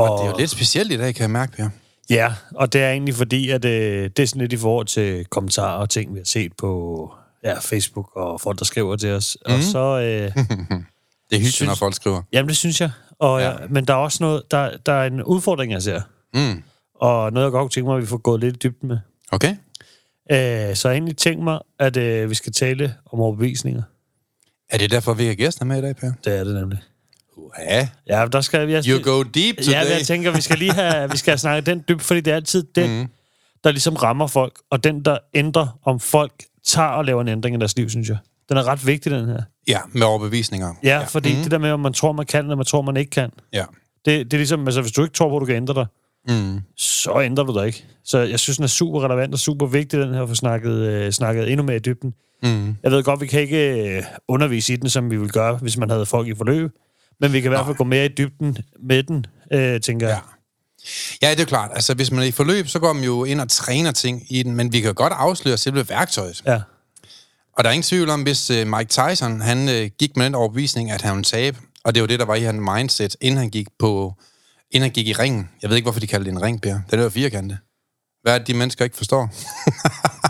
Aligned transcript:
og, 0.00 0.10
og 0.12 0.18
det 0.18 0.26
er 0.26 0.30
jo 0.30 0.38
lidt 0.38 0.50
specielt 0.50 0.92
i 0.92 0.96
dag, 0.96 1.14
kan 1.14 1.22
jeg 1.22 1.30
mærke, 1.30 1.52
Per. 1.56 1.68
Ja, 2.10 2.32
og 2.54 2.72
det 2.72 2.80
er 2.82 2.90
egentlig 2.90 3.14
fordi, 3.14 3.50
at 3.50 3.64
øh, 3.64 4.10
det 4.16 4.18
er 4.18 4.26
sådan 4.26 4.40
lidt 4.40 4.52
i 4.52 4.56
forhold 4.56 4.86
til 4.86 5.24
kommentarer 5.24 5.78
og 5.78 5.90
ting, 5.90 6.14
vi 6.14 6.18
har 6.18 6.24
set 6.24 6.52
på 6.58 7.12
ja, 7.44 7.58
Facebook 7.58 8.16
og 8.16 8.40
folk, 8.40 8.58
der 8.58 8.64
skriver 8.64 8.96
til 8.96 9.10
os. 9.10 9.36
Mm. 9.46 9.52
Og 9.52 9.58
Mhm. 9.58 9.62
så... 9.66 9.78
Øh, 9.78 10.44
Det 11.30 11.36
er 11.36 11.40
hyggeligt, 11.40 11.66
når 11.66 11.74
folk 11.74 11.94
skriver. 11.94 12.22
jamen, 12.32 12.48
det 12.48 12.56
synes 12.56 12.80
jeg. 12.80 12.90
Og, 13.18 13.40
Ja. 13.40 13.50
ja. 13.50 13.56
Men 13.70 13.84
der 13.84 13.94
er 13.94 13.98
også 13.98 14.18
noget... 14.20 14.42
Der, 14.50 14.76
der 14.86 14.92
er 14.92 15.06
en 15.06 15.22
udfordring, 15.22 15.72
jeg 15.72 15.82
ser. 15.82 16.00
Mm. 16.34 16.62
Og 16.94 17.32
noget, 17.32 17.44
jeg 17.44 17.52
godt 17.52 17.62
kunne 17.62 17.70
tænke 17.70 17.88
mig, 17.88 17.96
at 17.96 18.02
vi 18.02 18.06
får 18.06 18.16
gået 18.16 18.40
lidt 18.40 18.56
i 18.56 18.58
dybden 18.68 18.88
med. 18.88 18.98
Okay. 19.32 19.56
Øh, 20.32 20.76
så 20.76 20.88
jeg 20.88 20.94
egentlig 20.96 21.16
tænkt 21.16 21.44
mig, 21.44 21.58
at 21.78 21.96
øh, 21.96 22.30
vi 22.30 22.34
skal 22.34 22.52
tale 22.52 22.94
om 23.12 23.20
overbevisninger. 23.20 23.82
Er 24.70 24.78
det 24.78 24.90
derfor, 24.90 25.14
vi 25.14 25.26
har 25.26 25.34
gæster 25.34 25.64
med 25.64 25.78
i 25.78 25.80
dag, 25.80 25.96
Per? 25.96 26.12
Det 26.24 26.38
er 26.38 26.44
det 26.44 26.54
nemlig. 26.54 26.78
Ja. 27.58 27.88
Ja, 28.08 28.26
der 28.32 28.40
skal 28.40 28.68
vi... 28.68 28.72
You 28.72 29.02
go 29.02 29.22
deep 29.22 29.56
today. 29.56 29.72
Ja, 29.72 29.78
jeg 29.96 30.06
tænker, 30.06 30.30
vi 30.30 30.40
skal 30.40 30.58
lige 30.58 30.72
have, 30.72 31.10
vi 31.10 31.16
skal 31.16 31.30
have 31.30 31.38
snakket 31.38 31.66
den 31.66 31.84
dybt, 31.88 32.02
fordi 32.02 32.20
det 32.20 32.30
er 32.30 32.34
altid 32.36 32.64
den, 32.74 33.00
mm. 33.00 33.08
der 33.64 33.70
ligesom 33.70 33.94
rammer 33.96 34.26
folk, 34.26 34.52
og 34.70 34.84
den, 34.84 35.04
der 35.04 35.18
ændrer, 35.34 35.78
om 35.84 36.00
folk 36.00 36.32
tager 36.66 36.88
og 36.88 37.04
laver 37.04 37.20
en 37.20 37.28
ændring 37.28 37.56
i 37.56 37.58
deres 37.58 37.76
liv, 37.76 37.88
synes 37.90 38.08
jeg. 38.08 38.16
Den 38.48 38.56
er 38.56 38.66
ret 38.68 38.86
vigtig, 38.86 39.12
den 39.12 39.26
her. 39.28 39.42
Ja, 39.68 39.78
med 39.92 40.02
overbevisninger. 40.02 40.74
Ja, 40.82 40.88
ja. 40.98 41.04
fordi 41.04 41.36
mm. 41.36 41.42
det 41.42 41.50
der 41.50 41.58
med, 41.58 41.70
om 41.70 41.80
man 41.80 41.92
tror, 41.92 42.12
man 42.12 42.26
kan, 42.26 42.44
eller 42.44 42.56
man 42.56 42.66
tror, 42.66 42.82
man 42.82 42.96
ikke 42.96 43.10
kan, 43.10 43.30
Ja. 43.52 43.64
det, 44.04 44.24
det 44.24 44.32
er 44.32 44.38
ligesom, 44.38 44.66
altså 44.66 44.80
hvis 44.80 44.92
du 44.92 45.02
ikke 45.02 45.14
tror 45.14 45.28
på, 45.28 45.36
at 45.36 45.40
du 45.40 45.46
kan 45.46 45.56
ændre 45.56 45.74
dig, 45.74 45.86
Mm. 46.28 46.60
så 46.76 47.20
ændrer 47.22 47.44
du 47.44 47.58
dig 47.58 47.66
ikke. 47.66 47.84
Så 48.04 48.18
jeg 48.18 48.40
synes, 48.40 48.56
den 48.56 48.64
er 48.64 48.68
super 48.68 49.04
relevant 49.04 49.32
og 49.34 49.38
super 49.38 49.66
vigtig, 49.66 49.98
den 50.00 50.14
her, 50.14 50.22
at 50.22 50.28
få 50.28 50.34
snakket, 50.34 50.72
øh, 50.72 51.12
snakket 51.12 51.50
endnu 51.50 51.66
mere 51.66 51.76
i 51.76 51.78
dybden. 51.78 52.14
Mm. 52.42 52.76
Jeg 52.82 52.90
ved 52.92 53.02
godt, 53.02 53.20
vi 53.20 53.26
kan 53.26 53.40
ikke 53.40 53.96
øh, 53.96 54.02
undervise 54.28 54.72
i 54.72 54.76
den, 54.76 54.90
som 54.90 55.10
vi 55.10 55.16
ville 55.16 55.30
gøre, 55.32 55.56
hvis 55.56 55.76
man 55.76 55.90
havde 55.90 56.06
folk 56.06 56.28
i 56.28 56.34
forløb, 56.34 56.70
men 57.20 57.32
vi 57.32 57.40
kan 57.40 57.48
i 57.48 57.52
hvert 57.54 57.66
fald 57.66 57.76
gå 57.76 57.84
mere 57.84 58.04
i 58.04 58.08
dybden 58.08 58.58
med 58.82 59.02
den, 59.02 59.26
øh, 59.52 59.80
tænker 59.80 60.08
jeg. 60.08 60.20
Ja. 60.24 60.40
Ja, 61.22 61.30
det 61.30 61.40
er 61.40 61.44
klart. 61.44 61.70
Altså, 61.74 61.94
hvis 61.94 62.10
man 62.10 62.20
er 62.20 62.26
i 62.26 62.30
forløb, 62.30 62.68
så 62.68 62.78
går 62.78 62.92
man 62.92 63.04
jo 63.04 63.24
ind 63.24 63.40
og 63.40 63.48
træner 63.48 63.92
ting 63.92 64.26
i 64.30 64.42
den, 64.42 64.54
men 64.54 64.72
vi 64.72 64.80
kan 64.80 64.94
godt 64.94 65.12
afsløre 65.16 65.56
selve 65.56 65.88
værktøjet. 65.88 66.42
Ja. 66.46 66.60
Og 67.52 67.64
der 67.64 67.70
er 67.70 67.74
ingen 67.74 67.82
tvivl 67.82 68.10
om, 68.10 68.22
hvis 68.22 68.50
uh, 68.50 68.56
Mike 68.66 68.88
Tyson, 68.88 69.40
han 69.40 69.68
uh, 69.68 69.86
gik 69.98 70.16
med 70.16 70.24
den 70.24 70.34
overbevisning, 70.34 70.90
at 70.90 71.02
han 71.02 71.14
ville 71.14 71.24
tabe, 71.24 71.58
og 71.84 71.94
det 71.94 72.00
var 72.00 72.06
det, 72.06 72.18
der 72.18 72.24
var 72.24 72.34
i 72.34 72.42
hans 72.42 72.60
mindset, 72.74 73.16
inden 73.20 73.38
han 73.38 73.50
gik 73.50 73.66
på, 73.78 74.14
inden 74.70 74.82
han 74.82 74.90
gik 74.90 75.08
i 75.08 75.12
ringen. 75.12 75.48
Jeg 75.62 75.70
ved 75.70 75.76
ikke, 75.76 75.84
hvorfor 75.84 76.00
de 76.00 76.06
kalder 76.06 76.24
det 76.24 76.32
en 76.32 76.42
ring, 76.42 76.62
Per. 76.62 76.78
Den 76.90 76.98
er 76.98 77.02
jo 77.02 77.10
firkantet. 77.10 77.58
Hvad 78.22 78.34
er 78.34 78.38
det, 78.38 78.46
de 78.46 78.54
mennesker 78.54 78.84
ikke 78.84 78.96
forstår? 78.96 79.28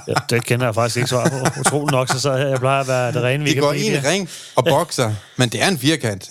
Ja, 0.08 0.14
det 0.30 0.44
kender 0.44 0.66
jeg 0.66 0.74
faktisk 0.74 0.96
ikke 0.96 1.08
svar 1.08 1.28
på. 1.28 1.60
Utroligt 1.60 1.92
nok, 1.92 2.08
så, 2.08 2.20
så 2.20 2.32
jeg 2.32 2.58
plejer 2.58 2.80
at 2.80 2.88
være 2.88 3.12
det 3.12 3.22
rene, 3.22 3.44
vi 3.44 3.54
De 3.54 3.60
går 3.60 3.72
ind 3.72 3.94
i 3.94 3.98
ring 3.98 4.28
og 4.56 4.64
bokser, 4.64 5.14
men 5.36 5.48
det 5.48 5.62
er 5.62 5.68
en 5.68 5.78
firkant. 5.78 6.30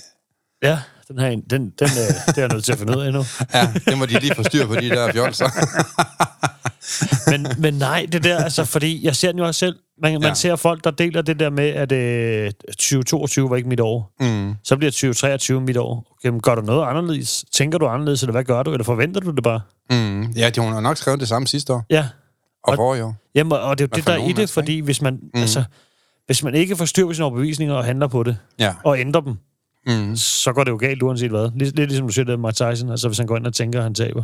Ja, 0.63 0.79
den 1.07 1.19
her, 1.19 1.29
den, 1.29 1.41
den, 1.49 1.63
øh, 1.81 1.87
det 2.27 2.37
er 2.37 2.41
jeg 2.41 2.47
nødt 2.47 2.63
til 2.63 2.71
at 2.71 2.77
finde 2.77 2.97
ud 2.97 3.01
af 3.01 3.07
endnu. 3.07 3.23
Ja, 3.53 3.73
det 3.87 3.97
må 3.97 4.05
de 4.05 4.19
lige 4.19 4.35
få 4.35 4.43
styr 4.43 4.67
på, 4.67 4.75
de 4.75 4.89
der 4.89 5.11
fjolser. 5.11 5.45
Men, 7.31 7.47
men 7.57 7.73
nej, 7.73 8.07
det 8.11 8.23
der, 8.23 8.43
altså, 8.43 8.65
fordi 8.65 9.05
jeg 9.05 9.15
ser 9.15 9.31
den 9.31 9.39
jo 9.39 9.45
også 9.45 9.59
selv. 9.59 9.75
Man, 10.01 10.13
man 10.13 10.21
Ja. 10.23 10.33
ser 10.33 10.55
folk, 10.55 10.83
der 10.83 10.91
deler 10.91 11.21
det 11.21 11.39
der 11.39 11.49
med, 11.49 11.69
at 11.69 11.91
øh, 11.91 12.51
2022 12.69 13.49
var 13.49 13.55
ikke 13.55 13.69
mit 13.69 13.79
år. 13.79 14.11
Mm. 14.19 14.55
Så 14.63 14.77
bliver 14.77 14.91
2023 14.91 15.61
mit 15.61 15.77
år. 15.77 16.07
Okay, 16.19 16.29
men 16.29 16.41
gør 16.41 16.55
du 16.55 16.61
noget 16.61 16.87
anderledes? 16.87 17.45
Tænker 17.53 17.77
du 17.77 17.87
anderledes, 17.87 18.23
eller 18.23 18.31
hvad 18.31 18.43
gør 18.43 18.63
du? 18.63 18.71
Eller 18.73 18.83
forventer 18.83 19.21
du 19.21 19.31
det 19.31 19.43
bare? 19.43 19.61
Mm. 19.91 20.21
Ja, 20.21 20.49
de 20.49 20.61
hun 20.61 20.73
har 20.73 20.79
nok 20.81 20.97
skrevet 20.97 21.19
det 21.19 21.27
samme 21.27 21.47
sidste 21.47 21.73
år 21.73 21.85
Ja, 21.89 22.07
og 22.63 22.69
Og- 22.71 22.75
forrige 22.75 23.03
år. 23.03 23.15
Jamen, 23.35 23.51
og 23.51 23.77
det 23.77 23.83
er 23.83 23.87
jo 23.93 23.95
det, 23.95 24.07
der 24.07 24.13
er 24.13 24.17
i 24.17 24.27
det, 24.27 24.37
mennesker, 24.37 24.53
fordi 24.61 24.79
hvis 24.79 25.01
man, 25.01 25.13
mm. 25.13 25.39
altså, 25.41 25.63
hvis 26.25 26.43
man 26.43 26.55
ikke 26.55 26.75
får 26.75 26.85
styr 26.85 27.05
på 27.05 27.13
sine 27.13 27.25
overbevisninger 27.25 27.75
og 27.75 27.85
handler 27.85 28.07
på 28.07 28.23
det, 28.23 28.37
Ja. 28.59 28.73
og 28.83 28.99
ændrer 28.99 29.21
dem, 29.21 29.35
Mm. 29.87 30.15
så 30.15 30.53
går 30.53 30.63
det 30.63 30.71
jo 30.71 30.77
galt 30.77 31.03
uanset 31.03 31.29
hvad. 31.29 31.51
Lidt, 31.55 31.75
lidt 31.75 31.89
ligesom 31.89 32.07
du 32.07 32.13
siger 32.13 32.25
det 32.25 32.39
med 32.39 32.53
Tyson, 32.53 32.91
altså 32.91 33.07
hvis 33.07 33.17
han 33.17 33.27
går 33.27 33.37
ind 33.37 33.47
og 33.47 33.53
tænker, 33.53 33.79
at 33.79 33.83
han 33.83 33.93
taber. 33.93 34.23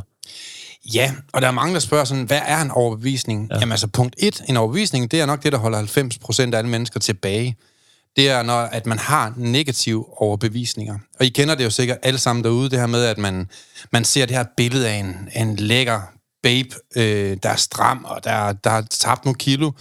Ja, 0.94 1.14
og 1.34 1.42
der 1.42 1.48
er 1.48 1.52
mange, 1.52 1.74
der 1.74 1.80
spørger 1.80 2.04
sådan, 2.04 2.24
hvad 2.24 2.42
er 2.46 2.62
en 2.62 2.72
overbevisning? 2.72 3.48
Ja. 3.52 3.60
Jamen 3.60 3.72
altså, 3.72 3.88
punkt 3.88 4.16
et, 4.20 4.44
en 4.50 4.58
overbevisning, 4.58 5.12
det 5.12 5.22
er 5.22 5.26
nok 5.26 5.44
det, 5.44 5.52
der 5.52 5.58
holder 5.58 5.82
90% 6.50 6.54
af 6.54 6.58
alle 6.58 6.70
mennesker 6.70 7.00
tilbage. 7.00 7.58
Det 8.16 8.30
er, 8.30 8.44
når 8.44 8.56
at 8.56 8.86
man 8.86 9.00
har 9.00 9.34
negative 9.38 10.22
overbevisninger. 10.22 11.00
Og 11.20 11.26
I 11.26 11.30
kender 11.30 11.56
det 11.56 11.64
jo 11.64 11.70
sikkert 11.70 11.98
alle 12.04 12.20
sammen 12.20 12.44
derude, 12.44 12.70
det 12.70 12.80
her 12.80 12.88
med, 12.88 13.06
at 13.06 13.18
man, 13.18 13.50
man 13.92 14.06
ser 14.06 14.26
det 14.26 14.36
her 14.36 14.46
billede 14.58 14.90
af 14.90 14.96
en, 14.96 15.30
en 15.36 15.56
lækker 15.56 16.02
babe, 16.44 16.70
øh, 16.96 17.38
der 17.44 17.50
er 17.50 17.56
stram, 17.56 18.06
og 18.06 18.24
der, 18.24 18.54
der 18.54 18.70
har 18.70 18.82
tabt 18.82 19.26
nogle 19.26 19.38
kilo. 19.38 19.72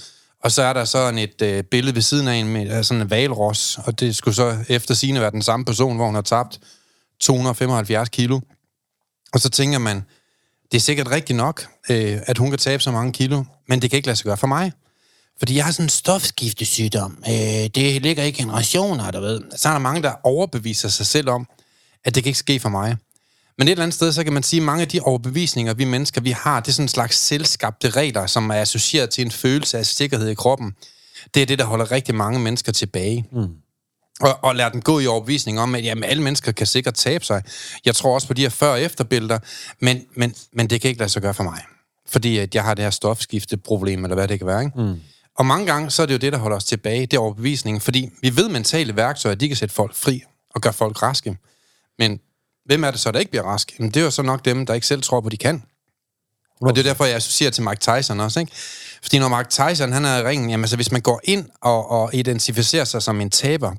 Og 0.45 0.53
så 0.53 0.63
er 0.63 0.73
der 0.73 0.85
sådan 0.85 1.19
et 1.19 1.43
øh, 1.43 1.65
billede 1.65 1.95
ved 1.95 2.03
siden 2.03 2.29
af 2.29 2.35
en 2.35 2.49
med 2.49 2.83
sådan 2.83 3.01
en 3.01 3.11
valros, 3.11 3.79
og 3.85 4.01
det 4.01 4.17
skulle 4.17 4.35
så 4.35 4.65
efter 4.69 4.95
sigende 4.95 5.21
være 5.21 5.31
den 5.31 5.43
samme 5.43 5.65
person, 5.65 5.97
hvor 5.97 6.07
hun 6.07 6.15
har 6.15 6.23
tabt 6.23 6.61
275 7.21 8.09
kilo. 8.09 8.41
Og 9.33 9.41
så 9.41 9.51
tænker 9.51 9.79
man, 9.79 10.05
det 10.73 10.77
er 10.77 10.81
sikkert 10.81 11.11
rigtigt 11.11 11.37
nok, 11.37 11.67
øh, 11.91 12.19
at 12.27 12.39
hun 12.39 12.51
kan 12.51 12.59
tabe 12.59 12.83
så 12.83 12.91
mange 12.91 13.13
kilo, 13.13 13.45
men 13.69 13.83
det 13.83 13.91
kan 13.91 13.97
ikke 13.97 14.07
lade 14.07 14.17
sig 14.17 14.25
gøre 14.25 14.37
for 14.37 14.47
mig. 14.47 14.73
Fordi 15.39 15.57
jeg 15.57 15.65
har 15.65 15.73
sådan 15.73 15.85
en 15.85 15.89
stofskiftesygdom. 15.89 17.25
Øh, 17.29 17.35
det 17.75 18.03
ligger 18.03 18.25
i 18.25 18.31
generationer, 18.31 19.11
du 19.11 19.21
ved. 19.21 19.41
Så 19.57 19.69
er 19.69 19.73
der 19.73 19.79
mange, 19.79 20.03
der 20.03 20.13
overbeviser 20.23 20.89
sig 20.89 21.07
selv 21.07 21.29
om, 21.29 21.47
at 22.05 22.15
det 22.15 22.23
kan 22.23 22.31
ikke 22.31 22.39
ske 22.39 22.61
for 22.61 22.69
mig. 22.69 22.97
Men 23.59 23.69
et 23.69 23.73
eller 23.73 23.83
andet 23.83 23.95
sted, 23.95 24.13
så 24.13 24.25
kan 24.25 24.33
man 24.33 24.43
sige, 24.43 24.61
at 24.61 24.65
mange 24.67 24.83
af 24.83 24.89
de 24.89 25.01
overbevisninger, 25.01 25.75
vi 25.75 25.85
mennesker, 25.85 26.21
vi 26.21 26.31
har, 26.31 26.61
det 26.61 26.69
er 26.69 26.73
sådan 26.73 26.85
en 26.85 26.89
slags 26.89 27.17
selvskabte 27.17 27.91
regler, 27.91 28.27
som 28.27 28.51
er 28.51 28.55
associeret 28.55 29.11
til 29.11 29.25
en 29.25 29.31
følelse 29.31 29.79
af 29.79 29.87
sikkerhed 29.87 30.29
i 30.29 30.35
kroppen. 30.35 30.73
Det 31.35 31.43
er 31.43 31.47
det, 31.47 31.59
der 31.59 31.65
holder 31.65 31.91
rigtig 31.93 32.15
mange 32.15 32.41
mennesker 32.41 32.73
tilbage. 32.73 33.27
Mm. 33.33 33.49
Og, 34.21 34.45
og 34.45 34.55
lade 34.55 34.73
dem 34.73 34.83
gå 34.83 35.01
i 35.01 35.07
overbevisning 35.07 35.61
om, 35.61 35.75
at 35.75 35.85
jamen, 35.85 36.05
alle 36.05 36.23
mennesker 36.23 36.53
kan 36.53 36.67
sikkert 36.67 36.95
tabe 36.95 37.25
sig. 37.25 37.43
Jeg 37.85 37.95
tror 37.95 38.15
også 38.15 38.27
på 38.27 38.35
de 38.35 38.43
her 38.43 38.49
før- 38.49 38.71
og 38.71 38.81
efterbilleder, 38.81 39.39
men, 39.81 40.05
men, 40.17 40.35
men 40.53 40.71
det 40.71 40.81
kan 40.81 40.89
ikke 40.89 40.99
lade 40.99 41.11
sig 41.11 41.23
gøre 41.23 41.35
for 41.35 41.45
mig. 41.45 41.63
Fordi 42.09 42.39
at 42.39 42.55
jeg 42.55 42.63
har 42.65 42.75
det 42.75 42.85
her 42.85 42.91
stofskifteproblem, 42.91 44.05
eller 44.05 44.15
hvad 44.15 44.29
det 44.29 44.39
kan 44.39 44.47
være. 44.47 44.65
Ikke? 44.65 44.81
Mm. 44.81 45.01
Og 45.39 45.47
mange 45.47 45.67
gange, 45.67 45.91
så 45.91 46.03
er 46.03 46.07
det 46.07 46.15
jo 46.15 46.19
det, 46.19 46.33
der 46.33 46.39
holder 46.39 46.57
os 46.57 46.65
tilbage, 46.65 47.01
det 47.01 47.17
er 47.17 47.21
overbevisningen. 47.21 47.81
Fordi 47.81 48.11
vi 48.23 48.37
ved 48.37 48.49
mentale 48.49 48.97
værktøjer, 48.97 49.35
de 49.35 49.49
kan 49.49 49.57
sætte 49.57 49.75
folk 49.75 49.95
fri 49.95 50.23
og 50.55 50.61
gøre 50.61 50.73
folk 50.73 51.03
raske. 51.03 51.37
Men 51.99 52.21
hvem 52.65 52.85
er 52.85 52.91
det 52.91 53.01
så, 53.01 53.11
der 53.11 53.19
ikke 53.19 53.31
bliver 53.31 53.45
rask? 53.45 53.73
Jamen, 53.79 53.91
det 53.91 54.01
er 54.01 54.05
jo 54.05 54.11
så 54.11 54.23
nok 54.23 54.45
dem, 54.45 54.67
der 54.67 54.75
ikke 54.75 54.87
selv 54.87 55.03
tror 55.03 55.21
på, 55.21 55.29
de 55.29 55.37
kan. 55.37 55.63
Og 56.61 56.77
det 56.77 56.79
er 56.87 56.91
derfor, 56.91 57.05
jeg 57.05 57.17
associerer 57.17 57.51
til 57.51 57.63
Mike 57.63 57.81
Tyson 57.81 58.21
også, 58.21 58.41
ikke? 58.41 58.53
Fordi 59.03 59.19
når 59.19 59.29
Mike 59.29 59.51
Tyson, 59.51 59.93
han 59.93 60.05
er 60.05 60.19
i 60.19 60.23
ringen, 60.23 60.51
jamen 60.51 60.65
altså, 60.65 60.77
hvis 60.77 60.93
man 60.93 61.01
går 61.01 61.21
ind 61.25 61.49
og, 61.61 61.91
og 61.91 62.15
identificerer 62.15 62.85
sig 62.85 63.03
som 63.03 63.21
en 63.21 63.31
taber, 63.31 63.73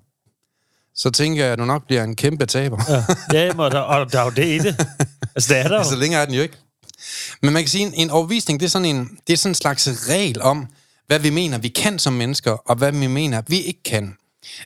så 0.96 1.10
tænker 1.10 1.44
jeg, 1.44 1.54
at 1.54 1.60
du 1.60 1.66
nok 1.66 1.86
bliver 1.88 2.04
en 2.04 2.16
kæmpe 2.16 2.46
taber. 2.46 2.84
Ja. 2.90 3.04
Ja, 3.40 3.52
men, 3.52 3.60
og, 3.60 3.72
der, 3.72 3.80
og 3.80 4.12
der 4.12 4.20
er 4.20 4.24
jo 4.24 4.30
det 4.30 4.46
i 4.46 4.58
det. 4.58 4.86
Altså, 5.36 5.54
det 5.54 5.62
er 5.62 5.68
der 5.68 5.78
jo. 5.84 5.84
så 5.84 5.96
længere 5.96 6.22
er 6.22 6.26
den 6.26 6.36
jo 6.36 6.42
ikke. 6.42 6.58
Men 7.42 7.54
man 7.54 7.64
kan 7.64 7.70
sige, 7.70 7.86
en, 7.86 7.94
en 7.94 8.10
overvisning, 8.10 8.60
det 8.60 8.66
er, 8.66 8.70
sådan 8.70 8.86
en, 8.86 9.20
det 9.28 9.34
er 9.34 9.38
sådan 9.38 9.52
en 9.52 9.56
slags 9.56 10.10
regel 10.10 10.42
om, 10.42 10.68
hvad 11.08 11.20
vi 11.20 11.30
mener, 11.30 11.58
vi 11.58 11.68
kan 11.68 12.00
som 12.00 12.14
mennesker, 12.14 12.52
og 12.52 12.76
hvad 12.76 12.92
vi 12.92 13.08
mener, 13.08 13.42
vi 13.48 13.62
ikke 13.62 13.84
kan. 13.84 14.16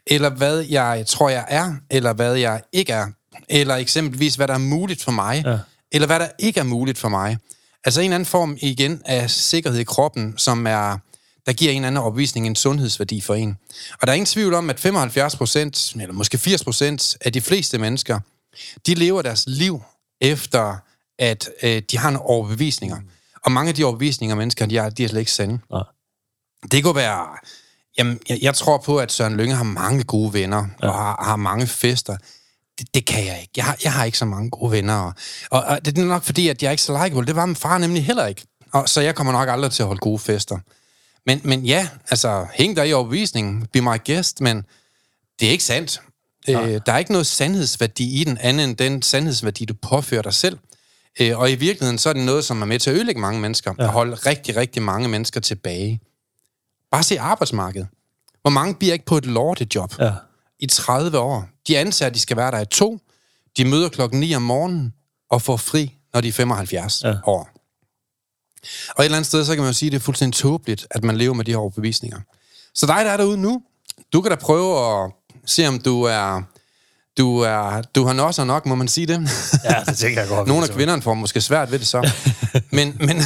Eller 0.07 0.29
hvad 0.29 0.59
jeg 0.59 1.03
tror, 1.07 1.29
jeg 1.29 1.45
er, 1.47 1.75
eller 1.89 2.13
hvad 2.13 2.33
jeg 2.33 2.61
ikke 2.71 2.93
er. 2.93 3.07
Eller 3.49 3.75
eksempelvis, 3.75 4.35
hvad 4.35 4.47
der 4.47 4.53
er 4.53 4.57
muligt 4.57 5.03
for 5.03 5.11
mig, 5.11 5.43
Ja. 5.45 5.57
eller 5.91 6.05
hvad 6.07 6.19
der 6.19 6.27
ikke 6.39 6.59
er 6.59 6.63
muligt 6.63 6.97
for 6.97 7.09
mig. 7.09 7.37
Altså 7.83 8.01
en 8.01 8.05
eller 8.05 8.15
anden 8.15 8.25
form 8.25 8.57
igen 8.61 9.01
af 9.05 9.29
sikkerhed 9.31 9.79
i 9.79 9.83
kroppen, 9.83 10.33
som 10.37 10.67
er, 10.67 10.97
der 11.45 11.53
giver 11.53 11.71
en 11.71 11.77
eller 11.77 11.87
anden 11.87 12.01
overbevisning 12.01 12.47
en 12.47 12.55
sundhedsværdi 12.55 13.21
for 13.21 13.35
en. 13.35 13.57
Og 14.01 14.07
der 14.07 14.13
er 14.13 14.15
ingen 14.15 14.25
tvivl 14.25 14.53
om, 14.53 14.69
at 14.69 14.79
75 14.79 15.35
procent, 15.35 15.93
eller 15.95 16.13
måske 16.13 16.37
80 16.37 16.63
procent 16.63 17.17
af 17.21 17.33
de 17.33 17.41
fleste 17.41 17.77
mennesker, 17.77 18.19
de 18.87 18.93
lever 18.95 19.21
deres 19.21 19.43
liv 19.47 19.81
efter, 20.21 20.75
at 21.19 21.49
øh, 21.63 21.81
de 21.91 21.97
har 21.97 22.09
nogle 22.09 22.25
overbevisninger. 22.27 22.97
Og 23.45 23.51
mange 23.51 23.69
af 23.69 23.75
de 23.75 23.83
overbevisninger, 23.83 24.35
mennesker, 24.35 24.65
de 24.65 24.77
er, 24.77 24.89
de 24.89 25.03
er 25.03 25.07
slet 25.07 25.19
ikke 25.19 25.31
sande. 25.31 25.59
Nej. 25.71 25.83
Det 26.71 26.83
kunne 26.83 26.95
være... 26.95 27.27
Jamen, 27.97 28.19
jeg, 28.29 28.39
jeg 28.41 28.55
tror 28.55 28.77
på, 28.77 28.97
at 28.97 29.11
Søren 29.11 29.37
Lønge 29.37 29.55
har 29.55 29.63
mange 29.63 30.03
gode 30.03 30.33
venner, 30.33 30.67
ja. 30.81 30.87
og 30.87 30.93
har, 30.93 31.23
har 31.23 31.35
mange 31.35 31.67
fester. 31.67 32.17
Det, 32.79 32.93
det 32.93 33.05
kan 33.05 33.25
jeg 33.25 33.37
ikke. 33.41 33.51
Jeg 33.57 33.65
har, 33.65 33.77
jeg 33.83 33.93
har 33.93 34.05
ikke 34.05 34.17
så 34.17 34.25
mange 34.25 34.49
gode 34.49 34.71
venner. 34.71 34.93
Og, 34.93 35.13
og, 35.51 35.63
og 35.63 35.85
det 35.85 35.97
er 35.97 36.05
nok 36.05 36.23
fordi, 36.23 36.47
at 36.47 36.63
jeg 36.63 36.67
er 36.67 36.71
ikke 36.71 36.83
så 36.83 37.03
likeable. 37.03 37.27
Det 37.27 37.35
var 37.35 37.45
min 37.45 37.55
far 37.55 37.77
nemlig 37.77 38.05
heller 38.05 38.25
ikke. 38.25 38.41
Og, 38.71 38.89
så 38.89 39.01
jeg 39.01 39.15
kommer 39.15 39.33
nok 39.33 39.49
aldrig 39.49 39.71
til 39.71 39.83
at 39.83 39.87
holde 39.87 39.99
gode 39.99 40.19
fester. 40.19 40.57
Men, 41.25 41.41
men 41.43 41.65
ja, 41.65 41.87
altså, 42.09 42.47
hæng 42.53 42.77
der 42.77 42.83
i 42.83 42.93
overbevisningen. 42.93 43.67
Be 43.73 43.81
my 43.81 44.05
guest, 44.05 44.41
men 44.41 44.65
det 45.39 45.47
er 45.47 45.51
ikke 45.51 45.63
sandt. 45.63 46.01
Øh, 46.49 46.81
der 46.85 46.93
er 46.93 46.97
ikke 46.97 47.11
noget 47.11 47.27
sandhedsværdi 47.27 48.21
i 48.21 48.23
den, 48.23 48.37
anden 48.37 48.69
end 48.69 48.77
den 48.77 49.01
sandhedsværdi, 49.01 49.65
du 49.65 49.73
påfører 49.81 50.21
dig 50.21 50.33
selv. 50.33 50.57
Øh, 51.19 51.39
og 51.39 51.51
i 51.51 51.55
virkeligheden, 51.55 51.97
så 51.97 52.09
er 52.09 52.13
det 52.13 52.23
noget, 52.23 52.45
som 52.45 52.61
er 52.61 52.65
med 52.65 52.79
til 52.79 52.89
at 52.89 52.95
ødelægge 52.95 53.21
mange 53.21 53.39
mennesker, 53.39 53.73
ja. 53.79 53.83
og 53.83 53.89
holde 53.91 54.15
rigtig, 54.15 54.55
rigtig 54.55 54.81
mange 54.81 55.09
mennesker 55.09 55.39
tilbage. 55.39 55.99
Bare 56.91 57.03
se 57.03 57.19
arbejdsmarkedet. 57.19 57.87
Hvor 58.41 58.51
mange 58.51 58.75
bliver 58.75 58.93
ikke 58.93 59.05
på 59.05 59.17
et 59.17 59.25
lortejob 59.25 59.93
Ja. 59.99 60.11
I 60.59 60.67
30 60.67 61.19
år? 61.19 61.45
De 61.67 61.77
ansatte, 61.77 62.15
de 62.15 62.19
skal 62.19 62.37
være 62.37 62.51
der 62.51 62.59
i 62.59 62.65
to. 62.65 62.99
De 63.57 63.65
møder 63.65 63.89
klokken 63.89 64.19
9 64.19 64.35
om 64.35 64.41
morgenen 64.41 64.93
og 65.31 65.41
får 65.41 65.57
fri, 65.57 65.95
når 66.13 66.21
de 66.21 66.27
er 66.27 66.31
75 66.33 67.01
Ja. 67.03 67.13
år. 67.25 67.49
Og 68.95 69.01
et 69.03 69.05
eller 69.05 69.17
andet 69.17 69.27
sted, 69.27 69.45
så 69.45 69.53
kan 69.55 69.63
man 69.63 69.69
jo 69.69 69.77
sige, 69.77 69.87
at 69.87 69.91
det 69.91 69.99
er 69.99 70.03
fuldstændig 70.03 70.37
tåbeligt, 70.39 70.87
at 70.91 71.03
man 71.03 71.17
lever 71.17 71.33
med 71.33 71.45
de 71.45 71.51
her 71.51 71.57
overbevisninger. 71.57 72.19
Så 72.75 72.85
dig, 72.85 73.05
der 73.05 73.11
er 73.11 73.17
derude 73.17 73.37
nu, 73.37 73.61
du 74.13 74.21
kan 74.21 74.31
da 74.31 74.35
prøve 74.35 75.03
at 75.03 75.11
se, 75.45 75.67
om 75.67 75.79
du 75.79 76.03
er... 76.03 76.41
Du, 77.17 77.39
er, 77.39 77.81
du 77.81 78.05
har 78.05 78.13
nosser 78.13 78.43
nok, 78.43 78.65
må 78.65 78.75
man 78.75 78.87
sige 78.87 79.07
det? 79.07 79.29
Ja, 79.63 79.83
det 79.85 79.97
tænker 79.97 80.21
jeg 80.21 80.29
godt. 80.29 80.47
Nogle 80.51 80.63
af 80.63 80.69
kvinderne 80.69 81.01
får 81.01 81.13
måske 81.13 81.41
svært 81.41 81.71
ved 81.71 81.79
det 81.79 81.87
så. 81.87 82.11
men 82.71 82.97
men 82.99 83.17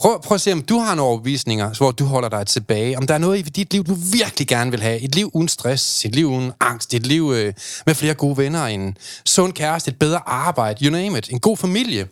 prøv, 0.00 0.22
prøv 0.22 0.34
at 0.34 0.40
se, 0.40 0.52
om 0.52 0.62
du 0.62 0.78
har 0.78 0.94
nogle 0.94 1.10
overbevisninger, 1.10 1.74
hvor 1.76 1.90
du 1.90 2.04
holder 2.04 2.28
dig 2.28 2.46
tilbage. 2.46 2.98
Om 2.98 3.06
der 3.06 3.14
er 3.14 3.18
noget 3.18 3.38
i 3.38 3.42
dit 3.42 3.72
liv, 3.72 3.84
du 3.84 3.96
virkelig 4.12 4.48
gerne 4.48 4.70
vil 4.70 4.80
have. 4.80 5.00
Et 5.00 5.14
liv 5.14 5.30
uden 5.34 5.48
stress, 5.48 6.04
et 6.04 6.14
liv 6.14 6.26
uden 6.26 6.52
angst, 6.60 6.94
et 6.94 7.06
liv 7.06 7.32
øh, 7.34 7.54
med 7.86 7.94
flere 7.94 8.14
gode 8.14 8.36
venner, 8.36 8.66
en 8.66 8.96
sund 9.26 9.52
kæreste, 9.52 9.90
et 9.90 9.98
bedre 9.98 10.28
arbejde, 10.28 10.84
you 10.84 10.92
name 10.92 11.18
it, 11.18 11.28
en 11.30 11.40
god 11.40 11.56
familie. 11.56 12.08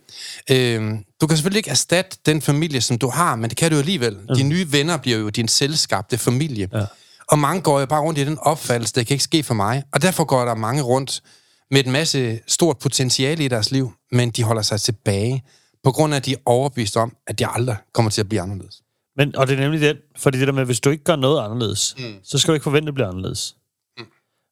Øh, 0.50 0.92
du 1.20 1.26
kan 1.26 1.36
selvfølgelig 1.36 1.58
ikke 1.58 1.70
erstatte 1.70 2.16
den 2.26 2.42
familie, 2.42 2.80
som 2.80 2.98
du 2.98 3.08
har, 3.08 3.36
men 3.36 3.50
det 3.50 3.58
kan 3.58 3.70
du 3.70 3.78
alligevel. 3.78 4.16
Dine 4.36 4.48
nye 4.48 4.72
venner 4.72 4.96
bliver 4.96 5.18
jo 5.18 5.28
din 5.28 5.48
selvskabte 5.48 6.18
familie. 6.18 6.68
Ja. 6.72 6.84
Og 7.28 7.38
mange 7.38 7.62
går 7.62 7.80
jo 7.80 7.86
bare 7.86 8.00
rundt 8.00 8.18
i 8.18 8.24
den 8.24 8.38
opfattelse, 8.38 8.94
det 8.94 9.06
kan 9.06 9.14
ikke 9.14 9.24
ske 9.24 9.42
for 9.42 9.54
mig. 9.54 9.82
Og 9.92 10.02
derfor 10.02 10.24
går 10.24 10.44
der 10.44 10.54
mange 10.54 10.82
rundt 10.82 11.22
med 11.70 11.84
en 11.86 11.92
masse 11.92 12.40
stort 12.46 12.78
potentiale 12.78 13.44
i 13.44 13.48
deres 13.48 13.70
liv, 13.70 13.92
men 14.12 14.30
de 14.30 14.42
holder 14.42 14.62
sig 14.62 14.80
tilbage, 14.80 15.42
på 15.88 15.92
grund 15.92 16.14
af, 16.14 16.16
at 16.16 16.26
de 16.26 16.32
er 16.32 16.36
overbevist 16.46 16.96
om, 16.96 17.16
at 17.26 17.38
de 17.38 17.46
aldrig 17.46 17.76
kommer 17.92 18.10
til 18.10 18.20
at 18.20 18.28
blive 18.28 18.40
anderledes. 18.40 18.82
Men, 19.16 19.36
og 19.36 19.46
det 19.46 19.54
er 19.56 19.60
nemlig 19.60 19.80
den, 19.80 19.96
fordi 20.16 20.38
det 20.38 20.46
der 20.46 20.52
med, 20.52 20.64
hvis 20.64 20.80
du 20.80 20.90
ikke 20.90 21.04
gør 21.04 21.16
noget 21.16 21.44
anderledes, 21.44 21.94
mm. 21.98 22.04
så 22.24 22.38
skal 22.38 22.52
du 22.52 22.54
ikke 22.54 22.64
forvente, 22.64 22.84
at 22.84 22.86
det 22.86 22.94
bliver 22.94 23.08
anderledes. 23.08 23.56
Mm. 23.98 24.04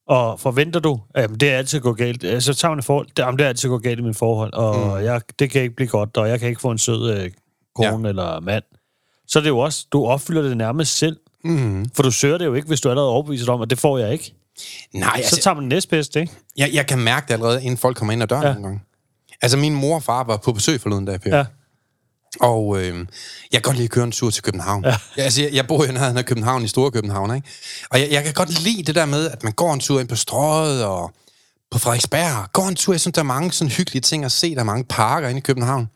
Og 0.07 0.39
forventer 0.39 0.79
du, 0.79 0.99
at 1.15 1.29
det 1.39 1.51
er 1.51 1.57
altid 1.57 1.79
gå 1.79 1.93
galt, 1.93 2.43
så 2.43 2.53
tager 2.53 2.69
man 2.69 2.79
et 2.79 2.85
forhold, 2.85 3.07
det, 3.07 3.19
jamen, 3.19 3.39
det 3.39 3.45
er 3.45 3.49
altid 3.49 3.69
gå 3.69 3.77
galt 3.77 3.99
i 3.99 4.03
min 4.03 4.13
forhold, 4.13 4.53
og 4.53 4.99
mm. 4.99 5.05
jeg, 5.05 5.21
det 5.39 5.49
kan 5.49 5.61
ikke 5.61 5.75
blive 5.75 5.89
godt, 5.89 6.17
og 6.17 6.29
jeg 6.29 6.39
kan 6.39 6.49
ikke 6.49 6.61
få 6.61 6.71
en 6.71 6.77
sød 6.77 7.17
øh, 7.17 7.31
kone 7.75 8.03
ja. 8.03 8.09
eller 8.09 8.39
mand. 8.39 8.63
Så 9.27 9.39
er 9.39 9.43
det 9.43 9.49
jo 9.49 9.59
også, 9.59 9.87
du 9.91 10.05
opfylder 10.05 10.41
det 10.41 10.57
nærmest 10.57 10.97
selv, 10.97 11.17
Mm. 11.43 11.89
for 11.95 12.03
du 12.03 12.11
søger 12.11 12.37
det 12.37 12.45
jo 12.45 12.53
ikke, 12.53 12.67
hvis 12.67 12.81
du 12.81 12.89
er 12.89 12.91
allerede 12.91 13.11
overbevist 13.11 13.49
om, 13.49 13.61
at 13.61 13.69
det 13.69 13.79
får 13.79 13.97
jeg 13.97 14.11
ikke. 14.13 14.33
Nej, 14.93 15.09
Så 15.15 15.17
altså, 15.17 15.41
tager 15.41 15.55
man 15.55 15.61
den 15.61 15.69
næstbedste, 15.69 16.21
ikke? 16.21 16.33
jeg, 16.57 16.69
jeg 16.73 16.87
kan 16.87 16.99
mærke 16.99 17.27
det 17.27 17.33
allerede, 17.33 17.63
inden 17.63 17.77
folk 17.77 17.97
kommer 17.97 18.13
ind 18.13 18.23
ad 18.23 18.27
døren 18.27 18.43
ja. 18.43 18.53
nogle 18.53 18.67
gange. 18.67 18.81
Altså, 19.41 19.57
min 19.57 19.75
mor 19.75 19.95
og 19.95 20.03
far 20.03 20.23
var 20.23 20.37
på 20.37 20.51
besøg 20.51 20.81
forleden 20.81 21.05
dag, 21.05 21.21
Per. 21.21 21.37
Ja. 21.37 21.45
Og 22.39 22.81
øh, 22.81 22.97
jeg 22.97 23.05
kan 23.51 23.61
godt 23.61 23.75
lide 23.75 23.85
at 23.85 23.91
køre 23.91 24.03
en 24.03 24.11
tur 24.11 24.29
til 24.29 24.43
København. 24.43 24.85
Ja. 24.85 24.97
Jeg, 25.17 25.25
altså, 25.25 25.41
jeg, 25.41 25.53
jeg 25.53 25.67
bor 25.67 25.85
jo 25.85 25.91
nærheden 25.91 26.17
af 26.17 26.25
København, 26.25 26.63
i 26.63 26.67
Store 26.67 26.91
København, 26.91 27.35
ikke? 27.35 27.47
Og 27.89 27.99
jeg, 27.99 28.11
jeg 28.11 28.23
kan 28.23 28.33
godt 28.33 28.63
lide 28.63 28.83
det 28.83 28.95
der 28.95 29.05
med, 29.05 29.29
at 29.29 29.43
man 29.43 29.53
går 29.53 29.73
en 29.73 29.79
tur 29.79 29.99
ind 29.99 30.07
på 30.07 30.15
strøget 30.15 30.85
og 30.85 31.11
på 31.71 31.79
Frederiksberg. 31.79 32.51
Går 32.53 32.67
en 32.67 32.75
tur, 32.75 32.93
jeg 32.93 33.01
synes, 33.01 33.13
der 33.13 33.21
er 33.21 33.25
mange 33.25 33.51
sådan 33.51 33.71
hyggelige 33.71 34.01
ting 34.01 34.25
at 34.25 34.31
se. 34.31 34.53
Der 34.53 34.59
er 34.59 34.63
mange 34.63 34.83
parker 34.83 35.27
inde 35.27 35.37
i 35.37 35.41
København. 35.41 35.89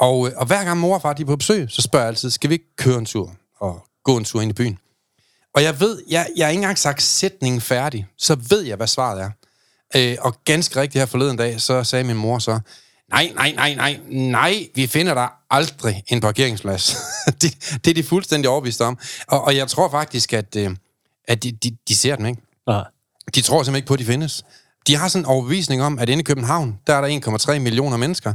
Og, 0.00 0.28
øh, 0.28 0.32
og 0.36 0.46
hver 0.46 0.64
gang 0.64 0.80
mor 0.80 0.94
og 0.94 1.02
far 1.02 1.12
de 1.12 1.22
er 1.22 1.26
på 1.26 1.36
besøg, 1.36 1.70
så 1.70 1.82
spørger 1.82 2.04
jeg 2.04 2.08
altid, 2.08 2.30
skal 2.30 2.50
vi 2.50 2.54
ikke 2.54 2.76
køre 2.76 2.98
en 2.98 3.06
tur 3.06 3.32
og 3.60 3.84
gå 4.04 4.16
en 4.16 4.24
tur 4.24 4.40
ind 4.40 4.50
i 4.50 4.54
byen? 4.54 4.78
Og 5.54 5.62
jeg 5.62 5.80
ved, 5.80 6.02
jeg, 6.08 6.28
jeg 6.36 6.46
har 6.46 6.50
ikke 6.50 6.58
engang 6.58 6.78
sagt 6.78 7.02
sætningen 7.02 7.60
færdig, 7.60 8.06
så 8.18 8.36
ved 8.48 8.60
jeg, 8.62 8.76
hvad 8.76 8.86
svaret 8.86 9.22
er. 9.22 9.30
Øh, 9.96 10.16
og 10.20 10.34
ganske 10.44 10.80
rigtigt 10.80 11.02
her 11.02 11.06
forleden 11.06 11.36
dag, 11.36 11.60
så 11.60 11.84
sagde 11.84 12.04
min 12.04 12.16
mor 12.16 12.38
så, 12.38 12.60
nej, 13.10 13.32
nej, 13.34 13.52
nej, 13.52 13.74
nej, 13.74 14.00
nej, 14.08 14.68
vi 14.74 14.86
finder 14.86 15.14
der 15.14 15.28
aldrig 15.50 16.02
en 16.08 16.20
parkeringsplads. 16.20 16.96
det, 17.42 17.78
det 17.84 17.90
er 17.90 17.94
de 17.94 18.02
fuldstændig 18.02 18.50
overbevist 18.50 18.80
om. 18.80 18.98
Og, 19.26 19.44
og 19.44 19.56
jeg 19.56 19.68
tror 19.68 19.90
faktisk, 19.90 20.32
at, 20.32 20.56
øh, 20.56 20.76
at 21.28 21.42
de, 21.42 21.52
de, 21.52 21.76
de 21.88 21.94
ser 21.94 22.16
dem 22.16 22.26
ikke. 22.26 22.42
Nej. 22.66 22.84
De 23.34 23.40
tror 23.40 23.62
simpelthen 23.62 23.76
ikke 23.76 23.86
på, 23.86 23.94
at 23.94 24.00
de 24.00 24.04
findes. 24.04 24.44
De 24.86 24.96
har 24.96 25.08
sådan 25.08 25.22
en 25.22 25.26
overbevisning 25.26 25.82
om, 25.82 25.98
at 25.98 26.08
inde 26.08 26.20
i 26.20 26.24
København, 26.24 26.78
der 26.86 26.94
er 26.94 27.00
der 27.00 27.52
1,3 27.54 27.58
millioner 27.58 27.96
mennesker, 27.96 28.34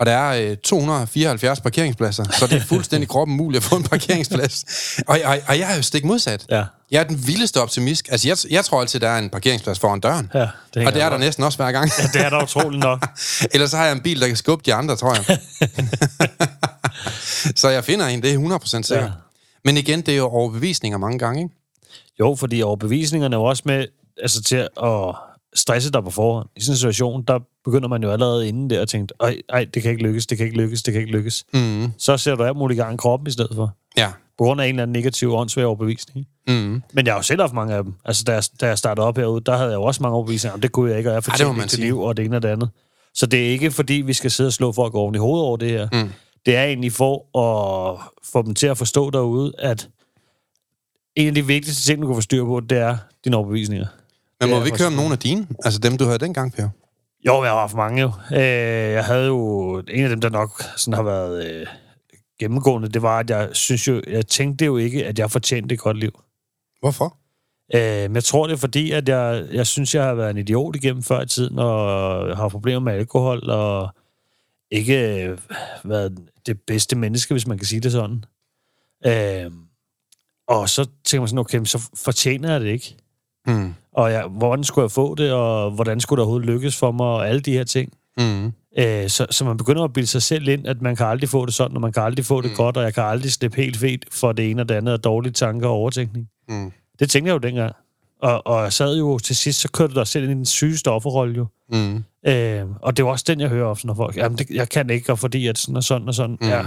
og 0.00 0.06
der 0.06 0.12
er 0.12 0.50
øh, 0.50 0.56
274 0.56 1.60
parkeringspladser, 1.60 2.24
så 2.24 2.46
det 2.46 2.56
er 2.56 2.64
fuldstændig 2.64 3.08
kroppen 3.14 3.36
muligt 3.36 3.64
at 3.64 3.70
få 3.70 3.76
en 3.76 3.82
parkeringsplads. 3.82 4.64
Og, 5.06 5.18
og, 5.24 5.38
og 5.48 5.58
jeg 5.58 5.72
er 5.72 5.76
jo 5.76 5.82
stik 5.82 6.04
modsat. 6.04 6.46
Ja. 6.50 6.64
Jeg 6.90 7.00
er 7.00 7.04
den 7.04 7.26
vildeste 7.26 7.60
optimist. 7.60 8.08
Altså, 8.10 8.28
jeg, 8.28 8.36
jeg 8.50 8.64
tror 8.64 8.80
altid, 8.80 9.00
der 9.00 9.08
er 9.08 9.18
en 9.18 9.30
parkeringsplads 9.30 9.78
foran 9.78 10.00
døren. 10.00 10.30
Ja, 10.34 10.46
det 10.74 10.86
og 10.86 10.92
det 10.92 11.02
er 11.02 11.10
der 11.10 11.18
næsten 11.18 11.44
også 11.44 11.58
hver 11.58 11.72
gang. 11.72 11.90
Ja, 11.98 12.06
det 12.18 12.26
er 12.26 12.30
da 12.30 12.42
utroligt 12.44 12.82
nok. 12.82 13.06
Ellers 13.54 13.70
så 13.70 13.76
har 13.76 13.84
jeg 13.84 13.92
en 13.92 14.00
bil, 14.00 14.20
der 14.20 14.26
kan 14.26 14.36
skubbe 14.36 14.62
de 14.66 14.74
andre, 14.74 14.96
tror 14.96 15.14
jeg. 15.14 15.38
så 17.60 17.68
jeg 17.68 17.84
finder 17.84 18.06
en, 18.06 18.22
det 18.22 18.34
er 18.34 18.58
100% 18.58 18.66
sikkert. 18.66 19.04
Ja. 19.04 19.10
Men 19.64 19.76
igen, 19.76 20.00
det 20.00 20.12
er 20.12 20.18
jo 20.18 20.28
overbevisninger 20.28 20.98
mange 20.98 21.18
gange, 21.18 21.42
ikke? 21.42 21.54
Jo, 22.20 22.34
fordi 22.34 22.62
overbevisningerne 22.62 23.36
er 23.36 23.40
jo 23.40 23.44
også 23.44 23.62
med 23.66 23.86
altså, 24.22 24.42
til 24.42 24.68
at 24.82 25.14
stresse 25.54 25.92
dig 25.92 26.04
på 26.04 26.10
forhånd. 26.10 26.48
I 26.56 26.60
sådan 26.60 26.72
en 26.72 26.76
situation, 26.76 27.22
der 27.22 27.38
begynder 27.64 27.88
man 27.88 28.02
jo 28.02 28.10
allerede 28.10 28.48
inden 28.48 28.70
der 28.70 28.82
at 28.82 28.88
tænke, 28.88 29.14
ej, 29.20 29.36
ej, 29.48 29.66
det 29.74 29.82
kan 29.82 29.90
ikke 29.90 30.02
lykkes, 30.02 30.26
det 30.26 30.38
kan 30.38 30.46
ikke 30.46 30.58
lykkes, 30.58 30.82
det 30.82 30.92
kan 30.92 31.02
ikke 31.02 31.12
lykkes. 31.12 31.44
Mm. 31.54 31.92
Så 31.98 32.16
ser 32.16 32.34
du 32.34 32.42
alt 32.42 32.56
muligt 32.56 32.78
i 32.78 32.82
gang 32.82 32.98
kroppen 32.98 33.26
i 33.26 33.30
stedet 33.30 33.54
for. 33.54 33.76
Ja. 33.96 34.08
På 34.38 34.44
grund 34.44 34.60
af 34.60 34.64
en 34.64 34.68
eller 34.68 34.82
anden 34.82 34.92
negativ 34.92 35.34
åndssvær 35.34 35.64
overbevisning. 35.64 36.26
Mm. 36.48 36.82
Men 36.92 37.06
jeg 37.06 37.14
har 37.14 37.18
jo 37.18 37.22
selv 37.22 37.40
haft 37.40 37.52
mange 37.52 37.74
af 37.74 37.84
dem. 37.84 37.94
Altså, 38.04 38.24
da 38.24 38.32
jeg, 38.32 38.42
da 38.60 38.66
jeg 38.66 38.78
startede 38.78 39.06
op 39.06 39.16
herude, 39.16 39.40
der 39.40 39.56
havde 39.56 39.70
jeg 39.70 39.76
jo 39.76 39.82
også 39.82 40.02
mange 40.02 40.16
overbevisninger. 40.16 40.52
Jamen, 40.52 40.62
det 40.62 40.72
kunne 40.72 40.90
jeg 40.90 40.98
ikke, 40.98 41.10
og 41.10 41.14
jeg 41.14 41.24
fortjente 41.24 41.54
ikke 41.54 41.62
til 41.62 41.70
sige. 41.70 41.84
liv, 41.84 42.00
og 42.00 42.16
det 42.16 42.24
ene 42.24 42.36
og 42.36 42.42
det 42.42 42.48
andet. 42.48 42.70
Så 43.14 43.26
det 43.26 43.46
er 43.46 43.50
ikke, 43.50 43.70
fordi 43.70 43.94
vi 43.94 44.12
skal 44.12 44.30
sidde 44.30 44.48
og 44.48 44.52
slå 44.52 44.72
folk 44.72 44.94
oven 44.94 45.14
i 45.14 45.18
hovedet 45.18 45.46
over 45.46 45.56
det 45.56 45.70
her. 45.70 45.88
Mm. 45.92 46.10
Det 46.46 46.56
er 46.56 46.64
egentlig 46.64 46.92
for 46.92 47.38
at 47.38 47.98
få 48.24 48.42
dem 48.42 48.54
til 48.54 48.66
at 48.66 48.78
forstå 48.78 49.10
derude, 49.10 49.52
at 49.58 49.88
en 51.16 51.28
af 51.28 51.34
de 51.34 51.46
vigtigste 51.46 51.82
ting, 51.82 52.02
du 52.02 52.06
kan 52.06 52.16
få 52.16 52.20
styr 52.20 52.44
på, 52.44 52.60
det 52.60 52.78
er 52.78 52.96
dine 53.24 53.36
overbevisninger. 53.36 53.86
Men 54.40 54.50
må 54.50 54.56
er 54.56 54.60
vi 54.60 54.66
ikke 54.66 54.78
høre 54.78 54.86
om 54.86 54.92
nogle 54.92 55.12
af 55.12 55.18
dine? 55.18 55.46
Altså 55.64 55.80
dem, 55.80 55.98
du 55.98 56.04
havde 56.04 56.18
dengang, 56.18 56.52
Per? 56.52 56.68
Jo, 57.26 57.42
jeg 57.42 57.52
har 57.52 57.60
haft 57.60 57.74
mange 57.74 58.02
jo. 58.02 58.12
Øh, 58.32 58.92
jeg 58.92 59.04
havde 59.04 59.26
jo... 59.26 59.78
En 59.88 60.04
af 60.04 60.08
dem, 60.08 60.20
der 60.20 60.30
nok 60.30 60.62
sådan 60.76 60.94
har 60.94 61.02
været 61.02 61.46
øh, 61.46 61.66
gennemgående, 62.38 62.88
det 62.88 63.02
var, 63.02 63.18
at 63.18 63.30
jeg 63.30 63.48
synes 63.52 63.88
jo... 63.88 64.02
Jeg 64.06 64.26
tænkte 64.26 64.64
jo 64.64 64.76
ikke, 64.76 65.06
at 65.06 65.18
jeg 65.18 65.30
fortjente 65.30 65.74
et 65.74 65.80
godt 65.80 65.96
liv. 65.98 66.20
Hvorfor? 66.80 67.16
Øh, 67.74 68.02
men 68.02 68.14
jeg 68.14 68.24
tror, 68.24 68.46
det 68.46 68.52
er 68.52 68.58
fordi, 68.58 68.90
at 68.90 69.08
jeg, 69.08 69.46
jeg 69.52 69.66
synes, 69.66 69.94
jeg 69.94 70.04
har 70.04 70.14
været 70.14 70.30
en 70.30 70.38
idiot 70.38 70.76
igennem 70.76 71.02
før 71.02 71.20
i 71.20 71.26
tiden, 71.26 71.58
og 71.58 72.36
har 72.36 72.48
problemer 72.48 72.80
med 72.80 72.92
alkohol, 72.92 73.50
og 73.50 73.88
ikke 74.70 75.24
øh, 75.24 75.38
været 75.84 76.18
det 76.46 76.60
bedste 76.66 76.96
menneske, 76.96 77.34
hvis 77.34 77.46
man 77.46 77.58
kan 77.58 77.66
sige 77.66 77.80
det 77.80 77.92
sådan. 77.92 78.24
Øh, 79.06 79.50
og 80.48 80.68
så 80.68 80.88
tænker 81.04 81.20
man 81.20 81.28
sådan, 81.28 81.38
okay, 81.38 81.64
så 81.64 81.90
fortjener 82.04 82.52
jeg 82.52 82.60
det 82.60 82.68
ikke. 82.68 82.96
Mm. 83.46 83.74
Og 83.92 84.12
jeg, 84.12 84.24
hvordan 84.26 84.64
skulle 84.64 84.82
jeg 84.82 84.90
få 84.90 85.14
det, 85.14 85.32
og 85.32 85.70
hvordan 85.70 86.00
skulle 86.00 86.18
det 86.18 86.24
overhovedet 86.24 86.48
lykkes 86.48 86.76
for 86.76 86.92
mig, 86.92 87.06
og 87.06 87.28
alle 87.28 87.40
de 87.40 87.52
her 87.52 87.64
ting. 87.64 87.92
Mm. 88.18 88.52
Øh, 88.78 89.08
så, 89.08 89.26
så 89.30 89.44
man 89.44 89.56
begynder 89.56 89.84
at 89.84 89.92
bilde 89.92 90.06
sig 90.06 90.22
selv 90.22 90.48
ind, 90.48 90.66
at 90.66 90.82
man 90.82 90.96
kan 90.96 91.06
aldrig 91.06 91.28
få 91.28 91.46
det 91.46 91.54
sådan, 91.54 91.76
og 91.76 91.80
man 91.80 91.92
kan 91.92 92.02
aldrig 92.02 92.24
få 92.24 92.40
det 92.40 92.50
mm. 92.50 92.56
godt, 92.56 92.76
og 92.76 92.82
jeg 92.82 92.94
kan 92.94 93.02
aldrig 93.02 93.32
slippe 93.32 93.56
helt 93.56 93.76
fedt 93.76 94.04
for 94.12 94.32
det 94.32 94.50
ene 94.50 94.62
og 94.62 94.68
det 94.68 94.74
andet, 94.74 94.94
og 94.94 95.04
dårlige 95.04 95.32
tanker 95.32 95.68
og 95.68 95.74
overtænkning. 95.74 96.28
Mm. 96.48 96.72
Det 96.98 97.10
tænkte 97.10 97.28
jeg 97.28 97.34
jo 97.34 97.38
dengang. 97.38 97.72
Og, 98.22 98.46
og 98.46 98.62
jeg 98.62 98.72
sad 98.72 98.98
jo 98.98 99.18
til 99.18 99.36
sidst, 99.36 99.60
så 99.60 99.70
kørte 99.70 99.94
du 99.94 99.98
dig 99.98 100.06
selv 100.06 100.24
ind 100.24 100.32
i 100.32 100.34
den 100.34 100.46
sygeste 100.46 100.90
offerrolle 100.90 101.36
jo. 101.36 101.46
Mm. 101.72 102.04
Øh, 102.26 102.66
og 102.82 102.96
det 102.96 103.04
var 103.04 103.10
også 103.10 103.24
den, 103.28 103.40
jeg 103.40 103.48
hører 103.48 103.66
ofte, 103.66 103.86
når 103.86 103.94
folk, 103.94 104.16
jamen 104.16 104.38
det, 104.38 104.50
jeg 104.50 104.68
kan 104.68 104.90
ikke, 104.90 105.12
og 105.12 105.18
fordi 105.18 105.46
at 105.46 105.58
sådan 105.58 105.76
og 105.76 105.84
sådan 105.84 106.08
og 106.08 106.14
sådan. 106.14 106.38
Mm. 106.40 106.48
Ja. 106.48 106.62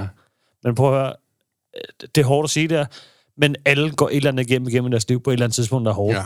Men 0.63 0.75
prøv 0.75 0.93
at 0.93 0.99
høre, 0.99 1.13
øh, 1.77 2.07
det 2.15 2.21
er 2.21 2.25
hårdt 2.25 2.45
at 2.45 2.49
sige 2.49 2.67
det 2.67 2.77
her, 2.77 2.85
men 3.37 3.55
alle 3.65 3.91
går 3.91 4.09
et 4.09 4.15
eller 4.15 4.31
andet 4.31 4.49
igennem 4.49 4.67
igennem 4.67 4.91
deres 4.91 5.09
liv 5.09 5.23
på 5.23 5.29
et 5.29 5.33
eller 5.33 5.45
andet 5.45 5.55
tidspunkt, 5.55 5.85
der 5.85 5.91
er 5.91 5.95
hårdt. 5.95 6.17
Ja. 6.17 6.23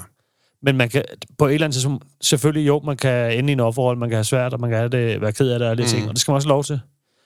Men 0.64 0.78
man 0.78 0.90
kan, 0.90 1.04
på 1.38 1.48
et 1.48 1.54
eller 1.54 1.66
andet 1.66 1.76
tidspunkt, 1.76 2.06
selvfølgelig 2.22 2.68
jo, 2.68 2.82
man 2.86 2.98
kan 2.98 3.38
ende 3.38 3.50
i 3.50 3.54
en 3.54 3.60
offerrolle, 3.60 4.00
man 4.00 4.10
kan 4.10 4.16
have 4.16 4.24
svært, 4.24 4.54
og 4.54 4.60
man 4.60 4.70
kan 4.70 4.80
have 4.80 4.90
det, 4.90 5.22
være 5.22 5.32
ked 5.34 5.50
af 5.50 5.60
det 5.60 5.66
og 5.66 5.72
alle 5.72 5.84
mm. 5.84 5.90
ting, 5.90 6.08
og 6.08 6.14
det 6.14 6.22
skal 6.22 6.32
man 6.32 6.36
også 6.36 6.48
lov 6.48 6.64
til. 6.64 6.80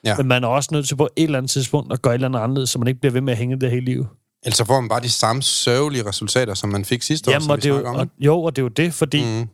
Ja. 0.03 0.17
Men 0.17 0.27
man 0.27 0.43
er 0.43 0.47
også 0.47 0.69
nødt 0.71 0.88
til 0.88 0.95
på 0.95 1.09
et 1.15 1.23
eller 1.23 1.38
andet 1.38 1.51
tidspunkt 1.51 1.93
at 1.93 2.01
gøre 2.01 2.13
et 2.13 2.15
eller 2.15 2.27
andet 2.27 2.39
anderledes, 2.39 2.69
så 2.69 2.79
man 2.79 2.88
ikke 2.88 3.00
bliver 3.00 3.13
ved 3.13 3.21
med 3.21 3.33
at 3.33 3.38
hænge 3.38 3.59
det 3.59 3.71
hele 3.71 3.85
liv. 3.85 4.05
Ellers 4.43 4.57
så 4.57 4.65
får 4.65 4.79
man 4.79 4.89
bare 4.89 5.01
de 5.01 5.09
samme 5.09 5.41
sørgelige 5.41 6.05
resultater, 6.05 6.53
som 6.53 6.69
man 6.69 6.85
fik 6.85 7.01
sidste 7.01 7.29
år, 7.29 7.31
Jamen, 7.31 7.43
som 7.43 7.51
og 7.51 7.63
det 7.63 7.69
jo, 7.69 7.85
om. 7.85 7.95
og, 7.95 8.07
jo, 8.19 8.43
og 8.43 8.55
det 8.55 8.61
er 8.61 8.63
jo 8.63 8.69
det, 8.69 8.93
fordi 8.93 9.23
mm. 9.23 9.47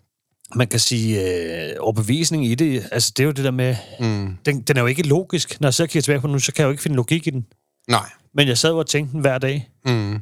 man 0.55 0.67
kan 0.67 0.79
sige, 0.79 1.21
øh, 1.21 1.75
overbevisning 1.79 2.45
i 2.45 2.55
det, 2.55 2.83
altså 2.91 3.13
det 3.17 3.23
er 3.23 3.25
jo 3.25 3.31
det 3.31 3.43
der 3.43 3.51
med, 3.51 3.75
mm. 3.99 4.37
den, 4.45 4.61
den 4.61 4.77
er 4.77 4.81
jo 4.81 4.87
ikke 4.87 5.07
logisk. 5.07 5.61
Når 5.61 5.67
jeg 5.67 5.73
sidder 5.73 5.87
og 5.87 5.89
kigger 5.89 6.01
tilbage 6.01 6.21
på 6.21 6.27
den 6.27 6.33
nu, 6.33 6.39
så 6.39 6.53
kan 6.53 6.61
jeg 6.61 6.67
jo 6.67 6.71
ikke 6.71 6.83
finde 6.83 6.95
logik 6.95 7.27
i 7.27 7.29
den. 7.29 7.45
Nej. 7.87 8.09
Men 8.33 8.47
jeg 8.47 8.57
sad 8.57 8.71
og 8.71 8.87
tænkte 8.87 9.11
den 9.11 9.21
hver 9.21 9.37
dag. 9.37 9.69
Mm. 9.85 10.21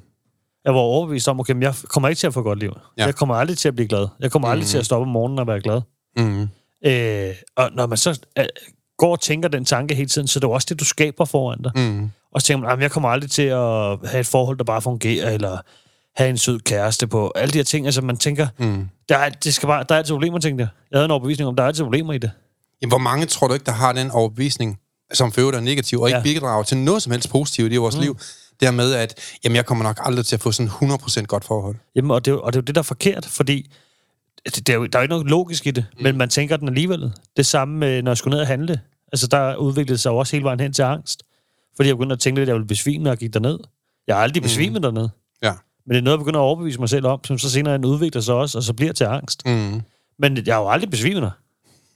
Jeg 0.66 0.74
var 0.74 0.80
overbevist 0.80 1.28
om, 1.28 1.40
okay, 1.40 1.62
jeg 1.62 1.74
kommer 1.88 2.10
ikke 2.10 2.20
til 2.20 2.28
at 2.28 2.34
få 2.34 2.42
godt 2.42 2.60
liv. 2.60 2.74
Ja. 2.98 3.06
Jeg 3.06 3.16
kommer 3.16 3.36
aldrig 3.36 3.58
til 3.58 3.68
at 3.68 3.76
blive 3.76 3.88
glad. 3.88 4.08
Jeg 4.20 4.32
kommer 4.32 4.48
aldrig 4.48 4.64
Mhm. 4.64 4.70
til 4.70 4.78
at 4.78 4.86
stoppe 4.86 5.02
om 5.06 5.08
morgenen 5.12 5.40
og 5.40 5.48
være 5.48 5.62
glad. 5.62 5.82
Mm. 6.18 6.42
Øh, 6.86 7.36
og 7.58 7.70
når 7.74 7.88
man 7.88 7.98
så 7.98 8.20
øh, 8.40 8.46
går 8.98 9.12
og 9.12 9.20
tænker 9.22 9.50
den 9.50 9.66
tanke 9.66 9.96
hele 9.96 10.10
tiden, 10.10 10.28
så 10.28 10.38
er 10.38 10.42
det 10.42 10.48
jo 10.48 10.52
også 10.52 10.66
det, 10.70 10.80
du 10.80 10.86
skaber 10.86 11.26
foran 11.26 11.62
dig. 11.62 11.72
Mm. 11.76 12.10
Og 12.32 12.42
så 12.42 12.48
tænker 12.48 12.62
man, 12.62 12.70
"Jamen, 12.70 12.84
jeg 12.84 12.92
kommer 12.92 13.10
aldrig 13.10 13.32
til 13.32 13.42
at 13.42 13.60
have 14.10 14.20
et 14.20 14.28
forhold, 14.28 14.58
der 14.58 14.64
bare 14.64 14.82
fungerer, 14.82 15.32
eller 15.32 15.58
have 16.16 16.30
en 16.30 16.38
sød 16.38 16.60
kæreste 16.60 17.08
på. 17.08 17.32
Alle 17.36 17.54
de 17.54 17.58
her 17.58 17.64
ting, 17.64 17.86
altså 17.86 18.02
man 18.02 18.18
tænker, 18.18 18.48
Mm. 18.58 18.90
der 19.10 19.18
er, 19.18 19.30
det 19.30 19.54
skal 19.54 19.68
bare, 19.68 19.86
der 19.90 19.96
er 19.96 20.00
altid 20.00 20.14
problemer, 20.14 20.40
tænkte 20.40 20.62
jeg. 20.62 20.68
Jeg 20.92 20.98
havde 20.98 21.06
en 21.06 21.12
overbevisning 21.12 21.48
om, 21.48 21.56
der 21.56 21.64
er 21.64 21.68
altid 21.68 21.84
problemer 21.84 22.14
i 22.14 22.18
det. 22.18 22.32
Jamen, 22.82 22.92
hvor 22.92 22.98
mange 22.98 23.26
tror 23.26 23.48
du 23.48 23.54
ikke, 23.54 23.66
der 23.66 23.72
har 23.72 23.94
den 23.94 24.12
overbevisning, 24.12 24.80
som 25.14 25.32
for 25.32 25.42
øvrigt 25.42 25.58
er 25.58 25.62
negativ, 25.62 26.02
og 26.02 26.08
ikke 26.10 26.18
Ja. 26.18 26.24
bidrager 26.24 26.64
til 26.64 26.78
noget 26.78 27.02
som 27.02 27.12
helst 27.12 27.30
positivt 27.30 27.74
i 27.74 27.76
vores 27.76 27.96
mm. 27.96 28.02
liv? 28.02 28.18
Dermed, 28.62 28.94
at 28.94 29.20
jamen, 29.44 29.56
jeg 29.56 29.66
kommer 29.66 29.84
nok 29.84 30.00
aldrig 30.04 30.26
til 30.26 30.36
at 30.36 30.42
få 30.42 30.52
sådan 30.52 30.70
100% 30.70 31.22
godt 31.26 31.46
forhold. 31.46 31.76
Jamen, 31.96 32.12
og 32.12 32.26
det, 32.26 32.32
er 32.32 32.36
jo- 32.36 32.42
og 32.42 32.54
det 32.54 32.60
er 32.60 32.62
jo 32.62 32.66
det, 32.66 32.76
der 32.76 32.82
er 32.82 32.84
forkert, 32.84 33.26
fordi 33.26 33.72
det, 34.46 34.68
det 34.68 34.70
er 34.70 34.78
jo, 34.78 34.86
der 34.86 35.00
er 35.00 35.02
jo 35.02 35.04
ikke 35.04 35.10
noget 35.14 35.28
logisk 35.28 35.68
i 35.68 35.72
det, 35.72 35.86
mm. 35.98 36.04
men 36.04 36.18
man 36.18 36.30
tænker 36.30 36.58
den 36.58 36.68
alligevel. 36.68 37.14
Det 37.38 37.46
samme, 37.46 37.78
med, 37.78 38.02
når 38.02 38.12
jeg 38.12 38.18
skulle 38.18 38.34
ned 38.36 38.42
og 38.42 38.48
handle. 38.48 38.80
Altså, 39.12 39.28
der 39.28 39.56
udviklede 39.56 39.98
sig 39.98 40.10
jo 40.10 40.18
også 40.18 40.36
hele 40.36 40.44
vejen 40.44 40.60
hen 40.60 40.74
til 40.74 40.82
angst. 40.82 41.24
Fordi 41.76 41.90
jeg 41.90 41.98
begyndte 41.98 42.14
at 42.14 42.20
tænke 42.20 42.40
lidt, 42.40 42.44
at 42.44 42.48
jeg 42.48 42.56
ville 42.56 42.68
besvime, 42.68 43.04
når 43.04 43.12
jeg 43.12 43.18
gik 43.18 43.34
derned. 43.34 43.60
Jeg 44.08 44.16
har 44.16 44.24
aldrig 44.24 44.44
besvimet 44.44 44.76
mm. 44.76 44.82
dernede. 44.82 45.10
Ja. 45.44 45.54
Men 45.86 45.94
det 45.94 45.98
er 45.98 46.02
noget, 46.02 46.18
jeg 46.18 46.20
begynder 46.20 46.40
at 46.40 46.44
overbevise 46.44 46.80
mig 46.80 46.90
selv 46.90 47.06
om, 47.06 47.24
som 47.24 47.38
så 47.38 47.50
senere 47.50 47.88
udvikler 47.88 48.22
sig 48.22 48.36
også, 48.36 48.58
og 48.58 48.64
så 48.64 48.74
bliver 48.74 48.94
til 48.94 49.04
angst. 49.04 49.46
Mm. 49.46 49.82
Men 50.20 50.38
jeg 50.46 50.56
har 50.56 50.62
jo 50.62 50.70
aldrig 50.70 50.90
besvimet 50.90 51.22
der. 51.22 51.32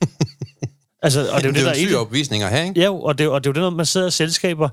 altså, 1.05 1.19
og 1.19 1.25
det 1.25 1.45
er 1.45 1.49
jo 1.49 1.53
det, 1.53 1.55
det 1.55 1.61
er 1.61 1.63
der 1.63 1.63
jo 1.63 1.67
i 1.67 1.69
en 1.69 1.75
syg 1.75 1.89
det. 1.89 1.97
overbevisning 1.97 2.43
at 2.43 2.49
have, 2.49 2.67
ikke? 2.67 2.81
Ja, 2.81 2.91
og 2.91 3.17
det, 3.17 3.27
og 3.27 3.43
det 3.43 3.49
er 3.49 3.51
jo 3.51 3.53
det, 3.53 3.61
når 3.61 3.77
man 3.77 3.85
sidder 3.85 4.05
og 4.07 4.13
selskaber, 4.13 4.69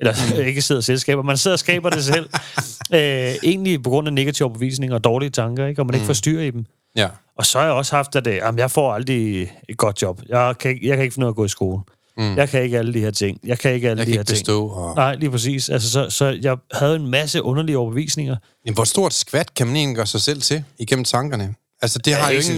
eller 0.00 0.14
mm. 0.36 0.40
ikke 0.48 0.62
sidder 0.62 0.78
og 0.80 0.84
selskaber, 0.84 1.22
man 1.22 1.36
sidder 1.36 1.54
og 1.54 1.58
skaber 1.58 1.90
det 1.90 2.04
selv, 2.04 2.28
øh, 2.94 3.34
egentlig 3.42 3.82
på 3.82 3.90
grund 3.90 4.08
af 4.08 4.12
negative 4.14 4.46
overbevisninger 4.46 4.94
og 4.96 5.04
dårlige 5.04 5.30
tanker, 5.30 5.66
ikke? 5.66 5.82
og 5.82 5.86
man 5.86 5.94
ikke 5.94 6.06
får 6.06 6.12
styr 6.12 6.40
i 6.40 6.50
dem. 6.50 6.64
Ja. 6.96 7.08
Og 7.38 7.46
så 7.46 7.58
har 7.58 7.64
jeg 7.66 7.74
også 7.74 7.96
haft, 7.96 8.16
at 8.16 8.24
det, 8.24 8.34
jamen, 8.36 8.58
jeg 8.58 8.70
får 8.70 8.92
aldrig 8.92 9.42
et 9.68 9.76
godt 9.76 10.02
job. 10.02 10.20
Jeg 10.28 10.54
kan, 10.60 10.70
ikke- 10.70 10.88
jeg 10.88 10.96
kan 10.96 11.02
ikke 11.04 11.14
finde 11.14 11.26
ud 11.26 11.28
af 11.28 11.32
at 11.32 11.36
gå 11.36 11.44
i 11.44 11.48
skole. 11.48 11.82
Mm. 12.18 12.36
Jeg 12.36 12.48
kan 12.48 12.62
ikke 12.62 12.78
alle 12.78 12.94
de 12.94 13.00
her 13.00 13.10
ting. 13.10 13.40
Jeg 13.46 13.58
kan 13.58 13.72
ikke 13.74 13.90
alle 13.90 13.98
Jeg 14.00 14.06
de 14.06 14.12
her 14.12 14.20
ikke 14.20 14.28
ting. 14.28 14.34
bestå. 14.36 14.68
Og... 14.68 14.94
Nej, 14.96 15.14
lige 15.14 15.30
præcis. 15.30 15.68
Altså, 15.68 15.90
så, 15.90 16.10
så 16.10 16.38
jeg 16.42 16.56
havde 16.72 16.96
en 16.96 17.06
masse 17.10 17.42
underlige 17.42 17.78
overbevisninger. 17.78 18.36
Men 18.64 18.74
hvor 18.74 18.84
stort 18.84 19.14
skvat 19.14 19.54
kan 19.54 19.66
man 19.66 19.76
egentlig 19.76 19.96
gøre 19.96 20.06
sig 20.06 20.20
selv 20.20 20.40
til 20.42 20.64
igennem 20.78 21.04
tankerne? 21.04 21.54
Altså, 21.82 21.98
det 21.98 22.10
Ja, 22.10 22.16
har 22.16 22.30
jo 22.30 22.38
ingen, 22.40 22.54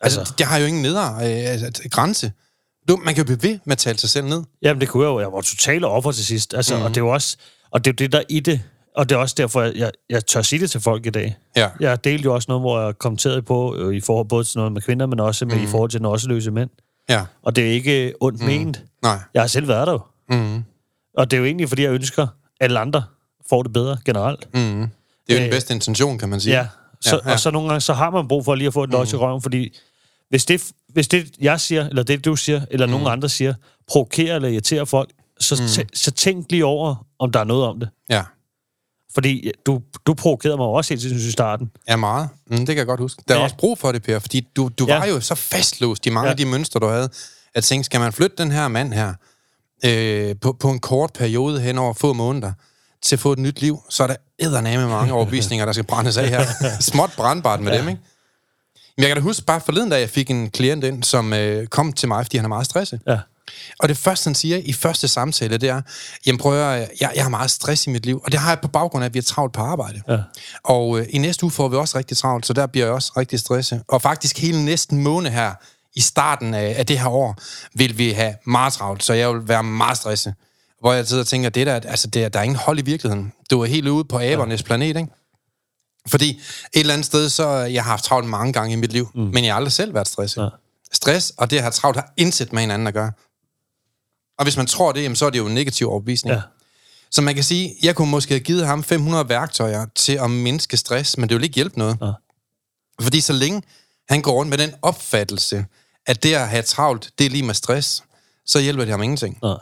altså, 0.00 0.20
Altså- 0.20 0.34
det 0.38 0.46
har 0.46 0.58
jo 0.58 0.66
ingen 0.66 0.82
nedre 0.82 1.02
øh, 1.14 1.52
altså, 1.52 1.82
grænse. 1.90 2.32
Du, 2.88 2.96
man 3.04 3.14
kan 3.14 3.24
jo 3.24 3.36
blive 3.36 3.50
ved 3.50 3.58
med 3.64 3.72
at 3.72 3.78
tale 3.78 3.98
sig 3.98 4.10
selv 4.10 4.26
ned. 4.26 4.42
Jamen, 4.62 4.80
det 4.80 4.88
kunne 4.88 5.04
jeg 5.04 5.10
jo. 5.10 5.20
Jeg 5.20 5.32
var 5.32 5.40
totalt 5.40 5.84
offer 5.84 6.12
til 6.12 6.26
sidst. 6.26 6.54
Altså, 6.54 6.76
mm. 6.76 6.82
Og 6.82 6.88
det 6.88 6.96
er 6.96 7.00
jo 7.00 7.08
også, 7.08 7.36
og 7.70 7.84
det 7.84 7.90
er 7.90 7.92
jo 7.92 8.04
det, 8.04 8.12
der 8.12 8.18
er 8.18 8.22
i 8.28 8.40
det. 8.40 8.60
Og 8.96 9.08
det 9.08 9.14
er 9.14 9.18
også 9.18 9.34
derfor, 9.38 9.62
jeg, 9.62 9.72
jeg, 9.76 9.90
jeg 10.10 10.26
tør 10.26 10.42
sige 10.42 10.60
det 10.60 10.70
til 10.70 10.80
folk 10.80 11.06
i 11.06 11.10
dag. 11.10 11.36
Ja. 11.56 11.68
Jeg 11.80 12.04
delte 12.04 12.24
jo 12.24 12.34
også 12.34 12.46
noget, 12.48 12.62
hvor 12.62 12.80
jeg 12.80 12.98
kommenterede 12.98 13.42
på, 13.42 13.76
øh, 13.76 13.94
i 13.94 14.00
forhold 14.00 14.28
både 14.28 14.44
til 14.44 14.58
noget 14.58 14.72
med 14.72 14.82
kvinder, 14.82 15.06
men 15.06 15.20
også 15.20 15.46
med, 15.46 15.56
mm. 15.56 15.62
i 15.62 15.66
forhold 15.66 15.90
til 15.90 16.02
nåseløse 16.02 16.50
mænd. 16.50 16.70
Ja. 17.08 17.24
Og 17.42 17.56
det 17.56 17.66
er 17.66 17.70
ikke 17.72 18.12
ondt 18.20 18.40
mm. 18.40 18.46
ment. 18.46 18.82
Nej. 19.02 19.18
Jeg 19.34 19.42
har 19.42 19.46
selv 19.46 19.68
været 19.68 19.86
der 19.86 19.92
jo. 19.92 20.00
Mm. 20.36 20.64
Og 21.18 21.30
det 21.30 21.36
er 21.36 21.38
jo 21.40 21.46
egentlig, 21.46 21.68
fordi 21.68 21.82
jeg 21.82 21.90
ønsker, 21.92 22.22
at 22.22 22.28
alle 22.60 22.78
andre 22.78 23.04
får 23.48 23.62
det 23.62 23.72
bedre 23.72 23.96
generelt. 24.04 24.48
Mm. 24.54 24.60
Det 24.60 24.60
er 25.28 25.34
jo 25.34 25.38
den 25.38 25.42
Øh, 25.46 25.50
bedste 25.52 25.74
intention, 25.74 26.18
kan 26.18 26.28
man 26.28 26.40
sige. 26.40 26.56
Ja. 26.56 26.66
Så, 27.00 27.16
Ja, 27.16 27.28
ja. 27.28 27.32
Og 27.32 27.40
så 27.40 27.50
nogle 27.50 27.68
gange, 27.68 27.80
så 27.80 27.92
har 27.92 28.10
man 28.10 28.28
brug 28.28 28.44
for 28.44 28.54
lige 28.54 28.66
at 28.66 28.72
få 28.72 28.84
et 28.84 28.90
løg 28.90 29.12
i 29.12 29.16
røven, 29.16 29.42
fordi 29.42 29.78
hvis 30.28 30.44
det, 30.44 30.70
hvis 30.92 31.08
det, 31.08 31.30
jeg 31.40 31.60
siger, 31.60 31.88
eller 31.88 32.02
det, 32.02 32.24
du 32.24 32.36
siger, 32.36 32.60
eller 32.70 32.86
mm. 32.86 32.90
nogen 32.90 33.06
andre 33.06 33.28
siger, 33.28 33.54
provokerer 33.88 34.36
eller 34.36 34.48
irriterer 34.48 34.84
folk, 34.84 35.10
så, 35.40 35.58
mm. 35.62 35.68
tæ, 35.68 35.82
så 35.94 36.10
tænk 36.10 36.46
lige 36.50 36.64
over, 36.64 37.06
om 37.18 37.32
der 37.32 37.40
er 37.40 37.44
noget 37.44 37.66
om 37.66 37.80
det. 37.80 37.88
Ja. 38.10 38.22
Fordi 39.14 39.50
du, 39.66 39.80
du 40.06 40.14
provokerede 40.14 40.56
mig 40.56 40.66
også 40.66 40.94
helt 40.94 41.00
synes, 41.00 41.22
i 41.24 41.30
starten. 41.30 41.70
Ja, 41.88 41.96
meget. 41.96 42.28
Mm, 42.50 42.56
det 42.56 42.66
kan 42.66 42.76
jeg 42.76 42.86
godt 42.86 43.00
huske. 43.00 43.22
Der 43.28 43.34
er 43.34 43.38
Ja. 43.38 43.44
også 43.44 43.56
brug 43.56 43.78
for 43.78 43.92
det, 43.92 44.02
Per, 44.02 44.18
fordi 44.18 44.48
du, 44.56 44.70
du 44.78 44.86
Ja. 44.88 44.98
var 44.98 45.06
jo 45.06 45.20
så 45.20 45.34
fastlåst 45.34 46.06
i 46.06 46.10
mange 46.10 46.26
Ja. 46.26 46.30
af 46.30 46.36
de 46.36 46.44
mønstre, 46.46 46.80
du 46.80 46.86
havde, 46.86 47.08
at 47.54 47.64
tænke, 47.64 47.84
skal 47.84 48.00
man 48.00 48.12
flytte 48.12 48.36
den 48.38 48.50
her 48.50 48.68
mand 48.68 48.92
her 48.92 49.14
øh, 49.84 50.34
på, 50.40 50.56
på 50.60 50.70
en 50.70 50.78
kort 50.78 51.10
periode 51.12 51.60
hen 51.60 51.78
over 51.78 51.92
få 51.92 52.12
måneder 52.12 52.52
til 53.02 53.16
at 53.16 53.20
få 53.20 53.32
et 53.32 53.38
nyt 53.38 53.60
liv, 53.60 53.78
så 53.90 54.02
er 54.02 54.06
der 54.06 54.16
eddermame 54.38 54.88
mange 54.88 55.12
overbevisninger, 55.18 55.64
der 55.66 55.72
skal 55.72 55.84
brændes 55.84 56.16
af 56.16 56.28
her. 56.28 56.44
Småt 56.80 57.10
brandbart 57.16 57.60
med 57.60 57.72
ja. 57.72 57.78
dem, 57.80 57.88
ikke? 57.88 58.00
Men 58.96 59.02
jeg 59.02 59.08
kan 59.08 59.16
da 59.16 59.22
huske 59.22 59.44
bare 59.44 59.60
forleden, 59.60 59.90
da 59.90 59.98
jeg 59.98 60.10
fik 60.10 60.30
en 60.30 60.50
klient 60.50 60.84
ind, 60.84 61.02
som 61.02 61.32
øh, 61.32 61.66
kom 61.66 61.92
til 61.92 62.08
mig, 62.08 62.24
fordi 62.24 62.36
han 62.36 62.44
er 62.44 62.48
meget 62.48 62.66
stresset. 62.66 63.00
Ja. 63.06 63.18
Og 63.80 63.88
det 63.88 63.96
første, 63.96 64.28
han 64.28 64.34
siger 64.34 64.56
i 64.64 64.72
første 64.72 65.08
samtale, 65.08 65.56
det 65.56 65.68
er, 65.68 65.82
jamen 66.26 66.38
prøv 66.38 66.52
at, 66.52 66.58
høre, 66.58 66.88
jeg, 67.00 67.12
jeg 67.14 67.24
har 67.24 67.30
meget 67.30 67.50
stress 67.50 67.86
i 67.86 67.90
mit 67.90 68.06
liv, 68.06 68.20
og 68.24 68.32
det 68.32 68.40
har 68.40 68.50
jeg 68.50 68.60
på 68.60 68.68
baggrund 68.68 69.04
af, 69.04 69.08
at 69.08 69.14
vi 69.14 69.18
er 69.18 69.22
travlt 69.22 69.52
på 69.52 69.60
arbejde. 69.60 70.02
Ja. 70.08 70.18
Og 70.64 70.98
øh, 70.98 71.06
i 71.10 71.18
næste 71.18 71.44
uge 71.44 71.50
får 71.50 71.68
vi 71.68 71.76
også 71.76 71.98
rigtig 71.98 72.16
travlt, 72.16 72.46
så 72.46 72.52
der 72.52 72.66
bliver 72.66 72.86
jeg 72.86 72.94
også 72.94 73.12
rigtig 73.16 73.38
stresset. 73.40 73.82
Og 73.88 74.02
faktisk 74.02 74.38
hele 74.38 74.64
næsten 74.64 75.02
måned 75.02 75.30
her, 75.30 75.52
i 75.94 76.00
starten 76.00 76.54
af, 76.54 76.74
af 76.78 76.86
det 76.86 76.98
her 76.98 77.08
år, 77.08 77.36
vil 77.74 77.98
vi 77.98 78.10
have 78.10 78.34
meget 78.46 78.72
travlt, 78.72 79.04
så 79.04 79.12
jeg 79.12 79.34
vil 79.34 79.48
være 79.48 79.62
meget 79.62 79.96
stresset. 79.96 80.34
Hvor 80.80 80.92
jeg 80.92 81.06
sidder 81.06 81.22
og 81.22 81.26
tænker, 81.26 81.48
det 81.48 81.66
der, 81.66 81.74
altså, 81.74 82.06
det 82.06 82.24
er, 82.24 82.28
der 82.28 82.38
er 82.38 82.42
ingen 82.42 82.56
hold 82.56 82.78
i 82.78 82.82
virkeligheden. 82.82 83.32
Du 83.50 83.60
er 83.60 83.66
helt 83.66 83.88
ude 83.88 84.04
på 84.04 84.18
abernes 84.18 84.60
ja. 84.60 84.66
planet, 84.66 84.96
ikke? 84.96 85.08
Fordi 86.08 86.30
et 86.30 86.80
eller 86.80 86.94
andet 86.94 87.06
sted, 87.06 87.28
så 87.28 87.48
jeg 87.48 87.84
har 87.84 87.90
haft 87.90 88.04
travlt 88.04 88.28
mange 88.28 88.52
gange 88.52 88.72
i 88.72 88.76
mit 88.76 88.92
liv, 88.92 89.10
mm. 89.14 89.20
men 89.20 89.44
jeg 89.44 89.52
har 89.52 89.56
aldrig 89.56 89.72
selv 89.72 89.94
været 89.94 90.08
stresset. 90.08 90.42
Ja. 90.42 90.48
Stress 90.92 91.32
og 91.36 91.50
det 91.50 91.56
at 91.56 91.62
have 91.62 91.72
travlt 91.72 91.96
har 91.96 92.12
intet 92.16 92.52
med 92.52 92.60
hinanden 92.60 92.86
at 92.86 92.94
gøre. 92.94 93.12
Og 94.38 94.44
hvis 94.44 94.56
man 94.56 94.66
tror 94.66 94.92
det, 94.92 95.02
jamen, 95.02 95.16
så 95.16 95.26
er 95.26 95.30
det 95.30 95.38
jo 95.38 95.46
en 95.46 95.54
negativ 95.54 95.88
overbevisning. 95.90 96.34
Ja. 96.34 96.42
Så 97.10 97.22
man 97.22 97.34
kan 97.34 97.44
sige, 97.44 97.74
jeg 97.82 97.94
kunne 97.94 98.10
måske 98.10 98.34
have 98.34 98.40
givet 98.40 98.66
ham 98.66 98.84
500 98.84 99.28
værktøjer 99.28 99.86
til 99.94 100.12
at 100.12 100.30
mindske 100.30 100.76
stress, 100.76 101.18
men 101.18 101.28
det 101.28 101.34
vil 101.36 101.44
ikke 101.44 101.54
hjælpe 101.54 101.78
noget. 101.78 101.98
Ja. 102.02 102.12
Fordi 103.00 103.20
så 103.20 103.32
længe 103.32 103.62
han 104.08 104.22
går 104.22 104.32
rundt 104.32 104.50
med 104.50 104.58
den 104.58 104.74
opfattelse, 104.82 105.66
at 106.06 106.22
det 106.22 106.34
at 106.34 106.48
have 106.48 106.62
travlt, 106.62 107.10
det 107.18 107.26
er 107.26 107.30
lige 107.30 107.42
med 107.42 107.54
stress, 107.54 108.02
så 108.46 108.60
hjælper 108.60 108.84
det 108.84 108.90
ham 108.90 109.02
ingenting. 109.02 109.38
Ja. 109.42 109.54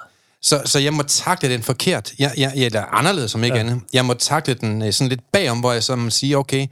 Så, 0.43 0.63
så 0.65 0.79
jeg 0.79 0.93
må 0.95 1.03
takle 1.03 1.49
den 1.49 1.63
forkert. 1.63 2.13
Jeg, 2.19 2.33
jeg, 2.37 2.53
eller 2.57 2.83
anderledes 2.83 3.31
som 3.31 3.45
ikke 3.45 3.57
ja. 3.57 3.61
andet. 3.61 3.81
Jeg 3.93 4.05
må 4.05 4.15
takle 4.15 4.55
den 4.55 4.83
øh, 4.83 4.93
sådan 4.93 5.09
lidt 5.09 5.21
bagom, 5.33 5.61
hvor 5.61 5.73
jeg 5.73 5.83
så 5.83 5.97
må 5.97 6.11
sige, 6.11 6.39
okay, 6.39 6.67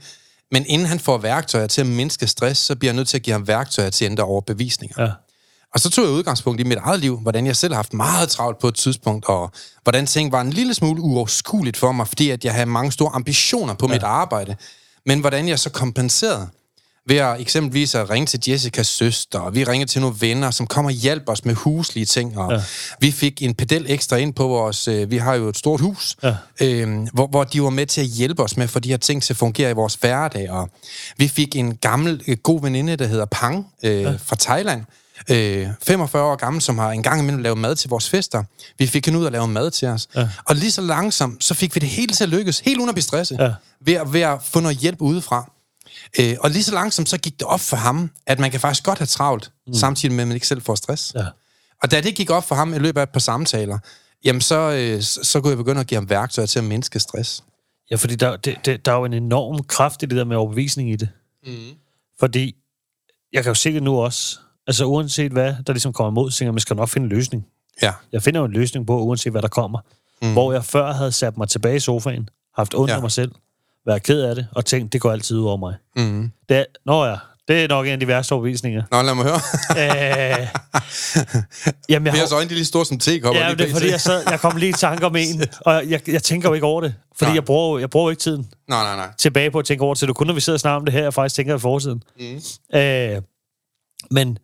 men 0.51 0.65
inden 0.67 0.87
han 0.87 0.99
får 0.99 1.17
værktøjer 1.17 1.67
til 1.67 1.81
at 1.81 1.87
mindske 1.87 2.27
stress, 2.27 2.61
så 2.61 2.75
bliver 2.75 2.91
jeg 2.91 2.95
nødt 2.95 3.07
til 3.07 3.17
at 3.17 3.23
give 3.23 3.31
ham 3.31 3.47
værktøjer 3.47 3.89
til 3.89 4.05
at 4.05 4.11
ændre 4.11 4.23
overbevisninger. 4.23 5.03
Ja. 5.03 5.11
Og 5.73 5.79
så 5.79 5.89
tog 5.89 6.05
jeg 6.05 6.13
udgangspunkt 6.13 6.61
i 6.61 6.63
mit 6.63 6.77
eget 6.77 6.99
liv, 6.99 7.19
hvordan 7.19 7.45
jeg 7.45 7.55
selv 7.55 7.73
har 7.73 7.77
haft 7.77 7.93
meget 7.93 8.29
travlt 8.29 8.59
på 8.59 8.67
et 8.67 8.75
tidspunkt, 8.75 9.25
og 9.25 9.51
hvordan 9.83 10.05
ting 10.05 10.31
var 10.31 10.41
en 10.41 10.49
lille 10.49 10.73
smule 10.73 11.01
uoverskueligt 11.01 11.77
for 11.77 11.91
mig, 11.91 12.07
fordi 12.07 12.29
at 12.29 12.45
jeg 12.45 12.53
havde 12.53 12.65
mange 12.65 12.91
store 12.91 13.11
ambitioner 13.13 13.73
på 13.73 13.87
ja. 13.87 13.93
mit 13.93 14.03
arbejde. 14.03 14.55
Men 15.05 15.19
hvordan 15.19 15.47
jeg 15.47 15.59
så 15.59 15.69
kompenserede 15.69 16.47
ved 17.09 17.17
at 17.17 17.41
eksempelvis 17.41 17.95
at 17.95 18.09
ringe 18.09 18.25
til 18.25 18.39
Jessicas 18.47 18.87
søster, 18.87 19.39
og 19.39 19.55
vi 19.55 19.63
ringede 19.63 19.91
til 19.91 20.01
nogle 20.01 20.15
venner, 20.19 20.51
som 20.51 20.67
kommer 20.67 20.91
og 20.91 20.95
hjælper 20.95 21.31
os 21.31 21.45
med 21.45 21.53
huslige 21.55 22.05
ting, 22.05 22.37
og 22.37 22.51
ja. 22.53 22.61
vi 22.99 23.11
fik 23.11 23.41
en 23.41 23.53
pedel 23.55 23.85
ekstra 23.89 24.15
ind 24.15 24.33
på 24.33 24.47
vores, 24.47 24.87
øh, 24.87 25.11
vi 25.11 25.17
har 25.17 25.33
jo 25.33 25.47
et 25.49 25.57
stort 25.57 25.81
hus, 25.81 26.15
Ja. 26.23 26.35
øh, 26.61 27.07
hvor, 27.13 27.27
hvor 27.27 27.43
de 27.43 27.63
var 27.63 27.69
med 27.69 27.85
til 27.85 28.01
at 28.01 28.07
hjælpe 28.07 28.43
os 28.43 28.57
med 28.57 28.67
få 28.67 28.79
de 28.79 28.89
her 28.89 28.97
ting 28.97 29.23
til 29.23 29.33
at 29.33 29.37
fungere 29.37 29.69
i 29.69 29.73
vores 29.73 29.95
hverdag, 29.95 30.51
og 30.51 30.69
vi 31.17 31.27
fik 31.27 31.55
en 31.55 31.75
gammel, 31.75 32.21
øh, 32.27 32.37
god 32.37 32.61
veninde, 32.61 32.95
der 32.95 33.07
hedder 33.07 33.25
Pang, 33.25 33.67
øh, 33.83 34.01
ja. 34.01 34.11
fra 34.25 34.35
Thailand, 34.39 34.83
øh, 35.29 35.67
45 35.83 36.23
år 36.23 36.35
gammel, 36.35 36.61
som 36.61 36.77
har 36.77 36.91
en 36.91 37.03
gang 37.03 37.21
imellem 37.21 37.41
lavet 37.43 37.57
mad 37.57 37.75
til 37.75 37.89
vores 37.89 38.09
fester. 38.09 38.43
Vi 38.77 38.87
fik 38.87 39.05
hende 39.05 39.19
ud 39.19 39.25
at 39.25 39.31
lave 39.31 39.47
mad 39.47 39.71
til 39.71 39.87
os. 39.87 40.07
Ja. 40.15 40.27
Og 40.45 40.55
lige 40.55 40.71
så 40.71 40.81
langsomt, 40.81 41.43
så 41.43 41.53
fik 41.53 41.75
vi 41.75 41.79
det 41.79 41.89
hele 41.89 42.13
til 42.13 42.23
at 42.23 42.29
lykkes, 42.29 42.59
helt 42.59 42.77
uden 42.77 42.89
at 42.89 42.95
blive 42.95 43.03
stresset, 43.03 43.37
Ja. 43.39 43.51
ved, 43.85 43.93
at, 43.93 44.13
ved 44.13 44.21
at 44.21 44.37
få 44.43 44.59
noget 44.59 44.77
hjælp 44.77 45.01
udefra. 45.01 45.51
Øh, 46.19 46.35
og 46.39 46.49
lige 46.49 46.63
så 46.63 46.73
langsomt, 46.73 47.09
så 47.09 47.17
gik 47.17 47.39
det 47.39 47.47
op 47.47 47.59
for 47.59 47.77
ham, 47.77 48.11
at 48.25 48.39
man 48.39 48.51
kan 48.51 48.59
faktisk 48.59 48.83
godt 48.83 48.97
have 48.97 49.05
travlt, 49.05 49.51
mm. 49.67 49.73
samtidig 49.73 50.15
med, 50.15 50.21
at 50.21 50.27
man 50.27 50.35
ikke 50.35 50.47
selv 50.47 50.61
får 50.61 50.75
stress. 50.75 51.11
Ja. 51.15 51.25
Og 51.83 51.91
da 51.91 52.01
det 52.01 52.15
gik 52.15 52.29
op 52.29 52.43
for 52.43 52.55
ham 52.55 52.73
i 52.73 52.77
løbet 52.77 52.99
af 52.99 53.03
et 53.03 53.09
par 53.09 53.19
samtaler, 53.19 53.77
jamen 54.25 54.41
så, 54.41 54.55
øh, 54.55 55.01
så, 55.01 55.41
kunne 55.41 55.49
jeg 55.49 55.57
begynde 55.57 55.81
at 55.81 55.87
give 55.87 55.95
ham 55.95 56.09
værktøjer 56.09 56.45
til 56.45 56.59
at 56.59 56.65
mindske 56.65 56.99
stress. 56.99 57.43
Ja, 57.91 57.95
fordi 57.95 58.15
der, 58.15 58.35
det, 58.35 58.57
det, 58.65 58.85
der 58.85 58.91
er 58.91 58.95
jo 58.95 59.05
en 59.05 59.13
enorm 59.13 59.63
kraft 59.63 60.03
i 60.03 60.05
det 60.05 60.17
der 60.17 60.23
med 60.23 60.37
overbevisning 60.37 60.91
i 60.91 60.95
det. 60.95 61.09
Mm. 61.45 61.53
Fordi 62.19 62.55
jeg 63.33 63.43
kan 63.43 63.49
jo 63.49 63.55
se 63.55 63.73
det 63.73 63.83
nu 63.83 63.99
også. 63.99 64.39
Altså 64.67 64.85
uanset 64.85 65.31
hvad, 65.31 65.55
der 65.67 65.73
ligesom 65.73 65.93
kommer 65.93 66.11
imod, 66.11 66.31
så 66.31 66.37
tænker 66.37 66.51
man 66.51 66.59
skal 66.59 66.75
nok 66.75 66.89
finde 66.89 67.05
en 67.05 67.09
løsning. 67.09 67.45
Ja, 67.81 67.93
Jeg 68.11 68.23
finder 68.23 68.39
jo 68.39 68.45
en 68.45 68.51
løsning 68.51 68.87
på, 68.87 69.01
uanset 69.01 69.33
hvad 69.33 69.41
der 69.41 69.47
kommer. 69.47 69.79
Mm. 70.21 70.33
Hvor 70.33 70.53
jeg 70.53 70.65
før 70.65 70.93
havde 70.93 71.11
sat 71.11 71.37
mig 71.37 71.49
tilbage 71.49 71.75
i 71.75 71.79
sofaen, 71.79 72.29
haft 72.55 72.75
ondt 72.75 72.89
ja. 72.89 72.95
af 72.95 73.01
mig 73.01 73.11
selv, 73.11 73.31
været 73.85 74.03
ked 74.03 74.21
af 74.21 74.35
det, 74.35 74.47
og 74.55 74.65
tænkt, 74.65 74.93
det 74.93 75.01
går 75.01 75.11
altid 75.11 75.37
ud 75.37 75.45
over 75.45 75.57
mig. 75.57 75.75
mm. 75.95 76.31
Det 76.49 76.57
er, 76.57 76.65
nå 76.85 77.05
ja, 77.05 77.15
det 77.47 77.63
er 77.63 77.67
nok 77.67 77.85
en 77.85 77.91
af 77.91 77.99
de 77.99 78.07
værste 78.07 78.33
overbevisninger. 78.33 78.83
Nå, 78.91 79.01
lad 79.01 79.15
mig 79.15 79.25
høre. 79.25 79.39
øh, 80.41 80.47
jamen, 81.89 82.05
jeg 82.05 82.13
har, 82.13 82.19
Peers 82.19 82.31
øjne, 82.31 82.49
de 82.49 82.53
er 82.53 82.55
lige 82.55 82.65
store 82.65 82.85
som 82.85 82.99
tekopper. 82.99 83.41
ja, 83.41 83.51
det 83.53 83.69
er 83.69 83.73
fordi, 83.73 83.89
jeg, 83.91 84.01
så, 84.01 84.13
jeg 84.29 84.39
kom 84.39 84.55
lige 84.57 84.69
i 84.69 84.73
tanke 84.73 85.05
om 85.05 85.15
en, 85.15 85.41
og 85.65 85.89
jeg, 85.89 86.09
jeg 86.09 86.23
tænker 86.23 86.49
jo 86.49 86.53
ikke 86.53 86.65
over 86.65 86.81
det. 86.81 86.95
Fordi 87.17 87.29
Nej. 87.29 87.35
jeg 87.35 87.45
bruger, 87.45 87.79
jeg 87.79 87.89
bruger 87.89 88.09
ikke 88.09 88.21
tiden 88.21 88.49
Nej, 88.67 88.83
nej, 88.83 88.95
nej. 88.95 89.13
tilbage 89.17 89.51
på 89.51 89.59
at 89.59 89.65
tænke 89.65 89.83
over 89.83 89.93
det. 89.93 89.99
Så 89.99 90.05
det 90.05 90.09
er 90.09 90.13
kun, 90.13 90.27
når 90.27 90.33
vi 90.33 90.41
sidder 90.41 90.57
og 90.57 90.61
snakker 90.61 90.75
om 90.79 90.85
det 90.85 90.93
her, 90.93 91.01
jeg 91.03 91.13
faktisk 91.13 91.35
tænker 91.35 91.55
i 91.55 91.59
fortiden. 91.59 92.03
Mm. 92.19 92.77
Øh, 92.79 93.21
Men 94.11 94.37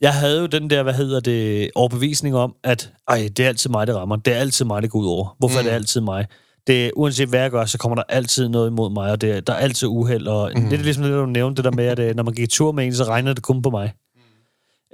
jeg 0.00 0.14
havde 0.14 0.40
jo 0.40 0.46
den 0.46 0.70
der, 0.70 0.82
hvad 0.82 0.94
hedder 0.94 1.20
det, 1.20 1.70
overbevisning 1.74 2.36
om, 2.36 2.54
at 2.64 2.90
ej, 3.08 3.28
det 3.36 3.44
er 3.44 3.48
altid 3.48 3.70
mig, 3.70 3.86
det 3.86 3.94
rammer. 3.96 4.16
Det 4.16 4.34
er 4.34 4.38
altid 4.38 4.64
mig, 4.64 4.82
det 4.82 4.90
går 4.90 4.98
ud 4.98 5.06
over. 5.06 5.36
Hvorfor 5.38 5.60
mm. 5.60 5.66
er 5.66 5.70
det 5.70 5.76
altid 5.76 6.00
mig? 6.00 6.26
Det, 6.66 6.92
uanset 6.96 7.28
hvad 7.28 7.40
jeg 7.40 7.50
gør, 7.50 7.64
så 7.64 7.78
kommer 7.78 7.94
der 7.96 8.02
altid 8.08 8.48
noget 8.48 8.70
imod 8.70 8.90
mig, 8.92 9.10
og 9.10 9.20
det, 9.20 9.46
der 9.46 9.52
er 9.52 9.56
altid 9.56 9.88
uheld. 9.88 10.26
Og 10.26 10.52
mm. 10.56 10.62
det 10.70 10.78
er 10.78 10.82
ligesom 10.82 11.04
det, 11.04 11.12
du 11.12 11.26
nævnte, 11.26 11.62
det 11.62 11.64
der 11.72 11.76
med, 11.76 11.84
at 11.84 11.98
øh, 11.98 12.14
når 12.16 12.22
man 12.22 12.34
gik 12.34 12.48
tur 12.50 12.72
med 12.72 12.86
en, 12.86 12.94
så 12.94 13.04
regner 13.04 13.32
det 13.32 13.42
kun 13.42 13.62
på 13.62 13.70
mig. 13.70 13.92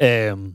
Mm. 0.01 0.07
Øhm, 0.07 0.55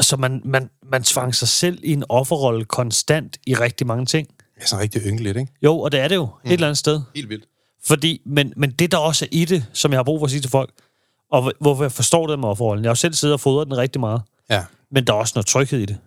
så 0.00 0.16
man, 0.16 0.42
man, 0.44 0.70
man 0.90 1.02
tvang 1.02 1.34
sig 1.34 1.48
selv 1.48 1.78
i 1.82 1.92
en 1.92 2.04
offerrolle 2.08 2.64
konstant 2.64 3.36
i 3.46 3.54
rigtig 3.54 3.86
mange 3.86 4.06
ting. 4.06 4.28
Er 4.56 4.66
sådan 4.66 4.82
rigtig 4.82 5.02
ynkeligt, 5.06 5.36
ikke? 5.36 5.52
Jo, 5.62 5.78
og 5.80 5.92
det 5.92 6.00
er 6.00 6.08
det 6.08 6.14
jo, 6.14 6.24
mm. 6.24 6.48
et 6.50 6.52
eller 6.52 6.66
andet 6.66 6.78
sted. 6.78 7.00
Helt 7.14 7.28
vildt. 7.28 7.44
Fordi, 7.84 8.20
men, 8.26 8.52
men 8.56 8.70
det, 8.70 8.92
der 8.92 8.98
også 8.98 9.24
er 9.24 9.28
i 9.32 9.44
det, 9.44 9.66
som 9.72 9.90
jeg 9.90 9.98
har 9.98 10.04
brug 10.04 10.20
for 10.20 10.24
at 10.24 10.30
sige 10.30 10.40
til 10.40 10.50
folk, 10.50 10.70
og 11.32 11.42
hvor- 11.42 11.52
hvorfor 11.60 11.84
jeg 11.84 11.92
forstår 11.92 12.26
det 12.26 12.38
med 12.38 12.48
offerrollen. 12.48 12.84
Jeg 12.84 12.88
har 12.88 12.92
jo 12.92 12.96
selv 12.96 13.14
siddet 13.14 13.34
og 13.34 13.40
fodret 13.40 13.66
den 13.66 13.76
rigtig 13.76 14.00
meget. 14.00 14.22
Ja. 14.50 14.64
Men 14.90 15.06
der 15.06 15.12
er 15.12 15.16
også 15.16 15.32
noget 15.36 15.46
tryghed 15.46 15.78
i 15.80 15.84
det. 15.86 15.98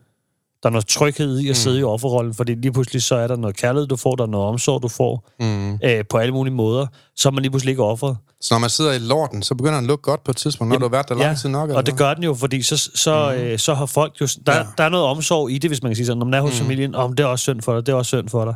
Der 0.64 0.70
er 0.70 0.72
noget 0.72 0.88
tryghed 0.88 1.40
i 1.40 1.50
at 1.50 1.58
sidde 1.58 1.80
i 1.80 1.84
offerrollen, 1.84 2.34
fordi 2.34 2.56
lige 2.56 2.72
pludselig 2.72 3.02
så 3.04 3.16
er 3.16 3.28
der 3.28 3.36
noget 3.36 3.58
kærlighed, 3.58 3.88
du 3.88 3.96
får, 3.96 4.16
der 4.16 4.24
er 4.24 4.28
noget 4.28 4.48
omsorg, 4.48 4.84
du 4.84 4.88
får, 4.88 5.30
Mm. 5.40 5.74
øh, 5.84 6.04
på 6.10 6.18
alle 6.18 6.34
mulige 6.34 6.54
måder, 6.54 6.88
så 7.16 7.30
er 7.30 7.32
man 7.34 7.42
lige 7.42 7.52
pludselig 7.52 7.72
ikke 7.72 7.84
offeret. 7.84 8.18
Så 8.42 8.54
når 8.54 8.60
man 8.60 8.70
sidder 8.70 8.94
i 8.94 9.00
lorten, 9.00 9.44
så 9.44 9.56
begynder 9.56 9.76
den 9.76 9.84
at 9.86 9.88
lukke 9.88 10.02
godt 10.02 10.24
på 10.24 10.32
et 10.32 10.38
tidspunkt, 10.38 10.70
når 10.70 10.76
Jamen, 10.76 10.82
du 10.82 10.88
har 10.88 10.92
været 11.04 11.10
der 11.10 11.26
lang 11.26 11.38
tid 11.38 11.50
nok. 11.50 11.70
og 11.70 11.86
det 11.86 11.94
hvad? 11.94 11.98
gør 12.08 12.14
den 12.14 12.24
jo, 12.24 12.34
fordi 12.34 12.62
så, 12.62 12.90
så, 12.96 13.34
mm. 13.38 13.42
øh, 13.44 13.60
så 13.60 13.74
har 13.74 13.86
folk 13.86 14.22
jo... 14.22 14.28
Der, 14.46 14.54
Ja. 14.54 14.58
ja. 14.60 14.66
der 14.78 14.84
er 14.84 14.90
noget 14.90 15.06
omsorg 15.06 15.52
i 15.52 15.58
det, 15.58 15.70
hvis 15.70 15.84
man 15.84 15.90
kan 15.90 15.96
sige 15.96 16.06
sådan. 16.06 16.18
Når 16.18 16.26
man 16.26 16.34
er 16.34 16.42
hos 16.42 16.52
mm. 16.60 16.66
familien, 16.66 16.96
om 16.96 17.14
det 17.14 17.24
er 17.24 17.28
også 17.28 17.44
synd 17.44 17.62
for 17.62 17.74
dig, 17.76 17.86
det 17.86 17.92
er 17.92 17.96
også 17.96 18.10
synd 18.10 18.30
for 18.30 18.46
dig. 18.46 18.56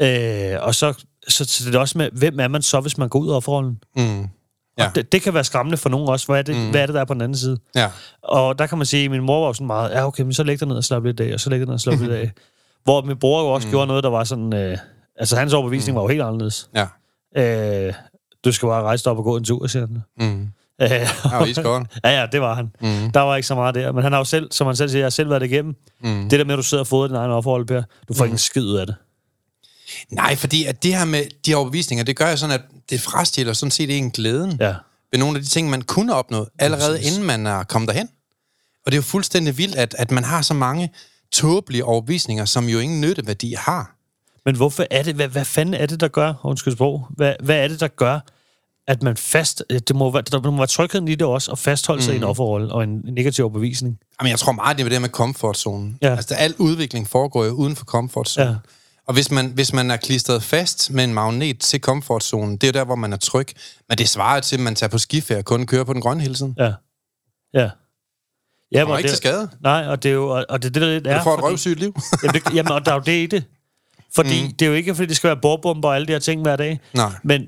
Ja. 0.00 0.54
Øh, 0.54 0.66
og 0.66 0.74
så, 0.74 0.92
så, 1.28 1.44
så 1.44 1.64
det 1.66 1.74
er 1.74 1.78
også 1.78 1.98
med, 1.98 2.08
hvem 2.12 2.40
er 2.40 2.48
man 2.48 2.62
så, 2.62 2.80
hvis 2.80 2.98
man 2.98 3.08
går 3.08 3.18
ud 3.18 3.30
af 3.30 3.36
offerrollen? 3.36 3.78
Mm. 3.96 4.28
Ja. 4.78 4.88
Og 4.88 4.94
det, 4.94 5.12
det 5.12 5.22
kan 5.22 5.34
være 5.34 5.44
skræmmende 5.44 5.76
for 5.76 5.88
nogen 5.88 6.08
også. 6.08 6.26
Hvad 6.26 6.38
er, 6.38 6.42
det, 6.42 6.56
mm. 6.56 6.70
hvad 6.70 6.82
er 6.82 6.86
det, 6.86 6.94
der 6.94 7.00
er 7.00 7.04
på 7.04 7.14
den 7.14 7.22
anden 7.22 7.38
side? 7.38 7.58
Ja. 7.74 7.90
Og 8.22 8.58
der 8.58 8.66
kan 8.66 8.78
man 8.78 8.86
sige, 8.86 9.04
at 9.04 9.10
min 9.10 9.22
mor 9.22 9.40
var 9.40 9.46
jo 9.46 9.52
sådan 9.52 9.66
meget, 9.66 9.90
ja 9.90 10.06
okay, 10.06 10.22
men 10.22 10.32
så 10.32 10.42
læg 10.42 10.60
dig 10.60 10.68
ned 10.68 10.76
og 10.76 10.84
slap 10.84 11.04
lidt 11.04 11.20
af, 11.20 11.34
og 11.34 11.40
så 11.40 11.50
læg 11.50 11.58
dig 11.58 11.66
ned 11.66 11.74
og 11.74 11.80
slap 11.80 12.00
lidt 12.00 12.12
af. 12.12 12.32
Hvor 12.84 13.02
min 13.02 13.18
bror 13.18 13.42
jo 13.42 13.48
også 13.48 13.68
mm. 13.68 13.72
gjorde 13.72 13.86
noget, 13.86 14.04
der 14.04 14.10
var 14.10 14.24
sådan... 14.24 14.54
Øh, 14.54 14.78
altså 15.16 15.36
hans 15.36 15.52
overbevisning 15.52 15.94
mm. 15.94 15.96
var 15.96 16.02
jo 16.02 16.08
helt 16.08 16.22
anderledes. 16.22 16.70
Ja. 16.74 16.86
Øh, 17.86 17.94
du 18.44 18.52
skal 18.52 18.66
bare 18.66 18.82
rejse 18.82 19.04
dig 19.04 19.10
op 19.10 19.18
og 19.18 19.24
gå 19.24 19.36
en 19.36 19.44
tur, 19.44 19.66
siger 19.66 19.86
han. 19.86 20.02
Mm. 20.18 20.42
Øh, 20.42 20.48
Ja, 20.80 21.08
og 21.40 21.48
ja, 22.04 22.20
ja, 22.20 22.26
det 22.32 22.40
var 22.40 22.54
han. 22.54 22.72
Mm. 22.80 23.10
Der 23.12 23.20
var 23.20 23.36
ikke 23.36 23.46
så 23.46 23.54
meget 23.54 23.74
der. 23.74 23.92
Men 23.92 24.02
han 24.02 24.12
har 24.12 24.18
jo 24.18 24.24
selv, 24.24 24.52
som 24.52 24.66
han 24.66 24.76
selv 24.76 24.88
siger, 24.88 25.00
jeg 25.00 25.04
har 25.04 25.10
selv 25.10 25.30
været 25.30 25.42
igennem. 25.42 25.74
Mm. 26.02 26.28
Det 26.28 26.38
der 26.38 26.44
med, 26.44 26.54
at 26.54 26.58
du 26.58 26.62
sidder 26.62 26.82
og 26.82 26.86
fodrer 26.86 27.06
din 27.06 27.16
egen 27.16 27.30
offerhold, 27.30 27.66
Per, 27.66 27.82
du 28.08 28.14
får 28.14 28.24
mm. 28.24 28.26
ikke 28.26 28.34
en 28.34 28.38
skid 28.38 28.62
ud 28.62 28.76
af 28.76 28.86
det. 28.86 28.94
Nej, 30.10 30.36
fordi 30.36 30.64
at 30.64 30.82
det 30.82 30.96
her 30.96 31.04
med 31.04 31.24
de 31.46 31.54
overbevisninger, 31.54 32.04
det 32.04 32.16
gør 32.16 32.30
jo 32.30 32.36
sådan, 32.36 32.54
at 32.54 32.62
det 32.90 33.00
frastiller 33.00 33.52
sådan 33.52 33.70
set 33.70 33.98
en 33.98 34.10
glæden 34.10 34.56
Ja. 34.60 34.74
ved 35.12 35.18
nogle 35.18 35.38
af 35.38 35.42
de 35.44 35.48
ting, 35.48 35.70
man 35.70 35.82
kunne 35.82 36.14
opnået, 36.14 36.48
allerede 36.58 36.96
Præcis. 36.98 37.12
inden 37.12 37.26
man 37.26 37.46
er 37.46 37.62
kommet 37.64 37.88
derhen. 37.88 38.08
Og 38.86 38.92
det 38.92 38.94
er 38.94 38.98
jo 38.98 39.02
fuldstændig 39.02 39.58
vildt, 39.58 39.74
at, 39.76 39.94
at 39.98 40.10
man 40.10 40.24
har 40.24 40.42
så 40.42 40.54
mange 40.54 40.92
tåbelige 41.32 41.84
overbevisninger, 41.84 42.44
som 42.44 42.68
jo 42.68 42.78
ingen 42.78 43.00
nytteværdi 43.00 43.54
har. 43.58 43.94
Men 44.44 44.56
hvorfor 44.56 44.86
er 44.90 45.02
det, 45.02 45.14
hvad, 45.14 45.28
hvad 45.28 45.44
fanden 45.44 45.74
er 45.74 45.86
det, 45.86 46.00
der 46.00 46.08
gør, 46.08 46.34
undskyld 46.44 46.74
sprog, 46.74 47.06
hvad, 47.10 47.34
hvad 47.42 47.56
er 47.56 47.68
det, 47.68 47.80
der 47.80 47.88
gør, 47.88 48.20
at 48.86 49.02
man 49.02 49.16
fast, 49.16 49.64
øh, 49.70 49.80
det 49.88 49.96
må 49.96 50.10
være, 50.10 50.22
der 50.22 50.50
må 50.50 50.56
være 50.56 50.66
trygheden 50.66 51.08
i 51.08 51.14
det 51.14 51.22
også, 51.26 51.52
at 51.52 51.58
fastholde 51.58 52.02
sig 52.02 52.14
i 52.14 52.16
en 52.16 52.24
offerrolle 52.24 52.72
og 52.72 52.82
en 52.84 53.00
negativ 53.04 53.44
overbevisning. 53.44 53.98
Jamen, 54.20 54.30
jeg 54.30 54.38
tror 54.38 54.52
meget, 54.52 54.78
det 54.78 54.84
er 54.84 54.88
det 54.88 55.00
med 55.00 55.08
komfortzonen. 55.08 55.98
Ja. 56.02 56.16
Altså, 56.16 56.34
al 56.34 56.54
udvikling 56.58 57.08
foregår 57.08 57.44
jo 57.44 57.50
uden 57.50 57.76
for 57.76 57.84
komfortzonen. 57.84 58.48
Ja. 58.48 58.56
Og 59.06 59.14
hvis 59.14 59.30
man, 59.30 59.46
hvis 59.46 59.72
man 59.72 59.90
er 59.90 59.96
klistret 59.96 60.42
fast 60.42 60.90
med 60.90 61.04
en 61.04 61.14
magnet 61.14 61.60
til 61.60 61.80
komfortzonen, 61.80 62.56
det 62.56 62.64
er 62.64 62.68
jo 62.68 62.72
der, 62.72 62.84
hvor 62.84 62.94
man 62.94 63.12
er 63.12 63.16
tryg. 63.16 63.46
Men 63.88 63.98
det 63.98 64.08
svarer 64.08 64.40
til, 64.40 64.56
at 64.56 64.60
man 64.60 64.74
tager 64.74 64.90
på 64.90 64.98
skiferie 64.98 65.38
og 65.38 65.44
kun 65.44 65.66
kører 65.66 65.84
på 65.84 65.92
den 65.92 66.00
grønne 66.00 66.22
hele 66.22 66.34
tiden. 66.34 66.54
Ja. 66.58 66.72
Ja. 67.54 67.70
Ja, 68.72 68.80
Kommer 68.80 68.94
men 68.94 68.98
ikke 68.98 69.08
det, 69.08 69.10
til 69.10 69.16
skade. 69.16 69.50
Nej, 69.60 69.86
og 69.86 70.02
det 70.02 70.08
er 70.08 70.12
jo, 70.12 70.44
og 70.48 70.62
det, 70.62 70.74
det, 70.74 70.82
der 70.82 70.88
lidt 70.88 71.06
er. 71.06 71.18
Du 71.18 71.24
får 71.24 71.34
et 71.34 71.42
røvsygt 71.42 71.78
liv. 71.78 71.96
Jamen, 72.22 72.34
det, 72.34 72.54
jamen, 72.54 72.72
og 72.72 72.86
der 72.86 72.90
er 72.92 72.96
jo 72.96 73.02
det 73.06 73.22
i 73.22 73.26
det. 73.26 73.44
Fordi 74.14 74.44
mm. 74.44 74.52
det 74.52 74.64
er 74.64 74.68
jo 74.68 74.74
ikke, 74.74 74.94
fordi 74.94 75.08
det 75.08 75.16
skal 75.16 75.28
være 75.28 75.36
bordbomber 75.42 75.88
og 75.88 75.94
alle 75.94 76.06
de 76.06 76.12
her 76.12 76.18
ting 76.18 76.42
hver 76.42 76.56
dag. 76.56 76.80
Nej. 76.94 77.12
Men 77.22 77.46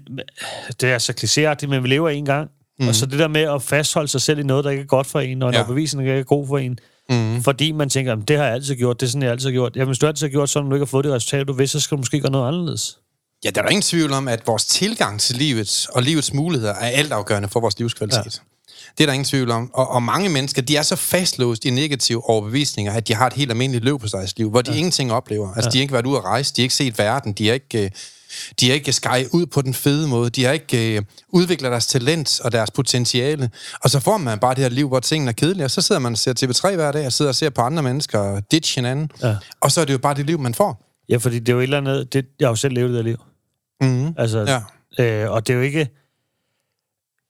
det 0.81 0.90
er 0.90 0.98
så 0.98 1.12
klichéagtigt, 1.20 1.66
men 1.66 1.83
vi 1.83 1.88
lever 1.88 2.09
en 2.09 2.24
gang. 2.24 2.50
Mm. 2.78 2.88
Og 2.88 2.94
så 2.94 3.07
det 3.07 3.18
der 3.18 3.28
med 3.28 3.40
at 3.40 3.62
fastholde 3.62 4.09
sig 4.09 4.20
selv 4.20 4.38
i 4.38 4.42
noget, 4.42 4.64
der 4.64 4.70
ikke 4.70 4.83
er 4.83 4.87
godt 4.87 5.07
for 5.07 5.20
en, 5.20 5.42
og 5.42 5.48
en 5.48 5.54
ja. 5.54 5.61
overbevisning, 5.61 6.07
der 6.07 6.12
ikke 6.12 6.20
er 6.20 6.24
god 6.24 6.46
for 6.46 6.59
en. 6.59 6.78
Mm. 7.11 7.42
Fordi 7.42 7.73
man 7.73 7.90
tænker, 7.90 8.12
"Jamen, 8.12 8.25
det 8.25 8.37
har 8.37 8.45
jeg 8.45 8.55
altid 8.55 8.75
gjort, 8.75 9.01
det 9.01 9.07
er 9.07 9.11
sådan, 9.11 9.23
jeg 9.23 9.31
altid 9.31 9.47
har 9.47 9.53
gjort. 9.53 9.77
Jamen, 9.77 9.88
hvis 9.88 9.99
du 9.99 10.07
altid 10.07 10.27
har 10.27 10.31
gjort 10.31 10.51
sådan, 10.51 10.69
du 10.69 10.75
ikke 10.75 10.85
har 10.85 10.90
fået 10.90 11.05
det 11.05 11.12
resultat, 11.12 11.49
du 11.49 11.53
vil, 11.53 11.69
så 11.69 11.81
skal 11.81 11.97
du 11.97 12.01
måske 12.01 12.21
gøre 12.21 12.33
noget 12.33 12.49
anderledes. 12.49 12.99
Ja, 13.45 13.51
der 13.51 13.62
er 13.62 13.69
ingen 13.69 13.83
tvivl 13.83 14.12
om, 14.12 14.29
at 14.29 14.47
vores 14.47 14.64
tilgang 14.64 15.21
til 15.21 15.37
livet 15.37 15.87
og 15.92 16.03
livets 16.03 16.33
muligheder 16.35 16.73
er 16.75 16.87
altafgørende 16.88 17.49
for 17.49 17.61
vores 17.61 17.79
livskvalitet. 17.79 18.25
Ja. 18.25 18.40
Det 18.99 19.05
er 19.05 19.07
der 19.07 19.12
ingen 19.12 19.25
tvivl 19.25 19.51
om. 19.51 19.71
Og, 19.75 19.90
og 19.90 20.03
mange 20.03 20.29
mennesker, 20.29 20.62
de 20.62 20.77
er 20.77 20.83
så 20.83 20.97
fastlåst 20.97 21.64
i 21.64 21.71
negative 21.71 22.31
overbevisninger, 22.31 22.92
at 22.92 23.09
de 23.09 23.14
har 23.14 23.27
et 23.27 23.33
helt 23.33 23.51
almindeligt 23.51 23.85
løb 23.85 24.01
på 24.01 24.09
sig 24.09 24.29
liv, 24.37 24.51
hvor 24.51 24.62
de 24.62 24.71
ja. 24.71 24.77
ingenting 24.77 25.12
oplever. 25.12 25.55
Altså, 25.55 25.69
ja. 25.69 25.73
de 25.73 25.79
har 25.79 25.83
ikke 25.83 25.92
været 25.92 26.07
ude 26.07 26.16
at 26.16 26.25
rejse, 26.25 26.55
de 26.57 26.61
har 26.61 26.64
ikke 26.64 26.75
set 26.75 26.99
verden, 26.99 27.33
de 27.33 27.47
har 27.47 27.55
ikke... 27.55 27.85
øh, 27.85 27.90
De 28.61 28.66
har 28.66 28.75
ikke 28.75 28.92
skrejet 28.92 29.29
ud 29.33 29.46
på 29.46 29.62
den 29.62 29.75
fede 29.75 30.09
måde. 30.09 30.31
De 30.31 30.44
har 30.44 30.53
ikke 30.53 30.96
øh, 30.96 31.03
udviklet 31.29 31.70
deres 31.70 31.87
talent 31.87 32.40
og 32.40 32.53
deres 32.53 32.70
potentiale. 32.70 33.51
Og 33.85 33.90
så 33.90 34.01
får 34.01 34.16
man 34.16 34.38
bare 34.38 34.55
det 34.55 34.62
her 34.62 34.68
liv, 34.68 34.88
hvor 34.88 35.01
tingene 35.01 35.29
er 35.29 35.33
kedelige. 35.33 35.64
Og 35.64 35.70
så 35.70 35.81
sidder 35.83 36.01
man 36.01 36.12
og 36.12 36.18
ser 36.18 36.35
TV3 36.70 36.75
hver 36.75 36.92
dag, 36.92 37.07
og 37.07 37.12
sidder 37.12 37.29
og 37.29 37.35
ser 37.35 37.51
på 37.51 37.61
andre 37.61 37.83
mennesker 37.83 38.18
og 38.18 38.42
ditch 38.51 38.79
hinanden. 38.79 39.11
Ja. 39.22 39.37
Og 39.61 39.72
så 39.72 39.81
er 39.81 39.85
det 39.85 39.92
jo 39.92 39.99
bare 39.99 40.14
det 40.14 40.27
liv, 40.27 40.38
man 40.38 40.55
får. 40.55 40.83
Ja, 41.09 41.16
fordi 41.16 41.38
det 41.38 41.49
er 41.49 41.53
jo 41.53 41.59
et 41.59 41.62
eller 41.62 41.79
andet... 41.79 42.12
Det, 42.12 42.27
jeg 42.40 42.46
har 42.46 42.51
jo 42.53 42.57
selv 42.57 42.75
levet 42.75 42.94
det 42.94 43.05
liv. 43.05 43.16
Mm-hmm. 43.81 44.14
Altså, 44.18 44.62
Ja. 44.99 45.05
øh, 45.25 45.31
og 45.31 45.46
det 45.46 45.53
er 45.53 45.57
jo 45.57 45.62
ikke... 45.62 45.88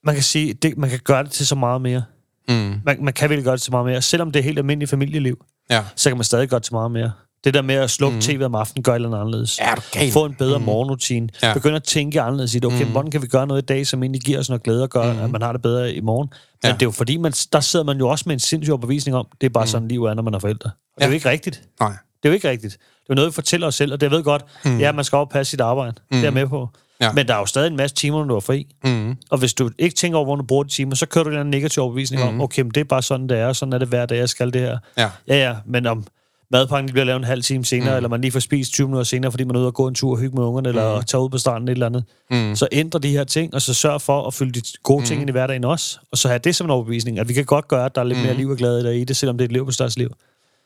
Man 0.05 0.15
kan 0.15 0.25
sige, 0.25 0.55
det, 0.55 0.79
man 0.79 0.91
kan 0.91 1.01
gøre 1.05 1.23
det 1.25 1.31
til 1.31 1.47
så 1.47 1.55
meget 1.55 1.83
mere. 1.83 2.05
Mm. 2.49 2.55
Man, 2.85 3.05
man 3.05 3.13
kan 3.15 3.31
virkelig 3.31 3.45
gøre 3.45 3.53
det 3.57 3.63
til 3.63 3.73
meget 3.73 3.87
mere. 3.87 4.03
Selvom 4.03 4.31
det 4.33 4.41
er 4.41 4.45
helt 4.45 4.59
almindeligt 4.59 4.91
familieliv, 4.91 5.45
Ja. 5.71 5.85
så 5.97 6.11
kan 6.11 6.17
man 6.17 6.25
stadig 6.25 6.49
gøre 6.49 6.59
det 6.61 6.65
til 6.65 6.75
meget 6.75 6.91
mere. 6.91 7.13
Det 7.47 7.55
der 7.55 7.63
med 7.63 7.75
at 7.75 7.91
slukke 7.91 8.15
mm. 8.15 8.21
tv 8.21 8.43
om 8.45 8.55
aftenen, 8.55 8.83
gør 8.83 8.93
et 8.93 8.97
eller 8.97 9.09
andet 9.09 9.19
anderledes. 9.19 9.59
Er 9.63 9.75
du 9.75 9.83
gal? 9.93 10.13
Få 10.13 10.25
en 10.25 10.35
bedre 10.35 10.59
mm. 10.59 10.65
morgenrutine. 10.65 11.29
Ja. 11.43 11.49
Ja. 11.49 11.55
Begynde 11.55 11.77
at 11.77 11.83
tænke 11.85 12.21
anderledes 12.21 12.53
det. 12.53 12.65
Okay, 12.65 12.85
mm. 12.85 12.91
hvordan 12.91 13.11
kan 13.11 13.23
vi 13.23 13.27
gøre 13.27 13.47
noget 13.47 13.63
i 13.63 13.65
dag, 13.65 13.87
som 13.87 14.03
egentlig 14.03 14.23
giver 14.23 14.39
os 14.39 14.49
noget 14.49 14.63
glæde 14.63 14.83
og 14.83 14.91
gør, 14.91 15.13
mm. 15.13 15.19
at 15.19 15.31
man 15.31 15.43
har 15.43 15.53
det 15.53 15.63
bedre 15.63 15.93
i 15.95 16.01
morgen. 16.01 16.29
Men 16.33 16.39
Ja. 16.65 16.69
ja. 16.69 16.75
det 16.75 16.83
er 16.83 16.87
jo 16.87 16.91
fordi, 16.91 17.17
man, 17.17 17.33
der 17.53 17.61
sidder 17.61 17.85
man 17.85 17.99
jo 17.99 18.09
også 18.09 18.25
med 18.27 18.35
en 18.35 18.41
sindssyg 18.41 18.73
overbevisning 18.73 19.17
om, 19.17 19.27
det 19.41 19.47
er 19.47 19.51
bare 19.51 19.65
mm. 19.65 19.69
sådan, 19.69 19.89
livet 19.89 20.11
er, 20.11 20.15
når 20.15 20.23
man 20.23 20.35
er 20.35 20.39
forældre. 20.39 20.71
Og 20.71 20.75
det 20.97 21.03
er 21.03 21.07
Ja. 21.07 21.11
jo 21.11 21.15
ikke 21.15 21.29
rigtigt. 21.31 21.63
Nej. 21.81 21.89
Det 22.23 22.29
er 22.29 22.29
jo 22.29 22.35
ikke 22.35 22.51
rigtigt. 22.51 22.73
Det 22.73 22.81
er 23.01 23.05
jo 23.11 23.15
noget, 23.15 23.29
vi 23.29 23.33
fortæller 23.35 23.67
os 23.67 23.75
selv, 23.75 23.93
og 23.93 24.01
det 24.01 24.07
jeg 24.07 24.11
ved 24.11 24.23
godt, 24.23 24.45
mm. 24.65 24.79
ja, 24.79 24.93
man 24.93 25.05
skal 25.05 25.25
passe 25.31 25.51
sit 25.51 25.61
arbejde. 25.61 25.93
Mm. 25.99 26.05
Det 26.11 26.19
er 26.19 26.23
jeg 26.23 26.33
med 26.33 26.47
på. 26.47 26.69
Ja. 27.01 27.13
Men 27.13 27.29
der 27.29 27.35
er 27.35 27.39
jo 27.39 27.47
stadig 27.47 27.67
en 27.71 27.77
masse 27.77 27.97
timer, 27.97 28.19
når 28.19 28.25
du 28.25 28.37
er 28.37 28.41
fri. 28.41 28.67
Mm. 28.85 29.17
Og 29.31 29.39
hvis 29.39 29.55
du 29.55 29.71
ikke 29.79 29.97
tænker 29.97 30.19
over, 30.19 30.25
hvor 30.25 30.37
du 30.37 30.43
bruger 30.43 30.63
de 30.63 30.69
timer, 30.71 30.95
så 30.95 31.07
kører 31.07 31.25
du 31.25 31.31
en 31.31 31.47
negativ 31.47 31.83
overbevisning 31.83 32.23
mm. 32.23 32.29
om, 32.29 32.41
okay, 32.41 32.63
men 32.63 32.71
det 32.71 32.81
er 32.81 32.85
bare 32.85 33.03
sådan, 33.03 33.29
det 33.29 33.39
er, 33.39 33.53
sådan 33.53 33.73
er 33.73 33.79
det 33.79 33.89
hver 33.89 34.07
dag, 34.07 34.19
jeg 34.19 34.29
skal 34.29 34.53
det 34.53 34.61
her. 34.61 34.79
Ja. 34.97 35.11
Ja, 35.29 35.37
ja, 35.49 35.55
men 35.67 35.87
om 35.87 36.05
madpakken 36.51 36.93
bliver 36.93 37.05
lavet 37.05 37.19
en 37.19 37.25
halv 37.25 37.43
time 37.43 37.65
senere, 37.65 37.91
mm. 37.91 37.97
eller 37.97 38.09
man 38.09 38.21
lige 38.21 38.33
får 38.33 38.41
spist 38.41 38.73
20 38.73 38.87
minutter 38.87 39.05
senere, 39.05 39.31
fordi 39.33 39.45
man 39.45 39.57
er 39.57 39.61
ude 39.61 39.67
og 39.67 39.75
gå 39.75 39.89
en 39.89 39.95
tur 39.95 40.11
og 40.13 40.19
hygge 40.19 40.37
med 40.37 40.45
ungerne, 40.45 40.73
mm. 40.73 40.79
eller 40.79 41.03
tage 41.03 41.21
ud 41.21 41.29
på 41.31 41.39
stranden 41.39 41.69
eller 41.69 41.87
andet, 41.87 42.05
Mm. 42.31 42.57
så 42.57 42.69
ændre 42.73 42.99
de 42.99 43.11
her 43.11 43.25
ting, 43.25 43.55
og 43.55 43.63
så 43.63 43.75
sørg 43.75 44.01
for 44.01 44.27
at 44.27 44.35
fylde 44.35 44.61
de 44.61 44.63
gode 44.83 45.05
ting 45.05 45.21
ind 45.21 45.31
i 45.31 45.33
hverdagen 45.33 45.65
også. 45.65 45.99
Og 46.13 46.19
så 46.19 46.29
have 46.29 46.39
det 46.39 46.57
som 46.57 46.67
en 46.67 46.71
overbevisning, 46.71 47.19
at 47.19 47.29
vi 47.29 47.33
kan 47.33 47.45
godt 47.45 47.69
gøre, 47.69 47.85
at 47.85 47.95
der 47.95 48.01
er 48.01 48.05
lidt 48.05 48.19
mm. 48.19 48.25
mere 48.25 48.35
liv 48.35 48.49
og 48.49 48.57
glæde 48.57 49.01
i 49.01 49.05
det, 49.05 49.17
selvom 49.17 49.39
det 49.39 49.45
er 49.45 49.49
et 49.49 49.53
liv 49.53 49.65
på 49.67 49.73
største 49.73 49.99
liv. 50.01 50.11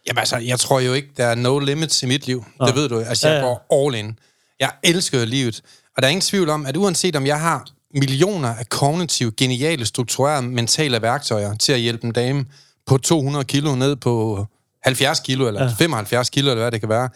Jamen 0.08 0.18
altså, 0.18 0.36
jeg 0.38 0.58
tror 0.60 0.80
jo 0.80 0.92
ikke, 0.92 1.08
der 1.16 1.26
er 1.26 1.34
no 1.34 1.58
limits 1.58 2.02
i 2.02 2.06
mit 2.06 2.26
liv. 2.26 2.44
Nå. 2.60 2.66
Det 2.66 2.74
ved 2.74 2.88
du. 2.88 2.98
Altså, 2.98 3.28
jeg 3.28 3.34
Ja, 3.34 3.46
ja. 3.48 3.54
går 3.70 3.86
all 3.86 3.94
in. 4.04 4.18
Jeg 4.60 4.70
elsker 4.84 5.24
livet. 5.24 5.62
Og 5.96 6.02
der 6.02 6.08
er 6.08 6.10
ingen 6.10 6.20
tvivl 6.20 6.48
om, 6.48 6.66
at 6.66 6.76
uanset 6.76 7.16
om 7.16 7.26
jeg 7.26 7.40
har 7.40 7.66
millioner 7.94 8.48
af 8.48 8.68
kognitive, 8.68 9.32
geniale, 9.36 9.86
strukturerede 9.86 10.46
mentale 10.46 11.02
værktøjer 11.02 11.54
til 11.56 11.72
at 11.72 11.80
hjælpe 11.80 12.04
en 12.06 12.12
dame 12.12 12.44
på 12.86 12.98
200 12.98 13.44
kilo 13.44 13.74
ned 13.74 13.96
på 13.96 14.46
70 14.82 15.20
kilo, 15.20 15.48
eller 15.48 15.62
ja. 15.62 15.70
75 15.78 16.30
kilo, 16.30 16.50
eller 16.50 16.62
hvad 16.62 16.72
det 16.72 16.80
kan 16.80 16.88
være, 16.88 17.08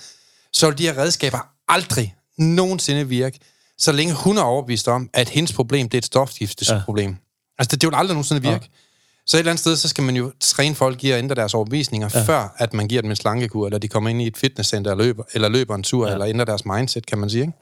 så 0.52 0.66
vil 0.66 0.78
de 0.78 0.82
her 0.82 0.98
redskaber 0.98 1.38
aldrig 1.68 2.14
nogensinde 2.38 3.08
virke, 3.08 3.38
så 3.78 3.92
længe 3.92 4.14
hun 4.14 4.38
er 4.38 4.42
overbevist 4.42 4.88
om, 4.88 5.10
at 5.12 5.28
hendes 5.28 5.52
problem, 5.52 5.88
det 5.88 5.94
er 5.94 6.00
et 6.00 6.04
stofskiftesproblem. 6.04 7.10
Ja. 7.10 7.16
Altså, 7.58 7.70
det, 7.70 7.80
det 7.80 7.88
vil 7.88 7.96
aldrig 7.96 8.14
nogensinde 8.14 8.42
virke. 8.42 8.64
Ja. 8.72 8.78
Så 9.26 9.36
et 9.36 9.38
eller 9.38 9.50
andet 9.50 9.60
sted, 9.60 9.76
så 9.76 9.88
skal 9.88 10.04
man 10.04 10.16
jo 10.16 10.32
træne 10.40 10.74
folk 10.74 11.04
i 11.04 11.10
at 11.10 11.18
ændre 11.18 11.34
deres 11.34 11.54
overbevisninger, 11.54 12.08
ja. 12.14 12.22
før 12.22 12.54
at 12.58 12.74
man 12.74 12.88
giver 12.88 13.02
dem 13.02 13.10
en 13.10 13.16
slankekur, 13.16 13.66
eller 13.66 13.78
de 13.78 13.88
kommer 13.88 14.10
ind 14.10 14.22
i 14.22 14.26
et 14.26 14.36
fitnesscenter 14.36 14.90
og 14.90 14.96
løber, 14.96 15.22
eller 15.32 15.48
løber 15.48 15.74
en 15.74 15.82
tur, 15.82 16.06
ja. 16.06 16.12
eller 16.12 16.26
ændrer 16.26 16.44
deres 16.44 16.64
mindset, 16.64 17.06
kan 17.06 17.18
man 17.18 17.30
sige. 17.30 17.42
Ikke? 17.42 17.52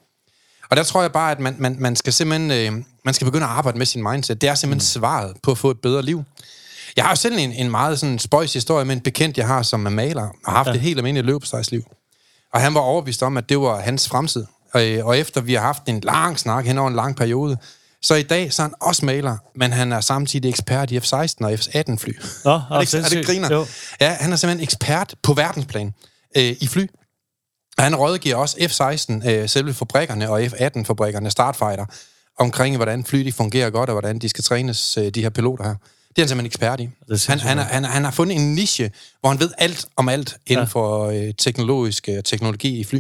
Og 0.71 0.77
der 0.77 0.83
tror 0.83 1.01
jeg 1.03 1.13
bare, 1.13 1.31
at 1.31 1.41
man, 1.41 1.57
man, 1.59 1.77
man 1.79 1.97
skal 1.97 2.13
simpelthen 2.13 2.51
øh, 2.51 2.85
man 3.05 3.15
skal 3.15 3.25
begynde 3.25 3.45
at 3.45 3.53
arbejde 3.53 3.79
med 3.79 3.87
sin 3.87 4.03
mindset. 4.03 4.41
Det 4.41 4.49
er 4.49 4.55
simpelthen 4.55 4.77
mm. 4.77 5.03
svaret 5.03 5.37
på 5.43 5.51
at 5.51 5.59
få 5.59 5.71
et 5.71 5.81
bedre 5.81 6.03
liv. 6.03 6.23
Jeg 6.97 7.05
har 7.05 7.11
jo 7.11 7.17
selv 7.17 7.39
en, 7.39 7.53
en 7.53 7.71
meget 7.71 7.99
sådan 7.99 8.19
spøjs 8.19 8.53
historie 8.53 8.85
med 8.85 8.97
en 8.97 9.01
bekendt, 9.01 9.39
jeg 9.39 9.47
har, 9.47 9.63
som 9.63 9.87
er 9.87 9.91
maler, 9.91 10.23
og 10.23 10.53
har 10.53 10.57
haft 10.57 10.69
ja. 10.69 10.75
et 10.75 10.81
helt 10.81 10.99
almindeligt 10.99 11.27
løbestejsliv. 11.27 11.83
Og 12.53 12.61
han 12.61 12.75
var 12.75 12.81
overbevist 12.81 13.23
om, 13.23 13.37
at 13.37 13.49
det 13.49 13.61
var 13.61 13.81
hans 13.81 14.09
fremtid. 14.09 14.45
Og, 14.75 14.89
øh, 14.89 15.07
og 15.07 15.19
efter 15.19 15.41
vi 15.41 15.55
har 15.55 15.63
haft 15.63 15.83
en 15.87 16.01
lang 16.01 16.39
snak 16.39 16.67
hen 16.67 16.79
over 16.79 16.89
en 16.89 16.97
lang 16.97 17.17
periode, 17.17 17.57
så 18.03 18.15
i 18.15 18.23
dag 18.23 18.53
så 18.53 18.63
er 18.63 18.67
han 18.67 18.75
også 18.81 19.05
maler, 19.07 19.37
men 19.55 19.73
han 19.73 19.93
er 19.93 20.01
samtidig 20.01 20.49
ekspert 20.49 20.91
i 20.91 20.99
F-16 20.99 21.37
og 21.41 21.53
F-18 21.53 21.97
fly. 21.97 22.13
Nå, 22.45 22.51
er, 22.71 22.81
det, 22.81 22.95
er 22.95 23.09
det 23.09 23.27
griner? 23.27 23.55
Jo. 23.55 23.67
Ja, 24.01 24.17
han 24.21 24.33
er 24.33 24.37
simpelthen 24.37 24.63
ekspert 24.63 25.15
på 25.23 25.35
verdensplan 25.35 25.95
øh, 26.37 26.57
i 26.61 26.67
fly. 26.67 26.87
Og 27.79 27.85
han 27.85 27.97
rådgiver 27.97 28.37
også 28.37 28.57
F-16, 28.57 29.29
øh, 29.31 29.49
selve 29.49 29.75
fabrikkerne, 29.75 30.31
og 30.31 30.43
F-18-fabrikkerne, 30.43 31.31
Startfighter, 31.31 31.87
omkring 32.39 32.77
hvordan 32.77 33.05
fly 33.05 33.19
de 33.19 33.33
fungerer 33.33 33.71
godt, 33.71 33.91
og 33.91 33.95
hvordan 33.95 34.19
de 34.19 34.29
skal 34.29 34.45
trænes, 34.45 34.97
øh, 34.97 35.11
de 35.11 35.23
her 35.23 35.31
piloter 35.31 35.65
her. 35.65 35.75
Det 36.17 36.19
er 36.19 36.23
han 36.23 36.29
simpelthen 36.29 36.47
ekspert 36.47 36.81
i. 36.81 36.89
Han, 37.29 37.39
han, 37.41 37.59
han, 37.59 37.85
han 37.85 38.05
har 38.05 38.11
fundet 38.11 38.37
en 38.37 38.55
niche, 38.55 38.91
hvor 39.21 39.29
han 39.31 39.41
ved 39.41 39.51
alt 39.59 39.87
om 39.97 40.09
alt 40.09 40.37
inden 40.47 40.63
Ja. 40.63 40.65
for 40.65 41.07
øh, 41.07 41.35
teknologisk 41.39 42.09
øh, 42.09 42.23
teknologi 42.23 42.81
i 42.81 42.85
fly. 42.85 42.99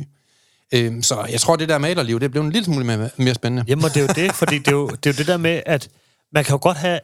Øhm, 0.74 1.02
så 1.02 1.26
jeg 1.30 1.40
tror, 1.40 1.56
det 1.56 1.68
der 1.68 1.78
malerliv, 1.78 2.20
det 2.20 2.30
blev 2.30 2.42
en 2.42 2.52
lille 2.52 2.64
smule 2.64 2.84
mere, 2.86 3.10
mere 3.16 3.34
spændende. 3.34 3.64
Jamen, 3.68 3.84
og 3.84 3.94
det 3.94 3.96
er 3.96 4.06
jo 4.20 4.26
det, 4.26 4.34
fordi 4.34 4.58
det 4.58 4.68
er 4.68 4.72
jo, 4.72 4.88
det 5.04 5.06
er 5.06 5.10
jo 5.14 5.16
det 5.18 5.26
der 5.26 5.36
med, 5.36 5.62
at 5.66 5.88
man 6.32 6.44
kan 6.44 6.52
jo 6.54 6.58
godt 6.62 6.76
have, 6.76 7.00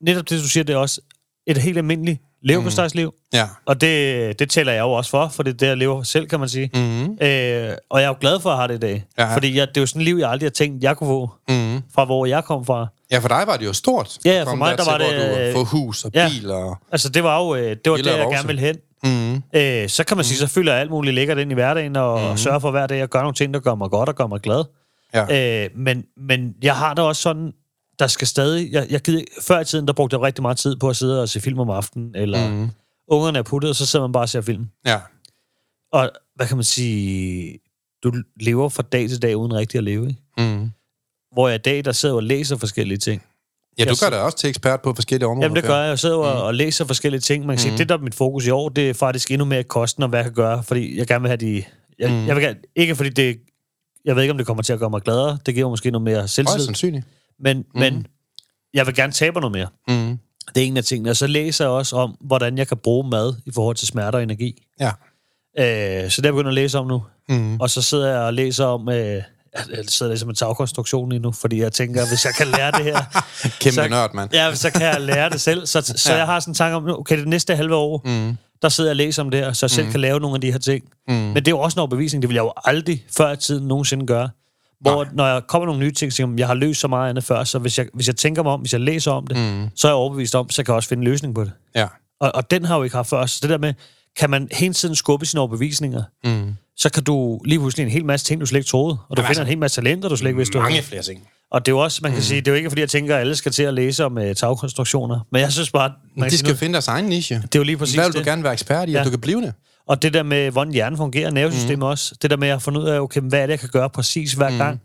netop 0.00 0.28
det, 0.30 0.42
du 0.42 0.48
siger, 0.48 0.64
det 0.64 0.72
er 0.72 0.76
også 0.76 1.00
et 1.46 1.56
helt 1.58 1.78
almindeligt 1.78 2.20
leverpostejsliv. 2.42 3.14
Ja. 3.32 3.46
Og 3.66 3.80
det, 3.80 4.38
det 4.38 4.50
tæller 4.50 4.72
jeg 4.72 4.80
jo 4.80 4.92
også 4.92 5.10
for, 5.10 5.28
for 5.28 5.42
det 5.42 5.50
er 5.52 5.56
det, 5.56 5.66
jeg 5.66 5.76
lever 5.76 6.02
selv, 6.02 6.26
kan 6.26 6.40
man 6.40 6.48
sige. 6.48 6.70
Mm-hmm. 6.74 7.18
Øh, 7.26 7.76
og 7.90 8.00
jeg 8.00 8.04
er 8.04 8.08
jo 8.08 8.16
glad 8.20 8.40
for 8.40 8.50
at 8.50 8.56
have 8.56 8.68
det 8.68 8.74
i 8.74 8.78
dag. 8.78 9.04
Ja. 9.18 9.34
Fordi 9.34 9.56
jeg, 9.56 9.68
det 9.68 9.76
er 9.76 9.80
jo 9.80 9.86
sådan 9.86 10.00
et 10.00 10.04
liv, 10.04 10.16
jeg 10.16 10.30
aldrig 10.30 10.46
har 10.46 10.50
tænkt, 10.50 10.82
jeg 10.82 10.96
kunne 10.96 11.08
få 11.08 11.30
Mm-hmm. 11.48 11.82
fra, 11.94 12.04
hvor 12.04 12.26
jeg 12.26 12.44
kom 12.44 12.64
fra. 12.66 12.86
Ja, 13.10 13.18
for 13.18 13.28
dig 13.28 13.42
var 13.46 13.56
det 13.56 13.66
jo 13.66 13.72
stort. 13.72 14.18
Ja, 14.24 14.30
ja, 14.32 14.42
for 14.42 14.54
mig, 14.54 14.78
der 14.78 14.84
til, 14.84 14.90
var 14.92 14.98
det, 14.98 15.54
Du 15.54 15.58
få 15.58 15.64
hus 15.64 16.04
og 16.04 16.10
ja. 16.14 16.28
bil 16.28 16.50
og... 16.50 16.78
Altså, 16.92 17.08
det 17.08 17.24
var 17.24 17.38
jo 17.44 17.54
øh, 17.54 17.62
det, 17.84 17.90
var 17.90 17.96
det 17.96 18.06
jeg 18.06 18.26
gerne 18.30 18.46
ville 18.46 18.60
hen. 18.60 18.76
Mm-hmm. 19.04 19.42
Øh, 19.54 19.88
så 19.88 20.04
kan 20.04 20.16
man 20.16 20.24
sige, 20.24 20.38
så 20.38 20.46
fylder 20.46 20.72
jeg 20.72 20.80
alt 20.80 20.90
muligt 20.90 21.14
lækkert 21.14 21.38
ind 21.38 21.50
i 21.50 21.54
hverdagen, 21.54 21.96
og 21.96 22.20
Mhm. 22.20 22.30
mm. 22.30 22.36
sørger 22.36 22.58
for 22.58 22.70
hver 22.70 22.86
dag 22.86 23.00
at 23.00 23.10
gøre 23.10 23.22
nogle 23.22 23.34
ting, 23.34 23.54
der 23.54 23.60
gør 23.60 23.74
mig 23.74 23.90
godt 23.90 24.08
og 24.08 24.14
gør 24.14 24.26
mig 24.26 24.40
glad. 24.40 24.64
Ja. 25.14 25.64
Øh, 25.64 25.70
men, 25.76 26.04
men 26.16 26.54
jeg 26.62 26.76
har 26.76 26.94
det 26.94 27.04
også 27.04 27.22
sådan, 27.22 27.52
der 27.98 28.06
skal 28.06 28.26
stadig... 28.26 28.72
Jeg, 28.72 28.86
jeg 28.90 29.00
gider, 29.00 29.22
før 29.42 29.60
i 29.60 29.64
tiden, 29.64 29.86
der 29.86 29.92
brugte 29.92 30.14
jeg 30.14 30.22
rigtig 30.22 30.42
meget 30.42 30.56
tid 30.58 30.76
på 30.76 30.88
at 30.88 30.96
sidde 30.96 31.22
og 31.22 31.28
se 31.28 31.40
film 31.40 31.58
om 31.58 31.70
aftenen, 31.70 32.12
eller 32.14 32.50
mm. 32.50 32.70
Ungerne 33.08 33.38
er 33.38 33.42
puttet, 33.42 33.68
og 33.68 33.76
så 33.76 33.86
sidder 33.86 34.06
man 34.06 34.12
bare 34.12 34.22
og 34.22 34.28
ser 34.28 34.40
film. 34.40 34.66
Ja. 34.86 34.98
Og 35.92 36.10
hvad 36.36 36.46
kan 36.46 36.56
man 36.56 36.64
sige... 36.64 37.58
Du 38.04 38.12
lever 38.40 38.68
fra 38.68 38.82
dag 38.82 39.08
til 39.08 39.22
dag 39.22 39.36
uden 39.36 39.54
rigtig 39.54 39.78
at 39.78 39.84
leve, 39.84 40.08
ikke? 40.08 40.20
Mm-hmm. 40.38 40.70
Hvor 41.38 41.48
jeg 41.48 41.54
i 41.54 41.58
dag, 41.58 41.84
der 41.84 41.92
sidder 41.92 42.14
og 42.14 42.22
læser 42.22 42.56
forskellige 42.56 42.98
ting. 42.98 43.22
Ja, 43.78 43.84
du 43.84 43.94
gør 44.02 44.10
dig 44.10 44.22
også 44.22 44.38
til 44.38 44.48
ekspert 44.50 44.80
på 44.82 44.94
forskellige 44.94 45.26
områder. 45.28 45.44
Jamen, 45.44 45.56
det 45.56 45.64
gør 45.64 45.78
jeg. 45.80 45.88
Jeg 45.88 45.98
sidder 45.98 46.16
og, 46.16 46.42
og 46.42 46.54
læser 46.54 46.84
forskellige 46.84 47.20
ting. 47.20 47.46
Man 47.46 47.56
kan 47.56 47.60
sige, 47.60 47.70
Mm. 47.72 47.76
det 47.78 47.88
der 47.88 47.94
er 47.94 47.98
mit 47.98 48.14
fokus 48.14 48.46
i 48.46 48.50
år, 48.50 48.68
det 48.68 48.90
er 48.90 48.94
faktisk 48.94 49.30
endnu 49.30 49.44
mere 49.44 49.62
kosten 49.64 50.02
og 50.02 50.08
hvad 50.08 50.18
jeg 50.18 50.24
kan 50.24 50.34
gøre, 50.34 50.62
fordi 50.62 50.98
jeg 50.98 51.06
gerne 51.06 51.20
vil 51.22 51.28
have 51.28 51.36
de... 51.36 51.64
Jeg, 51.98 52.10
Mm. 52.10 52.26
jeg 52.26 52.36
vil 52.36 52.44
gerne, 52.44 52.58
ikke 52.76 52.96
fordi 52.96 53.10
det... 53.10 53.38
Jeg 54.04 54.16
ved 54.16 54.22
ikke, 54.22 54.30
om 54.32 54.38
det 54.38 54.46
kommer 54.46 54.62
til 54.62 54.72
at 54.72 54.78
gøre 54.78 54.90
mig 54.90 55.02
gladere. 55.02 55.38
Det 55.46 55.54
giver 55.54 55.68
måske 55.68 55.90
noget 55.90 56.02
mere 56.04 56.16
Højst 56.18 56.34
selvtillid. 56.34 56.64
sandsynligt. 56.64 57.06
Men, 57.40 57.56
mm. 57.58 57.64
men 57.74 58.06
jeg 58.74 58.86
vil 58.86 58.94
gerne 58.94 59.12
tabe 59.12 59.40
noget 59.40 59.52
mere. 59.52 59.68
Mm-hmm. 59.88 60.18
Det 60.54 60.62
er 60.62 60.66
en 60.66 60.76
af 60.76 60.84
tingene. 60.84 61.10
Og 61.10 61.16
så 61.16 61.26
læser 61.26 61.64
jeg 61.64 61.72
også 61.72 61.96
om, 61.96 62.16
hvordan 62.20 62.58
jeg 62.58 62.68
kan 62.68 62.76
bruge 62.76 63.08
mad 63.10 63.34
i 63.46 63.50
forhold 63.54 63.76
til 63.76 63.86
smerte 63.86 64.16
og 64.16 64.22
energi. 64.22 64.62
Ja. 64.80 64.90
Øh, 65.58 66.10
så 66.10 66.20
det 66.20 66.26
er 66.26 66.28
jeg 66.28 66.32
begyndt 66.34 66.48
at 66.48 66.54
læse 66.54 66.78
om 66.78 66.86
nu. 66.86 67.02
Mm-hmm. 67.28 67.60
Og 67.60 67.70
så 67.70 67.82
sidder 67.82 68.08
jeg 68.10 68.18
og 68.20 68.34
læser 68.34 68.64
om... 68.64 68.88
Øh, 68.88 69.22
jeg 69.54 69.84
sidder 69.88 70.12
læser 70.12 70.26
med 70.26 70.34
tagkonstruktion 70.34 71.08
lige 71.08 71.18
nu, 71.20 71.32
fordi 71.32 71.60
jeg 71.60 71.72
tænker, 71.72 72.08
hvis 72.08 72.24
jeg 72.24 72.34
kan 72.34 72.46
lære 72.46 72.70
det 72.72 72.84
her... 72.84 72.98
Kæmpe 73.60 73.74
så- 73.74 73.88
nørd, 73.88 74.14
mand. 74.14 74.30
Ja, 74.34 74.54
så 74.54 74.70
kan 74.70 74.82
jeg 74.82 75.00
lære 75.00 75.30
det 75.30 75.40
selv. 75.40 75.66
Så, 75.66 75.80
så 75.96 76.12
Ja. 76.12 76.18
jeg 76.18 76.26
har 76.26 76.40
sådan 76.40 76.50
en 76.50 76.54
tanke 76.54 76.76
om, 76.76 76.88
okay, 76.88 77.18
det 77.18 77.28
næste 77.28 77.56
halve 77.56 77.74
år, 77.74 78.02
Mm. 78.04 78.36
der 78.62 78.68
sidder 78.68 78.90
jeg 78.90 78.92
og 78.92 78.96
læser 78.96 79.22
om 79.22 79.30
det 79.30 79.40
her, 79.40 79.52
så 79.52 79.66
jeg 79.66 79.70
selv 79.70 79.84
Mhm. 79.84 79.90
kan 79.90 80.00
lave 80.00 80.20
nogle 80.20 80.34
af 80.34 80.40
de 80.40 80.52
her 80.52 80.58
ting. 80.58 80.84
Mm. 81.08 81.14
Men 81.14 81.36
det 81.36 81.48
er 81.48 81.52
jo 81.52 81.58
også 81.60 81.76
en 81.76 81.78
overbevisning, 81.80 82.22
det 82.22 82.28
vil 82.28 82.34
jeg 82.34 82.42
jo 82.42 82.52
aldrig 82.64 83.04
før 83.16 83.32
i 83.32 83.36
tiden 83.36 83.68
nogensinde 83.68 84.06
gøre. 84.06 84.30
Hvor 84.80 85.04
Nej. 85.04 85.12
når 85.14 85.26
jeg 85.26 85.42
kommer 85.48 85.66
nogle 85.66 85.80
nye 85.80 85.92
ting, 85.92 86.12
så 86.12 86.34
jeg 86.38 86.46
har 86.46 86.54
løst 86.54 86.80
så 86.80 86.88
meget 86.88 87.10
andet 87.10 87.24
før, 87.24 87.44
så 87.44 87.58
hvis 87.58 87.78
jeg, 87.78 87.86
hvis 87.94 88.06
jeg 88.06 88.16
tænker 88.16 88.42
mig 88.42 88.52
om, 88.52 88.60
hvis 88.60 88.72
jeg 88.72 88.80
læser 88.80 89.10
om 89.12 89.26
det, 89.26 89.36
Mm. 89.36 89.68
så 89.76 89.88
er 89.88 89.90
jeg 89.90 89.96
overbevist 89.96 90.34
om, 90.34 90.50
så 90.50 90.62
kan 90.62 90.72
jeg 90.72 90.76
også 90.76 90.88
finde 90.88 91.00
en 91.00 91.04
løsning 91.04 91.34
på 91.34 91.44
det. 91.44 91.52
Ja. 91.74 91.86
Og, 92.20 92.32
og 92.34 92.50
den 92.50 92.64
har 92.64 92.74
jeg 92.74 92.78
jo 92.78 92.82
ikke 92.84 92.96
haft 92.96 93.08
før. 93.08 93.26
Så 93.26 93.38
det 93.42 93.50
der 93.50 93.58
med, 93.58 93.74
kan 94.18 94.30
man 94.30 94.48
hele 94.52 94.74
tiden 94.74 94.94
skubbe 94.94 95.26
sine 95.26 95.40
overbevisninger, 95.40 96.02
Mm. 96.24 96.54
Så 96.78 96.90
kan 96.90 97.04
du 97.04 97.40
lige 97.44 97.58
pludselig 97.58 97.84
en 97.84 97.90
hel 97.90 98.04
masse 98.04 98.26
ting, 98.26 98.40
du 98.40 98.46
slet 98.46 98.58
ikke 98.58 98.68
troede. 98.68 98.96
Og 99.08 99.16
du 99.16 99.22
Jamen, 99.22 99.26
finder 99.26 99.28
altså, 99.28 99.42
en 99.42 99.46
hel 99.46 99.58
masse 99.58 99.76
talenter, 99.80 100.08
du 100.08 100.16
slet 100.16 100.28
ikke 100.28 100.36
vidste, 100.36 100.52
du 100.52 100.58
Mange 100.62 100.74
havde. 100.74 100.86
flere 100.86 101.02
ting. 101.02 101.28
Og 101.50 101.66
det 101.66 101.72
er 101.72 101.76
jo 101.76 101.78
også, 101.78 102.00
man 102.02 102.12
kan 102.12 102.18
mm. 102.18 102.22
sige, 102.22 102.40
det 102.40 102.48
er 102.48 102.52
jo 102.52 102.56
ikke, 102.56 102.70
fordi 102.70 102.80
jeg 102.80 102.88
tænker, 102.90 103.14
at 103.14 103.20
alle 103.20 103.36
skal 103.36 103.52
til 103.52 103.62
at 103.62 103.74
læse 103.74 104.04
om 104.04 104.16
uh, 104.16 104.32
tagkonstruktioner. 104.36 105.20
Men 105.32 105.40
jeg 105.40 105.52
synes 105.52 105.70
bare, 105.70 105.92
man 106.16 106.30
de 106.30 106.38
skal 106.38 106.50
nu, 106.50 106.56
finde 106.56 106.72
deres 106.72 106.88
egen 106.88 107.04
niche. 107.04 107.34
det 107.36 107.54
er 107.54 107.58
jo 107.58 107.62
lige 107.62 107.76
præcis 107.76 107.94
Hvad 107.94 108.04
vil 108.04 108.12
du 108.12 108.18
det. 108.18 108.26
gerne 108.26 108.42
være 108.42 108.52
ekspert 108.52 108.88
i, 108.88 108.92
Ja. 108.92 108.98
at 109.00 109.04
du 109.06 109.10
kan 109.10 109.20
blive 109.20 109.42
det? 109.42 109.54
Og 109.88 110.02
det 110.02 110.14
der 110.14 110.22
med, 110.22 110.50
hvordan 110.50 110.72
hjernen 110.74 110.96
fungerer, 110.96 111.30
nervesystemet 111.30 111.78
mm. 111.78 111.82
også. 111.82 112.14
Det 112.22 112.30
der 112.30 112.36
med 112.36 112.48
at 112.48 112.62
finde 112.62 112.80
ud 112.80 112.84
af, 112.84 113.00
okay, 113.00 113.20
hvad 113.20 113.38
er 113.40 113.46
det, 113.46 113.50
jeg 113.50 113.60
kan 113.60 113.68
gøre 113.68 113.90
præcis 113.90 114.32
hver 114.32 114.50
mm. 114.50 114.56
gang, 114.58 114.80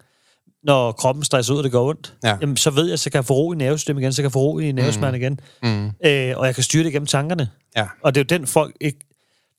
når 0.64 0.92
kroppen 0.92 1.24
stresser 1.24 1.54
ud, 1.54 1.58
og 1.58 1.64
det 1.64 1.72
går 1.72 1.90
ondt. 1.90 2.14
Ja. 2.24 2.38
Jamen, 2.42 2.58
så 2.58 2.70
ved 2.70 2.90
jeg, 2.90 3.00
så 3.00 3.10
kan 3.10 3.18
jeg 3.18 3.26
få 3.26 3.34
ro 3.34 3.54
i 3.54 3.56
nervesystemet 3.56 4.02
igen, 4.02 4.14
så 4.14 4.18
kan 4.22 4.24
jeg 4.24 4.32
få 4.32 4.40
ro 4.40 4.60
i 4.60 4.72
nervesmerten 4.72 5.22
igen. 5.22 5.40
Mm. 5.64 5.86
Øh, 6.06 6.38
og 6.38 6.46
jeg 6.46 6.56
kan 6.56 6.64
styre 6.64 6.84
det 6.84 6.92
gennem 6.92 7.08
tankerne. 7.08 7.50
Ja. 7.78 7.86
Og 8.04 8.16
det 8.16 8.22
er 8.22 8.36
jo 8.36 8.38
den 8.40 8.48
folk 8.48 8.76
ikke... 8.82 9.00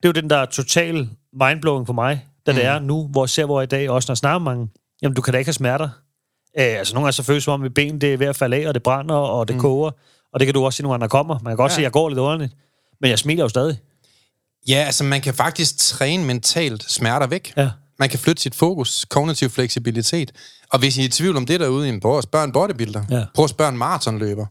Det 0.04 0.08
er 0.08 0.12
jo 0.16 0.20
den, 0.22 0.30
der 0.30 0.36
er 0.36 0.46
total 0.46 1.08
mindblowing 1.32 1.86
for 1.86 1.92
mig, 1.92 2.26
da 2.46 2.52
mm. 2.52 2.56
det 2.56 2.64
er 2.64 2.78
nu, 2.78 3.06
hvor 3.06 3.24
jeg 3.24 3.28
ser, 3.28 3.44
hvor 3.44 3.60
jeg 3.60 3.66
i 3.66 3.76
dag, 3.76 3.90
også 3.90 4.10
når 4.10 4.14
snakker 4.14 4.38
mange, 4.38 4.68
jamen, 5.02 5.16
du 5.16 5.22
kan 5.22 5.32
da 5.32 5.38
ikke 5.38 5.48
have 5.48 5.52
smerter. 5.54 5.88
Øh, 6.58 6.78
altså, 6.78 6.94
nogle 6.94 7.04
gange 7.04 7.12
så 7.12 7.22
føles 7.22 7.44
som 7.44 7.52
om, 7.52 7.60
mit 7.60 7.74
ben 7.74 8.00
det 8.00 8.12
er 8.12 8.16
ved 8.16 8.26
at 8.26 8.36
falde 8.36 8.56
af, 8.56 8.68
og 8.68 8.74
det 8.74 8.82
brænder, 8.82 9.14
og 9.14 9.48
det 9.48 9.56
mm. 9.56 9.62
koger. 9.62 9.90
Og 10.32 10.40
det 10.40 10.46
kan 10.46 10.54
du 10.54 10.64
også 10.64 10.76
se, 10.76 10.82
når 10.82 10.96
der 10.96 11.08
kommer. 11.08 11.38
Man 11.42 11.50
kan 11.50 11.56
godt 11.56 11.72
ja. 11.72 11.74
Se, 11.74 11.80
at 11.80 11.82
jeg 11.82 11.92
går 11.92 12.08
lidt 12.08 12.18
underligt. 12.18 12.52
Men 13.00 13.10
jeg 13.10 13.18
smiler 13.18 13.44
jo 13.44 13.48
stadig. 13.48 13.78
Ja, 14.68 14.76
altså 14.76 15.04
man 15.04 15.20
kan 15.20 15.34
faktisk 15.34 15.78
træne 15.78 16.24
mentalt 16.24 16.90
smerter 16.90 17.26
væk. 17.26 17.52
Ja. 17.56 17.70
Man 17.98 18.08
kan 18.08 18.18
flytte 18.18 18.42
sit 18.42 18.54
fokus, 18.54 19.04
kognitiv 19.04 19.50
fleksibilitet. 19.50 20.32
Og 20.72 20.78
hvis 20.78 20.98
I 20.98 21.00
er 21.00 21.04
i 21.04 21.08
tvivl 21.08 21.36
om 21.36 21.46
det 21.46 21.60
derude, 21.60 22.00
prøv 22.00 22.18
at 22.18 22.24
spørge 22.24 22.44
en 22.44 22.52
bodybuilder. 22.52 23.02
Ja. 23.10 23.24
Prøv 23.34 23.44
at 23.44 23.50
spørge 23.50 23.72
en 23.72 23.78
maratonløber. 23.78 24.46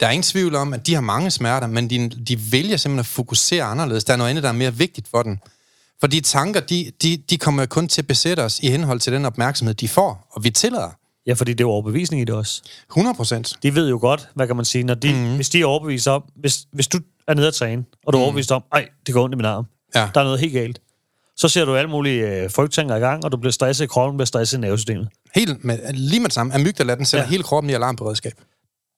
Der 0.00 0.06
er 0.06 0.10
ingen 0.10 0.22
tvivl 0.22 0.54
om, 0.54 0.74
at 0.74 0.86
de 0.86 0.94
har 0.94 1.00
mange 1.00 1.30
smerter, 1.30 1.66
men 1.66 1.90
de, 1.90 2.08
de 2.08 2.52
vælger 2.52 2.76
simpelthen 2.76 2.98
at 2.98 3.06
fokusere 3.06 3.64
anderledes. 3.64 4.04
Der 4.04 4.12
er 4.12 4.16
noget 4.16 4.30
andet, 4.30 4.42
der 4.42 4.48
er 4.48 4.52
mere 4.52 4.74
vigtigt 4.74 5.08
for 5.08 5.22
dem. 5.22 5.38
For 6.00 6.06
de 6.06 6.20
tanker, 6.20 6.60
de, 6.60 6.92
de, 7.02 7.16
de 7.30 7.38
kommer 7.38 7.66
kun 7.66 7.88
til 7.88 8.02
at 8.02 8.06
besætte 8.06 8.40
os 8.40 8.60
i 8.60 8.70
henhold 8.70 9.00
til 9.00 9.12
den 9.12 9.24
opmærksomhed, 9.24 9.74
de 9.74 9.88
får, 9.88 10.28
og 10.30 10.44
vi 10.44 10.50
tillader. 10.50 10.90
Ja, 11.26 11.32
fordi 11.32 11.52
det 11.52 11.60
er 11.60 11.64
jo 11.64 11.70
overbevisning 11.70 12.22
i 12.22 12.24
det 12.24 12.34
også. 12.34 12.62
100 12.90 13.16
procent. 13.16 13.56
De 13.62 13.74
ved 13.74 13.88
jo 13.88 13.98
godt, 14.00 14.28
hvad 14.34 14.46
kan 14.46 14.56
man 14.56 14.64
sige, 14.64 14.84
når 14.84 14.94
de, 14.94 15.12
mm. 15.14 15.34
hvis 15.34 15.50
de 15.50 15.60
er 15.60 15.66
overbevist 15.66 16.08
om, 16.08 16.24
hvis, 16.36 16.66
hvis 16.72 16.88
du 16.88 16.98
er 17.28 17.34
nede 17.34 17.46
at 17.48 17.54
træne, 17.54 17.84
og 18.06 18.12
du 18.12 18.18
er 18.18 18.22
overbevist 18.22 18.52
om, 18.52 18.62
ej, 18.72 18.88
det 19.06 19.14
går 19.14 19.24
ondt 19.24 19.34
i 19.34 19.36
min 19.36 19.44
arm, 19.46 19.64
Ja. 19.94 20.08
der 20.14 20.20
er 20.20 20.24
noget 20.24 20.40
helt 20.40 20.52
galt, 20.52 20.80
så 21.36 21.48
ser 21.48 21.64
du 21.64 21.76
alle 21.76 21.90
mulige 21.90 22.28
øh, 22.42 22.50
frygttanker 22.50 22.96
i 22.96 22.98
gang, 22.98 23.24
og 23.24 23.32
du 23.32 23.36
bliver 23.36 23.52
stresset 23.52 23.84
i 23.84 23.86
kroppen, 23.86 24.16
bliver 24.16 24.26
stresset 24.26 24.58
i 24.58 24.60
nervesystemet. 24.60 25.08
Helt 25.34 25.64
med, 25.64 25.78
lige 25.92 26.20
med 26.20 26.28
det 26.28 26.34
samme. 26.34 26.54
Amygdala, 26.54 26.94
den 26.94 27.04
sætter 27.04 27.24
ja. 27.26 27.30
hele 27.30 27.42
kroppen 27.42 27.70
i 27.70 27.72
alarmberedskab. 27.74 28.32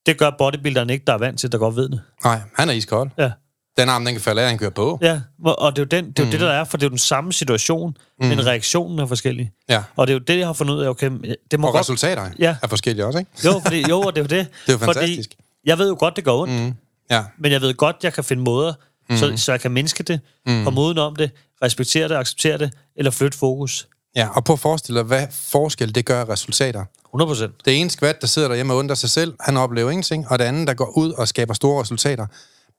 Det 0.06 0.18
gør 0.18 0.30
bodybuilderen 0.38 0.90
ikke, 0.90 1.04
der 1.06 1.12
er 1.12 1.18
vant 1.18 1.40
til, 1.40 1.52
der 1.52 1.58
godt 1.58 1.76
ved 1.76 1.88
det. 1.88 2.00
Nej, 2.24 2.40
han 2.54 2.68
er 2.68 2.72
iskold. 2.72 3.10
Ja. 3.18 3.30
Den 3.78 3.88
arm, 3.88 4.04
den 4.04 4.14
kan 4.14 4.20
falde 4.20 4.42
af, 4.42 4.48
han 4.48 4.58
kører 4.58 4.70
på. 4.70 4.98
Ja, 5.02 5.20
og 5.44 5.76
det 5.76 5.82
er 5.82 5.84
jo, 5.98 6.02
den, 6.02 6.10
det, 6.10 6.18
er 6.18 6.22
jo 6.22 6.24
mm. 6.24 6.30
det, 6.30 6.40
der 6.40 6.50
er, 6.50 6.64
for 6.64 6.76
det 6.76 6.84
er 6.84 6.86
jo 6.86 6.90
den 6.90 6.98
samme 6.98 7.32
situation, 7.32 7.96
mm. 8.20 8.26
men 8.26 8.46
reaktionen 8.46 8.98
er 8.98 9.06
forskellig. 9.06 9.50
Ja. 9.68 9.82
Og 9.96 10.06
det 10.06 10.12
er 10.12 10.18
jo 10.18 10.24
det, 10.26 10.38
jeg 10.38 10.46
har 10.46 10.52
fundet 10.52 10.74
ud 10.74 10.82
af, 10.82 10.88
okay, 10.88 11.10
det 11.50 11.60
må 11.60 11.66
Og 11.66 11.72
godt... 11.72 11.80
resultater 11.80 12.28
Ja. 12.38 12.56
er 12.62 12.66
forskellige 12.66 13.06
også, 13.06 13.18
ikke? 13.18 13.30
Jo, 13.44 13.60
fordi, 13.64 13.88
jo, 13.88 14.00
og 14.00 14.16
det 14.16 14.20
er 14.20 14.36
jo 14.36 14.40
det. 14.42 14.46
Det 14.66 14.68
er 14.68 14.72
jo 14.72 14.78
fantastisk. 14.78 15.30
Fordi 15.30 15.44
jeg 15.66 15.78
ved 15.78 15.88
jo 15.88 15.96
godt, 15.98 16.16
det 16.16 16.24
går 16.24 16.42
ondt, 16.42 16.52
mm. 16.62 16.74
Ja. 17.10 17.24
men 17.38 17.52
jeg 17.52 17.60
ved 17.60 17.74
godt, 17.74 17.96
jeg 18.02 18.12
kan 18.12 18.24
finde 18.24 18.42
måder, 18.42 18.72
mm. 19.10 19.16
så, 19.16 19.32
så 19.36 19.52
jeg 19.52 19.60
kan 19.60 19.70
mindske 19.70 20.02
det, 20.02 20.20
mm. 20.46 20.64
komme 20.64 20.80
uden 20.80 20.98
om 20.98 21.16
det, 21.16 21.30
respektere 21.62 22.08
det, 22.08 22.14
acceptere 22.14 22.58
det, 22.58 22.72
eller 22.96 23.10
flytte 23.10 23.38
fokus. 23.38 23.88
ja. 24.16 24.28
Og 24.34 24.44
prøv 24.44 24.54
at 24.54 24.60
forestille 24.60 24.98
dig, 24.98 25.06
hvad 25.06 25.26
forskel 25.32 25.94
det 25.94 26.06
gør 26.06 26.28
resultater. 26.28 26.84
100 27.14 27.28
procent. 27.28 27.54
Det 27.64 27.80
ene 27.80 27.90
skvat, 27.90 28.20
der 28.20 28.26
sidder 28.26 28.48
derhjemme 28.48 28.72
og 28.72 28.76
undrer 28.78 28.94
sig 28.94 29.10
selv, 29.10 29.34
han 29.40 29.56
oplever 29.56 29.90
ingenting, 29.90 30.28
og 30.30 30.38
det 30.38 30.44
andet, 30.44 30.68
der 30.68 30.74
går 30.74 30.92
ud 30.98 31.12
og 31.12 31.28
skaber 31.28 31.54
store 31.54 31.82
resultater, 31.82 32.26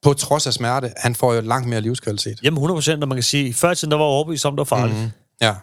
på 0.03 0.13
trods 0.13 0.47
af 0.47 0.53
smerte, 0.53 0.91
han 0.97 1.15
får 1.15 1.33
jo 1.33 1.41
langt 1.41 1.67
mere 1.69 1.81
livskvalitet. 1.81 2.39
Jamen 2.43 2.57
100 2.57 2.75
procent, 2.77 3.01
og 3.03 3.07
man 3.09 3.15
kan 3.15 3.23
sige, 3.23 3.53
før 3.53 3.71
i 3.71 3.75
tiden, 3.75 3.91
der 3.91 3.97
var 3.97 4.03
overbevist 4.05 4.45
om, 4.45 4.53
det 4.53 4.57
var 4.57 4.63
farligt. 4.77 4.97
Mm. 4.99 5.11
Ja, 5.41 5.55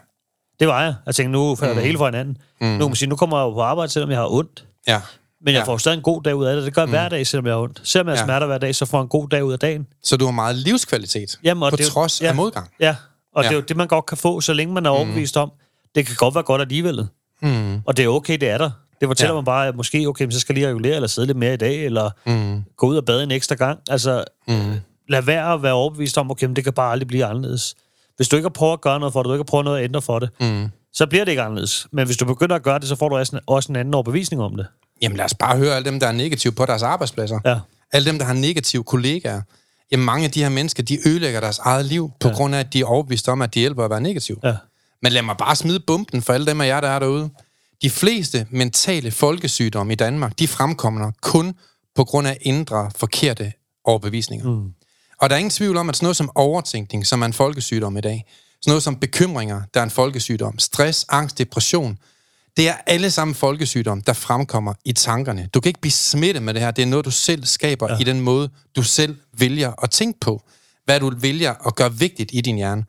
Det 0.59 0.67
var 0.67 0.83
jeg. 0.83 0.95
Jeg 1.05 1.15
tænkte, 1.15 1.31
nu 1.31 1.55
falder 1.55 1.73
mm. 1.73 1.77
det 1.77 1.85
hele 1.85 1.97
fra 1.97 2.05
hinanden. 2.05 2.37
Mm. 2.61 2.67
Nu 2.67 2.77
kan 2.77 2.87
man 2.89 2.95
sige, 2.95 3.09
nu 3.09 3.15
kommer 3.15 3.37
jeg 3.37 3.43
jo 3.45 3.51
på 3.53 3.61
arbejde, 3.61 3.91
selvom 3.91 4.09
jeg 4.11 4.19
har 4.19 4.27
ondt. 4.33 4.65
ja, 4.87 5.01
Men 5.45 5.53
jeg 5.53 5.59
Ja. 5.61 5.65
får 5.65 5.77
stadig 5.77 5.95
en 5.97 6.01
god 6.03 6.21
dag 6.23 6.35
ud 6.35 6.45
af 6.45 6.55
det. 6.55 6.65
Det 6.65 6.73
gør 6.73 6.81
jeg 6.81 6.89
hver 6.89 7.09
dag, 7.09 7.27
selvom 7.27 7.45
jeg 7.45 7.53
har 7.53 7.61
ondt. 7.61 7.81
Selvom 7.83 8.07
jeg 8.07 8.17
Ja. 8.17 8.23
smerter 8.23 8.47
hver 8.47 8.57
dag, 8.57 8.75
så 8.75 8.85
får 8.85 8.97
jeg 8.97 9.03
en 9.03 9.07
god 9.09 9.29
dag 9.29 9.43
ud 9.45 9.53
af 9.53 9.59
dagen. 9.59 9.87
Så 10.03 10.17
du 10.17 10.25
har 10.25 10.31
meget 10.31 10.55
livskvalitet, 10.55 11.39
Jamen, 11.43 11.63
og 11.63 11.69
på 11.71 11.75
det 11.75 11.85
trods 11.85 12.21
ja. 12.21 12.27
af 12.27 12.35
modgang. 12.35 12.69
Ja, 12.79 12.95
og 13.35 13.43
ja. 13.43 13.49
det 13.49 13.55
er 13.55 13.59
jo 13.59 13.65
det, 13.67 13.77
man 13.77 13.87
godt 13.87 14.05
kan 14.05 14.17
få, 14.17 14.41
så 14.41 14.53
længe 14.53 14.73
man 14.73 14.85
er 14.85 14.89
overbevist 14.89 15.37
om, 15.37 15.51
det 15.95 16.05
kan 16.05 16.15
godt 16.15 16.35
være 16.35 16.43
godt 16.43 16.61
alligevel. 16.61 17.07
Mm. 17.43 17.81
Og 17.85 17.97
det 17.97 18.05
er 18.05 18.09
okay, 18.09 18.37
det 18.37 18.49
er 18.49 18.57
der. 18.57 18.69
Det 19.01 19.09
fortæller 19.09 19.33
ja. 19.33 19.37
Man 19.37 19.45
bare, 19.45 19.67
at 19.67 19.75
måske, 19.75 20.05
okay, 20.07 20.25
men 20.25 20.31
så 20.31 20.39
skal 20.39 20.53
jeg 20.53 20.59
lige 20.61 20.67
regulere, 20.69 20.95
eller 20.95 21.07
sidde 21.07 21.25
lidt 21.25 21.37
mere 21.37 21.53
i 21.53 21.57
dag, 21.57 21.85
eller 21.85 22.09
Mm. 22.25 22.63
gå 22.77 22.87
ud 22.87 22.97
og 22.97 23.05
bade 23.05 23.23
en 23.23 23.31
ekstra 23.31 23.55
gang. 23.55 23.79
Altså, 23.89 24.23
Mm. 24.47 24.53
lad 25.09 25.21
være 25.21 25.53
at 25.53 25.63
være 25.63 25.73
overbevist 25.73 26.17
om, 26.17 26.31
okay, 26.31 26.45
men 26.45 26.55
det 26.55 26.63
kan 26.63 26.73
bare 26.73 26.91
aldrig 26.91 27.07
blive 27.07 27.25
anderledes. 27.25 27.75
Hvis 28.17 28.27
du 28.27 28.35
ikke 28.35 28.45
har 28.45 28.49
prøvet 28.49 28.73
at 28.73 28.81
gøre 28.81 28.99
noget 28.99 29.13
for 29.13 29.23
det, 29.23 29.29
du 29.29 29.33
ikke 29.33 29.39
har 29.39 29.49
prøvet 29.49 29.65
noget 29.65 29.77
at 29.79 29.83
ændre 29.83 30.01
for 30.01 30.19
det, 30.19 30.29
Mm. 30.41 30.67
så 30.93 31.05
bliver 31.07 31.25
det 31.25 31.31
ikke 31.31 31.41
anderledes. 31.41 31.87
Men 31.91 32.05
hvis 32.05 32.17
du 32.17 32.25
begynder 32.25 32.55
at 32.55 32.63
gøre 32.63 32.79
det, 32.79 32.87
så 32.87 32.95
får 32.95 33.09
du 33.09 33.17
også 33.17 33.35
en, 33.35 33.41
også 33.47 33.71
en 33.71 33.75
anden 33.75 33.93
overbevisning 33.93 34.41
om 34.41 34.55
det. 34.55 34.65
Jamen 35.01 35.17
lad 35.17 35.25
os 35.25 35.33
bare 35.33 35.57
høre 35.57 35.75
alle 35.75 35.85
dem, 35.91 35.99
der 35.99 36.07
er 36.07 36.11
negative 36.11 36.53
på 36.53 36.65
deres 36.65 36.83
arbejdspladser. 36.83 37.39
Ja. 37.45 37.59
Alle 37.93 38.09
dem, 38.09 38.19
der 38.19 38.25
har 38.25 38.33
negative 38.33 38.83
kollegaer. 38.83 39.41
Jamen 39.91 40.05
mange 40.05 40.25
af 40.25 40.31
de 40.31 40.41
her 40.43 40.49
mennesker, 40.49 40.83
de 40.83 41.07
ødelægger 41.07 41.39
deres 41.39 41.59
eget 41.59 41.85
liv, 41.85 42.11
på 42.19 42.27
Ja. 42.27 42.33
grund 42.33 42.55
af, 42.55 42.59
at 42.59 42.73
de 42.73 42.81
er 42.81 42.85
overbevist 42.85 43.29
om, 43.29 43.41
at 43.41 43.53
de 43.53 43.59
hjælper 43.59 43.83
at 43.83 43.89
være 43.89 44.01
negativ. 44.01 44.39
Ja. 44.43 44.55
Men 45.03 45.11
lad 45.11 45.21
mig 45.21 45.37
bare 45.37 45.55
smide 45.55 45.79
bomben 45.79 46.21
for 46.21 46.33
alle 46.33 46.47
dem 46.47 46.61
af 46.61 46.67
jer, 46.67 46.81
der 46.81 46.87
er 46.87 46.99
derude. 46.99 47.29
De 47.81 47.89
fleste 47.89 48.47
mentale 48.49 49.11
folkesygdomme 49.11 49.93
i 49.93 49.95
Danmark, 49.95 50.39
de 50.39 50.47
fremkommer 50.47 51.11
kun 51.21 51.53
på 51.95 52.03
grund 52.03 52.27
af 52.27 52.37
indre 52.41 52.91
forkerte 52.95 53.53
overbevisninger. 53.83 54.49
Mm. 54.49 54.73
Og 55.21 55.29
der 55.29 55.35
er 55.35 55.39
ingen 55.39 55.51
tvivl 55.51 55.77
om, 55.77 55.89
at 55.89 55.95
sådan 55.95 56.05
noget 56.05 56.17
som 56.17 56.29
overtænkning, 56.35 57.07
som 57.07 57.21
er 57.21 57.25
en 57.25 57.33
folkesygdom 57.33 57.97
i 57.97 58.01
dag, 58.01 58.25
sådan 58.61 58.71
noget 58.71 58.83
som 58.83 58.95
bekymringer, 58.95 59.61
der 59.73 59.79
er 59.79 59.83
en 59.83 59.89
folkesygdom, 59.89 60.59
stress, 60.59 61.05
angst, 61.09 61.37
depression, 61.37 61.97
Det 62.57 62.67
er 62.67 62.73
alle 62.85 63.11
sammen 63.11 63.35
folkesygdomme, 63.35 64.03
der 64.07 64.13
fremkommer 64.13 64.73
i 64.85 64.93
tankerne. 64.93 65.49
Du 65.53 65.59
kan 65.59 65.69
ikke 65.69 65.81
blive 65.81 65.91
smittet 65.91 66.43
med 66.43 66.53
det 66.53 66.61
her. 66.61 66.71
Det 66.71 66.81
er 66.81 66.85
noget, 66.85 67.05
du 67.05 67.11
selv 67.11 67.45
skaber 67.45 67.91
ja. 67.91 67.97
i 67.99 68.03
den 68.03 68.21
måde, 68.21 68.49
du 68.75 68.83
selv 68.83 69.17
vælger 69.37 69.83
at 69.83 69.91
tænke 69.91 70.19
på. 70.19 70.41
Hvad 70.85 70.99
du 70.99 71.13
vælger 71.17 71.67
at 71.67 71.75
gøre 71.75 71.93
vigtigt 71.93 72.29
i 72.33 72.41
din 72.41 72.55
hjerne. 72.55 72.85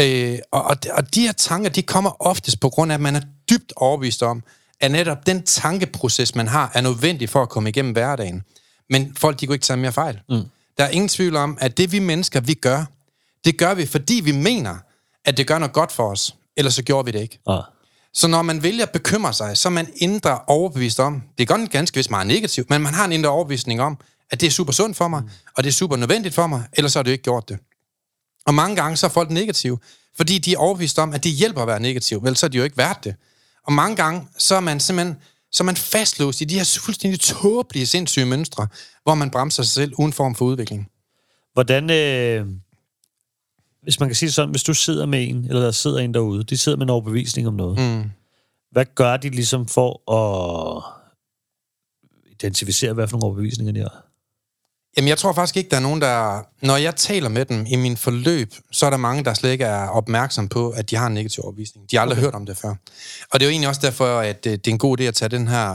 Øh, 0.00 0.38
og, 0.50 0.64
og, 0.64 0.76
og 0.92 1.14
de 1.14 1.20
her 1.20 1.32
tanker, 1.32 1.70
de 1.70 1.82
kommer 1.82 2.26
oftest 2.26 2.60
på 2.60 2.68
grund 2.68 2.92
af, 2.92 2.94
at 2.94 3.00
man 3.00 3.16
er 3.16 3.20
dybt 3.50 3.72
overbevist 3.76 4.22
om, 4.22 4.42
at 4.80 4.90
netop 4.90 5.26
den 5.26 5.42
tankeproces, 5.42 6.34
man 6.34 6.48
har, 6.48 6.70
er 6.74 6.80
nødvendig 6.80 7.28
for 7.28 7.42
at 7.42 7.48
komme 7.48 7.68
igennem 7.68 7.92
hverdagen. 7.92 8.42
Men 8.90 9.16
folk, 9.16 9.40
de 9.40 9.46
kunne 9.46 9.54
ikke 9.54 9.64
tage 9.64 9.76
mere 9.76 9.92
fejl. 9.92 10.20
Mm. 10.28 10.42
Der 10.78 10.84
er 10.84 10.88
ingen 10.88 11.08
tvivl 11.08 11.36
om, 11.36 11.58
at 11.60 11.78
det 11.78 11.92
vi 11.92 11.98
mennesker, 11.98 12.40
vi 12.40 12.54
gør, 12.54 12.84
det 13.44 13.58
gør 13.58 13.74
vi, 13.74 13.86
fordi 13.86 14.20
vi 14.24 14.32
mener, 14.32 14.76
at 15.24 15.36
det 15.36 15.46
gør 15.46 15.58
noget 15.58 15.72
godt 15.72 15.92
for 15.92 16.10
os. 16.10 16.34
Ellers 16.56 16.74
så 16.74 16.82
gjorde 16.82 17.04
vi 17.04 17.10
det 17.10 17.20
ikke. 17.20 17.38
Ah. 17.48 17.62
Så 18.14 18.28
når 18.28 18.42
man 18.42 18.62
vælger 18.62 18.82
at 18.82 18.90
bekymre 18.90 19.32
sig, 19.32 19.56
så 19.56 19.68
er 19.68 19.70
man 19.70 19.88
indre 19.96 20.40
overbevist 20.46 21.00
om, 21.00 21.22
det 21.38 21.50
er 21.50 21.56
godt 21.56 21.70
ganske 21.70 21.94
vist 21.94 22.10
meget 22.10 22.26
negativt, 22.26 22.70
men 22.70 22.82
man 22.82 22.94
har 22.94 23.04
en 23.04 23.12
indre 23.12 23.30
overbevisning 23.30 23.80
om, 23.80 23.98
at 24.30 24.40
det 24.40 24.46
er 24.46 24.50
super 24.50 24.72
sundt 24.72 24.96
for 24.96 25.08
mig, 25.08 25.22
mm. 25.22 25.28
og 25.56 25.64
det 25.64 25.70
er 25.70 25.72
super 25.72 25.96
nødvendigt 25.96 26.34
for 26.34 26.46
mig, 26.46 26.64
ellers 26.72 26.92
så 26.92 26.98
har 26.98 27.02
du 27.04 27.10
ikke 27.10 27.24
gjort 27.24 27.48
det. 27.48 27.58
Og 28.46 28.54
mange 28.54 28.76
gange 28.76 28.96
så 28.96 29.06
er 29.06 29.10
folk 29.10 29.30
negative, 29.30 29.78
fordi 30.16 30.38
de 30.38 30.52
er 30.52 30.58
overbevist 30.58 30.98
om, 30.98 31.12
at 31.12 31.24
det 31.24 31.32
hjælper 31.32 31.60
at 31.60 31.68
være 31.68 31.80
negativ, 31.80 32.22
vel 32.24 32.36
så 32.36 32.46
er 32.46 32.50
de 32.50 32.58
jo 32.58 32.64
ikke 32.64 32.76
værd 32.76 33.02
det. 33.04 33.14
Og 33.66 33.72
mange 33.72 33.96
gange 33.96 34.28
så 34.38 34.54
er 34.54 34.60
man 34.60 34.80
simpelthen 34.80 35.16
så 35.52 35.62
er 35.62 35.64
man 35.64 35.76
fastlåst 35.76 36.40
i 36.40 36.44
de 36.44 36.54
her 36.54 36.78
fuldstændig 36.84 37.20
tåbelige, 37.20 37.86
sindssyge 37.86 38.26
mønstre, 38.26 38.66
hvor 39.02 39.14
man 39.14 39.30
bremser 39.30 39.62
sig 39.62 39.72
selv 39.72 39.92
uden 39.98 40.12
form 40.12 40.34
for 40.34 40.44
udvikling. 40.44 40.90
Hvordan, 41.52 41.90
øh, 41.90 42.46
hvis 43.82 44.00
man 44.00 44.08
kan 44.08 44.16
sige 44.16 44.32
sådan, 44.32 44.50
hvis 44.50 44.62
du 44.62 44.74
sidder 44.74 45.06
med 45.06 45.28
en, 45.28 45.44
eller 45.44 45.62
der 45.62 45.70
sidder 45.70 45.98
en 45.98 46.14
derude, 46.14 46.44
de 46.44 46.56
sidder 46.56 46.78
med 46.78 46.86
en 46.86 46.90
overbevisning 46.90 47.48
om 47.48 47.54
noget, 47.54 47.78
Mm. 47.78 48.10
hvad 48.70 48.84
gør 48.94 49.16
de 49.16 49.28
ligesom 49.28 49.66
for 49.66 50.12
at 50.12 50.82
identificere, 52.30 52.92
hvad 52.92 53.08
for 53.08 53.16
nogle 53.16 53.24
overbevisninger 53.24 53.72
de 53.72 53.80
har? 53.80 54.05
Jamen, 54.96 55.08
jeg 55.08 55.18
tror 55.18 55.32
faktisk 55.32 55.56
ikke, 55.56 55.70
der 55.70 55.76
er 55.76 55.80
nogen, 55.80 56.00
der... 56.00 56.46
Når 56.62 56.76
jeg 56.76 56.96
taler 56.96 57.28
med 57.28 57.44
dem 57.44 57.66
i 57.68 57.76
min 57.76 57.96
forløb, 57.96 58.54
så 58.72 58.86
er 58.86 58.90
der 58.90 58.96
mange, 58.96 59.24
der 59.24 59.34
slet 59.34 59.50
ikke 59.50 59.64
er 59.64 59.88
opmærksom 59.88 60.48
på, 60.48 60.70
at 60.70 60.90
de 60.90 60.96
har 60.96 61.06
en 61.06 61.14
negativ 61.14 61.44
overbevisning. 61.44 61.90
De 61.90 61.96
har 61.96 62.02
aldrig 62.02 62.18
okay. 62.18 62.24
hørt 62.24 62.34
om 62.34 62.46
det 62.46 62.56
før. 62.56 62.68
Og 63.30 63.40
det 63.40 63.42
er 63.42 63.46
jo 63.46 63.50
egentlig 63.50 63.68
også 63.68 63.80
derfor, 63.84 64.18
at 64.18 64.46
øh, 64.46 64.52
det 64.52 64.66
er 64.66 64.70
en 64.70 64.78
god 64.78 65.00
idé 65.00 65.02
at 65.02 65.14
tage 65.14 65.28
den 65.28 65.48
her, 65.48 65.68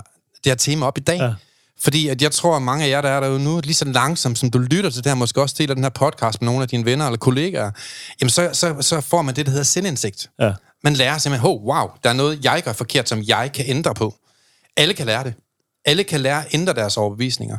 det 0.43 0.45
her 0.45 0.55
tema 0.55 0.85
op 0.85 0.97
i 0.97 1.01
dag. 1.01 1.17
Ja. 1.19 1.33
Fordi 1.81 2.07
at 2.07 2.21
jeg 2.21 2.31
tror, 2.31 2.55
at 2.55 2.61
mange 2.61 2.85
af 2.85 2.89
jer, 2.89 3.01
der 3.01 3.09
er 3.09 3.19
derude 3.19 3.43
nu, 3.43 3.61
lige 3.63 3.73
så 3.73 3.85
langsomt, 3.85 4.39
som 4.39 4.51
du 4.51 4.57
lytter 4.57 4.89
til 4.89 5.03
det 5.03 5.09
her, 5.09 5.15
måske 5.15 5.41
også 5.41 5.55
deler 5.57 5.73
den 5.73 5.83
her 5.83 5.89
podcast 5.89 6.41
med 6.41 6.45
nogle 6.45 6.61
af 6.61 6.67
dine 6.67 6.85
venner 6.85 7.05
eller 7.05 7.17
kollegaer, 7.17 7.71
jamen 8.21 8.29
så, 8.29 8.49
så, 8.53 8.75
så 8.81 9.01
får 9.01 9.21
man 9.21 9.35
det, 9.35 9.45
der 9.45 9.49
hedder 9.49 9.63
selvindsigt. 9.63 10.29
Ja. 10.39 10.53
Man 10.83 10.93
lærer 10.93 11.17
simpelthen, 11.17 11.49
oh, 11.49 11.63
wow, 11.63 11.87
der 12.03 12.09
er 12.09 12.13
noget, 12.13 12.45
jeg 12.45 12.61
gør 12.65 12.73
forkert, 12.73 13.09
som 13.09 13.23
jeg 13.27 13.51
kan 13.53 13.65
ændre 13.67 13.93
på. 13.93 14.15
Alle 14.77 14.93
kan 14.93 15.05
lære 15.05 15.23
det. 15.23 15.33
Alle 15.85 16.03
kan 16.03 16.19
lære 16.19 16.45
at 16.45 16.53
ændre 16.53 16.73
deres 16.73 16.97
overbevisninger. 16.97 17.57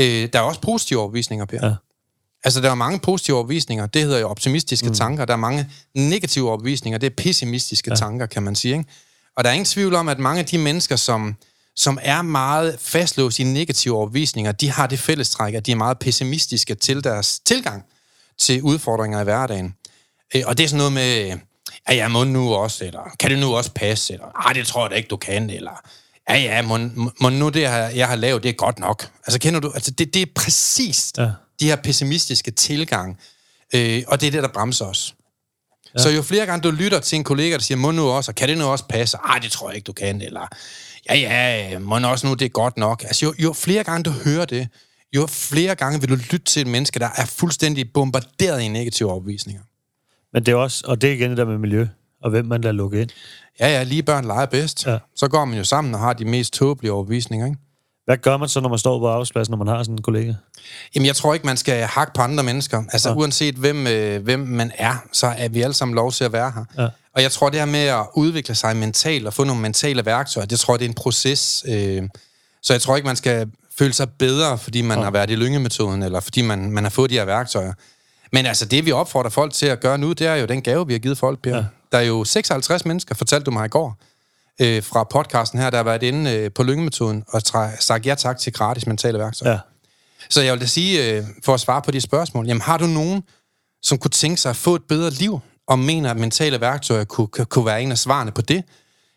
Øh, 0.00 0.28
der 0.32 0.38
er 0.38 0.42
også 0.42 0.60
positive 0.60 0.98
overbevisninger, 0.98 1.44
Per. 1.44 1.66
Ja. 1.66 1.74
Altså, 2.44 2.60
der 2.60 2.70
er 2.70 2.74
mange 2.74 2.98
positive 2.98 3.36
overbevisninger. 3.36 3.86
Det 3.86 4.02
hedder 4.02 4.18
jo 4.18 4.28
optimistiske 4.28 4.88
mm. 4.88 4.94
tanker. 4.94 5.24
Der 5.24 5.32
er 5.32 5.36
mange 5.36 5.70
negative 5.94 6.48
overbevisninger. 6.48 6.98
Det 6.98 7.06
er 7.06 7.14
pessimistiske 7.16 7.90
ja. 7.90 7.96
tanker, 7.96 8.26
kan 8.26 8.42
man 8.42 8.54
sige. 8.54 8.78
Ikke? 8.78 8.90
Og 9.36 9.44
der 9.44 9.50
er 9.50 9.54
ingen 9.54 9.66
tvivl 9.66 9.94
om, 9.94 10.08
at 10.08 10.18
mange 10.18 10.40
af 10.40 10.46
de 10.46 10.58
mennesker, 10.58 10.96
som, 10.96 11.36
som 11.76 11.98
er 12.02 12.22
meget 12.22 12.76
fastlåst 12.80 13.38
i 13.38 13.42
negative 13.42 13.96
overbevisninger, 13.96 14.52
de 14.52 14.70
har 14.70 14.86
det 14.86 14.98
fællestræk, 14.98 15.54
at 15.54 15.66
de 15.66 15.72
er 15.72 15.76
meget 15.76 15.98
pessimistiske 15.98 16.74
til 16.74 17.04
deres 17.04 17.40
tilgang 17.40 17.84
til 18.38 18.62
udfordringer 18.62 19.20
i 19.20 19.24
hverdagen. 19.24 19.74
Øh, 20.34 20.42
og 20.46 20.58
det 20.58 20.64
er 20.64 20.68
sådan 20.68 20.78
noget 20.78 20.92
med, 20.92 21.38
ja, 21.88 21.94
ja, 21.94 22.08
må 22.08 22.24
nu 22.24 22.54
også, 22.54 22.84
eller 22.84 23.16
kan 23.18 23.30
det 23.30 23.38
nu 23.38 23.56
også 23.56 23.70
passe, 23.74 24.12
eller 24.12 24.26
ej, 24.26 24.52
det 24.52 24.66
tror 24.66 24.84
jeg 24.84 24.90
da 24.90 24.96
ikke, 24.96 25.08
du 25.08 25.16
kan, 25.16 25.50
eller 25.50 25.86
ja, 26.28 26.36
ja, 26.36 26.62
må, 26.62 26.78
må 27.20 27.28
nu 27.28 27.48
det, 27.48 27.60
jeg 27.62 28.08
har 28.08 28.16
lavet, 28.16 28.42
det 28.42 28.48
er 28.48 28.52
godt 28.52 28.78
nok. 28.78 29.10
Altså, 29.26 29.38
kender 29.38 29.60
du, 29.60 29.70
altså, 29.74 29.90
det, 29.90 30.14
det 30.14 30.22
er 30.22 30.26
præcis 30.36 31.12
Ja. 31.18 31.30
de 31.60 31.66
her 31.66 31.76
pessimistiske 31.76 32.50
tilgang, 32.50 33.18
øh, 33.74 34.02
og 34.08 34.20
det 34.20 34.26
er 34.26 34.30
det, 34.30 34.42
der 34.42 34.48
bremser 34.48 34.84
os. 34.84 35.14
Ja. 35.94 36.02
Så 36.02 36.10
jo 36.10 36.22
flere 36.22 36.46
gange 36.46 36.62
du 36.62 36.70
lytter 36.70 37.00
til 37.00 37.16
en 37.16 37.24
kollega, 37.24 37.54
der 37.54 37.60
siger, 37.60 37.78
må 37.78 37.90
nu 37.90 38.08
også, 38.08 38.30
og 38.30 38.34
kan 38.34 38.48
det 38.48 38.58
nu 38.58 38.64
også 38.64 38.84
passe? 38.88 39.16
Ej, 39.16 39.38
det 39.38 39.50
tror 39.52 39.68
jeg 39.70 39.76
ikke, 39.76 39.86
du 39.86 39.92
kan, 39.92 40.22
eller 40.22 40.48
ja, 41.10 41.14
ja, 41.14 41.78
må 41.78 41.98
nu 41.98 42.08
også 42.08 42.26
nu, 42.26 42.34
det 42.34 42.44
er 42.44 42.48
godt 42.48 42.76
nok. 42.76 43.02
Altså, 43.04 43.26
jo, 43.26 43.34
jo 43.38 43.52
flere 43.52 43.84
gange 43.84 44.02
du 44.04 44.10
hører 44.10 44.44
det, 44.44 44.68
jo 45.16 45.26
flere 45.26 45.74
gange 45.74 46.00
vil 46.00 46.08
du 46.08 46.14
lytte 46.14 46.38
til 46.38 46.60
et 46.62 46.66
menneske, 46.66 46.98
der 46.98 47.08
er 47.16 47.24
fuldstændig 47.26 47.92
bombarderet 47.92 48.60
i 48.60 48.68
negative 48.68 49.10
overbevisninger. 49.10 49.62
Men 50.32 50.46
det 50.46 50.52
er 50.52 50.56
også, 50.56 50.84
og 50.86 51.00
det 51.02 51.10
er 51.10 51.14
igen 51.14 51.30
det 51.30 51.38
der 51.38 51.44
med 51.44 51.58
miljø, 51.58 51.86
og 52.22 52.30
hvem 52.30 52.44
man 52.44 52.60
lader 52.60 52.72
lukke 52.72 53.00
ind. 53.00 53.10
Ja, 53.62 53.68
ja, 53.68 53.82
lige 53.82 54.02
børn 54.02 54.24
leger 54.24 54.46
bedst. 54.46 54.86
Ja. 54.86 54.98
Så 55.16 55.28
går 55.28 55.44
man 55.44 55.58
jo 55.58 55.64
sammen 55.64 55.94
og 55.94 56.00
har 56.00 56.12
de 56.12 56.24
mest 56.24 56.52
tåbelige 56.52 56.92
overbevisninger, 56.92 57.46
ikke? 57.46 57.58
Hvad 58.04 58.16
gør 58.16 58.36
man 58.36 58.48
så, 58.48 58.60
når 58.60 58.68
man 58.68 58.78
står 58.78 58.98
på 58.98 59.08
arbejdspladsen, 59.08 59.50
når 59.52 59.58
man 59.58 59.66
har 59.66 59.82
sådan 59.82 59.94
en 59.94 60.02
kollega? 60.02 60.34
Jamen, 60.94 61.06
jeg 61.06 61.16
tror 61.16 61.34
ikke, 61.34 61.46
man 61.46 61.56
skal 61.56 61.82
hakke 61.84 62.12
på 62.14 62.22
andre 62.22 62.42
mennesker. 62.44 62.82
Altså, 62.92 63.08
Ja. 63.08 63.14
uanset 63.14 63.54
hvem, 63.54 63.86
øh, 63.86 64.22
hvem 64.22 64.40
man 64.40 64.72
er, 64.78 64.94
så 65.12 65.26
er 65.26 65.48
vi 65.48 65.62
alle 65.62 65.74
sammen 65.74 65.94
lov 65.94 66.12
til 66.12 66.24
at 66.24 66.32
være 66.32 66.52
her. 66.54 66.82
Ja. 66.82 66.88
Og 67.14 67.22
jeg 67.22 67.32
tror, 67.32 67.48
det 67.48 67.58
her 67.58 67.66
med 67.66 67.80
at 67.86 68.06
udvikle 68.14 68.54
sig 68.54 68.76
mentalt 68.76 69.26
og 69.26 69.34
få 69.34 69.44
nogle 69.44 69.62
mentale 69.62 70.06
værktøjer, 70.06 70.46
det 70.46 70.60
tror 70.60 70.74
jeg, 70.74 70.78
det 70.78 70.84
er 70.84 70.88
en 70.88 70.94
proces. 70.94 71.64
Øh, 71.68 72.02
så 72.62 72.72
jeg 72.72 72.80
tror 72.82 72.96
ikke, 72.96 73.06
man 73.06 73.16
skal 73.16 73.50
føle 73.78 73.92
sig 73.92 74.10
bedre, 74.10 74.58
fordi 74.58 74.82
man 74.82 74.98
Ja. 74.98 75.04
har 75.04 75.10
været 75.10 75.30
i 75.30 75.34
lyngemetoden, 75.34 76.02
eller 76.02 76.20
fordi 76.20 76.42
man, 76.42 76.70
man 76.70 76.84
har 76.84 76.90
fået 76.90 77.10
de 77.10 77.14
her 77.14 77.24
værktøjer. 77.24 77.72
Men 78.32 78.46
altså, 78.46 78.64
det 78.64 78.86
vi 78.86 78.92
opfordrer 78.92 79.30
folk 79.30 79.52
til 79.52 79.66
at 79.66 79.80
gøre 79.80 79.98
nu, 79.98 80.12
det 80.12 80.26
er 80.26 80.34
jo 80.34 80.46
den 80.46 80.62
gave, 80.62 80.86
vi 80.86 80.92
har 80.92 81.00
givet 81.00 81.18
folk, 81.18 81.42
Per. 81.42 81.56
Ja. 81.56 81.64
Ja. 81.92 81.96
Der 81.96 82.02
er 82.04 82.06
jo 82.08 82.24
56 82.24 82.84
mennesker, 82.84 83.14
fortalte 83.14 83.44
du 83.44 83.50
mig 83.50 83.66
i 83.66 83.68
går, 83.68 83.96
øh, 84.60 84.82
fra 84.82 85.04
podcasten 85.04 85.58
her, 85.58 85.70
der 85.70 85.76
har 85.78 85.84
været 85.84 86.02
inde 86.02 86.30
øh, 86.32 86.50
på 86.54 86.62
lyngemetoden 86.62 87.24
og 87.28 87.42
tra- 87.48 87.80
sagt 87.80 88.06
ja 88.06 88.14
tak 88.14 88.38
til 88.38 88.52
gratis 88.52 88.86
mentale 88.86 89.18
værktøjer. 89.18 89.52
Ja. 89.52 89.58
Så 90.30 90.42
jeg 90.42 90.52
vil 90.52 90.60
da 90.60 90.66
sige, 90.66 91.12
øh, 91.16 91.24
for 91.44 91.54
at 91.54 91.60
svare 91.60 91.82
på 91.82 91.90
de 91.90 92.00
spørgsmål, 92.00 92.46
jamen 92.46 92.60
har 92.60 92.78
du 92.78 92.86
nogen, 92.86 93.22
som 93.82 93.98
kunne 93.98 94.10
tænke 94.10 94.40
sig 94.40 94.50
at 94.50 94.56
få 94.56 94.74
et 94.74 94.82
bedre 94.88 95.10
liv, 95.10 95.40
og 95.66 95.78
mener, 95.78 96.10
at 96.10 96.16
mentale 96.16 96.60
værktøjer 96.60 97.04
kunne, 97.04 97.26
kunne- 97.28 97.66
være 97.66 97.82
en 97.82 97.90
af 97.90 97.98
svarene 97.98 98.32
på 98.32 98.42
det, 98.42 98.64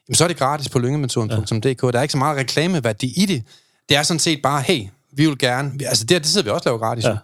jamen 0.07 0.15
så 0.15 0.23
er 0.23 0.27
det 0.27 0.37
gratis 0.37 0.69
på 0.69 0.79
lyngemetoden.dk. 0.79 1.81
Der 1.81 1.97
er 1.97 2.01
ikke 2.01 2.11
så 2.11 2.17
meget 2.17 2.37
reklameværdi 2.37 3.13
i 3.23 3.25
det. 3.25 3.43
Det 3.89 3.97
er 3.97 4.03
sådan 4.03 4.19
set 4.19 4.39
bare, 4.43 4.61
hey, 4.61 4.87
vi 5.13 5.25
vil 5.25 5.37
gerne... 5.37 5.71
Altså 5.85 6.05
det, 6.05 6.21
det 6.21 6.27
sidder 6.31 6.43
vi 6.43 6.49
også 6.49 6.69
og 6.69 6.71
laver 6.79 6.87
gratis 6.87 7.03
Ja. 7.03 7.09
ja. 7.09 7.17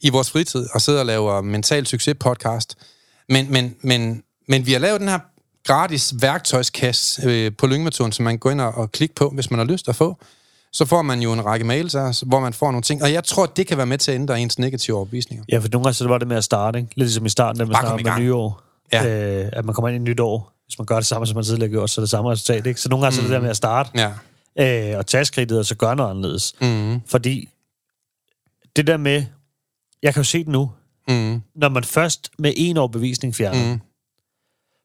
i 0.00 0.10
vores 0.10 0.30
fritid, 0.30 0.66
og 0.74 0.80
sidder 0.80 1.00
og 1.00 1.06
laver 1.06 1.40
mental 1.40 1.86
succes 1.86 2.14
podcast. 2.20 2.74
Men, 3.28 3.52
men, 3.52 3.76
men, 3.82 4.22
men 4.48 4.66
vi 4.66 4.72
har 4.72 4.78
lavet 4.80 5.00
den 5.00 5.08
her 5.08 5.18
gratis 5.66 6.14
værktøjskasse 6.20 7.22
øh, 7.30 7.52
på 7.58 7.66
lyngemetoden, 7.66 8.12
som 8.12 8.24
man 8.24 8.32
kan 8.34 8.38
gå 8.38 8.50
ind 8.50 8.60
og, 8.60 8.74
og 8.74 8.92
klikke 8.92 9.14
på, 9.14 9.28
hvis 9.30 9.50
man 9.50 9.58
har 9.58 9.66
lyst 9.66 9.88
at 9.88 9.96
få 9.96 10.16
så 10.72 10.84
får 10.84 11.02
man 11.02 11.20
jo 11.20 11.32
en 11.32 11.44
række 11.44 11.64
mails 11.66 11.94
af 11.94 12.00
os, 12.00 12.24
hvor 12.26 12.40
man 12.40 12.52
får 12.52 12.66
nogle 12.70 12.82
ting. 12.82 13.02
Og 13.02 13.12
jeg 13.12 13.24
tror, 13.24 13.46
det 13.46 13.66
kan 13.66 13.76
være 13.76 13.86
med 13.86 13.98
til 13.98 14.10
at 14.10 14.14
ændre 14.14 14.40
ens 14.40 14.58
negative 14.58 14.96
overbevisninger. 14.96 15.44
Ja, 15.52 15.58
for 15.58 15.68
nogle 15.72 15.84
gange 15.84 15.94
så 15.94 16.08
var 16.08 16.18
det 16.18 16.28
med 16.28 16.36
at 16.36 16.44
starte, 16.44 16.78
ikke? 16.78 16.88
Lidt 16.96 17.06
ligesom 17.06 17.26
i 17.26 17.28
starten, 17.28 17.58
da 17.58 17.64
man 17.64 17.72
Bare 17.72 17.82
starter 17.82 18.04
med 18.18 18.24
nyår. 18.24 18.62
Ja. 18.92 19.06
Øh, 19.44 19.50
at 19.52 19.64
man 19.64 19.74
kommer 19.74 19.88
ind 19.88 19.94
i 19.94 19.98
et 19.98 20.02
nyt 20.02 20.20
år. 20.20 20.52
Hvis 20.66 20.78
man 20.78 20.86
gør 20.86 20.96
det 20.96 21.06
samme, 21.06 21.26
som 21.26 21.34
man 21.34 21.44
tidligere 21.44 21.70
gjort, 21.70 21.90
så 21.90 22.00
er 22.00 22.02
det 22.02 22.10
samme 22.10 22.30
resultat, 22.30 22.66
ikke? 22.66 22.80
Så 22.80 22.88
nogle 22.88 23.04
gange 23.06 23.14
mm. 23.16 23.16
så 23.16 23.20
er 23.20 23.26
det 23.26 23.34
der 23.34 23.40
med 23.40 23.50
at 23.50 23.56
starte, 23.56 23.90
Ja. 24.56 24.92
øh, 24.92 24.98
og 24.98 25.06
tage 25.06 25.24
skridtet, 25.24 25.58
og 25.58 25.66
så 25.66 25.74
gøre 25.74 25.96
noget 25.96 26.10
anderledes. 26.10 26.54
Mm. 26.60 27.00
Fordi 27.06 27.48
det 28.76 28.86
der 28.86 28.96
med, 28.96 29.24
jeg 30.02 30.14
kan 30.14 30.20
jo 30.20 30.24
se 30.24 30.38
det 30.38 30.48
nu, 30.48 30.70
Mm. 31.08 31.42
når 31.56 31.68
man 31.68 31.84
først 31.84 32.30
med 32.38 32.52
en 32.56 32.76
overbevisning 32.76 33.34
fjerner, 33.34 33.72
Mm. 33.72 33.80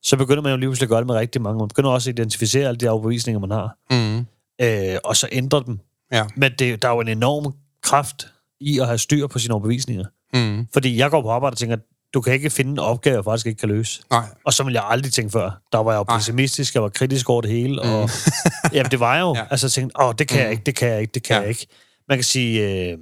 Så 0.04 0.18
begynder 0.18 0.42
man 0.44 0.52
jo 0.52 0.58
lige 0.58 0.68
pludselig 0.70 0.86
at 0.86 0.90
gøre 0.90 1.00
det 1.00 1.08
med 1.08 1.16
rigtig 1.16 1.42
mange. 1.42 1.58
Man 1.60 1.68
begynder 1.68 1.90
også 1.90 2.10
at 2.10 2.20
identificere 2.20 2.68
alle 2.68 2.78
de 2.78 2.90
overbevisninger, 2.90 3.40
man 3.40 3.52
har, 3.52 3.76
Mm. 3.92 4.26
øh, 4.62 4.98
og 5.04 5.16
så 5.16 5.28
ændre 5.32 5.64
dem. 5.66 5.80
Ja. 6.12 6.26
Men 6.36 6.52
det, 6.60 6.82
der 6.82 6.88
er 6.88 6.94
jo 6.94 7.00
en 7.02 7.08
enorm 7.08 7.54
kraft 7.84 8.28
i 8.60 8.80
at 8.80 8.86
have 8.86 8.98
styr 8.98 9.28
på 9.28 9.40
sine 9.40 9.54
overbevisninger. 9.54 10.06
Mm. 10.34 10.68
Fordi 10.74 10.98
jeg 10.98 11.10
går 11.12 11.22
på 11.22 11.30
arbejde 11.30 11.54
og 11.54 11.58
tænker, 11.58 11.78
du 12.14 12.22
kan 12.22 12.34
ikke 12.34 12.50
finde 12.50 12.72
en 12.72 12.80
opgave, 12.80 13.16
jeg 13.16 13.24
faktisk 13.24 13.46
ikke 13.48 13.60
kan 13.60 13.70
løse. 13.70 14.02
Nej. 14.12 14.24
Og 14.46 14.54
så 14.54 14.64
vil 14.64 14.74
jeg 14.74 14.84
aldrig 14.88 15.14
tænke 15.14 15.32
før. 15.32 15.62
Der 15.72 15.78
var 15.78 15.92
jeg 15.92 15.98
jo 15.98 16.04
pessimistisk, 16.04 16.74
jeg 16.74 16.84
var 16.84 16.90
kritisk 16.90 17.30
over 17.30 17.42
det 17.42 17.52
hele. 17.52 17.82
Og, 17.82 18.10
jamen, 18.74 18.92
det 18.92 19.00
var 19.00 19.16
jeg 19.16 19.22
jo. 19.22 19.36
Ja. 19.36 19.46
Altså, 19.52 19.68
jeg 19.68 19.72
tænkte, 19.72 20.02
åh, 20.02 20.14
det 20.18 20.28
kan 20.28 20.38
mm. 20.38 20.44
jeg 20.44 20.52
ikke, 20.52 20.64
det 20.64 20.76
kan 20.76 20.90
jeg 20.90 21.02
ikke, 21.02 21.12
det 21.12 21.24
kan. 21.24 21.36
Ja. 21.36 21.42
jeg 21.42 21.50
ikke. 21.50 21.68
Man 22.08 22.18
kan 22.18 22.24
sige, 22.24 22.70
øh, 22.92 22.98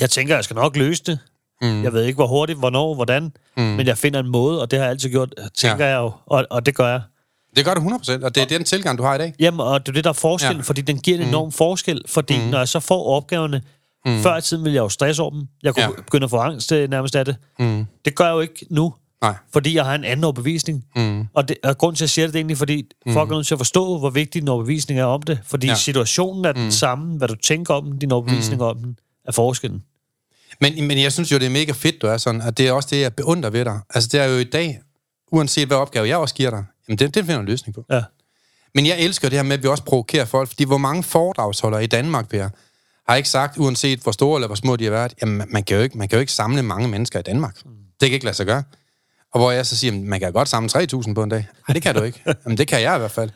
jeg 0.00 0.10
tænker, 0.10 0.34
jeg 0.34 0.44
skal 0.44 0.54
nok 0.54 0.76
løse 0.76 1.02
det. 1.04 1.18
Mm. 1.62 1.82
Jeg 1.82 1.92
ved 1.92 2.04
ikke, 2.04 2.16
hvor 2.16 2.26
hurtigt, 2.26 2.58
hvornår, 2.58 2.94
hvordan, 2.94 3.32
mm. 3.56 3.62
men 3.62 3.86
jeg 3.86 3.98
finder 3.98 4.20
en 4.20 4.28
måde, 4.28 4.60
og 4.60 4.70
det 4.70 4.78
har 4.78 4.84
jeg 4.84 4.90
altid 4.90 5.10
gjort, 5.10 5.34
tænker 5.54 5.84
ja. 5.84 5.90
jeg 5.90 5.98
jo, 6.00 6.12
og, 6.26 6.46
og 6.50 6.66
det 6.66 6.74
gør 6.74 6.88
jeg. 6.88 7.00
Det 7.56 7.64
gør 7.64 7.74
du 7.74 7.80
100%, 7.80 8.24
og 8.24 8.34
det 8.34 8.42
er 8.42 8.46
den 8.46 8.64
tilgang, 8.64 8.98
du 8.98 9.02
har 9.02 9.14
i 9.14 9.18
dag. 9.18 9.34
Jamen, 9.38 9.60
og 9.60 9.86
det 9.86 9.88
er 9.88 9.92
det, 9.92 10.04
der 10.04 10.10
er 10.10 10.14
forskel, 10.14 10.56
ja. 10.56 10.62
Fordi 10.62 10.80
den 10.80 10.98
giver 10.98 11.18
en 11.18 11.28
enorm 11.28 11.46
mm. 11.46 11.52
forskel, 11.52 12.02
fordi 12.06 12.38
mm. 12.38 12.44
når 12.44 12.58
jeg 12.58 12.68
så 12.68 12.80
får 12.80 13.06
opgaverne, 13.06 13.62
mm. 14.06 14.22
før 14.22 14.36
i 14.36 14.42
tiden 14.42 14.64
ville 14.64 14.74
jeg 14.74 14.82
jo 14.82 14.88
stresse 14.88 15.22
over 15.22 15.30
dem. 15.30 15.48
Jeg 15.62 15.74
kunne 15.74 15.82
ja. 15.82 15.90
Begynde 15.96 16.24
at 16.24 16.30
få 16.30 16.36
angst 16.36 16.72
øh, 16.72 16.90
nærmest 16.90 17.16
af 17.16 17.24
det. 17.24 17.36
Mm. 17.58 17.86
Det 18.04 18.14
gør 18.14 18.24
jeg 18.24 18.32
jo 18.32 18.40
ikke 18.40 18.66
nu, 18.70 18.94
Nej. 19.22 19.34
fordi 19.52 19.74
jeg 19.74 19.84
har 19.84 19.94
en 19.94 20.04
anden 20.04 20.24
overbevisning. 20.24 20.84
Mm. 20.96 21.26
Og, 21.34 21.48
det, 21.48 21.56
og 21.64 21.78
grunden 21.78 21.96
til, 21.96 22.04
at 22.04 22.06
jeg 22.06 22.10
siger 22.10 22.26
det, 22.26 22.32
det 22.32 22.38
er 22.38 22.40
egentlig, 22.40 22.58
fordi 22.58 22.84
mm. 23.06 23.12
folk 23.12 23.30
er 23.30 23.34
nødt 23.34 23.46
til 23.46 23.54
at 23.54 23.58
forstå, 23.58 23.98
hvor 23.98 24.10
vigtig 24.10 24.40
din 24.40 24.48
overbevisning 24.48 25.00
er 25.00 25.04
om 25.04 25.22
det. 25.22 25.38
Fordi 25.44 25.66
ja. 25.66 25.72
Ja. 25.72 25.76
situationen 25.76 26.44
er 26.44 26.52
den 26.52 26.64
mm. 26.64 26.70
samme, 26.70 27.18
hvad 27.18 27.28
du 27.28 27.34
tænker 27.34 27.74
om 27.74 27.84
den, 27.84 27.98
din 27.98 28.12
overbevisning 28.12 28.60
mm. 28.60 28.66
om 28.66 28.78
den, 28.78 28.98
er 29.24 29.32
forskellen. 29.32 29.82
Men, 30.60 30.86
men 30.86 31.02
jeg 31.02 31.12
synes 31.12 31.32
jo, 31.32 31.38
det 31.38 31.46
er 31.46 31.50
mega 31.50 31.72
fedt, 31.72 32.02
du 32.02 32.06
er 32.06 32.16
sådan, 32.16 32.40
og 32.40 32.58
det 32.58 32.68
er 32.68 32.72
også 32.72 32.88
det, 32.90 33.00
jeg 33.00 33.14
beundrer 33.14 33.50
ved 33.50 33.64
dig. 33.64 33.80
Altså, 33.94 34.08
det 34.12 34.20
er 34.20 34.24
jo 34.24 34.38
i 34.38 34.44
dag, 34.44 34.80
uanset 35.32 35.66
hvad 35.66 35.76
opgave 35.76 36.08
jeg 36.08 36.16
også 36.16 36.34
giver 36.34 36.50
dig, 36.50 36.64
jamen 36.88 36.98
det, 36.98 37.14
det 37.14 37.24
finder 37.24 37.40
en 37.40 37.46
løsning 37.46 37.74
på. 37.74 37.84
Ja. 37.90 38.02
Men 38.74 38.86
jeg 38.86 38.98
elsker 39.00 39.28
det 39.28 39.38
her 39.38 39.42
med, 39.42 39.52
at 39.52 39.62
vi 39.62 39.68
også 39.68 39.84
provokerer 39.84 40.24
folk, 40.24 40.48
fordi 40.48 40.64
hvor 40.64 40.78
mange 40.78 41.02
foredragsholdere 41.02 41.84
i 41.84 41.86
Danmark, 41.86 42.28
Per, 42.28 42.48
har 43.08 43.16
ikke 43.16 43.28
sagt, 43.28 43.58
uanset 43.58 44.00
hvor 44.00 44.12
store 44.12 44.36
eller 44.38 44.48
hvor 44.48 44.54
små 44.54 44.76
de 44.76 44.84
har 44.84 44.90
været, 44.90 45.14
jamen 45.22 45.42
man 45.48 45.64
kan 45.64 45.76
jo 45.76 45.82
ikke, 45.82 45.98
man 45.98 46.08
kan 46.08 46.16
jo 46.16 46.20
ikke 46.20 46.32
samle 46.32 46.62
mange 46.62 46.88
mennesker 46.88 47.18
i 47.18 47.22
Danmark. 47.22 47.56
Det 48.00 48.08
kan 48.08 48.12
ikke 48.12 48.24
lade 48.24 48.36
sig 48.36 48.46
gøre. 48.46 48.62
Og 49.32 49.40
hvor 49.40 49.50
jeg 49.50 49.66
så 49.66 49.76
siger, 49.76 49.92
man 49.92 50.20
kan 50.20 50.32
godt 50.32 50.48
samle 50.48 50.70
3.000 50.76 51.14
på 51.14 51.22
en 51.22 51.28
dag. 51.28 51.46
Nej, 51.68 51.72
det 51.72 51.82
kan 51.82 51.94
du 51.94 52.02
ikke. 52.02 52.22
Jamen 52.44 52.58
det 52.58 52.68
kan 52.68 52.82
jeg 52.82 52.96
i 52.96 52.98
hvert 52.98 53.10
fald. 53.10 53.30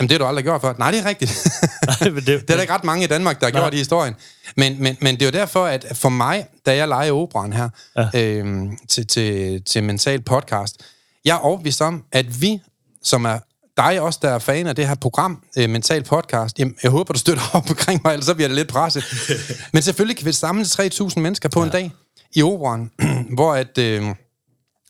Jamen 0.00 0.08
det 0.08 0.14
har 0.14 0.18
du 0.18 0.28
aldrig 0.28 0.44
gjort 0.44 0.60
før. 0.60 0.74
Nej, 0.78 0.90
det 0.90 1.00
er 1.00 1.04
rigtigt. 1.04 1.46
Nej, 2.00 2.10
men 2.10 2.16
det, 2.16 2.26
Det 2.26 2.50
er 2.50 2.54
der 2.54 2.60
ikke 2.60 2.72
ret 2.72 2.84
mange 2.84 3.04
i 3.04 3.06
Danmark, 3.06 3.40
der 3.40 3.46
har 3.46 3.52
Nej. 3.52 3.60
gjort 3.60 3.74
i 3.74 3.76
historien. 3.76 4.14
Men, 4.56 4.82
men, 4.82 4.96
men 5.00 5.14
det 5.14 5.22
er 5.22 5.26
jo 5.26 5.32
derfor, 5.32 5.66
at 5.66 5.86
for 5.94 6.08
mig, 6.08 6.46
da 6.66 6.76
jeg 6.76 6.88
leger 6.88 7.12
operan 7.12 7.52
her 7.52 7.68
ja. 7.96 8.08
øhm, 8.14 8.76
til, 8.88 9.06
til, 9.06 9.62
til 9.64 9.84
Mental 9.84 10.22
Podcast, 10.22 10.76
jeg 11.24 11.34
er 11.34 11.38
overbevist 11.38 11.80
om, 11.80 12.04
at 12.12 12.42
vi, 12.42 12.60
som 13.02 13.24
er 13.24 13.38
dig 13.76 14.00
også, 14.00 14.18
der 14.22 14.30
er 14.30 14.38
fan 14.38 14.66
af 14.66 14.76
det 14.76 14.88
her 14.88 14.94
program, 14.94 15.42
øh, 15.58 15.70
Mental 15.70 16.04
Podcast, 16.04 16.58
jamen, 16.58 16.74
jeg 16.82 16.90
håber, 16.90 17.12
du 17.12 17.18
støtter 17.18 17.42
op 17.52 17.70
omkring 17.70 18.00
mig, 18.04 18.12
ellers 18.12 18.26
så 18.26 18.34
bliver 18.34 18.48
det 18.48 18.54
lidt 18.54 18.68
presset. 18.68 19.04
men 19.72 19.82
selvfølgelig 19.82 20.16
kan 20.16 20.26
vi 20.26 20.32
samle 20.32 20.64
3.000 20.64 21.20
mennesker 21.20 21.48
på 21.48 21.60
ja. 21.60 21.66
en 21.66 21.72
dag 21.72 21.90
i 22.34 22.42
operan, 22.42 22.90
hvor, 23.36 23.54
at, 23.54 23.78
øh, 23.78 24.04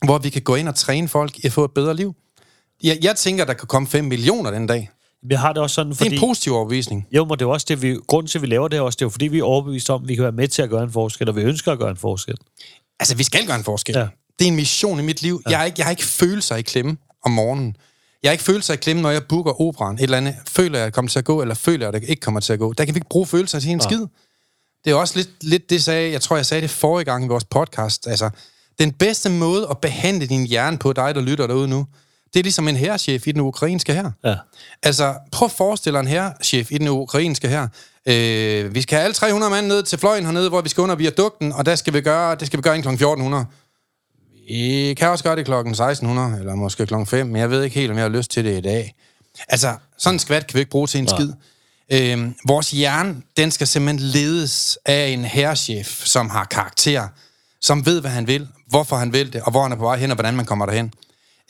hvor 0.05 0.19
vi 0.19 0.31
kan 0.31 0.43
gå 0.43 0.55
ind 0.55 0.69
og 0.69 0.75
træne 0.75 1.09
folk 1.09 1.39
i 1.39 1.47
at 1.47 1.53
få 1.53 1.65
et 1.65 1.71
bedre 1.75 1.97
liv. 1.97 2.15
Jeg, 2.83 2.99
jeg 3.03 3.17
tænker, 3.17 3.45
der 3.45 3.53
kan 3.53 3.69
komme 3.69 3.89
5 3.89 4.05
millioner 4.05 4.51
den 4.51 4.67
dag. 4.67 4.91
Vi 5.23 5.35
har 5.35 5.53
det 5.53 5.63
også 5.63 5.75
sådan, 5.75 5.93
Det 5.93 6.01
er 6.01 6.05
fordi... 6.05 6.15
en 6.15 6.21
positiv 6.21 6.53
overbevisning. 6.55 7.07
Jo, 7.13 7.25
men 7.25 7.39
det 7.39 7.43
er 7.43 7.47
også 7.47 7.67
det, 7.69 7.83
vi, 7.83 7.99
grunden 8.07 8.29
til, 8.29 8.39
at 8.39 8.43
vi 8.43 8.47
laver 8.47 8.69
det 8.69 8.79
her 8.79 8.83
også, 8.83 8.97
det 8.97 9.03
er 9.03 9.07
jo 9.07 9.11
fordi, 9.11 9.27
vi 9.27 9.39
er 9.39 9.45
overbevist 9.45 9.91
om, 9.91 10.03
at 10.03 10.09
vi 10.09 10.15
kan 10.15 10.23
være 10.23 10.33
med 10.33 10.49
til 10.49 10.63
at 10.63 10.71
gøre 10.71 10.83
en 10.83 10.93
forskel, 10.93 11.29
og 11.29 11.37
vi 11.37 11.43
ønsker 11.43 11.73
at 11.73 11.79
gøre 11.79 11.91
en 11.91 11.97
forskel. 11.97 12.35
Altså, 13.01 13.17
vi 13.17 13.23
skal 13.23 13.47
gøre 13.47 13.57
en 13.57 13.65
forskel. 13.65 13.95
Ja. 13.95 14.01
Ja. 14.01 14.09
Det 14.39 14.45
er 14.45 14.49
en 14.49 14.57
mission 14.57 15.01
i 15.01 15.03
mit 15.03 15.23
liv. 15.23 15.43
Ja. 15.47 15.51
Jeg, 15.51 15.59
har 15.59 15.65
ikke, 15.65 15.75
jeg 15.79 15.87
har 15.87 15.91
ikke 15.91 16.05
følelser 16.05 16.57
i 16.57 16.63
klemme 16.63 16.97
om 17.25 17.31
morgenen. 17.31 17.77
Jeg 18.23 18.29
har 18.29 18.33
ikke 18.33 18.45
følelser 18.45 18.75
i 18.75 18.77
klemme, 18.77 19.03
når 19.03 19.11
jeg 19.11 19.25
booker 19.25 19.61
operan. 19.61 19.95
Et 19.95 20.03
eller 20.03 20.17
andet. 20.17 20.35
Føler 20.49 20.79
jeg, 20.79 20.87
at 20.87 20.91
det 20.91 20.95
kommer 20.95 21.09
til 21.09 21.19
at 21.19 21.25
gå, 21.25 21.43
eller 21.43 21.55
føler 21.55 21.87
jeg, 21.87 21.95
at 21.95 22.03
det 22.03 22.09
ikke 22.09 22.21
kommer 22.21 22.41
til 22.41 22.53
at 22.53 22.59
gå. 22.59 22.73
Der 22.73 22.85
kan 22.85 22.95
vi 22.95 22.99
ikke 22.99 23.09
bruge 23.09 23.27
følelser 23.27 23.61
til 23.61 23.71
en 23.71 23.81
skid. 23.81 24.07
Det 24.85 24.91
er 24.91 24.95
også 24.95 25.17
lidt, 25.17 25.45
lidt 25.45 25.71
det, 25.71 25.85
sagde, 25.85 26.13
jeg 26.13 26.21
tror, 26.21 26.37
jeg 26.37 26.47
sagde 26.47 26.63
det 26.63 26.71
forrige 26.71 27.05
gang 27.05 27.25
i 27.25 27.29
vores 27.29 27.45
podcast. 27.45 28.07
Altså, 28.07 28.31
den 28.79 28.93
bedste 28.93 29.31
måde 29.31 29.67
at 29.71 29.79
behandle 29.79 30.27
din 30.27 30.47
hjerne 30.47 30.79
på, 30.79 30.93
dig 30.93 31.15
der 31.15 31.21
lytter 31.21 31.47
derude 31.47 31.69
nu, 31.69 31.87
det 32.35 32.39
er 32.39 32.43
ligesom 32.43 32.69
en 32.69 32.77
herrechef 32.77 33.27
i 33.27 33.33
den 33.33 33.41
ukrainske 33.41 33.95
her. 33.95 34.11
Ja. 34.25 34.37
Altså, 34.83 35.15
prøv 35.33 35.47
at 35.47 35.53
forestille 35.53 35.97
dig 35.99 36.01
en 36.01 36.09
herrechef 36.09 36.73
i 36.73 36.79
den 36.79 36.89
ukrainske 36.89 37.49
her. 37.49 37.69
Øh, 38.07 38.75
vi 38.75 38.83
skal 38.83 38.97
have 38.97 39.05
alle 39.05 39.15
300 39.15 39.51
mand 39.51 39.67
ned 39.67 39.83
til 39.83 39.99
fløjen 39.99 40.25
hernede, 40.25 40.49
hvor 40.49 40.61
vi 40.61 40.69
skal 40.69 40.81
under 40.81 40.95
viadukten, 40.95 41.53
og 41.53 41.67
der 41.67 41.75
skal 41.75 41.93
vi 41.93 42.01
gøre, 42.01 42.35
det 42.35 42.47
skal 42.47 42.57
vi 42.57 42.63
gøre 42.63 42.75
ind 42.75 42.83
kl. 42.83 42.89
1400. 42.89 43.47
Vi 44.49 44.95
kan 44.95 45.09
også 45.09 45.25
gøre 45.25 45.37
det 45.37 45.45
klokken 45.45 45.71
1600, 45.71 46.39
eller 46.39 46.55
måske 46.55 46.87
klokken 46.87 47.07
5, 47.07 47.27
men 47.27 47.37
jeg 47.37 47.51
ved 47.51 47.63
ikke 47.63 47.81
helt, 47.81 47.91
om 47.91 47.97
jeg 47.97 48.05
har 48.05 48.09
lyst 48.09 48.31
til 48.31 48.45
det 48.45 48.59
i 48.59 48.61
dag. 48.61 48.95
Altså, 49.49 49.77
sådan 49.99 50.15
en 50.15 50.19
skvat 50.19 50.47
kan 50.47 50.55
vi 50.55 50.61
ikke 50.61 50.71
bruge 50.71 50.87
til 50.87 50.99
en 50.99 51.05
Nej. 51.05 51.17
skid. 51.19 51.33
Øhm, 51.93 52.35
vores 52.47 52.71
hjerne, 52.71 53.17
den 53.37 53.51
skal 53.51 53.67
simpelthen 53.67 54.09
ledes 54.09 54.79
af 54.87 55.07
en 55.07 55.25
herrechef, 55.25 56.05
som 56.05 56.31
har 56.31 56.45
karakter, 56.45 57.09
som 57.61 57.87
ved, 57.87 58.01
hvad 58.01 58.11
han 58.11 58.27
vil, 58.27 58.49
hvorfor 58.67 58.97
han 58.97 59.13
vil 59.13 59.33
det, 59.33 59.43
og 59.43 59.51
hvor 59.51 59.63
han 59.63 59.73
er 59.73 59.77
på 59.77 59.83
vej 59.83 59.97
hen, 59.97 60.11
og 60.11 60.15
hvordan 60.15 60.37
man 60.37 60.47
kommer 60.47 60.67
derhen. 60.67 60.93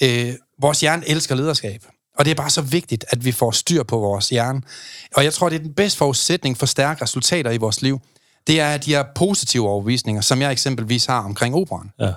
Øh, 0.02 0.34
vores 0.60 0.80
hjerne 0.80 1.08
elsker 1.08 1.34
lederskab. 1.34 1.84
Og 2.18 2.24
det 2.24 2.30
er 2.30 2.34
bare 2.34 2.50
så 2.50 2.62
vigtigt, 2.62 3.04
at 3.08 3.24
vi 3.24 3.32
får 3.32 3.50
styr 3.50 3.82
på 3.82 3.98
vores 3.98 4.28
hjerne. 4.28 4.62
Og 5.16 5.24
jeg 5.24 5.32
tror, 5.32 5.48
det 5.48 5.56
er 5.56 5.62
den 5.62 5.74
bedste 5.74 5.98
forudsætning 5.98 6.58
for 6.58 6.66
stærke 6.66 7.02
resultater 7.02 7.50
i 7.50 7.56
vores 7.56 7.82
liv. 7.82 8.00
Det 8.46 8.60
er, 8.60 8.68
at 8.68 8.84
de 8.84 8.90
her 8.94 9.04
positive 9.14 9.68
overbevisninger, 9.68 10.22
som 10.22 10.40
jeg 10.40 10.52
eksempelvis 10.52 11.04
har 11.04 11.20
omkring 11.20 11.54
operan. 11.54 11.90
Ja. 12.00 12.12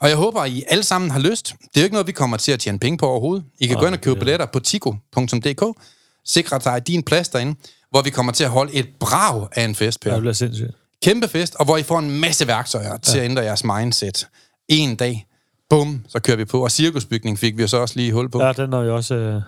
Og 0.00 0.08
jeg 0.08 0.16
håber, 0.16 0.40
at 0.40 0.50
I 0.50 0.64
alle 0.68 0.84
sammen 0.84 1.10
har 1.10 1.18
lyst. 1.18 1.54
Det 1.60 1.76
er 1.76 1.80
jo 1.80 1.84
ikke 1.84 1.94
noget, 1.94 2.06
vi 2.06 2.12
kommer 2.12 2.36
til 2.36 2.52
at 2.52 2.60
tjene 2.60 2.78
penge 2.78 2.98
på 2.98 3.06
overhovedet. 3.06 3.44
I 3.58 3.66
kan 3.66 3.76
gå 3.76 3.86
ind 3.86 3.94
og 3.94 4.00
købe 4.00 4.18
billetter 4.18 4.46
på 4.46 4.60
tico.dk. 4.60 5.78
Sikre 6.26 6.60
dig 6.64 6.86
din 6.86 7.02
plads 7.02 7.28
derinde, 7.28 7.54
hvor 7.90 8.02
vi 8.02 8.10
kommer 8.10 8.32
til 8.32 8.44
at 8.44 8.50
holde 8.50 8.74
et 8.74 8.88
brag 9.00 9.48
af 9.52 9.64
en 9.64 9.74
fest, 9.74 10.00
Per. 10.00 10.12
Det 10.12 10.20
bliver 10.20 10.32
sindssygt. 10.32 10.70
Kæmpe 11.02 11.28
fest, 11.28 11.54
og 11.54 11.64
hvor 11.64 11.76
I 11.76 11.82
får 11.82 11.98
en 11.98 12.20
masse 12.20 12.46
værktøjer 12.46 12.96
til 12.96 13.18
at 13.18 13.24
ændre 13.24 13.42
jeres 13.42 13.64
mindset. 13.64 14.28
En 14.68 14.96
dag, 14.96 15.26
bum, 15.70 16.04
så 16.08 16.18
kører 16.20 16.36
vi 16.36 16.44
på. 16.44 16.64
Og 16.64 16.70
cirkusbygning 16.70 17.38
fik 17.38 17.56
vi 17.58 17.66
så 17.68 17.76
også 17.76 17.96
lige 17.96 18.12
hul 18.12 18.30
på. 18.30 18.42
Ja, 18.42 18.52
den 18.52 18.72
er 18.72 18.80
jo 18.80 18.96
også... 18.96 19.14
Øh... 19.14 19.42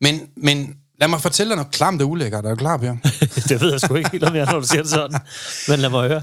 Men, 0.00 0.20
men 0.36 0.76
lad 1.00 1.08
mig 1.08 1.20
fortælle 1.20 1.48
dig 1.50 1.56
noget 1.56 1.72
klamt 1.72 2.02
og 2.02 2.08
ulækkert. 2.10 2.44
Er 2.44 2.50
du 2.50 2.56
klar, 2.56 2.76
Per? 2.76 2.96
det 3.48 3.60
ved 3.60 3.70
jeg 3.70 3.80
sgu 3.80 3.94
ikke 3.94 4.10
helt, 4.10 4.24
om 4.24 4.34
jeg 4.36 4.46
når 4.46 4.60
du 4.60 4.66
siger 4.66 4.82
det 4.82 4.90
sådan. 4.90 5.20
Men 5.68 5.78
lad 5.80 5.90
mig 5.90 6.08
høre. 6.08 6.22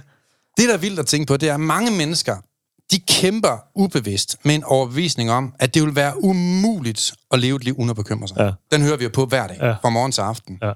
Det, 0.57 0.67
der 0.67 0.73
er 0.73 0.77
vildt 0.77 0.99
at 0.99 1.05
tænke 1.07 1.27
på, 1.27 1.37
det 1.37 1.49
er, 1.49 1.53
at 1.53 1.59
mange 1.59 1.91
mennesker, 1.91 2.35
de 2.91 2.99
kæmper 2.99 3.57
ubevidst 3.75 4.35
med 4.43 4.55
en 4.55 4.63
overbevisning 4.63 5.31
om, 5.31 5.53
at 5.59 5.73
det 5.73 5.83
vil 5.83 5.95
være 5.95 6.23
umuligt 6.23 7.13
at 7.31 7.39
leve 7.39 7.55
et 7.55 7.63
liv 7.63 7.75
uden 7.77 7.89
at 7.89 7.95
bekymre 7.95 8.27
sig. 8.27 8.37
Ja. 8.39 8.51
Den 8.71 8.81
hører 8.81 8.97
vi 8.97 9.03
jo 9.03 9.09
på 9.13 9.25
hver 9.25 9.47
dag, 9.47 9.57
Ja. 9.61 9.71
fra 9.81 9.89
morgen 9.89 10.11
til 10.11 10.21
aften. 10.21 10.59
Ja. 10.61 10.71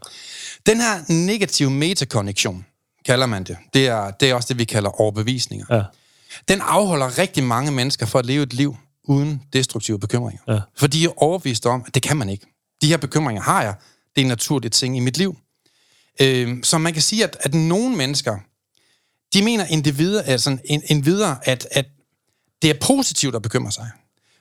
Den 0.66 0.78
her 0.82 1.14
negative 1.14 1.72
metakonnektion, 1.72 2.66
kalder 3.06 3.26
man 3.26 3.44
det, 3.44 3.58
det 3.74 3.88
er, 3.88 4.12
det 4.12 4.30
er 4.30 4.34
også 4.36 4.48
det, 4.48 4.58
vi 4.60 4.64
kalder 4.64 5.02
overbevisninger. 5.02 5.66
Ja. 5.76 5.84
Den 6.48 6.62
afholder 6.62 7.18
rigtig 7.18 7.44
mange 7.44 7.72
mennesker 7.72 8.06
for 8.06 8.20
at 8.20 8.26
leve 8.26 8.44
et 8.44 8.54
liv 8.54 8.78
uden 9.04 9.44
destruktive 9.54 10.00
bekymringer. 10.00 10.42
Ja. 10.48 10.60
For 10.76 10.88
de 10.88 11.06
er 11.06 11.24
overbevist 11.24 11.66
om, 11.66 11.84
at 11.88 11.96
det 11.96 12.04
kan 12.04 12.18
man 12.18 12.30
ikke. 12.30 12.46
De 12.82 12.88
her 12.88 12.98
bekymringer 12.98 13.42
har 13.44 13.64
jeg. 13.64 13.76
Det 14.16 14.22
er 14.22 14.26
en 14.26 14.28
naturlig 14.28 14.72
ting 14.72 14.98
i 14.98 15.00
mit 15.00 15.18
liv. 15.18 15.38
Øh, 16.22 16.58
så 16.64 16.78
man 16.78 16.94
kan 16.94 17.02
sige, 17.02 17.24
at, 17.24 17.38
at 17.40 17.54
nogle 17.54 17.96
mennesker, 17.96 18.38
de 19.34 19.44
mener 19.44 19.66
individer, 19.66 20.22
altså 20.22 20.58
en, 20.66 20.82
en 20.90 21.06
videre, 21.06 21.38
at, 21.44 21.68
at 21.72 21.86
det 22.62 22.70
er 22.70 22.74
positivt 22.82 23.36
at 23.36 23.42
bekymre 23.42 23.72
sig. 23.72 23.90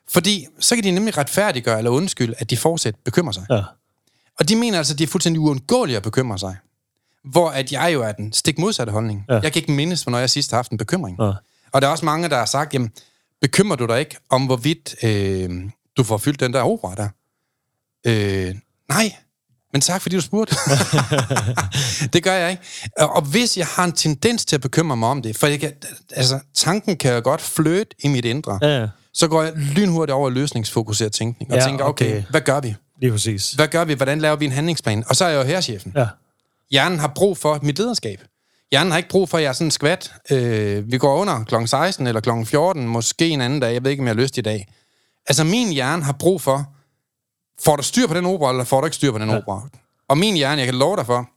Fordi 0.09 0.47
så 0.59 0.75
kan 0.75 0.85
de 0.85 0.91
nemlig 0.91 1.19
retfærdiggøre 1.19 1.79
eller 1.79 1.91
undskylde, 1.91 2.35
at 2.39 2.51
de 2.51 2.57
fortsat 2.57 2.95
bekymrer 3.05 3.33
sig. 3.33 3.47
Ja. 3.51 3.63
Og 4.39 4.49
de 4.49 4.57
mener 4.57 4.79
altså, 4.79 4.95
at 4.95 4.99
det 4.99 5.05
er 5.05 5.09
fuldstændig 5.09 5.41
uundgåeligt 5.41 5.97
at 5.97 6.03
bekymre 6.03 6.39
sig. 6.39 6.57
Hvor 7.25 7.51
at 7.51 7.73
jeg 7.73 7.91
jo 7.95 8.03
er 8.03 8.13
den 8.13 8.33
stik 8.33 8.59
modsatte 8.59 8.93
holdning. 8.93 9.25
Ja. 9.29 9.35
Jeg 9.35 9.53
kan 9.53 9.61
ikke 9.61 9.73
mindes, 9.73 10.03
hvornår 10.03 10.19
jeg 10.19 10.31
sidst 10.31 10.51
har 10.51 10.59
haft 10.59 10.71
en 10.71 10.79
bekymring. 10.79 11.17
Ja. 11.21 11.33
Og 11.73 11.83
der 11.83 11.89
er 11.89 11.93
også 11.93 12.05
mange, 12.05 12.29
der 12.29 12.37
har 12.37 12.47
sagt, 12.47 12.75
jamen, 12.75 12.91
bekymrer 13.41 13.77
du 13.77 13.87
dig 13.87 14.01
ikke 14.01 14.17
om, 14.31 14.47
hvorvidt 14.47 14.95
øh, 15.03 15.51
du 15.97 16.05
får 16.05 16.19
fyldt 16.19 16.41
den 16.41 16.53
der 16.53 16.63
opera 16.63 16.95
der? 16.95 17.09
Øh, 18.07 18.55
nej, 18.89 19.15
men 19.73 19.81
tak, 19.81 20.03
fordi 20.03 20.17
du 20.17 20.23
spurgte. 20.23 20.57
det 22.13 22.23
gør 22.23 22.33
jeg 22.33 22.51
ikke. 22.51 22.63
Og, 22.99 23.23
hvis 23.23 23.57
jeg 23.57 23.67
har 23.67 23.85
en 23.85 23.93
tendens 23.93 24.45
til 24.45 24.57
at 24.57 24.63
bekymre 24.63 24.97
mig 24.97 25.09
om 25.09 25.23
det, 25.23 25.37
for 25.37 25.47
jeg 25.47 25.61
kan, 25.61 25.73
altså, 26.11 26.41
tanken 26.55 26.97
kan 26.97 27.15
jo 27.15 27.21
godt 27.25 27.41
fløte 27.41 27.97
i 28.05 28.09
mit 28.09 28.25
indre, 28.25 28.59
Ja, 28.63 28.87
så 29.15 29.29
går 29.29 29.43
jeg 29.43 29.53
lynhurtigt 29.57 30.15
over 30.15 30.31
løsningsfokuseret 30.31 31.13
tænkning, 31.13 31.53
og 31.53 31.59
Ja, 31.59 31.65
tænker, 31.65 31.85
okay, 31.85 32.07
okay. 32.07 32.19
okay, 32.19 32.31
hvad 32.31 32.41
gør 32.41 32.61
vi? 32.61 32.75
Lige 33.01 33.13
præcis. 33.13 33.53
Hvad 33.53 33.69
gør 33.69 33.85
vi? 33.85 33.95
Hvordan 33.95 34.19
laver 34.21 34.37
vi 34.37 34.45
en 34.45 34.53
handlingsplan? 34.53 35.05
Og 35.09 35.17
så 35.17 35.25
er 35.25 35.29
jeg 35.29 35.39
jo 35.39 35.43
herrechefen. 35.43 35.93
Ja. 35.97 36.07
Hjernen 36.71 36.99
har 36.99 37.13
brug 37.15 37.39
for 37.39 37.59
mit 37.63 37.79
lederskab. 37.79 38.21
Hjernen 38.73 38.91
har 38.91 38.97
ikke 38.99 39.09
brug 39.09 39.29
for, 39.29 39.39
at 39.39 39.43
jeg 39.43 39.49
er 39.49 39.53
sådan 39.53 39.67
en 39.67 39.71
skvat. 39.71 40.13
Øh, 40.31 40.93
vi 40.93 40.99
går 40.99 41.17
under 41.17 41.45
kl. 41.45 41.55
16 41.67 42.07
eller 42.07 42.21
kl. 42.21 42.31
14, 42.45 42.89
måske 42.89 43.29
en 43.29 43.41
anden 43.41 43.61
dag. 43.61 43.73
Jeg 43.75 43.85
ved 43.85 43.91
ikke, 43.91 44.01
om 44.01 44.07
jeg 44.07 44.15
har 44.15 44.23
lyst 44.23 44.39
i 44.39 44.41
dag. 44.41 44.69
Altså, 45.27 45.45
min 45.45 45.73
hjerne 45.73 46.03
har 46.05 46.13
brug 46.13 46.41
for, 46.41 46.67
får 47.65 47.77
du 47.77 47.83
styr 47.83 48.07
på 48.07 48.15
den 48.15 48.27
opera, 48.27 48.51
eller 48.51 48.65
får 48.65 48.81
du 48.81 48.87
ikke 48.87 48.95
styr 48.97 49.13
på 49.13 49.19
den 49.19 49.29
ja. 49.31 49.37
opera? 49.37 49.69
Og 50.09 50.19
min 50.19 50.35
hjerne, 50.35 50.59
jeg 50.59 50.67
kan 50.67 50.75
love 50.75 50.97
dig 50.97 51.07
for, 51.07 51.29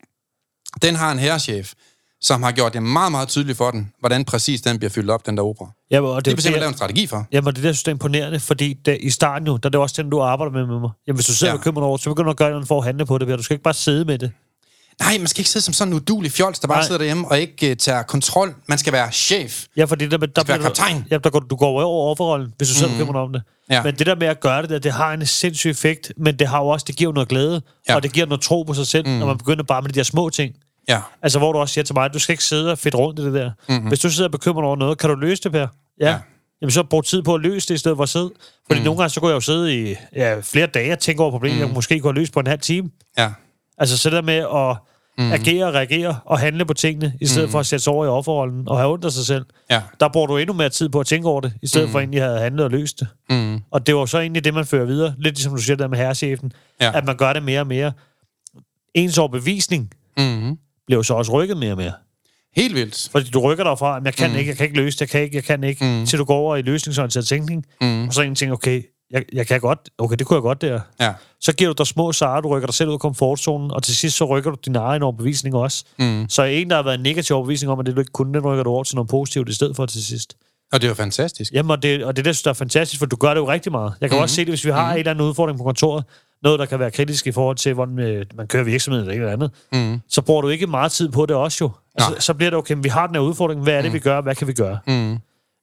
den 0.82 0.96
har 0.96 1.12
en 1.12 1.20
herrechef, 1.20 1.74
som 2.22 2.44
har 2.44 2.52
gjort 2.52 2.74
det 2.74 2.84
meget, 2.84 3.12
meget 3.12 3.28
tydeligt 3.28 3.58
for 3.58 3.72
den, 3.72 3.94
hvordan 4.00 4.26
præcis 4.26 4.62
den 4.62 4.78
bliver 4.78 4.90
fyldt 4.90 5.10
op, 5.10 5.26
den 5.26 5.38
der 5.38 5.44
opera. 5.44 5.72
Ja, 5.92 6.02
og 6.02 6.26
det 6.26 6.32
er 6.32 6.36
det, 6.36 6.44
simpelthen 6.44 6.54
det, 6.54 6.60
lave 6.60 6.70
en 6.70 6.78
strategi 6.78 7.08
for. 7.08 7.28
Jamen, 7.32 7.46
det 7.48 7.58
er 7.58 7.62
det, 7.62 7.68
jeg 7.68 7.76
synes, 7.76 7.84
det 7.84 7.92
er 7.92 7.96
imponerende, 7.96 8.40
fordi 8.40 8.74
det, 8.86 8.98
i 9.02 9.10
starten 9.10 9.48
jo, 9.48 9.58
der 9.58 9.68
er 9.68 9.72
det 9.72 9.80
også 9.80 10.02
den, 10.02 10.10
du 10.12 10.22
arbejder 10.22 10.52
med 10.52 10.66
med 10.66 10.80
mig. 10.80 10.90
Jamen, 11.08 11.18
hvis 11.18 11.26
du 11.26 11.34
sidder 11.34 11.54
Ja. 11.54 11.56
ja. 11.56 11.58
bekymret 11.60 11.84
over, 11.86 11.98
så 11.98 12.10
begynder 12.10 12.26
du 12.26 12.32
at 12.32 12.38
gøre 12.38 12.50
noget 12.50 12.68
for 12.68 12.78
at 12.80 12.86
handle 12.86 13.06
på 13.06 13.18
det. 13.18 13.28
Du 13.28 13.44
skal 13.44 13.54
ikke 13.54 13.64
bare 13.64 13.74
sidde 13.74 14.06
med 14.06 14.20
det. 14.20 14.32
Nej, 15.02 15.18
man 15.18 15.28
skal 15.28 15.42
ikke 15.42 15.50
sidde 15.50 15.66
som 15.66 15.74
sådan 15.74 15.94
en 15.94 15.98
udulig 16.00 16.32
fjols, 16.32 16.60
der 16.60 16.68
bare 16.68 16.78
Nej. 16.78 16.86
sidder 16.86 16.98
derhjemme 16.98 17.28
og 17.28 17.40
ikke 17.40 17.72
uh, 17.72 17.78
tager 17.78 18.04
kontrol. 18.04 18.56
Man 18.68 18.78
skal 18.78 18.94
være 18.94 19.12
chef. 19.12 19.66
Ja, 19.78 19.86
fordi 19.86 20.08
der, 20.08 20.18
der, 20.18 20.26
der 20.26 20.44
være 20.44 20.58
bliver 20.58 20.70
kaptajn. 20.70 21.06
Ja, 21.12 21.18
der 21.18 21.30
går, 21.30 21.40
du 21.40 21.56
går 21.56 21.68
over 21.82 22.12
offerrollen, 22.12 22.54
hvis 22.58 22.70
du 22.70 22.74
sidder 22.74 22.92
mm. 22.92 22.98
bekymret 22.98 23.22
om 23.22 23.34
det. 23.34 23.42
Ja. 23.70 23.84
Men 23.84 23.96
det 23.96 24.08
der 24.08 24.16
med 24.16 24.28
at 24.28 24.40
gøre 24.40 24.62
det 24.62 24.70
der, 24.70 24.80
det 24.80 24.92
har 24.92 25.14
en 25.14 25.26
sindssyg 25.26 25.70
effekt, 25.70 26.14
men 26.18 26.40
det 26.40 26.48
har 26.48 26.60
jo 26.60 26.68
også, 26.68 26.84
det 26.88 26.96
giver 26.96 27.14
noget 27.14 27.30
glæde, 27.30 27.62
Ja. 27.90 27.96
og 27.96 28.04
det 28.04 28.14
giver 28.14 28.26
noget 28.26 28.42
tro 28.42 28.64
på 28.64 28.74
sig 28.74 28.88
selv, 28.88 29.08
mm. 29.08 29.14
når 29.14 29.26
man 29.26 29.38
begynder 29.38 29.64
bare 29.64 29.82
med 29.82 29.90
de 29.90 30.00
der 30.00 30.04
små 30.04 30.30
ting. 30.30 30.54
Ja. 30.90 31.00
Altså, 31.22 31.40
hvor 31.40 31.52
du 31.54 31.60
også 31.60 31.74
siger 31.74 31.84
til 31.86 31.96
mig, 31.96 32.14
du 32.14 32.20
skal 32.20 32.34
ikke 32.34 32.44
sidde 32.44 32.72
og 32.72 32.78
fedt 32.78 32.96
rundt 32.96 33.20
i 33.20 33.26
det 33.26 33.34
der. 33.34 33.52
Mm-hmm. 33.70 33.88
Hvis 33.88 34.00
du 34.00 34.10
sidder 34.10 34.28
og 34.28 34.32
bekymret 34.32 34.66
over 34.66 34.76
noget, 34.76 34.98
kan 34.98 35.10
du 35.10 35.16
løse 35.16 35.44
det, 35.44 35.52
Per? 35.52 35.60
Ja. 35.60 35.66
Ja. 36.00 36.10
ja. 36.12 36.18
Jamen, 36.62 36.72
så 36.72 36.84
brug 36.84 37.06
tid 37.06 37.22
på 37.22 37.36
at 37.36 37.42
løse 37.42 37.68
det, 37.68 37.74
i 37.74 37.78
stedet 37.78 37.98
for 37.98 38.04
at 38.04 38.10
sidde. 38.10 38.32
Fordi 38.68 38.80
mm. 38.80 38.86
nogle 38.86 38.98
gange, 38.98 39.10
så 39.10 39.20
kunne 39.20 39.30
jeg 39.30 39.36
jo 39.36 39.42
sidde 39.42 39.92
i 39.92 39.96
ja, 40.16 40.40
flere 40.40 40.68
dage 40.68 40.92
og 40.92 41.00
tænke 41.00 41.22
over 41.22 41.32
problemet, 41.32 41.58
mm. 41.58 41.66
jeg 41.66 41.74
måske 41.74 42.00
kunne 42.00 42.14
have 42.14 42.20
løst 42.20 42.34
på 42.34 42.40
en 42.40 42.48
halv 42.48 42.60
time. 42.62 42.90
Ja. 43.18 43.30
Altså, 43.78 43.98
så 43.98 44.10
der 44.10 44.22
med 44.22 44.36
at 44.36 44.78
mm. 45.18 45.32
agere, 45.32 45.72
reagere 45.72 46.20
og 46.26 46.40
handle 46.40 46.66
på 46.66 46.74
tingene, 46.74 47.14
i 47.22 47.26
stedet 47.26 47.48
mm. 47.48 47.52
for 47.52 47.60
at 47.60 47.66
sætte 47.66 47.84
sig 47.84 47.94
over 47.94 48.06
i 48.06 48.08
offerrollen 48.08 48.68
og 48.68 48.78
have 48.78 48.92
ondt 48.92 49.06
af 49.06 49.12
sig 49.12 49.26
selv. 49.26 49.46
Ja. 49.70 49.82
Der 50.00 50.10
bruger 50.10 50.28
du 50.28 50.38
endnu 50.38 50.54
mere 50.54 50.70
tid 50.70 50.90
på 50.90 51.00
at 51.00 51.08
tænke 51.08 51.28
over 51.28 51.42
det, 51.42 51.54
i 51.62 51.68
stedet 51.68 51.88
mm. 51.88 51.92
for 51.92 52.00
egentlig 52.00 52.22
at 52.22 52.28
have 52.30 52.40
handlet 52.40 52.66
og 52.66 52.72
løst 52.72 53.00
det. 53.00 53.08
Mm. 53.30 53.60
Og 53.72 53.88
det 53.88 53.96
var 53.96 54.06
så 54.06 54.20
egentlig 54.20 54.44
det, 54.44 54.54
man 54.54 54.66
fører 54.66 54.86
videre. 54.86 55.16
Lidt 55.18 55.36
ligesom 55.36 55.56
du 55.56 55.62
siger 55.62 55.78
der 55.78 55.88
med 55.88 55.98
herrechefen. 55.98 56.52
Ja. 56.82 56.98
At 56.98 57.06
man 57.06 57.18
gør 57.18 57.34
det 57.34 57.44
mere 57.44 57.60
og 57.60 57.68
mere. 57.68 57.92
Ens 58.94 59.18
overbevisning 59.18 59.94
Mm. 60.18 60.58
jo 60.92 61.04
så 61.04 61.14
også 61.14 61.32
rykket 61.32 61.58
mere 61.58 61.72
og 61.72 61.78
mere. 61.78 61.94
Helt 62.56 62.76
vildt. 62.76 63.10
Fordi 63.12 63.30
du 63.30 63.40
rykker 63.40 63.64
dig 63.64 63.80
fra, 63.80 64.02
jeg 64.06 64.14
kan 64.14 64.32
mm. 64.32 64.38
ikke, 64.38 64.50
jeg 64.50 64.58
kan 64.58 64.64
ikke 64.66 64.78
løse 64.78 64.96
det, 64.96 65.02
jeg 65.02 65.10
kan 65.10 65.22
ikke, 65.22 65.36
jeg 65.36 65.44
kan 65.44 65.64
ikke, 65.64 65.86
mm. 65.86 66.06
til 66.06 66.20
du 66.20 66.24
går 66.24 66.36
over 66.36 66.56
i 66.56 66.62
løsningsorienteret 66.62 67.28
tænkning, 67.28 67.66
mm. 67.82 68.08
og 68.08 68.14
så 68.14 68.22
egentlig 68.22 68.38
tænker, 68.38 68.54
okay, 68.54 68.84
jeg, 69.12 69.24
jeg 69.34 69.48
kan 69.48 69.60
godt, 69.60 69.90
okay, 69.98 70.16
det 70.16 70.28
kunne 70.28 70.36
jeg 70.36 70.42
godt 70.42 70.62
der. 70.62 70.80
Ja. 71.00 71.14
Så 71.42 71.54
giver 71.54 71.74
du 71.74 71.76
dig 71.78 71.88
små 71.88 72.12
sager, 72.12 72.42
du 72.42 72.48
rykker 72.48 72.66
dig 72.68 72.74
selv 72.76 72.90
ud 72.90 72.94
af 72.94 73.00
komfortzonen, 73.00 73.72
og 73.72 73.84
til 73.84 73.96
sidst 73.96 74.18
så 74.18 74.26
rykker 74.26 74.52
du 74.52 74.58
din 74.66 74.76
egen 74.76 75.04
overbevisning 75.04 75.56
også. 75.56 75.84
Mm. 76.00 76.26
Så 76.30 76.44
en, 76.44 76.70
der 76.70 76.76
har 76.76 76.84
været 76.84 76.96
en 76.96 77.04
negativ 77.04 77.36
overbevisning 77.36 77.72
om, 77.72 77.80
at 77.80 77.86
det 77.86 77.96
du 77.96 78.00
ikke 78.02 78.12
kunne, 78.12 78.34
den 78.34 78.42
rykker 78.46 78.64
du 78.64 78.70
over 78.70 78.84
til 78.84 78.96
noget 78.96 79.10
positivt 79.10 79.50
i 79.50 79.54
stedet 79.54 79.76
for 79.76 79.86
til 79.86 80.06
sidst. 80.06 80.36
Og 80.74 80.82
det 80.82 80.88
er 80.88 80.90
jo 80.90 80.96
fantastisk. 80.96 81.54
Jamen, 81.54 81.72
og 81.72 81.84
det, 81.84 82.04
og 82.04 82.16
det 82.16 82.28
er 82.28 82.32
det, 82.32 82.42
der 82.44 82.50
er 82.50 82.54
fantastisk, 82.54 83.00
for 83.00 83.06
du 83.06 83.16
gør 83.16 83.34
det 83.34 83.42
jo 83.42 83.48
rigtig 83.48 83.72
meget. 83.72 83.94
Jeg 84.02 84.10
kan 84.10 84.18
mm. 84.20 84.22
også 84.22 84.36
se 84.36 84.42
det, 84.42 84.50
hvis 84.50 84.66
vi 84.66 84.72
har 84.72 84.86
mm. 84.86 84.92
en 84.92 84.98
eller 84.98 85.12
anden 85.12 85.26
udfordring 85.28 85.58
på 85.58 85.64
kontoret, 85.64 86.04
noget, 86.44 86.60
der 86.60 86.66
kan 86.66 86.80
være 86.80 86.92
kritisk 86.92 87.28
i 87.28 87.32
forhold 87.32 87.56
til, 87.58 87.74
hvordan 87.74 88.00
øh, 88.00 88.26
man 88.36 88.48
kører 88.48 88.64
virksomheden 88.64 89.10
eller 89.10 89.14
et 89.14 89.32
eller 89.32 89.46
andet, 89.46 89.52
Mm. 89.74 90.02
så 90.10 90.22
bruger 90.22 90.42
du 90.42 90.48
ikke 90.50 90.68
meget 90.68 90.92
tid 90.92 91.10
på 91.10 91.26
det 91.26 91.36
også 91.36 91.58
jo. 91.62 91.68
Nej. 92.00 92.08
Altså, 92.08 92.26
så 92.26 92.34
bliver 92.34 92.50
det, 92.50 92.58
okay, 92.58 92.76
vi 92.82 92.90
har 92.90 93.08
den 93.08 93.16
her 93.16 93.22
udfordring, 93.22 93.64
hvad 93.64 93.74
er 93.74 93.82
det, 93.82 93.94
vi 93.94 94.00
gør, 94.00 94.22
hvad 94.22 94.36
kan 94.36 94.48
vi 94.48 94.54
gøre? 94.54 94.80
Mm. 94.88 95.18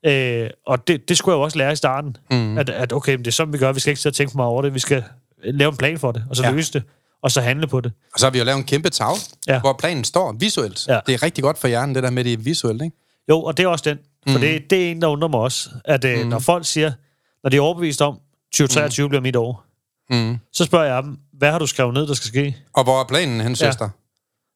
Øh, 0.07 0.51
og 0.66 0.88
det, 0.88 1.09
det 1.09 1.18
skulle 1.18 1.32
jeg 1.34 1.38
jo 1.38 1.42
også 1.42 1.59
lære 1.59 1.72
i 1.72 1.76
starten, 1.76 2.16
Mm. 2.30 2.59
at, 2.59 2.70
at 2.70 2.92
okay, 2.92 3.12
men 3.14 3.18
det 3.18 3.26
er 3.26 3.32
sådan, 3.32 3.53
vi 3.53 3.59
gør, 3.59 3.72
vi 3.72 3.80
skal 3.80 3.90
ikke 3.90 4.01
sidde 4.03 4.12
og 4.12 4.16
tænke 4.16 4.30
for 4.30 4.36
meget 4.36 4.49
over 4.51 4.62
det, 4.62 4.74
vi 4.74 4.78
skal 4.78 5.05
lave 5.44 5.70
en 5.70 5.76
plan 5.76 5.99
for 5.99 6.12
det, 6.12 6.24
og 6.30 6.36
så 6.36 6.42
Ja. 6.42 6.49
ja. 6.49 6.55
løse 6.55 6.72
det, 6.72 6.82
og 7.22 7.30
så 7.30 7.40
handle 7.40 7.66
på 7.66 7.80
det. 7.80 7.92
Og 8.14 8.20
så 8.20 8.26
har 8.26 8.30
vi 8.30 8.38
jo 8.38 8.44
lavet 8.44 8.59
en 8.59 8.64
kæmpe 8.64 8.90
tag, 8.90 9.07
ja. 9.46 9.53
Ja. 9.55 9.61
hvor 9.61 9.72
planen 9.72 10.05
står 10.05 10.32
visuelt. 10.38 10.86
Ja. 10.88 11.01
Det 11.07 11.14
er 11.14 11.22
rigtig 11.22 11.44
godt 11.44 11.59
for 11.59 11.68
hjernen, 11.68 11.94
det 11.94 12.03
der 12.03 12.11
med 12.11 12.24
det 12.24 12.32
er 12.32 12.36
visuelt, 12.36 12.82
ikke? 12.82 12.96
Jo, 13.28 13.42
og 13.42 13.57
det 13.57 13.62
er 13.64 13.68
også 13.68 13.84
den. 13.90 13.99
For 14.28 14.34
mm. 14.38 14.40
det, 14.40 14.70
det 14.70 14.86
er 14.86 14.90
en, 14.90 15.03
der 15.03 15.09
undrer 15.09 15.28
mig 15.28 15.40
også, 15.40 15.68
at 15.84 16.05
øh, 16.05 16.26
når 16.26 16.38
folk 16.38 16.66
siger, 16.66 16.92
når 17.42 17.51
de 17.51 17.57
er 17.57 17.61
overbevist 17.61 18.03
om, 18.03 18.18
2023 18.53 19.05
mm. 19.07 19.09
bliver 19.09 19.22
mit 19.22 19.36
år, 19.36 19.64
Mm. 20.11 20.38
så 20.53 20.64
spørger 20.64 20.94
jeg 20.94 21.03
dem, 21.03 21.18
hvad 21.32 21.51
har 21.51 21.59
du 21.59 21.66
skrevet 21.66 21.94
ned, 21.94 22.07
der 22.07 22.14
skal 22.14 22.28
ske? 22.28 22.57
Og 22.74 22.84
hvor 22.84 23.01
er 23.01 23.05
planen 23.05 23.40
hen, 23.40 23.51
Ja. 23.51 23.55
søster? 23.55 23.88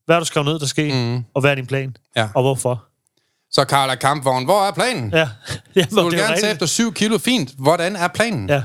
Hvad 0.05 0.15
har 0.15 0.21
du 0.21 0.27
skrevet 0.27 0.45
ned, 0.47 0.59
der 0.59 0.67
skal 0.67 0.91
ske? 0.91 1.17
Mm. 1.17 1.25
Og 1.35 1.41
hvad 1.41 1.51
er 1.51 1.55
din 1.55 1.67
plan? 1.67 1.97
Ja. 2.17 2.29
Og 2.35 2.43
hvorfor? 2.43 2.85
Så 3.53 3.65
Carla 3.65 3.95
Kampvogn, 3.95 4.45
hvor 4.45 4.67
er 4.67 4.71
planen? 4.73 5.11
Ja, 5.13 5.29
Jamen, 5.77 5.89
Du 5.97 6.05
vil 6.11 6.19
er 6.19 6.23
gerne 6.25 6.41
tage 6.41 6.53
efter 6.53 6.67
7 6.67 6.93
kilo 6.93 7.19
fint. 7.19 7.51
Hvordan 7.59 7.97
er 7.97 8.09
planen? 8.09 8.49
Ja, 8.49 8.63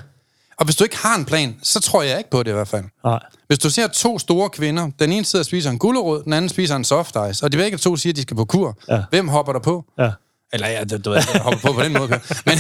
Og 0.58 0.66
hvis 0.66 0.76
du 0.76 0.84
ikke 0.84 0.98
har 0.98 1.16
en 1.16 1.26
plan, 1.26 1.56
så 1.64 1.80
tror 1.80 2.02
jeg 2.04 2.18
ikke 2.18 2.30
på 2.30 2.44
det 2.44 2.52
i 2.52 2.54
hvert 2.54 2.68
fald. 2.68 2.84
nej. 3.04 3.20
Hvis 3.48 3.60
du 3.60 3.70
ser 3.70 3.88
to 3.88 4.20
store 4.20 4.50
kvinder, 4.50 4.90
den 5.00 5.12
ene 5.12 5.26
sidder 5.26 5.42
og 5.42 5.46
spiser 5.46 5.70
en 5.70 5.80
gulerod, 5.80 6.24
den 6.24 6.34
anden 6.34 6.50
spiser 6.50 6.76
en 6.76 6.84
soft 6.84 7.16
ice, 7.32 7.46
og 7.46 7.52
de 7.52 7.58
begge 7.58 7.78
to 7.78 7.96
siger, 7.96 8.12
at 8.12 8.16
de 8.16 8.22
skal 8.22 8.38
på 8.38 8.46
kur. 8.46 8.78
Ja. 8.90 9.02
Hvem 9.10 9.28
hopper 9.28 9.54
der 9.54 9.60
på? 9.60 9.86
Ja. 10.00 10.12
Eller 10.54 10.68
ja, 10.68 10.84
du, 10.84 10.98
du 10.98 11.10
ved, 11.10 11.22
jeg 11.34 11.42
hopper 11.42 11.60
på 11.60 11.74
på 11.74 11.82
den 11.82 11.94
måde, 11.94 12.08
Per. 12.08 12.20
Men 12.46 12.58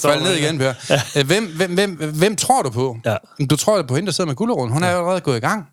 fald 0.12 0.22
ned 0.22 0.34
igen, 0.34 0.58
Per. 0.58 0.74
Ja. 1.14 1.22
Hvem, 1.24 1.56
hvem, 1.56 1.74
hvem, 1.74 1.90
hvem 2.14 2.36
tror 2.36 2.62
du 2.62 2.70
på? 2.70 2.96
Ja. 3.04 3.16
Du 3.50 3.56
tror 3.56 3.82
på 3.82 3.94
hende, 3.94 4.06
der 4.06 4.12
sidder 4.12 4.28
med 4.28 4.36
guleroden. 4.36 4.72
Hun 4.72 4.82
er 4.82 4.90
jo 4.90 4.98
allerede 4.98 5.20
gået 5.20 5.36
i 5.36 5.40
gang. 5.40 5.66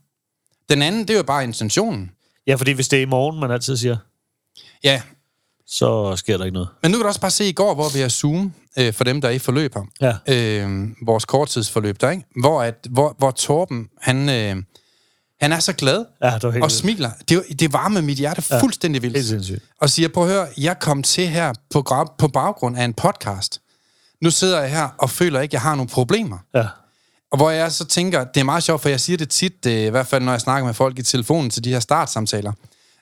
Den 0.69 0.81
anden, 0.81 1.01
det 1.01 1.09
er 1.09 1.17
jo 1.17 1.23
bare 1.23 1.43
intentionen. 1.43 2.11
Ja, 2.47 2.55
fordi 2.55 2.71
hvis 2.71 2.87
det 2.87 2.97
er 2.99 3.03
i 3.03 3.05
morgen, 3.05 3.39
man 3.39 3.51
altid 3.51 3.77
siger, 3.77 3.97
Ja, 4.83 5.01
så 5.67 6.15
sker 6.15 6.37
der 6.37 6.45
ikke 6.45 6.53
noget. 6.53 6.69
men 6.81 6.91
nu 6.91 6.97
kan 6.97 7.01
du 7.01 7.07
også 7.07 7.21
bare 7.21 7.31
se 7.31 7.45
i 7.45 7.51
går, 7.51 7.73
hvor 7.75 7.89
vi 7.93 7.99
har 7.99 8.09
Zoom, 8.09 8.53
øh, 8.77 8.93
for 8.93 9.03
dem, 9.03 9.21
der 9.21 9.27
er 9.27 9.31
i 9.33 9.39
forløb 9.39 9.75
her. 9.75 10.17
Ja. 10.27 10.63
øh, 10.65 10.87
vores 11.05 11.25
korttidsforløb 11.25 12.01
der, 12.01 12.09
ikke? 12.09 12.23
Hvor, 12.41 12.61
at, 12.61 12.87
hvor, 12.89 13.15
hvor 13.17 13.31
Torben, 13.31 13.87
han, 14.01 14.29
øh, 14.29 14.63
han 15.41 15.51
er 15.51 15.59
så 15.59 15.73
glad 15.73 16.05
Ja, 16.23 16.29
det 16.33 16.43
var 16.43 16.51
helt 16.51 16.63
og 16.63 16.67
vildt. 16.67 16.71
smiler. 16.71 17.11
Det, 17.29 17.59
det 17.59 17.73
varmer 17.73 18.01
mit 18.01 18.17
hjerte 18.17 18.43
ja. 18.51 18.61
fuldstændig 18.61 19.01
vildt. 19.01 19.15
Helt 19.15 19.27
sindssygt. 19.27 19.63
Og 19.81 19.89
siger, 19.89 20.09
prøv 20.09 20.23
at 20.23 20.29
høre, 20.29 20.47
jeg 20.57 20.79
kom 20.79 21.03
til 21.03 21.27
her 21.27 21.53
på, 21.73 21.85
på 22.17 22.27
baggrund 22.27 22.77
af 22.77 22.83
en 22.85 22.93
podcast. 22.93 23.61
Nu 24.21 24.31
sidder 24.31 24.61
jeg 24.61 24.71
her 24.71 24.87
og 24.97 25.09
føler 25.09 25.39
ikke, 25.41 25.49
at 25.49 25.53
jeg 25.53 25.61
har 25.61 25.75
nogle 25.75 25.89
problemer. 25.89 26.37
Ja. 26.53 26.65
Og 27.31 27.37
hvor 27.37 27.49
jeg 27.49 27.71
så 27.71 27.85
tænker, 27.85 28.23
det 28.23 28.39
er 28.39 28.43
meget 28.43 28.63
sjovt, 28.63 28.81
for 28.81 28.89
jeg 28.89 28.99
siger 28.99 29.17
det 29.17 29.29
tit, 29.29 29.65
øh, 29.67 29.73
i 29.73 29.89
hvert 29.89 30.07
fald 30.07 30.23
når 30.23 30.31
jeg 30.31 30.41
snakker 30.41 30.65
med 30.65 30.73
folk 30.73 30.99
i 30.99 31.03
telefonen 31.03 31.49
til 31.49 31.63
de 31.63 31.69
her 31.69 31.79
startsamtaler, 31.79 32.53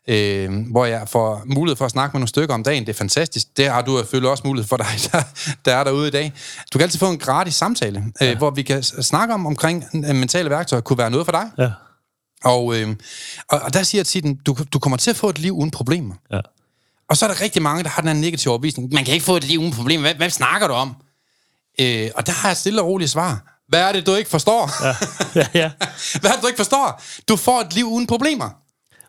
øh, 0.08 0.72
hvor 0.72 0.86
jeg 0.86 1.10
får 1.10 1.44
mulighed 1.46 1.76
for 1.76 1.86
at 1.86 1.92
snakke 1.92 2.14
med 2.14 2.20
nogle 2.20 2.28
stykker 2.28 2.54
om 2.54 2.64
dagen. 2.64 2.86
Det 2.86 2.90
er 2.90 2.98
fantastisk. 2.98 3.58
Det 3.58 3.70
har 3.70 3.82
du 3.82 3.98
selvfølgelig 3.98 4.30
også 4.30 4.44
mulighed 4.46 4.68
for 4.68 4.78
dig, 4.84 4.88
der, 5.12 5.22
der 5.66 5.76
er 5.76 5.84
derude 5.84 6.08
i 6.08 6.12
dag. 6.12 6.34
Du 6.74 6.78
kan 6.78 6.84
altid 6.84 7.00
få 7.00 7.10
en 7.10 7.18
gratis 7.18 7.56
samtale, 7.56 8.04
øh, 8.22 8.38
hvor 8.38 8.50
vi 8.50 8.62
kan 8.62 8.84
snakke 8.84 9.34
om 9.34 9.46
omkring 9.46 9.84
øh, 9.94 10.16
mentale 10.16 10.50
værktøjer, 10.50 10.82
kunne 10.82 10.98
være 10.98 11.12
noget 11.12 11.26
for 11.26 11.32
dig. 11.32 11.52
Ja. 11.58 11.72
Og, 12.44 12.76
øh, 12.76 12.96
og, 13.50 13.60
og 13.60 13.74
der 13.74 13.84
siger 13.84 14.00
jeg 14.00 14.06
til 14.06 14.24
den, 14.24 14.36
du, 14.36 14.58
du 14.74 14.80
kommer 14.80 14.98
til 14.98 15.10
at 15.10 15.16
få 15.16 15.30
et 15.30 15.40
liv 15.40 15.52
uden 15.52 15.72
problemer. 15.72 16.16
Ja. 16.32 16.40
Og 17.10 17.18
så 17.18 17.26
er 17.26 17.34
der 17.34 17.42
rigtig 17.42 17.62
mange, 17.62 17.84
der 17.84 17.90
har 17.90 18.02
den 18.02 18.08
her 18.08 18.22
negative 18.22 18.52
overbevisning. 18.52 18.94
Man 18.94 19.06
kan 19.06 19.14
ikke 19.14 19.26
få 19.26 19.36
et 19.36 19.44
liv 19.44 19.60
uden 19.60 19.74
problemer. 19.74 20.02
Hvad, 20.02 20.16
hvad 20.16 20.30
snakker 20.30 20.68
du 20.68 20.74
om? 20.74 20.96
Øh, 21.80 22.10
og 22.16 22.28
der 22.28 22.32
har 22.32 22.50
jeg 22.50 22.58
stille 22.58 22.82
og 22.82 22.88
roligt 22.88 23.12
svar. 23.12 23.58
Hvad 23.68 23.82
er 23.82 23.92
det, 23.92 24.06
du 24.06 24.16
ikke 24.16 24.30
forstår? 24.30 24.72
Ja. 24.84 24.96
ja, 25.36 25.48
ja. 25.54 25.72
Hvad 26.22 26.32
er 26.32 26.36
det, 26.36 26.42
du 26.42 26.48
ikke 26.48 26.58
forstår? 26.58 27.02
Du 27.30 27.36
får 27.36 27.62
et 27.62 27.74
liv 27.74 27.86
uden 27.86 28.08
problemer. 28.08 28.50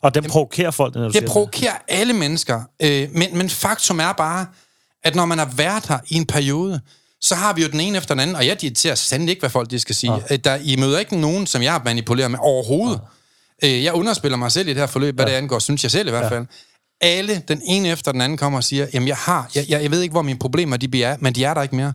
Og 0.03 0.15
den 0.15 0.25
provokerer 0.25 0.71
folk, 0.71 0.95
når 0.95 1.09
du 1.09 1.11
Det 1.13 1.25
provokerer 1.25 1.73
alle 1.89 2.13
mennesker. 2.13 2.61
Øh, 2.83 3.09
men, 3.13 3.39
men 3.39 3.51
faktum 3.51 4.01
er 4.01 4.13
bare, 4.13 4.47
at 5.05 5.15
når 5.15 5.25
man 5.27 5.39
har 5.39 5.51
været 5.57 5.87
her 5.89 5.99
i 6.09 6.15
en 6.15 6.27
periode, 6.27 6.81
så 7.21 7.35
har 7.35 7.53
vi 7.53 7.63
jo 7.63 7.69
den 7.69 7.81
ene 7.81 7.99
efter 7.99 8.15
den 8.15 8.21
anden, 8.21 8.37
og 8.37 8.47
jeg 8.47 8.61
dikterer 8.61 8.95
sandelig 8.95 9.31
ikke, 9.33 9.41
hvad 9.41 9.51
folk 9.51 9.71
de 9.71 9.79
skal 9.79 9.95
sige. 9.95 10.13
Ja. 10.31 10.37
Der, 10.37 10.59
I 10.63 10.77
møder 10.77 10.99
ikke 10.99 11.17
nogen, 11.21 11.47
som 11.47 11.63
jeg 11.63 11.81
manipulerer 11.85 12.29
med 12.29 12.39
overhovedet. 12.43 13.01
Ja. 13.63 13.69
Øh, 13.69 13.85
jeg 13.85 13.93
underspiller 13.95 14.37
mig 14.39 14.53
selv 14.53 14.69
i 14.69 14.71
det 14.71 14.81
her 14.81 14.87
forløb, 14.87 15.15
hvad 15.15 15.25
ja. 15.27 15.33
det 15.33 15.37
angår, 15.39 15.59
synes 15.59 15.83
jeg 15.83 15.91
selv 15.91 16.09
i 16.09 16.11
hvert 16.11 16.29
fald. 16.33 16.47
Alle, 17.01 17.43
den 17.49 17.63
ene 17.65 17.89
efter 17.89 18.13
den 18.13 18.21
anden, 18.21 18.39
kommer 18.39 18.57
og 18.59 18.65
siger, 18.65 18.87
jamen 18.95 19.09
jeg 19.09 19.17
har, 19.17 19.51
jeg, 19.55 19.65
jeg, 19.69 19.83
jeg 19.83 19.91
ved 19.91 20.01
ikke, 20.03 20.13
hvor 20.13 20.23
mine 20.23 20.39
problemer 20.39 20.77
de 20.77 21.03
er, 21.03 21.17
men 21.21 21.35
de 21.35 21.45
er 21.45 21.55
der 21.55 21.63
ikke 21.63 21.77
mere. 21.77 21.93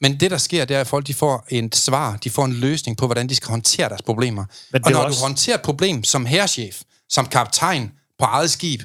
Men 0.00 0.20
det, 0.20 0.30
der 0.30 0.38
sker, 0.38 0.64
det 0.64 0.76
er, 0.76 0.80
at 0.80 0.86
folk 0.86 1.06
de 1.06 1.14
får 1.14 1.46
et 1.48 1.76
svar, 1.76 2.16
de 2.24 2.30
får 2.30 2.44
en 2.44 2.52
løsning 2.52 2.96
på, 2.96 3.06
hvordan 3.06 3.28
de 3.28 3.34
skal 3.34 3.48
håndtere 3.48 3.88
deres 3.88 4.02
problemer. 4.02 4.44
Men 4.72 4.78
det 4.82 4.86
og 4.86 4.92
når 4.92 4.98
også- 5.00 5.18
du 5.18 5.22
håndterer 5.22 5.56
et 5.56 5.62
problem 5.62 6.04
som 6.04 6.26
herrchef, 6.26 6.80
som 7.14 7.26
kaptajn 7.26 7.92
på 8.18 8.24
eget 8.24 8.50
skib, 8.50 8.80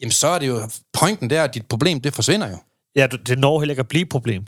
jamen 0.00 0.12
så 0.12 0.26
er 0.26 0.38
det 0.38 0.48
jo, 0.48 0.68
pointen 0.92 1.30
der, 1.30 1.44
at 1.44 1.54
dit 1.54 1.66
problem, 1.66 2.00
det 2.00 2.14
forsvinder 2.14 2.50
jo. 2.50 2.56
Ja, 2.96 3.06
det 3.26 3.38
når 3.38 3.60
heller 3.60 3.72
ikke 3.72 3.80
at 3.80 3.88
blive 3.88 4.02
et 4.02 4.08
problem. 4.08 4.46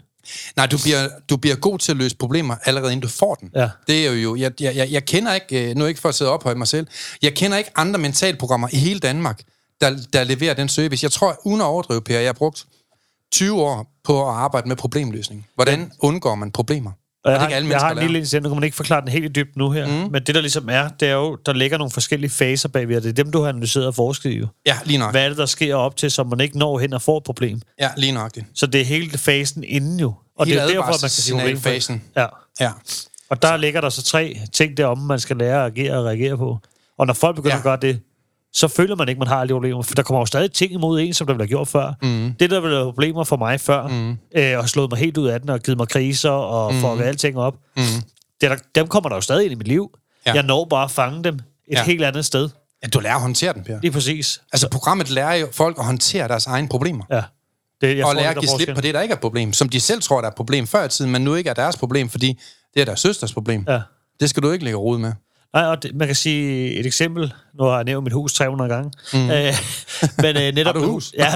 Nej, 0.57 0.67
du 0.67 0.79
bliver, 0.83 1.09
du 1.31 1.37
bliver 1.37 1.57
god 1.57 1.79
til 1.79 1.93
at 1.93 1.97
løse 1.97 2.17
problemer, 2.17 2.57
allerede 2.65 2.93
inden 2.93 3.03
du 3.03 3.09
får 3.09 3.35
den. 3.35 3.51
Ja. 3.55 3.69
Det 3.87 4.07
er 4.07 4.13
jo, 4.13 4.37
jeg, 4.37 4.53
jeg, 4.61 4.77
jeg, 4.77 4.91
jeg 4.91 5.05
kender 5.05 5.35
ikke, 5.35 5.71
øh, 5.71 5.77
nu 5.77 5.87
ikke 5.87 6.01
for 6.01 6.09
at 6.09 6.15
sidde 6.15 6.31
op 6.31 6.45
højt 6.45 6.57
mig 6.57 6.69
selv, 6.69 6.87
jeg 7.23 7.35
kender 7.35 7.59
ikke 7.59 7.71
andre 7.75 8.01
mentalprogrammer 8.01 8.69
i 8.73 8.77
hele 8.77 9.01
Danmark, 9.01 9.43
der, 9.81 9.97
der 10.13 10.25
leverer 10.25 10.55
den 10.55 10.69
service. 10.69 11.05
Jeg 11.05 11.13
tror, 11.13 11.41
uden 11.45 11.61
at 11.61 11.65
overdrive, 11.65 12.01
Per, 12.01 12.19
jeg 12.19 12.29
har 12.29 12.33
brugt 12.33 12.67
20 13.33 13.63
år 13.63 13.87
på 14.05 14.29
at 14.29 14.35
arbejde 14.35 14.69
med 14.69 14.77
problemløsning. 14.77 15.47
Hvordan 15.55 15.93
undgår 15.99 16.35
man 16.35 16.51
problemer? 16.51 16.93
Og 17.25 17.33
jeg 17.33 17.41
det 17.41 17.49
har, 17.49 17.57
alle 17.57 17.71
jeg 17.71 17.79
har 17.79 17.91
en 17.91 17.99
lille 17.99 18.19
incident, 18.19 18.43
nu 18.43 18.49
kan 18.49 18.57
man 18.57 18.65
ikke 18.65 18.77
forklare 18.77 19.01
den 19.01 19.09
helt 19.09 19.25
i 19.25 19.29
dybden 19.29 19.53
nu 19.57 19.71
her, 19.71 19.87
mm. 19.87 20.13
men 20.13 20.23
det 20.23 20.35
der 20.35 20.41
ligesom 20.41 20.69
er, 20.69 20.89
det 20.89 21.09
er 21.09 21.13
jo, 21.13 21.37
der 21.47 21.53
ligger 21.53 21.79
nogle 21.79 21.91
forskellige 21.91 22.31
faser 22.31 22.69
bagved, 22.69 22.97
og 22.97 23.03
det 23.03 23.09
er 23.09 23.13
dem, 23.13 23.33
du 23.33 23.43
har 23.43 23.49
analyseret 23.49 23.87
og 23.87 23.95
forsket 23.95 24.31
i 24.31 24.39
jo. 24.39 24.47
Ja, 24.67 24.79
lige 24.85 24.99
nok. 24.99 25.11
Hvad 25.11 25.25
er 25.25 25.29
det, 25.29 25.39
der 25.39 25.47
sker 25.47 25.75
op 25.75 25.97
til, 25.97 26.11
så 26.11 26.25
man 26.25 26.41
ikke 26.41 26.59
når 26.59 26.79
hen 26.79 26.93
og 26.93 27.03
får 27.03 27.19
et 27.19 27.25
problem? 27.25 27.61
Ja, 27.81 27.91
lige 27.97 28.13
nok 28.13 28.35
det. 28.35 28.45
Så 28.55 28.67
det 28.67 28.81
er 28.81 28.85
hele 28.85 29.19
fasen 29.19 29.65
inden 29.65 30.01
jo. 30.01 30.15
Og 30.39 30.47
Hele 30.47 30.61
det 30.61 30.65
er 30.65 30.69
derfor, 30.69 30.83
at 30.83 30.89
man 30.89 31.01
kan 31.01 31.09
sige 31.09 31.41
advarselssignalfasen. 31.41 32.03
Ja. 32.17 32.27
Ja. 32.61 32.71
Og 33.31 33.43
der 33.43 33.57
ligger 33.57 33.81
der 33.81 33.89
så 33.89 34.03
tre 34.03 34.37
ting 34.53 34.77
derom, 34.77 34.99
man 34.99 35.21
skal 35.21 35.37
lære 35.37 35.67
at 35.67 35.73
agere 35.73 35.99
og 35.99 36.05
reagere 36.05 36.37
på. 36.37 36.59
Og 36.99 37.07
når 37.07 37.15
folk 37.15 37.37
begynder 37.37 37.55
ja. 37.55 37.59
at 37.59 37.65
gøre 37.65 37.79
det, 37.83 38.01
så 38.53 38.69
føler 38.69 38.97
man 38.97 39.09
ikke, 39.09 39.19
man 39.19 39.29
har 39.29 39.37
alle 39.41 39.49
de 39.49 39.55
problemer. 39.55 39.83
For 39.83 39.95
der 39.95 40.03
kommer 40.03 40.21
jo 40.21 40.27
stadig 40.27 40.53
ting 40.53 40.73
imod 40.73 41.01
en, 41.01 41.15
som 41.15 41.27
der 41.27 41.35
ville 41.35 41.43
have 41.43 41.49
gjort 41.49 41.69
før. 41.69 41.93
Mm. 42.03 42.35
Det, 42.41 42.51
der 42.51 42.61
ville 42.61 42.77
have 42.77 42.85
problemer 42.85 43.25
for 43.25 43.37
mig 43.37 43.61
før, 43.61 43.87
mm. 43.89 44.17
øh, 44.37 44.59
og 44.59 44.69
slået 44.69 44.91
mig 44.91 44.99
helt 44.99 45.19
ud 45.19 45.27
af 45.27 45.41
den, 45.41 45.51
og 45.51 45.61
givet 45.61 45.79
mig 45.79 45.89
kriser, 45.89 46.31
og 46.31 46.75
mm. 46.75 46.81
fucket 46.81 47.05
alting 47.05 47.39
op, 47.39 47.55
mm. 47.77 47.83
det 48.41 48.51
er 48.51 48.55
der, 48.55 48.63
dem 48.75 48.87
kommer 48.89 49.09
der 49.09 49.17
jo 49.17 49.21
stadig 49.21 49.45
ind 49.45 49.53
i 49.53 49.55
mit 49.55 49.69
liv. 49.69 49.91
Ja. 50.27 50.33
Jeg 50.33 50.43
når 50.43 50.65
bare 50.65 50.85
at 50.85 50.91
fange 50.91 51.25
dem 51.25 51.35
et 51.35 51.43
Ja. 51.73 51.85
helt 51.85 52.05
andet 52.05 52.25
sted. 52.25 52.49
ja. 52.83 52.89
Du 52.89 53.01
lærer 53.01 53.15
at 53.15 53.21
håndtere 53.21 53.53
den, 53.53 53.65
Per. 53.65 53.79
Lige 53.83 53.91
præcis. 53.93 54.43
Altså, 54.53 54.69
programmet 54.71 55.11
lærer 55.11 55.35
jo 55.35 55.49
folk 55.53 55.79
at 55.79 55.85
håndtere 55.85 56.29
deres 56.29 56.47
egne 56.47 56.69
problemer. 56.69 57.05
Ja. 57.11 57.23
Det, 57.81 57.97
jeg 57.97 58.07
og 58.07 58.15
lære 58.15 58.25
det 58.25 58.31
at 58.31 58.37
er 58.37 58.41
give 58.41 58.51
slip 58.59 58.75
på 58.75 58.81
det, 58.81 58.95
der 58.95 59.01
ikke 59.01 59.13
er 59.13 59.17
et 59.17 59.21
problem. 59.21 59.53
Som 59.53 59.69
de 59.69 59.81
selv 59.81 60.03
tror, 60.03 60.17
der 60.21 60.27
er 60.27 60.31
et 60.31 60.37
problem 60.37 60.67
før 60.67 60.85
i 60.85 60.89
tiden, 60.89 61.11
men 61.11 61.23
nu 61.23 61.35
ikke 61.35 61.51
er 61.51 61.55
deres 61.55 61.77
problem, 61.77 62.09
fordi 62.09 62.39
det 62.75 62.81
er 62.81 62.85
deres 62.85 63.01
søsters 63.01 63.33
problem. 63.33 63.65
Ja. 63.69 63.81
Det 64.21 64.31
skal 64.31 64.43
du 64.43 64.51
ikke 64.51 64.65
lægge 64.65 64.79
rod 64.79 64.99
med. 64.99 65.13
Nej, 65.55 65.65
og 65.65 65.83
det, 65.83 65.95
man 65.95 66.09
kan 66.09 66.15
sige 66.17 66.73
et 66.75 66.87
eksempel. 66.87 67.33
Nu 67.59 67.65
har 67.65 67.75
jeg 67.75 67.85
nævnt 67.85 68.05
mit 68.05 68.13
hus 68.13 68.33
300 68.35 68.71
gange. 68.71 68.91
Mm. 69.13 69.31
Øh, 69.31 69.53
men 70.23 70.37
øh, 70.37 70.55
netop 70.55 70.75
Har 70.75 70.83
du 70.83 70.91
hus? 70.93 71.13
Ja, 71.19 71.29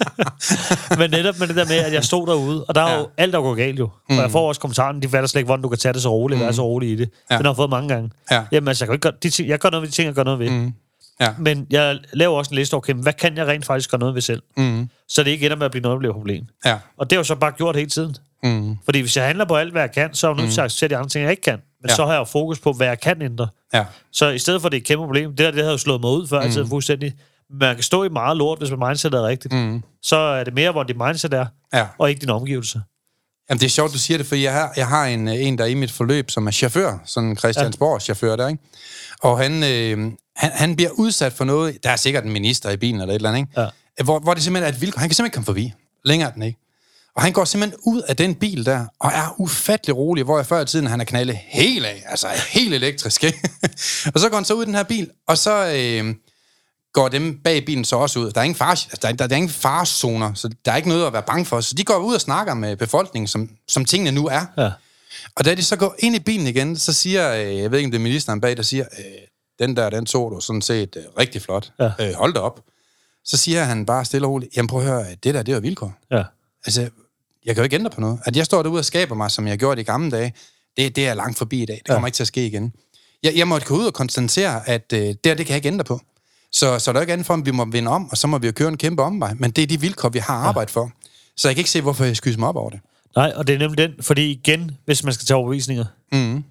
men 0.98 1.10
netop 1.10 1.38
med 1.38 1.48
det 1.48 1.56
der 1.56 1.64
med, 1.66 1.76
at 1.76 1.92
jeg 1.92 2.04
stod 2.04 2.26
derude, 2.26 2.64
og 2.64 2.74
der 2.74 2.80
er 2.82 2.94
jo 2.94 3.00
Ja. 3.00 3.22
alt, 3.22 3.32
der 3.32 3.40
går 3.40 3.54
galt 3.54 3.78
jo. 3.78 3.90
Mm. 4.08 4.16
Og 4.16 4.22
jeg 4.22 4.30
får 4.30 4.48
også 4.48 4.60
kommentaren, 4.60 5.02
de 5.02 5.08
fatter 5.08 5.26
slet 5.28 5.38
ikke, 5.40 5.46
hvordan 5.46 5.62
du 5.62 5.68
kan 5.68 5.78
tage 5.78 5.92
det 5.92 6.02
så 6.02 6.08
roligt, 6.10 6.38
mm. 6.38 6.44
være 6.44 6.52
så 6.54 6.62
rolig 6.62 6.90
i 6.90 6.96
det. 6.96 7.10
Ja. 7.30 7.36
Den 7.36 7.44
har 7.44 7.52
jeg 7.52 7.56
fået 7.56 7.70
mange 7.70 7.88
gange. 7.88 8.10
Ja. 8.30 8.42
Jamen 8.52 8.68
altså, 8.68 8.84
jeg, 8.84 8.86
kan 8.88 8.92
jo 8.92 8.94
ikke 8.96 9.02
gøre, 9.02 9.12
de 9.22 9.30
ting, 9.30 9.48
jeg 9.48 9.58
gør 9.58 9.70
noget 9.70 9.82
ved 9.82 9.88
de 9.88 9.94
ting, 9.94 10.06
jeg 10.06 10.14
gør 10.14 10.24
noget 10.24 10.38
ved. 10.40 10.50
Mm. 10.50 10.72
Ja. 11.20 11.28
Men 11.38 11.66
jeg 11.70 11.98
laver 12.12 12.36
også 12.38 12.50
en 12.50 12.56
liste 12.56 12.74
over, 12.74 12.80
okay, 12.80 12.94
hvad 12.94 13.12
kan 13.12 13.36
jeg 13.36 13.46
rent 13.46 13.66
faktisk 13.66 13.90
gøre 13.90 13.98
noget 13.98 14.14
ved 14.14 14.22
selv? 14.22 14.42
Mm. 14.56 14.88
Så 15.08 15.22
det 15.22 15.30
ikke 15.30 15.44
ender 15.46 15.56
med 15.56 15.64
at 15.64 15.70
blive 15.70 15.82
noget, 15.82 15.94
der 15.94 15.98
bliver 15.98 16.12
et 16.12 16.16
problem. 16.16 16.44
Ja. 16.64 16.78
Og 16.98 17.10
det 17.10 17.16
har 17.16 17.18
jeg 17.18 17.18
jo 17.18 17.24
så 17.24 17.34
bare 17.34 17.52
gjort 17.52 17.76
hele 17.76 17.90
tiden. 17.90 18.16
Mm. 18.42 18.76
Fordi 18.84 19.00
hvis 19.00 19.16
jeg 19.16 19.26
handler 19.26 19.44
på 19.44 19.56
alt, 19.56 19.72
hvad 19.72 19.82
jeg 19.82 19.92
kan, 19.92 20.14
så 20.14 20.26
er 20.26 20.34
jeg 20.34 20.42
nødt 20.42 20.52
til 20.54 20.60
at 20.60 20.64
acceptere 20.64 20.88
de 20.88 20.96
andre 20.96 21.08
ting, 21.08 21.22
jeg 21.22 21.30
ikke 21.30 21.42
kan. 21.42 21.58
Men 21.82 21.88
Ja. 21.90 21.94
så 21.94 22.06
har 22.06 22.12
jeg 22.14 22.28
fokus 22.28 22.58
på, 22.60 22.72
hvad 22.72 22.86
jeg 22.86 23.00
kan 23.00 23.22
ændre. 23.22 23.48
Ja. 23.74 23.84
Så 24.12 24.28
i 24.28 24.38
stedet 24.38 24.60
for, 24.60 24.68
at 24.68 24.72
det 24.72 24.78
er 24.78 24.80
et 24.80 24.86
kæmpe 24.86 25.04
problem, 25.04 25.30
det 25.30 25.38
der, 25.38 25.50
det 25.50 25.60
havde 25.60 25.70
jo 25.72 25.78
slået 25.78 26.00
mig 26.00 26.10
ud 26.10 26.26
før, 26.26 26.62
mm. 26.62 26.68
fuldstændig. 26.68 27.12
Man 27.60 27.74
kan 27.74 27.82
stå 27.84 28.04
i 28.04 28.08
meget 28.08 28.36
lort, 28.36 28.58
hvis 28.58 28.70
man 28.70 28.88
mindset 28.88 29.14
er 29.14 29.22
rigtigt. 29.26 29.54
Mm. 29.54 29.82
Så 30.02 30.16
er 30.16 30.44
det 30.44 30.54
mere, 30.54 30.72
hvor 30.72 30.82
dit 30.82 30.96
mindset 30.96 31.34
er, 31.34 31.46
Ja. 31.74 31.86
og 31.98 32.10
ikke 32.10 32.20
din 32.20 32.30
omgivelse. 32.30 32.82
Jamen, 33.50 33.60
det 33.60 33.66
er 33.66 33.70
sjovt, 33.70 33.92
du 33.92 33.98
siger 33.98 34.18
det, 34.18 34.26
for 34.26 34.34
jeg 34.34 34.52
har, 34.52 34.72
jeg 34.76 34.86
har 34.86 35.04
en, 35.06 35.28
øh, 35.28 35.34
en, 35.34 35.58
der 35.58 35.64
er 35.64 35.68
i 35.68 35.74
mit 35.74 35.90
forløb, 35.90 36.30
som 36.30 36.46
er 36.46 36.50
chauffør, 36.50 36.98
sådan 37.04 37.28
en 37.28 37.36
Christiansborg-chauffør 37.38 38.36
der, 38.36 38.48
ikke? 38.48 38.62
Og 39.22 39.38
han, 39.38 39.52
øh, 39.62 40.12
han, 40.36 40.50
han 40.52 40.76
bliver 40.76 40.90
udsat 40.90 41.32
for 41.32 41.44
noget, 41.44 41.78
der 41.84 41.90
er 41.90 41.96
sikkert 41.96 42.24
en 42.24 42.32
minister 42.32 42.70
i 42.70 42.76
bilen 42.76 43.00
eller 43.00 43.12
et 43.12 43.16
eller 43.16 43.28
andet, 43.28 43.40
ikke? 43.40 43.60
Ja. 43.60 43.68
Hvor, 44.04 44.18
hvor 44.18 44.34
det 44.34 44.42
simpelthen 44.42 44.72
er 44.72 44.76
et 44.76 44.80
vilkår. 44.80 44.98
Han 45.00 45.08
kan 45.08 45.14
simpelthen 45.14 45.26
ikke 45.26 45.34
komme 45.34 45.46
forbi. 45.46 45.72
Længere 46.04 46.28
er 46.30 46.34
den 46.34 46.42
ikke. 46.42 46.58
Og 47.16 47.22
han 47.22 47.32
går 47.32 47.44
simpelthen 47.44 47.80
ud 47.86 48.02
af 48.02 48.16
den 48.16 48.34
bil 48.34 48.66
der, 48.66 48.86
og 49.00 49.10
er 49.14 49.40
ufattelig 49.40 49.96
rolig, 49.96 50.24
hvor 50.24 50.38
jeg 50.38 50.46
før 50.46 50.60
i 50.60 50.66
tiden, 50.66 50.86
han 50.86 51.00
er 51.00 51.04
knaldet 51.04 51.36
helt 51.36 51.86
af, 51.86 52.02
altså 52.06 52.28
helt 52.48 52.74
elektrisk, 52.74 53.24
og 54.14 54.20
så 54.20 54.28
går 54.28 54.36
han 54.36 54.44
så 54.44 54.54
ud 54.54 54.62
i 54.62 54.66
den 54.66 54.74
her 54.74 54.82
bil, 54.82 55.10
og 55.28 55.38
så 55.38 55.72
øh, 55.76 56.14
går 56.92 57.08
dem 57.08 57.40
bag 57.44 57.64
bilen 57.64 57.84
så 57.84 57.96
også 57.96 58.18
ud. 58.18 58.30
Der 58.30 58.40
er 58.40 58.44
ingen, 58.44 58.56
far, 58.56 58.70
altså, 58.70 58.98
der, 59.02 59.08
er, 59.08 59.12
der 59.12 59.24
er 59.24 59.36
ingen 59.36 59.50
farezoner, 59.50 60.34
så 60.34 60.50
der 60.64 60.72
er 60.72 60.76
ikke 60.76 60.88
noget 60.88 61.06
at 61.06 61.12
være 61.12 61.22
bange 61.22 61.44
for. 61.44 61.60
Så 61.60 61.74
de 61.74 61.84
går 61.84 61.96
ud 61.96 62.14
og 62.14 62.20
snakker 62.20 62.54
med 62.54 62.76
befolkningen, 62.76 63.26
som, 63.28 63.50
som 63.68 63.84
tingene 63.84 64.10
nu 64.10 64.26
er. 64.26 64.46
Ja. 64.58 64.70
Og 65.36 65.44
da 65.44 65.54
de 65.54 65.62
så 65.62 65.76
går 65.76 65.94
ind 65.98 66.16
i 66.16 66.20
bilen 66.20 66.46
igen, 66.46 66.76
så 66.76 66.92
siger, 66.92 67.34
øh, 67.34 67.56
jeg 67.56 67.70
ved 67.70 67.78
ikke 67.78 67.86
om 67.86 67.90
det 67.90 67.98
er 67.98 68.02
ministeren 68.02 68.40
bag, 68.40 68.56
der 68.56 68.62
siger, 68.62 68.84
øh, 68.98 69.04
den 69.58 69.76
der, 69.76 69.90
den 69.90 70.06
tog 70.06 70.32
du 70.32 70.40
sådan 70.40 70.62
set 70.62 70.96
øh, 70.96 71.04
rigtig 71.18 71.42
flot. 71.42 71.72
Ja. 71.78 71.90
Øh, 72.00 72.14
hold 72.14 72.34
da 72.34 72.40
op. 72.40 72.60
Så 73.24 73.36
siger 73.36 73.64
han 73.64 73.86
bare 73.86 74.04
stille 74.04 74.26
og 74.26 74.30
roligt, 74.32 74.56
jamen 74.56 74.68
prøv 74.68 74.80
at 74.80 74.86
høre, 74.86 75.04
det 75.24 75.34
der, 75.34 75.42
det 75.42 75.54
er 75.54 75.60
vilkår. 75.60 75.92
Ja. 76.10 76.22
Altså, 76.66 76.80
jeg 77.44 77.54
kan 77.54 77.56
jo 77.56 77.62
ikke 77.62 77.76
ændre 77.76 77.90
på 77.90 78.00
noget. 78.00 78.18
At 78.24 78.36
jeg 78.36 78.44
står 78.44 78.62
derude 78.62 78.78
og 78.78 78.84
skaber 78.84 79.14
mig, 79.14 79.30
som 79.30 79.46
jeg 79.46 79.58
gjorde 79.58 79.80
i 79.80 79.84
gamle 79.84 80.10
dage, 80.10 80.32
det, 80.76 80.96
det 80.96 81.08
er 81.08 81.14
langt 81.14 81.38
forbi 81.38 81.62
i 81.62 81.66
dag. 81.66 81.76
Det 81.76 81.86
kommer 81.86 82.00
ja. 82.00 82.06
ikke 82.06 82.16
til 82.16 82.22
at 82.22 82.26
ske 82.28 82.46
igen. 82.46 82.72
Jeg, 83.22 83.32
jeg 83.36 83.48
måtte 83.48 83.66
gå 83.66 83.74
ud 83.74 83.84
og 83.86 83.94
konstatere, 83.94 84.68
at 84.68 84.92
øh, 84.92 84.98
det 85.00 85.16
her, 85.24 85.34
det 85.34 85.46
kan 85.46 85.48
jeg 85.48 85.56
ikke 85.56 85.66
ændre 85.68 85.84
på. 85.84 86.00
Så, 86.52 86.78
så 86.78 86.90
er 86.90 86.92
der 86.92 87.00
ikke 87.00 87.12
andet 87.12 87.26
for, 87.26 87.34
at 87.34 87.46
vi 87.46 87.50
må 87.50 87.64
vinde 87.64 87.90
om, 87.90 88.10
og 88.10 88.16
så 88.16 88.26
må 88.26 88.38
vi 88.38 88.46
jo 88.46 88.52
køre 88.52 88.68
en 88.68 88.76
kæmpe 88.76 89.02
omvej. 89.02 89.34
Men 89.34 89.50
det 89.50 89.62
er 89.62 89.66
de 89.66 89.80
vilkår, 89.80 90.08
vi 90.08 90.18
har 90.18 90.34
arbejdet 90.34 90.70
for. 90.70 90.90
Så 91.36 91.48
jeg 91.48 91.54
kan 91.54 91.60
ikke 91.60 91.70
se, 91.70 91.80
hvorfor 91.80 92.04
jeg 92.04 92.16
skyder 92.16 92.38
mig 92.38 92.48
op 92.48 92.56
over 92.56 92.70
det. 92.70 92.80
Nej, 93.16 93.32
og 93.36 93.46
det 93.46 93.54
er 93.54 93.58
nemlig 93.58 93.78
den, 93.78 94.02
fordi 94.02 94.30
igen, 94.30 94.70
hvis 94.84 95.04
man 95.04 95.12
skal 95.12 95.26
tage 95.26 95.36
overbevisninger, 95.36 95.84
Mm. 96.12 96.44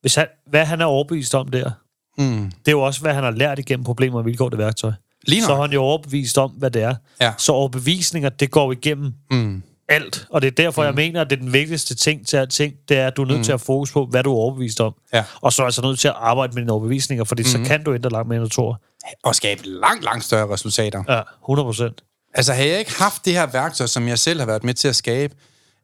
hvis 0.00 0.14
han, 0.14 0.26
hvad 0.50 0.64
han 0.64 0.80
er 0.80 0.84
overbevist 0.84 1.34
om 1.34 1.48
der, 1.48 1.70
Mm. 2.18 2.44
det 2.44 2.68
er 2.68 2.72
jo 2.72 2.80
også, 2.82 3.00
hvad 3.00 3.14
han 3.14 3.24
har 3.24 3.30
lært 3.30 3.58
igennem 3.58 3.84
problemer 3.84 4.18
og 4.18 4.24
vilkår, 4.24 4.48
det 4.48 4.58
værktøj. 4.58 4.92
Lige 5.26 5.42
Så 5.42 5.52
er 5.52 5.60
han 5.60 5.72
jo 5.72 5.82
overbevist 5.82 6.38
om, 6.38 6.50
hvad 6.50 6.70
det 6.70 6.82
er. 6.82 6.94
Ja. 7.20 7.32
Så 7.38 7.52
overbevisninger, 7.52 8.28
det 8.28 8.50
går 8.50 8.72
igennem 8.72 9.12
Mm. 9.30 9.62
alt. 9.88 10.26
Og 10.30 10.42
det 10.42 10.46
er 10.46 10.50
derfor, 10.50 10.82
mm. 10.82 10.86
jeg 10.86 10.94
mener, 10.94 11.20
at 11.20 11.30
det 11.30 11.36
er 11.36 11.40
den 11.40 11.52
vigtigste 11.52 11.94
ting 11.94 12.26
til 12.26 12.36
alting, 12.36 12.74
det 12.88 12.98
er, 12.98 13.06
at 13.06 13.16
du 13.16 13.22
er 13.22 13.26
nødt 13.26 13.38
mm. 13.38 13.44
til 13.44 13.52
at 13.52 13.60
fokus 13.60 13.92
på, 13.92 14.06
hvad 14.06 14.22
du 14.22 14.32
er 14.32 14.36
overbevist 14.36 14.80
om. 14.80 14.94
Ja. 15.12 15.24
Og 15.40 15.52
så 15.52 15.62
er 15.62 15.66
altså 15.66 15.82
nødt 15.82 15.98
til 15.98 16.08
at 16.08 16.14
arbejde 16.16 16.52
med 16.54 16.62
dine 16.62 16.72
overbevisninger, 16.72 17.24
fordi 17.24 17.42
mm. 17.42 17.48
så 17.48 17.58
kan 17.66 17.84
du 17.84 17.94
ændre 17.94 18.10
langt 18.10 18.28
mere, 18.28 18.36
end 18.38 18.44
du 18.44 18.54
tror. 18.54 18.80
Og 19.24 19.34
skabe 19.34 19.62
langt, 19.64 20.04
langt 20.04 20.24
større 20.24 20.52
resultater. 20.52 21.04
Ja, 21.08 21.20
100 21.42 21.66
procent. 21.66 22.02
Altså, 22.34 22.52
havde 22.52 22.70
jeg 22.70 22.78
ikke 22.78 22.94
haft 22.98 23.24
det 23.24 23.32
her 23.32 23.46
værktøj, 23.46 23.86
som 23.86 24.08
jeg 24.08 24.18
selv 24.18 24.38
har 24.40 24.46
været 24.46 24.64
med 24.64 24.74
til 24.74 24.88
at 24.88 24.96
skabe, 24.96 25.34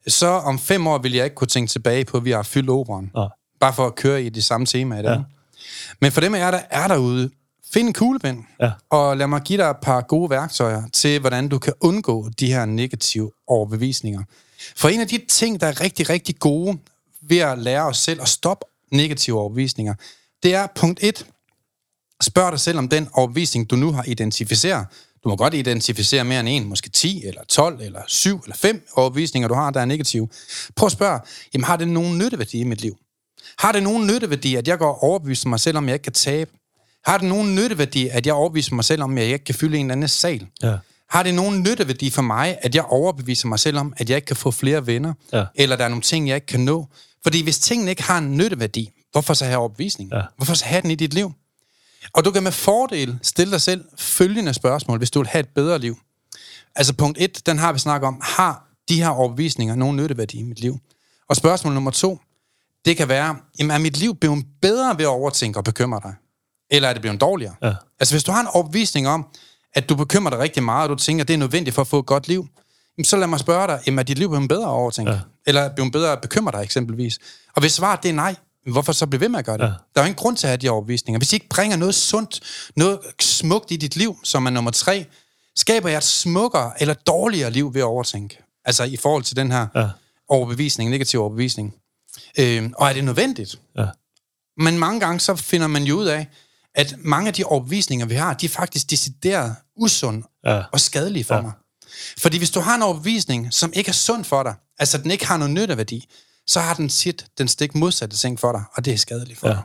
så 0.09 0.27
om 0.27 0.59
fem 0.59 0.87
år 0.87 0.99
ville 0.99 1.17
jeg 1.17 1.25
ikke 1.25 1.37
kunne 1.37 1.49
tænke 1.49 1.71
tilbage 1.71 2.05
på, 2.05 2.17
at 2.17 2.25
vi 2.25 2.31
har 2.31 2.43
fyldt 2.43 2.71
operan. 2.71 3.11
Ja. 3.17 3.25
Bare 3.61 3.73
for 3.75 3.87
at 3.87 3.95
køre 3.95 4.23
i 4.23 4.29
det 4.29 4.45
samme 4.45 4.67
tema 4.67 4.99
i 4.99 5.03
dag. 5.03 5.11
Ja. 5.13 5.19
Men 6.01 6.13
for 6.13 6.21
dem 6.21 6.35
af 6.35 6.39
jer, 6.39 6.51
der 6.51 6.61
er 6.71 6.89
derude, 6.89 7.31
find 7.73 7.89
en 7.89 7.93
kuglepen, 7.95 8.47
Ja. 8.61 8.71
og 8.91 9.17
lad 9.17 9.27
mig 9.27 9.41
give 9.43 9.59
dig 9.59 9.71
et 9.71 9.77
par 9.83 10.01
gode 10.01 10.31
værktøjer 10.31 10.83
til, 10.93 11.21
hvordan 11.21 11.49
du 11.49 11.59
kan 11.59 11.73
undgå 11.81 12.29
de 12.41 12.47
her 12.47 12.65
negative 12.65 13.33
overbevisninger. 13.47 14.23
For 14.77 14.89
en 14.89 15.01
af 15.01 15.09
de 15.09 15.21
ting, 15.29 15.61
der 15.61 15.67
er 15.67 15.81
rigtig, 15.81 16.11
rigtig 16.11 16.39
gode 16.39 16.79
ved 17.23 17.39
at 17.39 17.59
lære 17.59 17.83
os 17.87 17.99
selv 17.99 18.23
at 18.23 18.29
stoppe 18.29 18.65
negative 18.93 19.39
overbevisninger, 19.41 19.95
det 20.43 20.55
er 20.55 20.67
punkt 20.75 20.99
1. 21.03 21.27
Spørg 22.23 22.53
dig 22.53 22.61
selv 22.61 22.79
om 22.79 22.89
den 22.89 23.09
overbevisning, 23.13 23.71
du 23.71 23.77
nu 23.77 23.93
har 23.93 24.05
identificeret. 24.07 24.87
Du 25.25 25.29
må 25.29 25.37
godt 25.37 25.55
identificere 25.55 26.25
mere 26.25 26.41
end 26.41 26.49
en, 26.49 26.65
måske 26.69 26.91
10, 26.91 27.25
eller 27.27 27.45
12, 27.49 27.81
eller 27.81 28.03
7, 28.07 28.41
eller 28.45 28.57
5 28.57 28.87
overbevisninger, 28.97 29.49
du 29.49 29.55
har, 29.55 29.71
der 29.71 29.81
er 29.81 29.85
negative. 29.85 30.29
Prøv 30.77 30.87
at 30.87 30.93
spørge, 30.93 31.21
jamen 31.55 31.65
har 31.65 31.77
det 31.77 31.89
nogen 31.89 32.19
nytteværdi 32.19 32.61
i 32.61 32.65
mit 32.65 32.81
liv? 32.81 32.97
Har 33.59 33.73
det 33.73 33.83
nogen 33.83 34.07
nytteværdi, 34.07 34.55
at 34.55 34.69
jeg 34.69 34.79
går 34.79 35.05
overbevist 35.05 35.47
mig 35.47 35.61
selv 35.61 35.77
om, 35.77 35.85
at 35.85 35.89
jeg 35.89 35.95
ikke 35.95 36.03
kan 36.03 36.13
tabe? 36.13 36.51
Har 37.05 37.19
det 37.19 37.29
nogen 37.29 37.55
nytteværdi, 37.55 38.09
at 38.09 38.27
jeg 38.27 38.35
overbeviser 38.35 38.75
mig 38.75 38.85
selv 38.85 39.03
om, 39.03 39.19
at 39.19 39.25
jeg 39.25 39.33
ikke 39.33 39.45
kan 39.45 39.55
fylde 39.55 39.79
en 39.79 39.87
eller 39.87 39.93
anden 39.93 40.09
sal? 40.09 40.47
Ja. 40.63 40.77
Har 41.11 41.23
det 41.23 41.35
nogen 41.35 41.61
nytteværdi 41.63 42.11
for 42.11 42.23
mig, 42.23 42.59
at 42.63 42.75
jeg 42.75 42.85
overbeviser 42.85 43.49
mig 43.49 43.59
selv 43.59 43.79
om, 43.79 43.93
at 43.97 44.11
jeg 44.11 44.17
ikke 44.17 44.27
kan 44.27 44.37
få 44.37 44.51
flere 44.51 44.87
venner? 44.87 45.15
Ja. 45.33 45.45
Eller 45.55 45.77
der 45.77 45.85
er 45.85 45.89
nogle 45.89 46.03
ting, 46.03 46.29
jeg 46.29 46.35
ikke 46.35 46.47
kan 46.47 46.61
nå? 46.61 46.87
Fordi 47.23 47.43
hvis 47.43 47.59
tingene 47.59 47.91
ikke 47.91 48.03
har 48.03 48.19
en 48.19 48.37
nytteværdi, 48.37 48.91
hvorfor 49.13 49.35
så 49.35 49.45
have 49.45 49.59
overbevisning? 49.59 50.11
Ja. 50.13 50.23
Hvorfor 50.37 50.55
så 50.55 50.65
have 50.65 50.83
den 50.83 50.91
i 50.91 50.95
dit 50.95 51.15
liv? 51.15 51.33
Og 52.13 52.25
du 52.25 52.31
kan 52.31 52.43
med 52.43 52.53
fordel 52.53 53.19
stille 53.23 53.53
dig 53.53 53.61
selv 53.61 53.85
følgende 53.99 54.55
spørgsmål, 54.55 54.99
hvis 54.99 55.11
du 55.11 55.19
vil 55.19 55.29
have 55.29 55.41
et 55.41 55.49
bedre 55.49 55.79
liv. 55.79 55.99
Altså 56.77 56.95
punkt 56.95 57.19
1, 57.21 57.47
den 57.47 57.59
har 57.59 57.73
vi 57.73 57.79
snakket 57.79 58.07
om. 58.07 58.21
Har 58.23 58.67
de 58.89 59.03
her 59.03 59.09
overbevisninger 59.09 59.75
nogen 59.75 59.97
nytteværdi 59.97 60.39
i 60.39 60.43
mit 60.43 60.61
liv? 60.61 60.79
Og 61.29 61.37
spørgsmål 61.37 61.75
nummer 61.75 61.91
to, 61.91 62.21
det 62.85 62.97
kan 62.97 63.09
være, 63.09 63.37
jamen 63.59 63.71
er 63.71 63.79
mit 63.79 63.97
liv 63.97 64.17
blevet 64.17 64.45
bedre 64.63 64.99
ved 64.99 65.05
at 65.05 65.09
overtænke 65.09 65.59
og 65.59 65.65
bekymre 65.65 66.01
dig? 66.03 66.15
Eller 66.71 66.89
er 66.89 66.93
det 66.93 67.03
blevet 67.03 67.21
dårligere? 67.21 67.55
Ja. 67.63 67.75
Altså 68.01 68.15
hvis 68.15 68.25
du 68.25 68.33
har 68.33 68.41
en 68.41 68.47
overbevisning 68.47 69.09
om, 69.09 69.27
at 69.75 69.89
du 69.89 69.95
bekymrer 69.95 70.31
dig 70.31 70.39
rigtig 70.39 70.63
meget, 70.63 70.91
og 70.91 70.99
du 70.99 71.03
tænker, 71.03 71.25
at 71.25 71.29
det 71.29 71.35
er 71.35 71.39
nødvendigt 71.39 71.75
for 71.75 71.83
at 71.83 71.89
få 71.89 71.99
et 71.99 72.07
godt 72.07 72.29
liv, 72.29 72.49
så 73.05 73.17
lad 73.17 73.27
mig 73.27 73.41
spørge 73.41 73.67
dig, 73.67 73.81
jamen 73.87 73.99
er 73.99 74.03
dit 74.03 74.19
liv 74.19 74.29
blevet 74.29 74.49
bedre 74.49 74.67
overtænke? 74.67 75.13
Ja. 75.13 75.21
Eller 75.47 75.61
er 75.61 75.75
blevet 75.75 75.93
bedre 75.93 76.13
at 76.13 76.21
bekymre 76.21 76.53
dig 76.53 76.63
eksempelvis? 76.63 77.19
Og 77.57 77.61
hvis 77.61 77.73
svaret 77.73 78.03
det 78.03 78.09
er 78.09 78.13
nej, 78.13 78.35
hvorfor 78.67 78.93
så 78.93 79.07
blive 79.07 79.21
ved 79.21 79.29
med 79.29 79.39
at 79.39 79.45
gøre 79.45 79.59
det? 79.59 79.65
Ja. 79.65 79.69
Der 79.69 79.75
er 79.95 80.01
jo 80.01 80.05
ingen 80.05 80.15
grund 80.15 80.37
til 80.37 80.47
at 80.47 80.49
have 80.49 80.57
de 80.57 80.69
overbevisninger. 80.69 81.19
Hvis 81.19 81.29
de 81.29 81.37
ikke 81.37 81.49
bringer 81.49 81.77
noget 81.77 81.95
sundt, 81.95 82.41
noget 82.77 82.99
smukt 83.21 83.71
i 83.71 83.77
dit 83.77 83.97
liv, 83.97 84.19
som 84.25 84.47
er 84.47 84.51
nummer 84.51 84.71
tre, 84.71 85.07
skaber 85.57 85.89
jeg 85.89 85.97
et 85.97 86.05
smukkere 86.05 86.73
eller 86.81 86.95
dårligere 86.95 87.51
liv 87.51 87.75
ved 87.75 87.81
at 87.81 87.85
overtænke. 87.85 88.39
Altså 88.65 88.85
i 88.85 88.97
forhold 88.97 89.23
til 89.23 89.37
den 89.37 89.53
her 89.53 89.67
ja. 89.75 89.89
overbevisning, 90.29 90.91
negativ 90.91 91.21
overbevisning. 91.21 91.75
Øh, 92.39 92.71
og 92.77 92.89
er 92.89 92.93
det 92.93 93.05
nødvendigt? 93.05 93.61
Ja. 93.79 93.87
Men 94.57 94.79
mange 94.79 95.01
gange 95.01 95.21
så 95.21 95.37
finder 95.37 95.67
man 95.67 95.83
jo 95.83 95.97
ud 95.97 96.07
af, 96.07 96.27
at 96.81 96.95
mange 96.99 97.29
af 97.29 97.35
de 97.35 97.45
overbevisninger, 97.45 98.07
vi 98.07 98.15
har, 98.15 98.35
de 98.35 98.47
er 98.47 98.51
faktisk 98.51 98.91
decideret 98.91 99.55
usunde 99.77 100.23
Ja. 100.45 100.63
og 100.73 100.81
skadelige 100.81 101.25
for 101.25 101.35
Ja. 101.35 101.41
mig. 101.41 101.53
Fordi 102.19 102.39
hvis 102.39 102.51
du 102.51 102.61
har 102.61 102.75
en 102.75 102.83
overbevisning, 102.83 103.53
som 103.55 103.73
ikke 103.75 103.89
er 103.89 103.93
sund 103.93 104.25
for 104.25 104.43
dig, 104.43 104.55
altså 104.79 104.99
den 104.99 105.11
ikke 105.11 105.27
har 105.27 105.37
nogen 105.37 105.55
nytteværdi, 105.55 106.09
så 106.47 106.61
har 106.61 106.75
den 106.75 106.91
sit 106.91 107.27
den 107.39 107.49
stik 107.49 107.75
modsatte 107.75 108.17
ting 108.17 108.41
for 108.41 108.53
dig, 108.53 108.63
og 108.75 108.85
det 108.85 108.93
er 108.93 108.97
skadeligt 108.97 109.39
for 109.39 109.49
Ja. 109.49 109.53
dig. 109.55 109.63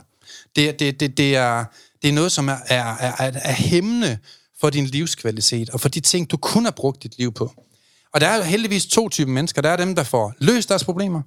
Det, 0.56 0.78
det, 0.80 1.00
det, 1.00 1.16
det, 1.18 1.36
er, 1.36 1.64
det 2.02 2.08
er 2.08 2.12
noget, 2.12 2.32
som 2.32 2.48
er, 2.48 2.56
er, 2.66 2.84
er, 3.00 3.12
er, 3.18 3.32
er 3.34 3.52
hæmmende 3.52 4.18
for 4.60 4.70
din 4.70 4.86
livskvalitet, 4.86 5.70
og 5.70 5.80
for 5.80 5.88
de 5.88 6.00
ting, 6.00 6.30
du 6.30 6.36
kun 6.36 6.64
har 6.64 6.70
brugt 6.72 7.02
dit 7.02 7.18
liv 7.18 7.32
på. 7.32 7.52
Og 8.14 8.20
der 8.20 8.28
er 8.28 8.36
jo 8.36 8.42
heldigvis 8.42 8.86
to 8.86 9.08
typer 9.08 9.32
mennesker. 9.32 9.62
Der 9.62 9.70
er 9.70 9.76
dem, 9.76 9.94
der 9.94 10.02
får 10.02 10.34
løst 10.38 10.68
deres 10.68 10.84
problemer, 10.84 11.22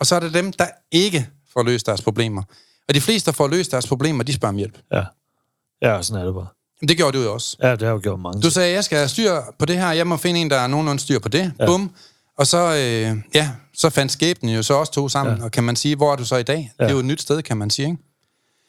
og 0.00 0.06
så 0.06 0.14
er 0.14 0.20
der 0.20 0.30
dem, 0.30 0.52
der 0.52 0.66
ikke 0.90 1.28
får 1.52 1.62
løst 1.62 1.86
deres 1.86 2.02
problemer. 2.02 2.42
Og 2.88 2.94
de 2.94 3.00
fleste, 3.00 3.26
der 3.26 3.32
får 3.36 3.48
løst 3.48 3.70
deres 3.70 3.86
problemer, 3.86 4.24
de 4.24 4.32
spørger 4.32 4.52
om 4.52 4.56
hjælp. 4.56 4.78
Ja. 4.92 5.02
Ja, 5.82 6.02
sådan 6.02 6.22
er 6.22 6.26
det 6.26 6.34
bare. 6.34 6.46
Det 6.88 6.96
gjorde 6.96 7.18
du 7.18 7.22
jo 7.22 7.32
også. 7.32 7.56
Ja, 7.62 7.72
det 7.72 7.82
har 7.82 7.90
jo 7.90 8.00
gjort 8.02 8.20
mange. 8.20 8.42
Du 8.42 8.50
sagde, 8.50 8.74
jeg 8.74 8.84
skal 8.84 8.98
have 8.98 9.08
styr 9.08 9.32
på 9.58 9.66
det 9.66 9.78
her. 9.78 9.92
Jeg 9.92 10.06
må 10.06 10.16
finde 10.16 10.40
en, 10.40 10.50
der 10.50 10.56
er 10.56 10.66
nogenlunde 10.66 11.02
styr 11.02 11.18
på 11.18 11.28
det. 11.28 11.52
Ja. 11.58 11.66
Bum. 11.66 11.90
Og 12.38 12.46
så, 12.46 12.58
øh, 12.58 13.22
ja, 13.34 13.50
så 13.74 13.90
fandt 13.90 14.12
skæbnen 14.12 14.54
jo 14.54 14.62
så 14.62 14.74
også 14.74 14.92
to 14.92 15.08
sammen. 15.08 15.38
Ja. 15.38 15.44
Og 15.44 15.50
kan 15.50 15.64
man 15.64 15.76
sige, 15.76 15.96
hvor 15.96 16.12
er 16.12 16.16
du 16.16 16.24
så 16.24 16.36
i 16.36 16.42
dag? 16.42 16.72
Ja. 16.78 16.84
Det 16.84 16.90
er 16.90 16.94
jo 16.94 16.98
et 16.98 17.04
nyt 17.04 17.22
sted, 17.22 17.42
kan 17.42 17.56
man 17.56 17.70
sige, 17.70 17.88
ikke? 17.88 18.02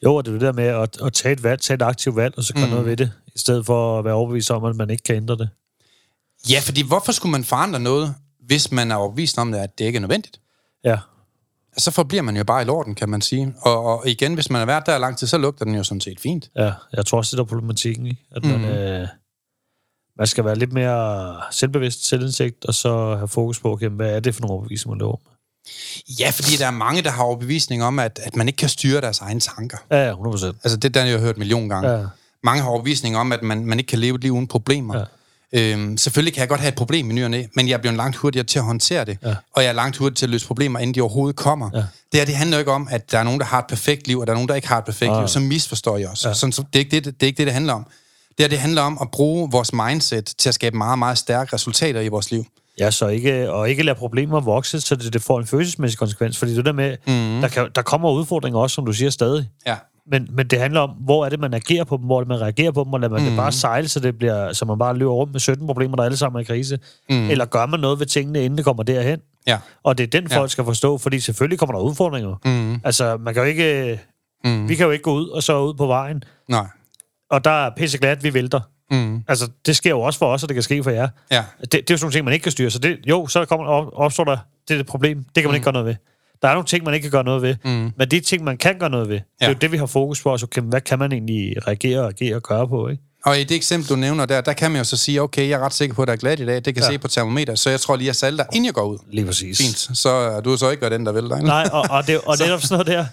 Jo, 0.04 0.14
og 0.14 0.24
det 0.24 0.30
er 0.30 0.32
det 0.32 0.40
der 0.40 0.52
med 0.52 0.64
at, 0.64 1.00
at 1.02 1.12
tage 1.12 1.32
et 1.32 1.42
valg, 1.42 1.60
tage 1.60 1.74
et 1.74 1.82
aktivt 1.82 2.16
valg, 2.16 2.34
og 2.36 2.44
så 2.44 2.54
gøre 2.54 2.64
mm. 2.64 2.70
noget 2.70 2.86
ved 2.86 2.96
det, 2.96 3.12
i 3.34 3.38
stedet 3.38 3.66
for 3.66 3.98
at 3.98 4.04
være 4.04 4.14
overbevist 4.14 4.50
om, 4.50 4.64
at 4.64 4.76
man 4.76 4.90
ikke 4.90 5.02
kan 5.02 5.16
ændre 5.16 5.36
det. 5.36 5.48
Ja, 6.50 6.60
fordi 6.60 6.82
hvorfor 6.82 7.12
skulle 7.12 7.30
man 7.30 7.44
forandre 7.44 7.80
noget, 7.80 8.14
hvis 8.46 8.72
man 8.72 8.90
er 8.90 8.96
overbevist 8.96 9.38
om 9.38 9.52
det, 9.52 9.58
at 9.58 9.78
det 9.78 9.84
ikke 9.84 9.96
er 9.96 10.00
nødvendigt? 10.00 10.40
Ja, 10.84 10.98
Så 11.78 11.90
forbliver 11.90 12.22
man 12.22 12.36
jo 12.36 12.44
bare 12.44 12.62
i 12.62 12.64
lorden, 12.64 12.94
kan 12.94 13.08
man 13.08 13.20
sige. 13.20 13.54
Og, 13.60 13.84
og 13.84 14.08
igen, 14.08 14.34
hvis 14.34 14.50
man 14.50 14.58
har 14.58 14.66
været 14.66 14.86
der 14.86 14.98
lang 14.98 15.18
tid, 15.18 15.26
så 15.26 15.38
lugter 15.38 15.64
den 15.64 15.74
jo 15.74 15.84
sådan 15.84 16.00
set 16.00 16.20
fint. 16.20 16.50
ja. 16.56 16.72
Jeg 16.92 17.06
tror 17.06 17.18
også, 17.18 17.36
det 17.36 17.40
er 17.42 17.46
problematikken, 17.46 18.06
ikke? 18.06 18.22
At 18.36 18.44
man, 18.44 18.58
Mhm. 18.60 18.68
øh, 18.68 19.08
man 20.18 20.26
skal 20.26 20.44
være 20.44 20.54
lidt 20.58 20.72
mere 20.72 21.36
selvbevidst, 21.50 22.06
selvindsigt, 22.08 22.64
og 22.64 22.74
så 22.74 23.14
have 23.16 23.28
fokus 23.28 23.58
på, 23.60 23.72
okay, 23.72 23.88
hvad 23.88 24.10
er 24.16 24.20
det 24.20 24.34
for 24.34 24.40
nogle 24.42 24.52
overbevisninger, 24.54 24.94
man 24.94 24.98
lever 25.00 25.16
med? 25.24 25.32
Ja, 26.20 26.30
fordi 26.30 26.56
der 26.56 26.66
er 26.66 26.70
mange, 26.70 27.02
der 27.02 27.10
har 27.10 27.22
overbevisning 27.24 27.84
om, 27.84 27.98
at, 27.98 28.20
at 28.22 28.36
man 28.36 28.48
ikke 28.48 28.56
kan 28.56 28.68
styre 28.68 29.00
deres 29.00 29.18
egne 29.20 29.40
tanker. 29.40 29.76
Ja, 29.90 30.04
ja, 30.04 30.10
100 30.10 30.32
procent. 30.32 30.56
Altså, 30.64 30.76
det 30.76 30.94
der 30.94 31.00
har 31.00 31.08
jeg 31.08 31.20
hørt 31.20 31.36
en 31.36 31.38
million 31.38 31.68
gange. 31.68 31.90
Ja. 31.90 32.06
Mange 32.44 32.62
har 32.62 32.68
overbevisning 32.70 33.16
om, 33.16 33.32
at 33.32 33.42
man, 33.42 33.66
man 33.66 33.78
ikke 33.78 33.88
kan 33.88 33.98
leve 33.98 34.14
et 34.14 34.20
liv 34.22 34.32
uden 34.32 34.46
problemer. 34.48 34.98
Ja. 34.98 35.04
Øhm, 35.52 35.96
selvfølgelig 35.96 36.34
kan 36.34 36.40
jeg 36.40 36.48
godt 36.48 36.60
have 36.60 36.68
et 36.68 36.74
problem 36.74 37.10
i 37.10 37.14
ny 37.14 37.24
og 37.24 37.30
næ, 37.30 37.44
men 37.54 37.68
jeg 37.68 37.80
bliver 37.80 37.94
langt 37.94 38.16
hurtigere 38.16 38.46
til 38.46 38.58
at 38.58 38.64
håndtere 38.64 39.04
det. 39.04 39.18
Ja. 39.22 39.34
Og 39.52 39.62
jeg 39.62 39.68
er 39.68 39.72
langt 39.72 39.96
hurtigere 39.96 40.14
til 40.14 40.26
at 40.26 40.30
løse 40.30 40.46
problemer, 40.46 40.78
inden 40.78 40.94
de 40.94 41.00
overhovedet 41.00 41.36
kommer. 41.36 41.70
Ja. 41.74 41.78
Det 41.78 42.20
her, 42.20 42.24
det 42.24 42.34
handler 42.34 42.56
jo 42.56 42.58
ikke 42.58 42.72
om, 42.72 42.88
at 42.90 43.12
der 43.12 43.18
er 43.18 43.22
nogen, 43.22 43.40
der 43.40 43.46
har 43.46 43.58
et 43.58 43.66
perfekt 43.68 44.06
liv, 44.06 44.18
og 44.18 44.26
der 44.26 44.32
er 44.32 44.34
nogen, 44.34 44.48
der 44.48 44.54
ikke 44.54 44.68
har 44.68 44.78
et 44.78 44.84
perfekt 44.84 45.10
Nej. 45.10 45.20
liv. 45.20 45.28
Så 45.28 45.40
misforstår 45.40 45.96
jeg 45.96 46.08
også. 46.08 46.28
Ja. 46.28 46.34
Sådan, 46.34 46.52
så 46.52 46.62
det, 46.62 46.74
er 46.74 46.78
ikke 46.78 46.96
det, 46.96 47.04
det 47.04 47.22
er 47.22 47.26
ikke 47.26 47.38
det, 47.38 47.46
det 47.46 47.54
handler 47.54 47.72
om. 47.72 47.86
Det 48.28 48.40
her, 48.40 48.48
det 48.48 48.58
handler 48.58 48.82
om 48.82 48.98
at 49.00 49.10
bruge 49.10 49.50
vores 49.50 49.72
mindset 49.72 50.34
til 50.38 50.48
at 50.48 50.54
skabe 50.54 50.76
meget, 50.76 50.98
meget 50.98 51.18
stærke 51.18 51.54
resultater 51.54 52.00
i 52.00 52.08
vores 52.08 52.30
liv. 52.30 52.44
Ja, 52.78 52.90
så 52.90 53.08
ikke, 53.08 53.52
og 53.52 53.70
ikke 53.70 53.82
lade 53.82 53.98
problemer 53.98 54.40
vokse, 54.40 54.80
så 54.80 54.96
det, 54.96 55.12
det 55.12 55.22
får 55.22 55.38
en 55.38 55.46
følelsesmæssig 55.46 55.98
konsekvens. 55.98 56.38
Fordi 56.38 56.56
det 56.56 56.64
der 56.64 56.72
med, 56.72 56.96
mm. 57.06 57.40
der, 57.40 57.48
kan, 57.48 57.68
der 57.74 57.82
kommer 57.82 58.10
udfordringer 58.10 58.60
også, 58.60 58.74
som 58.74 58.86
du 58.86 58.92
siger, 58.92 59.10
stadig. 59.10 59.48
Ja. 59.66 59.76
Men, 60.06 60.28
men 60.30 60.46
det 60.46 60.58
handler 60.58 60.80
om, 60.80 60.90
hvor 60.90 61.24
er 61.24 61.28
det, 61.28 61.40
man 61.40 61.54
agerer 61.54 61.84
på 61.84 61.96
dem, 61.96 62.04
hvor 62.04 62.16
er 62.16 62.20
det, 62.20 62.28
man 62.28 62.40
reagerer 62.40 62.70
på 62.70 62.84
dem, 62.84 62.92
og 62.92 63.00
lader 63.00 63.12
man 63.12 63.22
mm. 63.22 63.28
det 63.28 63.36
bare 63.36 63.52
sejle, 63.52 63.88
så, 63.88 64.00
det 64.00 64.18
bliver, 64.18 64.52
så 64.52 64.64
man 64.64 64.78
bare 64.78 64.96
løber 64.96 65.12
rundt 65.12 65.32
med 65.32 65.40
17 65.40 65.66
problemer, 65.66 65.96
der 65.96 66.02
alle 66.02 66.16
sammen 66.16 66.38
er 66.38 66.40
i 66.40 66.44
krise. 66.44 66.78
Mm. 67.10 67.30
Eller 67.30 67.44
gør 67.44 67.66
man 67.66 67.80
noget 67.80 67.98
ved 67.98 68.06
tingene, 68.06 68.44
inden 68.44 68.56
det 68.56 68.64
kommer 68.64 68.82
derhen? 68.82 69.20
Ja. 69.46 69.58
Og 69.82 69.98
det 69.98 70.04
er 70.04 70.20
den, 70.20 70.30
folk 70.30 70.42
Ja. 70.42 70.48
skal 70.48 70.64
forstå, 70.64 70.98
fordi 70.98 71.20
selvfølgelig 71.20 71.58
kommer 71.58 71.74
der 71.74 71.80
udfordringer. 71.80 72.36
Mm. 72.44 72.80
Altså, 72.84 73.16
man 73.16 73.34
kan 73.34 73.42
jo 73.42 73.48
ikke... 73.48 74.00
Mm. 74.44 74.68
Vi 74.68 74.74
kan 74.74 74.86
jo 74.86 74.90
ikke 74.92 75.02
gå 75.02 75.12
ud 75.12 75.28
og 75.28 75.42
så 75.42 75.60
ud 75.60 75.74
på 75.74 75.86
vejen, 75.86 76.24
Nej. 76.48 76.66
og 77.30 77.44
der 77.44 77.66
er 77.66 77.70
pisse 77.76 77.98
glat, 77.98 78.24
vi 78.24 78.34
vælter. 78.34 78.60
Mm. 78.90 79.24
Altså, 79.28 79.50
det 79.66 79.76
sker 79.76 79.90
jo 79.90 80.00
også 80.00 80.18
for 80.18 80.26
os, 80.26 80.42
og 80.42 80.48
det 80.48 80.54
kan 80.54 80.62
ske 80.62 80.82
for 80.82 80.90
jer. 80.90 81.08
Ja. 81.30 81.44
Det, 81.60 81.72
det 81.72 81.78
er 81.78 81.84
jo 81.90 81.96
sådan 81.96 82.04
nogle 82.04 82.12
ting, 82.12 82.24
man 82.24 82.34
ikke 82.34 82.42
kan 82.42 82.52
styre. 82.52 82.70
Så 82.70 82.78
det, 82.78 82.98
jo, 83.06 83.26
så 83.26 83.44
kommer, 83.44 83.66
op, 83.66 83.86
opstår 83.92 84.24
der 84.24 84.36
det, 84.68 84.76
er 84.76 84.80
et 84.80 84.86
problem. 84.86 85.24
Det 85.24 85.34
kan 85.34 85.44
man 85.44 85.50
mm. 85.50 85.54
ikke 85.54 85.64
gøre 85.64 85.72
noget 85.72 85.86
ved. 85.86 85.94
Der 86.42 86.48
er 86.48 86.52
nogle 86.52 86.66
ting, 86.66 86.84
man 86.84 86.94
ikke 86.94 87.04
kan 87.04 87.10
gøre 87.10 87.24
noget 87.24 87.42
ved. 87.42 87.56
Mm. 87.64 87.92
Men 87.98 88.08
de 88.10 88.20
ting, 88.20 88.44
man 88.44 88.56
kan 88.56 88.78
gøre 88.78 88.90
noget 88.90 89.08
ved, 89.08 89.16
ja. 89.16 89.20
det 89.40 89.44
er 89.44 89.48
jo 89.48 89.54
det, 89.60 89.72
vi 89.72 89.76
har 89.76 89.86
fokus 89.86 90.22
på. 90.22 90.32
Altså, 90.32 90.46
okay, 90.46 90.62
hvad 90.62 90.80
kan 90.80 90.98
man 90.98 91.12
egentlig 91.12 91.66
reagere, 91.66 92.08
agere 92.08 92.36
og 92.36 92.42
gøre 92.42 92.68
på, 92.68 92.88
ikke? 92.88 93.02
Og 93.24 93.40
i 93.40 93.44
det 93.44 93.56
eksempel, 93.56 93.88
du 93.88 93.96
nævner 93.96 94.26
der, 94.26 94.40
der 94.40 94.52
kan 94.52 94.70
man 94.70 94.78
jo 94.78 94.84
så 94.84 94.96
sige, 94.96 95.22
okay, 95.22 95.48
jeg 95.48 95.60
er 95.60 95.64
ret 95.64 95.74
sikker 95.74 95.94
på, 95.94 96.02
at 96.02 96.08
der 96.08 96.12
er 96.12 96.16
glat 96.16 96.40
i 96.40 96.46
dag. 96.46 96.54
Det 96.54 96.74
kan 96.74 96.82
ja. 96.82 96.90
se 96.90 96.98
på 96.98 97.08
termometer, 97.08 97.54
så 97.54 97.70
jeg 97.70 97.80
tror 97.80 97.96
lige, 97.96 98.10
at 98.10 98.16
salter, 98.16 98.44
inden 98.52 98.64
jeg 98.64 98.74
går 98.74 98.84
ud. 98.84 98.98
Lige 99.10 99.26
præcis. 99.26 99.58
Fint. 99.58 99.98
Så 99.98 100.08
er 100.08 100.40
du 100.40 100.56
så 100.56 100.70
ikke 100.70 100.90
den, 100.90 101.06
der 101.06 101.12
vil 101.12 101.28
dig. 101.28 101.42
Nej, 101.42 101.68
og, 101.72 101.86
og, 101.90 102.06
det, 102.06 102.20
og 102.26 102.36
det 102.38 102.48
er 102.48 102.58
sådan 102.58 102.74
noget 102.74 102.86
der. 102.86 103.06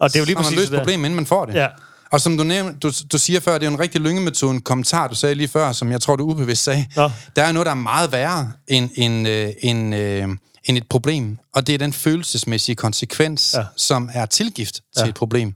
Og 0.00 0.08
det 0.08 0.16
er 0.16 0.20
jo 0.20 0.24
lige 0.24 0.36
så 0.36 0.42
præcis 0.42 0.56
man 0.56 0.60
løst 0.60 0.72
problemet, 0.72 1.04
inden 1.04 1.14
man 1.14 1.26
får 1.26 1.44
det. 1.44 1.54
Ja. 1.54 1.66
Og 2.10 2.20
som 2.20 2.36
du, 2.36 2.44
nævner, 2.44 2.72
du, 2.72 2.90
du 3.12 3.18
siger 3.18 3.40
før, 3.40 3.52
det 3.52 3.62
er 3.62 3.70
jo 3.70 3.74
en 3.74 3.80
rigtig 3.80 4.00
lyngemetode, 4.00 4.54
en 4.54 4.60
kommentar, 4.60 5.08
du 5.08 5.14
sagde 5.14 5.34
lige 5.34 5.48
før, 5.48 5.72
som 5.72 5.92
jeg 5.92 6.00
tror, 6.00 6.16
du 6.16 6.24
ubevidst 6.24 6.64
sagde. 6.64 6.86
Nå. 6.96 7.10
Der 7.36 7.42
er 7.42 7.52
noget, 7.52 7.66
der 7.66 7.72
er 7.72 7.76
meget 7.76 8.12
værre 8.12 8.52
end, 8.68 8.90
end, 8.94 9.28
øh, 9.28 9.48
end, 9.62 9.94
øh, 9.94 10.28
end 10.64 10.76
et 10.76 10.88
problem, 10.88 11.38
og 11.54 11.66
det 11.66 11.74
er 11.74 11.78
den 11.78 11.92
følelsesmæssige 11.92 12.74
konsekvens, 12.76 13.54
Ja. 13.54 13.64
som 13.76 14.10
er 14.14 14.26
tilgift 14.26 14.74
til 14.74 14.82
Ja. 15.02 15.04
et 15.08 15.14
problem. 15.14 15.54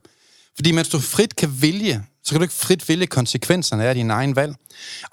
Fordi 0.56 0.72
mens 0.72 0.88
du 0.88 0.98
frit 1.00 1.36
kan 1.36 1.62
vælge, 1.62 2.02
så 2.24 2.30
kan 2.30 2.38
du 2.40 2.42
ikke 2.42 2.54
frit 2.54 2.88
vælge 2.88 3.06
konsekvenserne 3.06 3.84
af 3.84 3.94
din 3.94 4.10
egen 4.10 4.36
valg. 4.36 4.54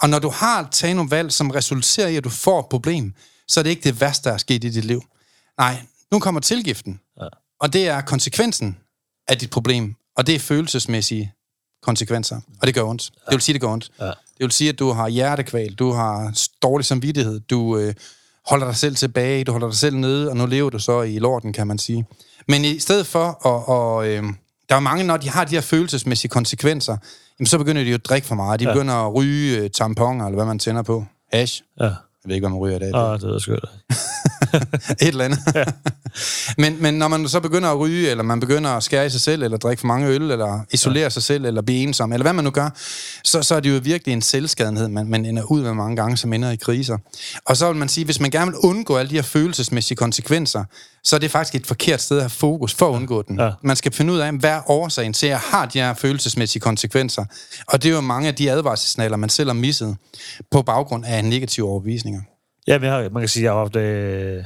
Og 0.01 0.09
når 0.09 0.19
du 0.19 0.29
har 0.29 0.67
taget 0.71 0.95
nogle 0.95 1.11
valg, 1.11 1.31
som 1.31 1.49
resulterer 1.51 2.07
i, 2.07 2.15
at 2.15 2.23
du 2.23 2.29
får 2.29 2.59
et 2.59 2.65
problem, 2.69 3.13
så 3.47 3.59
er 3.59 3.63
det 3.63 3.69
ikke 3.69 3.83
det 3.83 4.01
værste, 4.01 4.29
der 4.29 4.33
er 4.33 4.37
sket 4.37 4.63
i 4.63 4.69
dit 4.69 4.85
liv. 4.85 5.03
Nej, 5.57 5.81
nu 6.11 6.19
kommer 6.19 6.41
tilgiften. 6.41 6.99
Ja. 7.21 7.27
Og 7.59 7.73
det 7.73 7.87
er 7.87 8.01
konsekvensen 8.01 8.77
af 9.27 9.37
dit 9.37 9.49
problem, 9.49 9.95
og 10.17 10.27
det 10.27 10.35
er 10.35 10.39
følelsesmæssige 10.39 11.33
konsekvenser. 11.83 12.41
Og 12.61 12.67
det 12.67 12.75
gør 12.75 12.83
ondt. 12.83 13.03
Det 13.25 13.31
vil 13.33 13.41
sige, 13.41 13.53
det 13.53 13.61
gør 13.61 13.67
ondt. 13.69 13.91
Ja. 13.99 14.05
Det 14.05 14.13
vil 14.39 14.51
sige, 14.51 14.69
at 14.69 14.79
du 14.79 14.91
har 14.91 15.07
hjertekval, 15.07 15.73
du 15.73 15.91
har 15.91 16.39
dårlig 16.61 16.85
samvittighed, 16.85 17.39
du 17.39 17.77
øh, 17.77 17.93
holder 18.47 18.65
dig 18.65 18.75
selv 18.75 18.95
tilbage, 18.95 19.43
du 19.43 19.51
holder 19.51 19.67
dig 19.67 19.77
selv 19.77 19.95
nede, 19.97 20.29
og 20.29 20.37
nu 20.37 20.45
lever 20.45 20.69
du 20.69 20.79
så 20.79 21.01
i 21.01 21.19
lorten, 21.19 21.53
kan 21.53 21.67
man 21.67 21.77
sige. 21.77 22.05
Men 22.47 22.65
i 22.65 22.79
stedet 22.79 23.07
for, 23.07 23.25
at, 23.47 23.63
og, 23.67 24.07
øh, 24.07 24.23
der 24.69 24.75
er 24.75 24.79
mange, 24.79 25.03
når 25.03 25.17
de 25.17 25.29
har 25.29 25.45
de 25.45 25.55
her 25.55 25.61
følelsesmæssige 25.61 26.29
konsekvenser, 26.29 26.97
jamen, 27.39 27.47
så 27.47 27.57
begynder 27.57 27.83
de 27.83 27.89
jo 27.89 27.95
at 27.95 28.05
drikke 28.05 28.27
for 28.27 28.35
meget. 28.35 28.59
De 28.59 28.65
Ja. 28.65 28.73
begynder 28.73 28.93
at 28.93 29.13
ryge 29.15 29.57
øh, 29.59 29.69
tamponer, 29.69 30.25
eller 30.25 30.35
hvad 30.35 30.45
man 30.45 30.59
tænder 30.59 30.81
på. 30.81 31.05
Hash. 31.33 31.61
Ja. 31.79 31.83
Jeg 31.85 31.93
ved 32.25 32.35
ikke, 32.35 32.43
hvad 32.43 32.49
man 32.49 32.59
ryger 32.59 32.75
i 32.75 32.79
dag. 32.79 32.91
Ah, 32.93 33.19
det 33.21 33.35
er 33.35 33.39
skørt. 33.39 33.69
Et 35.01 35.07
eller 35.07 35.25
andet. 35.25 35.39
Ja. 35.55 35.63
men, 36.61 36.81
men 36.81 36.93
når 36.93 37.07
man 37.07 37.27
så 37.27 37.39
begynder 37.39 37.69
at 37.69 37.79
ryge, 37.79 38.09
eller 38.09 38.23
man 38.23 38.39
begynder 38.39 38.69
at 38.69 38.83
skære 38.83 39.05
i 39.05 39.09
sig 39.09 39.21
selv, 39.21 39.43
eller 39.43 39.57
drikke 39.57 39.79
for 39.79 39.87
mange 39.87 40.07
øl, 40.07 40.31
eller 40.31 40.59
isolere 40.71 41.03
ja. 41.03 41.09
sig 41.09 41.23
selv, 41.23 41.45
eller 41.45 41.61
blive 41.61 41.83
ensom, 41.83 42.13
eller 42.13 42.23
hvad 42.23 42.33
man 42.33 42.43
nu 42.43 42.49
gør, 42.49 42.69
så, 43.23 43.41
så 43.41 43.55
er 43.55 43.59
det 43.59 43.69
jo 43.75 43.79
virkelig 43.83 44.13
en 44.13 44.21
selvskadenhed, 44.21 44.87
man, 44.87 45.07
man 45.07 45.25
ender 45.25 45.43
ud 45.43 45.61
med 45.61 45.73
mange 45.73 45.95
gange, 45.95 46.17
som 46.17 46.33
ender 46.33 46.51
i 46.51 46.55
kriser. 46.55 46.97
Og 47.45 47.57
så 47.57 47.67
vil 47.67 47.75
man 47.75 47.89
sige, 47.89 48.05
hvis 48.05 48.19
man 48.19 48.31
gerne 48.31 48.51
vil 48.51 48.59
undgå 48.63 48.97
alle 48.97 49.09
de 49.09 49.15
her 49.15 49.21
følelsesmæssige 49.21 49.97
konsekvenser, 49.97 50.63
så 51.03 51.15
er 51.15 51.19
det 51.19 51.31
faktisk 51.31 51.55
et 51.55 51.67
forkert 51.67 52.01
sted 52.01 52.17
at 52.17 52.23
have 52.23 52.29
fokus 52.29 52.73
for 52.73 52.89
at 52.89 52.95
undgå 52.95 53.21
den. 53.21 53.39
Ja. 53.39 53.51
Man 53.63 53.75
skal 53.75 53.91
finde 53.91 54.13
ud 54.13 54.19
af, 54.19 54.33
hvad 54.33 54.49
er 54.49 54.71
årsagen 54.71 55.13
til, 55.13 55.27
at 55.27 55.31
jeg 55.31 55.39
har 55.39 55.65
de 55.65 55.79
her 55.79 55.93
følelsesmæssige 55.93 56.59
konsekvenser. 56.59 57.25
Og 57.67 57.83
det 57.83 57.89
er 57.89 57.95
jo 57.95 58.01
mange 58.01 58.27
af 58.27 58.35
de 58.35 58.51
advarselssignaler, 58.51 59.17
man 59.17 59.29
selv 59.29 59.49
har 59.49 59.53
misset 59.53 59.97
på 60.51 60.61
baggrund 60.61 61.05
af 61.05 61.25
negative 61.25 61.69
overbevisninger. 61.69 62.21
Ja, 62.67 62.79
men 62.79 62.89
jeg 62.89 63.11
man 63.11 63.21
kan 63.21 63.29
sige, 63.29 63.41
at 63.41 63.43
jeg 63.43 63.51
har 63.51 63.59
haft 63.59 63.75
øh, 63.75 64.43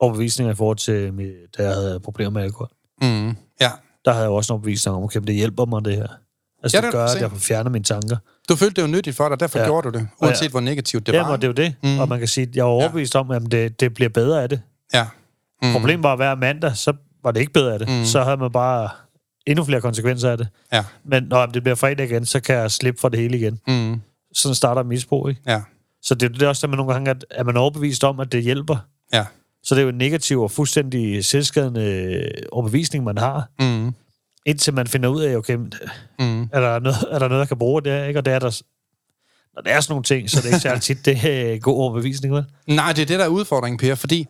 overbevisninger 0.00 0.52
i 0.52 0.56
forhold 0.56 0.76
til, 0.76 1.12
da 1.58 1.62
jeg 1.62 1.74
havde 1.74 2.00
problemer 2.00 2.30
med 2.30 2.42
alkohol. 2.42 2.68
Mm. 3.02 3.28
Ja, 3.60 3.70
Der 4.04 4.12
havde 4.12 4.22
jeg 4.24 4.30
også 4.30 4.52
en 4.52 4.54
overbevisning 4.54 4.96
om, 4.96 5.02
okay, 5.02 5.20
det 5.20 5.34
hjælper 5.34 5.64
mig, 5.66 5.84
det 5.84 5.96
her. 5.96 6.06
Altså, 6.62 6.76
Ja, 6.76 6.80
ja, 6.80 6.86
det 6.86 6.92
det 6.92 6.98
gør, 6.98 7.04
at 7.04 7.20
jeg 7.20 7.30
får 7.30 7.38
fjernet 7.38 7.72
mine 7.72 7.84
tanker. 7.84 8.16
Du 8.48 8.56
følte 8.56 8.82
det 8.82 8.88
jo 8.88 8.92
nyttigt 8.92 9.16
for 9.16 9.28
dig, 9.28 9.40
derfor 9.40 9.58
ja. 9.58 9.64
Ja. 9.64 9.68
gjorde 9.70 9.90
du 9.92 9.98
det, 9.98 10.08
uanset 10.22 10.44
ja. 10.44 10.50
hvor 10.50 10.60
negativt 10.60 11.06
det 11.06 11.12
Det 11.14 11.20
var. 11.20 11.28
Og 11.32 11.42
det 11.42 11.44
er 11.44 11.48
jo 11.48 11.52
det. 11.52 11.74
Mm. 11.82 11.98
Og 12.00 12.08
man 12.08 12.18
kan 12.18 12.28
sige, 12.28 12.46
at 12.48 12.56
jeg 12.56 12.64
var 12.64 12.70
overbevist 12.70 13.14
ja. 13.14 13.20
om, 13.20 13.30
at 13.30 13.42
det, 13.50 13.80
det 13.80 13.94
bliver 13.94 14.08
bedre 14.08 14.42
af 14.42 14.48
det. 14.48 14.62
Ja. 14.94 15.06
Mm. 15.62 15.72
Problemet 15.72 16.02
var, 16.02 16.12
at 16.12 16.18
hver 16.18 16.34
mandag, 16.34 16.76
så 16.76 16.92
var 17.22 17.30
det 17.30 17.40
ikke 17.40 17.52
bedre 17.52 17.72
af 17.72 17.78
det. 17.78 17.88
Mm. 17.88 18.04
Så 18.04 18.22
havde 18.22 18.36
man 18.36 18.52
bare 18.52 18.88
endnu 19.46 19.64
flere 19.64 19.80
konsekvenser 19.80 20.30
af 20.30 20.38
det. 20.38 20.48
Ja. 20.72 20.84
Men 21.04 21.22
når 21.22 21.46
det 21.46 21.62
bliver 21.62 21.76
fredag 21.76 22.06
igen, 22.10 22.26
så 22.26 22.40
kan 22.40 22.56
jeg 22.56 22.70
slippe 22.70 23.00
for 23.00 23.08
det 23.08 23.20
hele 23.20 23.38
igen. 23.38 23.60
Mm. 23.68 24.00
Sådan 24.34 24.54
starter 24.54 24.82
misbrug, 24.82 25.28
ikke? 25.28 25.40
Ja. 25.46 25.62
Så 26.02 26.14
det, 26.14 26.30
det 26.34 26.42
er 26.42 26.48
også 26.48 26.66
der, 26.66 26.70
man 26.70 26.76
nogle 26.76 26.92
gange, 26.92 27.10
at, 27.10 27.24
at 27.30 27.46
man 27.46 27.56
er 27.56 27.60
overbevist 27.60 28.04
om, 28.04 28.20
at 28.20 28.32
det 28.32 28.42
hjælper. 28.42 28.76
Ja. 29.12 29.24
Så 29.62 29.74
det 29.74 29.80
er 29.80 29.82
jo 29.82 29.88
en 29.88 29.98
negativ 29.98 30.42
og 30.42 30.50
fuldstændig 30.50 31.24
selvskadende 31.24 32.24
overbevisning, 32.52 33.04
man 33.04 33.18
har. 33.18 33.48
Mm. 33.60 33.94
Indtil 34.46 34.74
man 34.74 34.86
finder 34.86 35.08
ud 35.08 35.22
af, 35.22 35.36
okay, 35.36 35.56
Mm. 36.20 36.42
er 36.52 36.60
der 36.60 36.78
noget, 36.78 36.96
er 37.10 37.18
der 37.18 37.28
noget 37.28 37.40
jeg 37.40 37.48
kan 37.48 37.58
bruge 37.58 37.82
det 37.82 37.92
her, 37.92 38.04
ikke? 38.04 38.20
Og 38.20 38.24
det 38.24 38.32
er 38.32 38.38
der, 38.38 38.62
når 39.54 39.62
det 39.62 39.72
er 39.72 39.80
sådan 39.80 39.92
nogle 39.92 40.04
ting, 40.04 40.30
så 40.30 40.38
er 40.38 40.40
det 40.42 40.48
ikke 40.48 40.60
særlig 40.60 40.82
tit, 40.82 41.04
det 41.04 41.18
er 41.24 41.52
en 41.52 41.60
god 41.60 41.76
overbevisning, 41.76 42.34
vel? 42.34 42.44
Nej, 42.66 42.92
det 42.92 43.02
er 43.02 43.06
det, 43.06 43.18
der 43.18 43.24
er 43.24 43.28
udfordringen, 43.28 43.78
Per, 43.78 43.94
fordi 43.94 44.26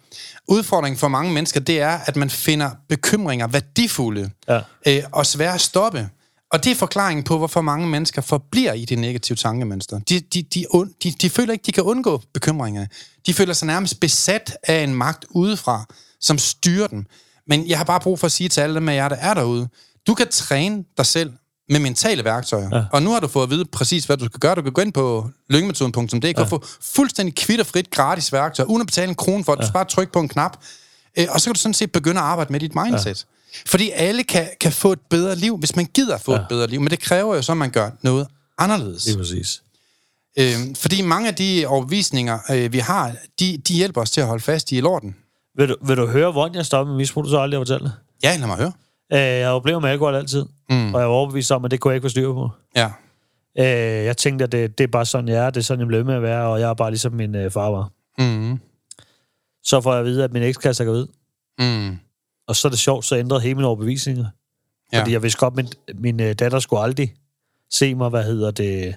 udfordringen 0.49 0.99
for 0.99 1.09
mange 1.09 1.33
mennesker, 1.33 1.61
det 1.61 1.81
er, 1.81 1.99
at 2.07 2.17
man 2.17 2.31
finder 2.31 2.71
bekymringer 2.89 3.47
værdifulde 3.47 4.31
Ja. 4.49 4.61
øh, 4.89 5.03
og 5.13 5.27
svære 5.27 5.55
at 5.55 5.61
stoppe. 5.61 6.09
Og 6.53 6.65
det 6.65 6.73
er 6.73 6.77
forklaringen 6.77 7.25
på, 7.25 7.39
hvorfor 7.39 7.61
mange 7.61 7.87
mennesker 7.87 8.23
forbliver 8.23 8.73
i 8.73 8.85
det 8.85 8.99
negative 8.99 9.37
tankemønster. 9.37 9.99
De, 9.99 10.21
de, 10.21 10.43
de, 10.43 10.65
und, 10.71 10.91
de, 11.03 11.11
de 11.11 11.31
føler 11.31 11.53
ikke, 11.53 11.63
de 11.63 11.73
kan 11.73 11.83
undgå 11.83 12.23
bekymringerne. 12.35 12.89
De 13.27 13.35
føler 13.35 13.53
sig 13.53 13.67
nærmest 13.67 14.01
besat 14.01 14.57
af 14.63 14.83
en 14.85 14.95
magt 14.95 15.25
udefra, 15.31 15.85
som 16.21 16.39
styrer 16.39 16.87
dem. 16.87 17.07
Men 17.47 17.69
jeg 17.69 17.79
har 17.79 17.85
bare 17.85 18.01
brug 18.01 18.19
for 18.19 18.27
at 18.27 18.33
sige 18.33 18.49
til 18.49 18.61
alle 18.61 18.75
dem 18.75 18.89
af 18.89 18.95
jer, 18.95 19.09
der 19.09 19.17
er 19.17 19.35
derude, 19.35 19.69
du 20.07 20.15
kan 20.15 20.29
træne 20.31 20.85
dig 20.97 21.07
selv 21.07 21.33
med 21.69 21.81
mentale 21.81 22.25
værktøjer. 22.25 22.69
Ja. 22.73 22.85
Og 22.93 23.03
nu 23.03 23.11
har 23.11 23.21
du 23.21 23.29
fået 23.29 23.43
at 23.43 23.51
vide 23.51 23.65
præcis, 23.65 24.05
hvad 24.05 24.17
du 24.17 24.25
skal 24.25 24.41
gøre. 24.41 24.55
Du 24.55 24.63
kan 24.63 24.73
gå 24.73 24.81
ind 24.81 24.93
på 24.93 25.31
lyngemetoden.dk 25.51 26.25
ja. 26.25 26.41
og 26.41 26.49
få 26.49 26.65
fuldstændig 26.81 27.35
kvitterfrit 27.35 27.91
gratis 27.91 28.33
værktøj, 28.33 28.67
uden 28.67 28.81
at 28.81 28.87
betale 28.87 29.09
en 29.09 29.15
krone 29.15 29.45
for 29.45 29.55
det. 29.55 29.63
Du 29.63 29.67
skal 29.67 29.73
bare 29.73 29.85
trykke 29.85 30.13
på 30.13 30.21
en 30.21 30.29
knap. 30.29 30.57
Øh, 31.19 31.27
og 31.31 31.41
så 31.41 31.45
kan 31.45 31.55
du 31.55 31.61
sådan 31.61 31.75
set 31.75 31.93
begynde 31.93 32.21
at 32.21 32.27
arbejde 32.27 32.53
med 32.53 32.61
dit 32.61 32.75
mindset. 32.75 33.27
Ja. 33.31 33.38
Fordi 33.67 33.91
alle 33.91 34.25
kan, 34.25 34.49
kan 34.61 34.73
få 34.73 34.93
et 34.93 35.01
bedre 35.11 35.37
liv, 35.37 35.57
hvis 35.59 35.77
man 35.77 35.87
gider 35.95 36.19
få 36.19 36.33
ja. 36.33 36.39
et 36.41 36.47
bedre 36.49 36.67
liv. 36.67 36.81
Men 36.81 36.91
det 36.91 37.01
kræver 37.01 37.35
jo 37.37 37.43
så, 37.43 37.53
at 37.53 37.59
man 37.59 37.71
gør 37.71 37.91
noget 38.03 38.27
anderledes. 38.59 39.05
Det 39.05 39.15
er 39.15 39.19
præcis. 39.19 39.63
Øh, 40.39 40.55
fordi 40.77 41.03
mange 41.03 41.29
af 41.29 41.35
de 41.35 41.65
overbevisninger, 41.67 42.39
øh, 42.51 42.73
vi 42.73 42.79
har, 42.79 43.13
de, 43.41 43.59
de 43.69 43.75
hjælper 43.75 44.01
os 44.01 44.11
til 44.11 44.21
at 44.21 44.27
holde 44.27 44.43
fast 44.43 44.73
i 44.73 44.81
lorten. 44.81 45.17
Vil 45.57 45.69
du, 45.69 45.77
vil 45.83 45.97
du 45.97 46.07
høre, 46.07 46.33
hvordan 46.33 46.55
jeg 46.55 46.67
stoppede 46.67 46.93
med 46.93 46.97
misbrug, 46.97 47.25
du 47.25 47.31
så 47.31 47.39
aldrig 47.39 47.59
har 47.61 47.65
fortalt? 47.65 47.91
Ja, 48.23 48.37
lad 48.37 48.47
mig 48.47 48.57
høre. 48.57 48.73
Øh, 49.13 49.19
Jeg 49.19 49.51
problemer 49.53 49.81
med 49.81 49.91
alkohol 49.91 50.15
altid, 50.15 50.45
Mm. 50.71 50.95
og 50.95 51.01
jeg 51.01 51.09
var 51.09 51.15
overbevist 51.15 51.53
om, 51.53 51.65
at 51.65 51.71
det 51.71 51.81
kunne 51.81 51.91
jeg 51.93 51.97
ikke 51.97 52.05
få 52.05 52.09
styr 52.09 52.33
på. 52.33 52.51
Ja. 52.77 52.91
Øh, 53.59 54.05
Jeg 54.05 54.17
tænkte, 54.17 54.45
at 54.45 54.53
det, 54.53 54.79
det 54.79 54.85
er 54.85 54.89
bare 54.89 55.07
sådan, 55.07 55.29
jeg 55.29 55.47
er, 55.47 55.51
det 55.51 55.61
er 55.61 55.65
sådan, 55.65 55.81
jeg 55.91 55.99
ved 55.99 56.05
med 56.05 56.15
at 56.15 56.23
være, 56.23 56.47
og 56.47 56.61
jeg 56.61 56.71
er 56.71 56.75
bare 56.75 56.91
ligesom 56.91 57.13
min 57.13 57.35
øh, 57.35 57.51
far 57.51 57.71
var. 57.71 57.91
Mm. 58.19 58.59
Så 59.65 59.81
får 59.81 59.93
jeg 59.93 60.01
at 60.01 60.07
vide, 60.07 60.25
at 60.25 60.33
min 60.33 60.43
ekskæreste 60.43 60.83
er 60.85 60.87
gravid, 60.87 61.07
Mm. 61.61 61.97
Og 62.49 62.57
så 62.57 62.69
er 62.69 62.71
det 62.71 62.79
sjovt, 62.79 63.05
så 63.05 63.17
ændrede 63.17 63.41
hele 63.41 63.55
min 63.55 63.65
overbevisninger. 63.65 64.27
Ja. 64.93 65.01
Fordi 65.01 65.13
jeg 65.13 65.23
vidste 65.23 65.39
godt, 65.39 65.57
min, 65.57 65.69
min 65.95 66.21
øh, 66.21 66.35
datter 66.35 66.59
skulle 66.59 66.83
aldrig 66.83 67.15
se 67.71 67.95
mig, 67.95 68.09
hvad 68.09 68.25
hedder 68.25 68.51
det... 68.51 68.95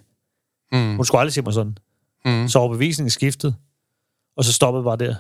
Mm. 0.72 0.96
Hun 0.96 1.06
skulle 1.06 1.20
aldrig 1.20 1.34
se 1.34 1.42
mig 1.42 1.54
sådan. 1.54 1.78
Mm. 2.26 2.48
Så 2.48 2.60
overbevisningen 2.60 3.10
skiftede, 3.10 3.56
og 4.38 4.44
så 4.44 4.54
stoppede 4.54 4.84
bare 4.84 4.98
der. 4.98 5.16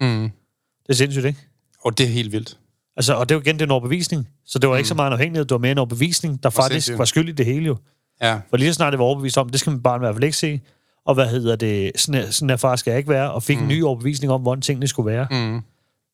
Mm. 0.00 0.30
Det 0.82 0.88
er 0.88 0.94
sindssygt, 0.94 1.24
ikke? 1.24 1.40
Og 1.84 1.98
det 1.98 2.06
er 2.06 2.10
helt 2.10 2.32
vildt. 2.32 2.58
Altså, 2.96 3.14
og 3.14 3.28
det 3.28 3.34
jo 3.34 3.40
igen 3.40 3.54
det 3.54 3.62
er 3.62 3.66
en 3.66 3.70
overbevisning. 3.70 4.28
Så 4.44 4.58
det 4.58 4.70
var 4.70 4.76
ikke 4.76 4.88
så 4.88 4.94
meget 4.94 5.08
en 5.08 5.12
afhængighed, 5.12 5.44
det 5.44 5.50
var 5.50 5.58
mere 5.58 5.72
en 5.72 5.78
overbevisning, 5.78 6.42
der 6.42 6.50
faktisk 6.50 6.72
sindssygt. 6.72 6.98
var 6.98 7.04
skyld 7.04 7.28
i 7.28 7.32
det 7.32 7.46
hele 7.46 7.66
jo. 7.66 7.76
Ja. 8.22 8.40
For 8.50 8.56
lige 8.56 8.68
så 8.68 8.74
snart 8.74 8.92
det 8.92 8.98
var 8.98 9.04
overbevist 9.04 9.38
om, 9.38 9.48
det 9.48 9.60
skal 9.60 9.70
man 9.70 9.82
bare 9.82 9.96
i 9.96 9.98
hvert 9.98 10.14
fald 10.14 10.24
ikke 10.24 10.36
se. 10.36 10.60
Og 11.04 11.14
hvad 11.14 11.28
hedder 11.28 11.56
det, 11.56 11.92
sådan 11.96 12.22
her, 12.22 12.30
sådan 12.30 12.50
her 12.50 12.56
far 12.56 12.76
skal 12.76 12.90
jeg 12.90 12.98
ikke 12.98 13.10
være, 13.10 13.32
og 13.32 13.42
fik 13.42 13.56
mm. 13.56 13.62
en 13.62 13.68
ny 13.68 13.82
overbevisning 13.82 14.32
om, 14.32 14.42
hvordan 14.42 14.62
tingene 14.62 14.88
skulle 14.88 15.10
være. 15.10 15.26
Mm. 15.30 15.60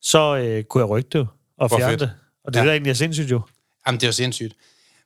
Så 0.02 0.36
øh, 0.36 0.64
kunne 0.64 0.80
jeg 0.80 0.90
rykke 0.90 1.08
det 1.12 1.28
Hvor 1.56 1.68
fjerne 1.68 1.84
fedt. 1.90 2.00
det. 2.00 2.10
Og 2.44 2.52
det 2.52 2.58
er 2.58 2.62
Ja. 2.62 2.66
der 2.68 2.72
egentlig 2.72 2.90
er 2.90 2.94
sindssygt 2.94 3.30
jo. 3.30 3.40
Jamen, 3.86 3.96
det 4.00 4.04
er 4.06 4.08
jo 4.08 4.12
sindssygt. 4.12 4.54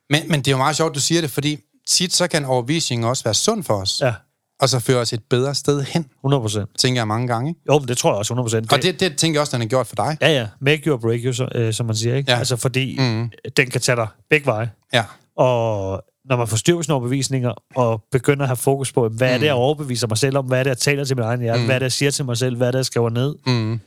Men, 0.09 0.21
men 0.29 0.39
det 0.39 0.47
er 0.47 0.51
jo 0.51 0.57
meget 0.57 0.75
sjovt, 0.75 0.95
du 0.95 0.99
siger 0.99 1.21
det, 1.21 1.29
fordi 1.29 1.57
tit 1.87 2.13
så 2.13 2.27
kan 2.27 2.45
overbevisningen 2.45 3.07
også 3.09 3.23
være 3.23 3.33
sund 3.33 3.63
for 3.63 3.73
os, 3.73 4.01
Ja, 4.01 4.13
og 4.59 4.69
så 4.69 4.79
føre 4.79 4.97
os 4.97 5.13
et 5.13 5.23
bedre 5.29 5.55
sted 5.55 5.81
hen, 5.81 6.05
100 6.19 6.41
procent. 6.41 6.69
tænker 6.79 6.99
jeg 7.01 7.07
mange 7.07 7.27
gange. 7.27 7.55
Jo, 7.67 7.79
men 7.79 7.87
det 7.87 7.97
tror 7.97 8.09
jeg 8.11 8.17
også 8.17 8.33
100 8.33 8.45
procent. 8.45 8.73
Og 8.73 8.81
det, 8.83 8.99
det 8.99 9.17
tænker 9.17 9.35
jeg 9.37 9.41
også, 9.41 9.51
den 9.57 9.61
har 9.61 9.67
gjort 9.67 9.87
for 9.87 9.95
dig. 9.95 10.17
Ja, 10.21 10.29
ja. 10.29 10.47
Make 10.61 10.81
you 10.87 10.93
or 10.93 10.97
break 10.97 11.19
you, 11.23 11.33
så, 11.33 11.47
øh, 11.55 11.73
som 11.73 11.85
man 11.85 11.95
siger, 11.95 12.15
ikke? 12.15 12.31
Ja. 12.31 12.37
Altså, 12.37 12.55
fordi 12.55 12.95
Mm. 12.99 13.03
mm. 13.05 13.31
den 13.57 13.69
kan 13.69 13.81
tage 13.81 13.95
dig 13.95 14.07
begge 14.29 14.45
veje. 14.45 14.71
Ja. 14.93 15.03
Og 15.37 16.01
når 16.25 16.37
man 16.37 16.47
får 16.47 16.57
styr 16.57 16.75
på 16.75 16.83
sine 16.83 16.93
overbevisninger, 16.93 17.53
og 17.75 18.03
begynder 18.11 18.41
at 18.43 18.47
have 18.49 18.55
fokus 18.57 18.91
på, 18.91 19.09
hvad 19.09 19.33
er 19.33 19.37
det, 19.37 19.45
jeg 19.45 19.53
overbeviser 19.53 20.07
mig 20.07 20.17
selv 20.17 20.37
om, 20.37 20.45
hvad 20.45 20.59
er 20.59 20.63
det, 20.63 20.69
jeg 20.69 20.77
taler 20.77 21.03
til 21.03 21.15
min 21.17 21.25
egen 21.25 21.41
hjerte, 21.41 21.59
mm. 21.59 21.65
hvad 21.65 21.75
er 21.75 21.79
det, 21.79 21.83
jeg 21.83 21.91
siger 21.91 22.11
til 22.11 22.25
mig 22.25 22.37
selv, 22.37 22.57
hvad 22.57 22.67
er 22.67 22.71
det, 22.71 22.77
jeg 22.77 22.85
skriver 22.85 23.09
ned, 23.09 23.35
Mm. 23.47 23.79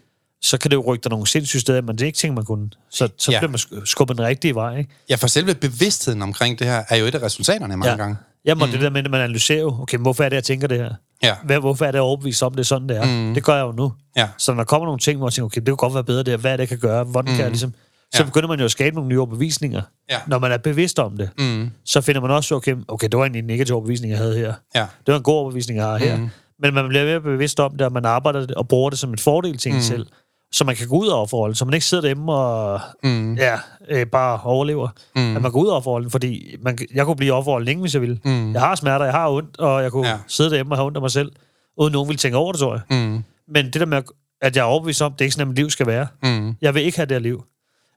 Så 0.45 0.59
kan 0.59 0.71
det 0.71 0.77
jo 0.77 0.83
rykke 0.87 1.03
dig 1.05 1.11
nogle 1.11 1.27
sindssyge 1.27 1.61
steder, 1.61 1.83
men 1.83 1.99
det 1.99 2.07
ikke 2.07 2.17
ting, 2.17 2.35
man 2.35 2.45
kunne. 2.45 2.71
Så, 2.91 3.09
så 3.19 3.33
Ja. 3.33 3.39
bliver 3.39 3.51
man 3.51 3.59
sk- 3.59 3.85
skubbet 3.85 4.17
den 4.19 4.25
rigtige 4.27 4.55
vej, 4.55 4.77
ikke? 4.79 4.91
Ja, 5.11 5.15
for 5.15 5.27
selve 5.27 5.55
bevidstheden 5.55 6.23
omkring 6.23 6.59
det 6.59 6.67
her, 6.67 6.83
er 6.89 6.97
jo 6.97 7.05
et 7.07 7.15
af 7.15 7.23
resultaterne 7.23 7.77
mange 7.77 7.91
Ja. 7.91 7.97
gange. 7.97 8.17
Jamen, 8.45 8.67
mm. 8.67 8.73
det 8.73 8.81
der 8.81 8.91
med, 8.91 9.05
at 9.05 9.11
man 9.11 9.21
analyserer 9.21 9.61
jo, 9.61 9.77
okay, 9.83 9.99
hvorfor 9.99 10.25
er 10.25 10.29
det, 10.29 10.37
jeg 10.37 10.45
tænker 10.45 10.69
det 10.69 10.79
her? 10.79 10.95
Ja. 11.23 11.35
Hvad, 11.45 11.59
hvorfor 11.59 11.85
er 11.85 11.91
det, 11.91 11.99
er 11.99 12.03
overbevist 12.03 12.43
om, 12.43 12.53
det 12.53 12.59
er 12.61 12.65
sådan, 12.65 12.89
det 12.89 12.97
er? 12.97 13.05
Mm. 13.29 13.35
Det 13.35 13.45
gør 13.45 13.55
jeg 13.55 13.63
jo 13.63 13.73
nu. 13.73 13.93
Ja. 14.17 14.29
Så 14.39 14.53
når 14.53 14.57
der 14.57 14.65
kommer 14.65 14.87
nogle 14.87 14.99
ting, 14.99 15.19
hvor 15.19 15.27
jeg 15.29 15.33
tænker, 15.33 15.47
okay, 15.47 15.61
det 15.61 15.67
kunne 15.69 15.77
godt 15.77 15.95
være 15.95 16.05
bedre 16.05 16.23
der, 16.23 16.37
hvad 16.37 16.53
er 16.53 16.57
det, 16.57 16.61
jeg 16.61 16.69
kan 16.69 16.79
gøre? 16.79 17.05
Hvordan 17.05 17.31
mm. 17.33 17.37
kan 17.37 17.43
jeg 17.43 17.51
ligesom... 17.51 17.75
så 18.15 18.23
Ja. 18.23 18.25
begynder 18.25 18.49
man 18.49 18.59
jo 18.59 18.65
at 18.65 18.71
skabe 18.71 18.95
nogle 18.95 19.09
nye 19.09 19.19
overbevisninger. 19.21 19.83
Ja. 20.11 20.19
Når 20.27 20.39
man 20.39 20.53
er 20.53 20.57
bevidst 20.59 20.99
om 20.99 21.17
det, 21.17 21.31
Mm. 21.39 21.71
så 21.85 22.01
finder 22.01 22.21
man 22.21 22.31
også, 22.31 22.55
okay, 22.55 22.77
okay, 22.89 23.09
det 23.09 23.19
var 23.19 23.25
egentlig 23.25 23.39
en 23.39 23.47
negativ 23.47 23.75
overbevisning, 23.75 24.11
jeg 24.11 24.19
havde 24.19 24.37
her. 24.39 24.55
Ja. 24.75 24.81
Det 25.07 25.13
var 25.13 25.17
en 25.17 25.23
god 25.23 25.35
overbevisning, 25.35 25.77
jeg 25.79 25.87
har 25.87 25.97
her. 25.99 26.17
Mhm. 26.17 26.29
Men 26.63 26.75
man 26.75 26.89
bliver 26.89 27.05
mere 27.05 27.21
bevidst 27.21 27.61
om 27.61 27.73
det, 27.73 27.81
og 27.87 27.93
man 27.93 28.05
arbejder 28.05 28.41
det, 28.41 28.51
og 28.51 28.69
bruger 28.69 28.91
det 28.91 28.99
som 28.99 29.11
en 29.11 29.19
fordel 29.19 29.59
til 29.59 29.69
en 29.69 29.75
Mhm. 29.75 29.83
selv. 29.83 30.07
Så 30.55 30.65
man 30.65 30.77
kan 30.77 30.89
gå 30.89 30.97
ud 30.99 31.07
over 31.07 31.27
forholdet, 31.27 31.59
så 31.59 31.65
man 31.65 31.75
ikke 31.75 31.87
sidder 31.87 32.01
derhjemme 32.01 32.33
og 32.33 32.81
Mm. 33.03 33.35
ja, 33.35 33.59
øh, 33.89 34.07
bare 34.07 34.41
overlever. 34.45 34.89
Mm. 35.17 35.37
At 35.37 35.43
man 35.43 35.53
går 35.53 35.61
ud 35.61 35.67
over 35.67 35.81
forholdet, 35.81 36.13
fordi 36.13 36.57
man, 36.63 36.79
jeg 36.95 37.05
kunne 37.05 37.17
blive 37.17 37.33
overforholdet 37.33 37.67
længe, 37.67 37.81
hvis 37.81 37.95
jeg 37.95 38.01
ville. 38.03 38.19
Mm. 38.25 38.53
Jeg 38.53 38.61
har 38.61 38.75
smerter, 38.75 39.05
jeg 39.05 39.15
har 39.15 39.29
ondt, 39.31 39.59
og 39.59 39.83
jeg 39.83 39.91
kunne 39.93 40.09
ja. 40.09 40.19
sidde 40.29 40.51
derhjemme 40.51 40.73
og 40.73 40.77
have 40.79 40.87
ondt 40.87 40.97
af 40.97 41.01
mig 41.01 41.11
selv, 41.11 41.33
uden 41.79 41.93
nogen 41.93 42.09
ville 42.09 42.19
tænke 42.19 42.37
over 42.39 42.53
det, 42.53 42.61
tror 42.61 42.73
jeg. 42.75 42.99
Mm. 42.99 43.25
Men 43.49 43.65
det 43.65 43.75
der 43.75 43.87
med, 43.87 44.03
at 44.43 44.57
jeg 44.57 44.63
er 44.63 44.67
overbevist 44.67 45.03
om, 45.03 45.13
det 45.13 45.21
er 45.21 45.25
ikke 45.25 45.33
sådan, 45.33 45.43
at 45.43 45.49
mit 45.49 45.57
liv 45.57 45.71
skal 45.71 45.87
være. 45.87 46.07
Mm. 46.23 46.55
Jeg 46.63 46.75
vil 46.75 46.83
ikke 46.83 46.99
have 46.99 47.07
det 47.07 47.15
her 47.15 47.19
liv. 47.21 47.45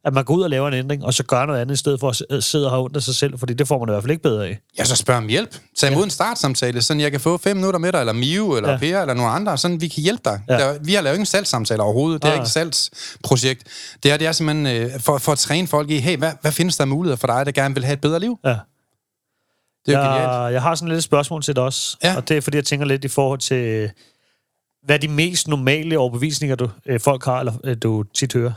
At 0.08 0.14
man 0.14 0.24
går 0.26 0.34
ud 0.36 0.42
og 0.44 0.50
laver 0.50 0.68
en 0.68 0.74
ændring, 0.74 1.06
og 1.06 1.14
så 1.14 1.24
gør 1.24 1.46
noget 1.46 1.60
andet, 1.62 1.74
i 1.74 1.78
stedet 1.78 2.00
for 2.00 2.10
at 2.10 2.16
s- 2.16 2.46
sidde 2.46 2.66
og 2.66 2.72
have 2.72 2.84
ondt 2.84 2.96
af 2.96 3.04
sig 3.04 3.16
selv, 3.16 3.40
fordi 3.40 3.54
det 3.54 3.68
får 3.68 3.80
man 3.80 3.90
i 3.90 3.92
hvert 3.92 4.04
fald 4.04 4.12
ikke 4.12 4.24
bedre 4.24 4.48
af. 4.48 4.60
Ja, 4.78 4.84
så 4.86 4.96
spørg 4.96 5.18
om 5.18 5.28
hjælp. 5.28 5.58
Tag 5.78 5.92
imod 5.92 6.04
en 6.04 6.10
startsamtale, 6.10 6.82
sådan 6.82 7.02
jeg 7.02 7.12
kan 7.12 7.20
få 7.20 7.38
fem 7.38 7.56
minutter 7.58 7.80
med 7.80 7.92
dig, 7.92 8.00
eller 8.00 8.14
Miu, 8.14 8.56
eller 8.56 8.70
ja. 8.70 8.74
Ja. 8.74 8.80
Per, 8.80 9.02
eller 9.02 9.14
nogle 9.14 9.32
andre, 9.32 9.58
sådan 9.58 9.82
vi 9.82 9.88
kan 9.88 10.04
hjælpe 10.04 10.22
dig. 10.26 10.42
Ja. 10.50 10.54
Der, 10.58 10.78
vi 10.84 10.94
har 10.94 11.02
lavet 11.02 11.16
ingen 11.16 11.26
salgssamtaler 11.26 11.84
overhovedet. 11.84 12.22
Det 12.22 12.28
er 12.28 12.32
Nej. 12.32 12.36
ikke 12.36 12.44
et 12.46 12.52
salgsprojekt. 12.52 13.64
Det 14.04 14.12
er, 14.12 14.18
det 14.18 14.28
er 14.28 14.32
simpelthen 14.32 14.68
øh, 14.94 15.00
for, 15.00 15.18
for 15.18 15.32
at 15.32 15.38
træne 15.38 15.68
folk 15.68 15.90
i, 15.90 15.98
hey, 15.98 16.18
hvad, 16.18 16.32
hvad 16.42 16.52
findes 16.52 16.78
der 16.78 16.86
muligheder 16.86 17.18
for 17.18 17.28
dig, 17.28 17.46
der 17.46 17.52
gerne 17.52 17.74
vil 17.76 17.84
have 17.86 17.94
et 17.94 18.02
bedre 18.02 18.20
liv? 18.20 18.40
Ja. 18.46 18.50
Det 19.86 19.96
er 19.96 20.00
jo 20.00 20.06
genialt. 20.06 20.32
jeg, 20.32 20.54
jeg 20.54 20.62
har 20.62 20.76
sådan 20.76 20.88
lidt 20.90 20.98
et 20.98 21.04
spørgsmål 21.04 21.42
til 21.44 21.56
dig 21.56 21.64
også, 21.64 21.98
Ja. 22.04 22.16
og 22.18 22.30
det 22.30 22.38
er, 22.38 22.42
fordi 22.42 22.58
jeg 22.58 22.66
tænker 22.66 22.86
lidt 22.86 23.06
i 23.06 23.08
forhold 23.08 23.40
til, 23.40 23.90
hvad 24.86 24.96
er 24.96 25.00
de 25.00 25.08
mest 25.08 25.48
normale 25.48 25.98
overbevisninger, 25.98 26.56
du, 26.56 26.70
øh, 26.86 27.00
folk 27.00 27.26
har, 27.26 27.40
eller 27.40 27.54
øh, 27.64 27.78
du 27.84 28.04
tit 28.04 28.34
hører? 28.34 28.52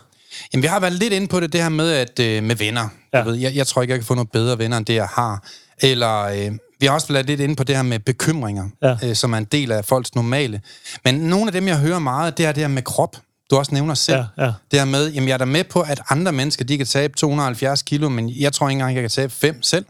Jamen, 0.52 0.62
vi 0.62 0.66
har 0.68 0.80
været 0.80 0.92
lidt 0.92 1.12
inde 1.12 1.28
på 1.28 1.40
det, 1.40 1.52
det 1.52 1.62
her 1.62 1.68
med, 1.68 1.90
at, 1.92 2.18
øh, 2.20 2.42
med 2.44 2.56
venner. 2.56 2.88
Ja. 3.12 3.18
Jeg, 3.18 3.26
ved, 3.26 3.34
jeg, 3.34 3.54
jeg 3.54 3.66
tror 3.66 3.82
ikke, 3.82 3.92
jeg 3.92 3.98
kan 4.00 4.06
få 4.06 4.14
noget 4.14 4.30
bedre 4.30 4.58
venner, 4.58 4.76
end 4.76 4.86
det, 4.86 4.94
jeg 4.94 5.06
har. 5.06 5.44
Eller 5.82 6.22
øh, 6.22 6.52
vi 6.80 6.86
har 6.86 6.92
også 6.94 7.12
været 7.12 7.26
lidt 7.26 7.40
inde 7.40 7.56
på 7.56 7.64
det 7.64 7.76
her 7.76 7.82
med 7.82 7.98
bekymringer, 7.98 8.68
Ja. 8.82 8.96
øh, 9.04 9.14
som 9.14 9.32
er 9.32 9.38
en 9.38 9.44
del 9.44 9.72
af 9.72 9.84
folks 9.84 10.14
normale. 10.14 10.60
Men 11.04 11.14
nogle 11.14 11.46
af 11.46 11.52
dem, 11.52 11.68
jeg 11.68 11.78
hører 11.78 11.98
meget, 11.98 12.38
det 12.38 12.46
er 12.46 12.52
det 12.52 12.62
her 12.62 12.68
med 12.68 12.82
krop. 12.82 13.16
Du 13.50 13.56
også 13.56 13.74
nævner 13.74 13.94
selv. 13.94 14.18
Ja, 14.38 14.44
ja. 14.44 14.52
Det 14.70 14.78
her 14.78 14.84
med, 14.84 15.10
jamen 15.12 15.28
jeg 15.28 15.34
er 15.34 15.38
da 15.38 15.44
med 15.44 15.64
på, 15.64 15.80
at 15.80 16.00
andre 16.10 16.32
mennesker, 16.32 16.64
de 16.64 16.76
kan 16.76 16.86
tabe 16.86 17.16
270 17.16 17.82
kilo, 17.82 18.08
men 18.08 18.30
jeg 18.30 18.52
tror 18.52 18.68
ikke 18.68 18.72
engang, 18.72 18.94
jeg 18.94 19.02
kan 19.02 19.10
tabe 19.10 19.32
5 19.32 19.62
selv. 19.62 19.84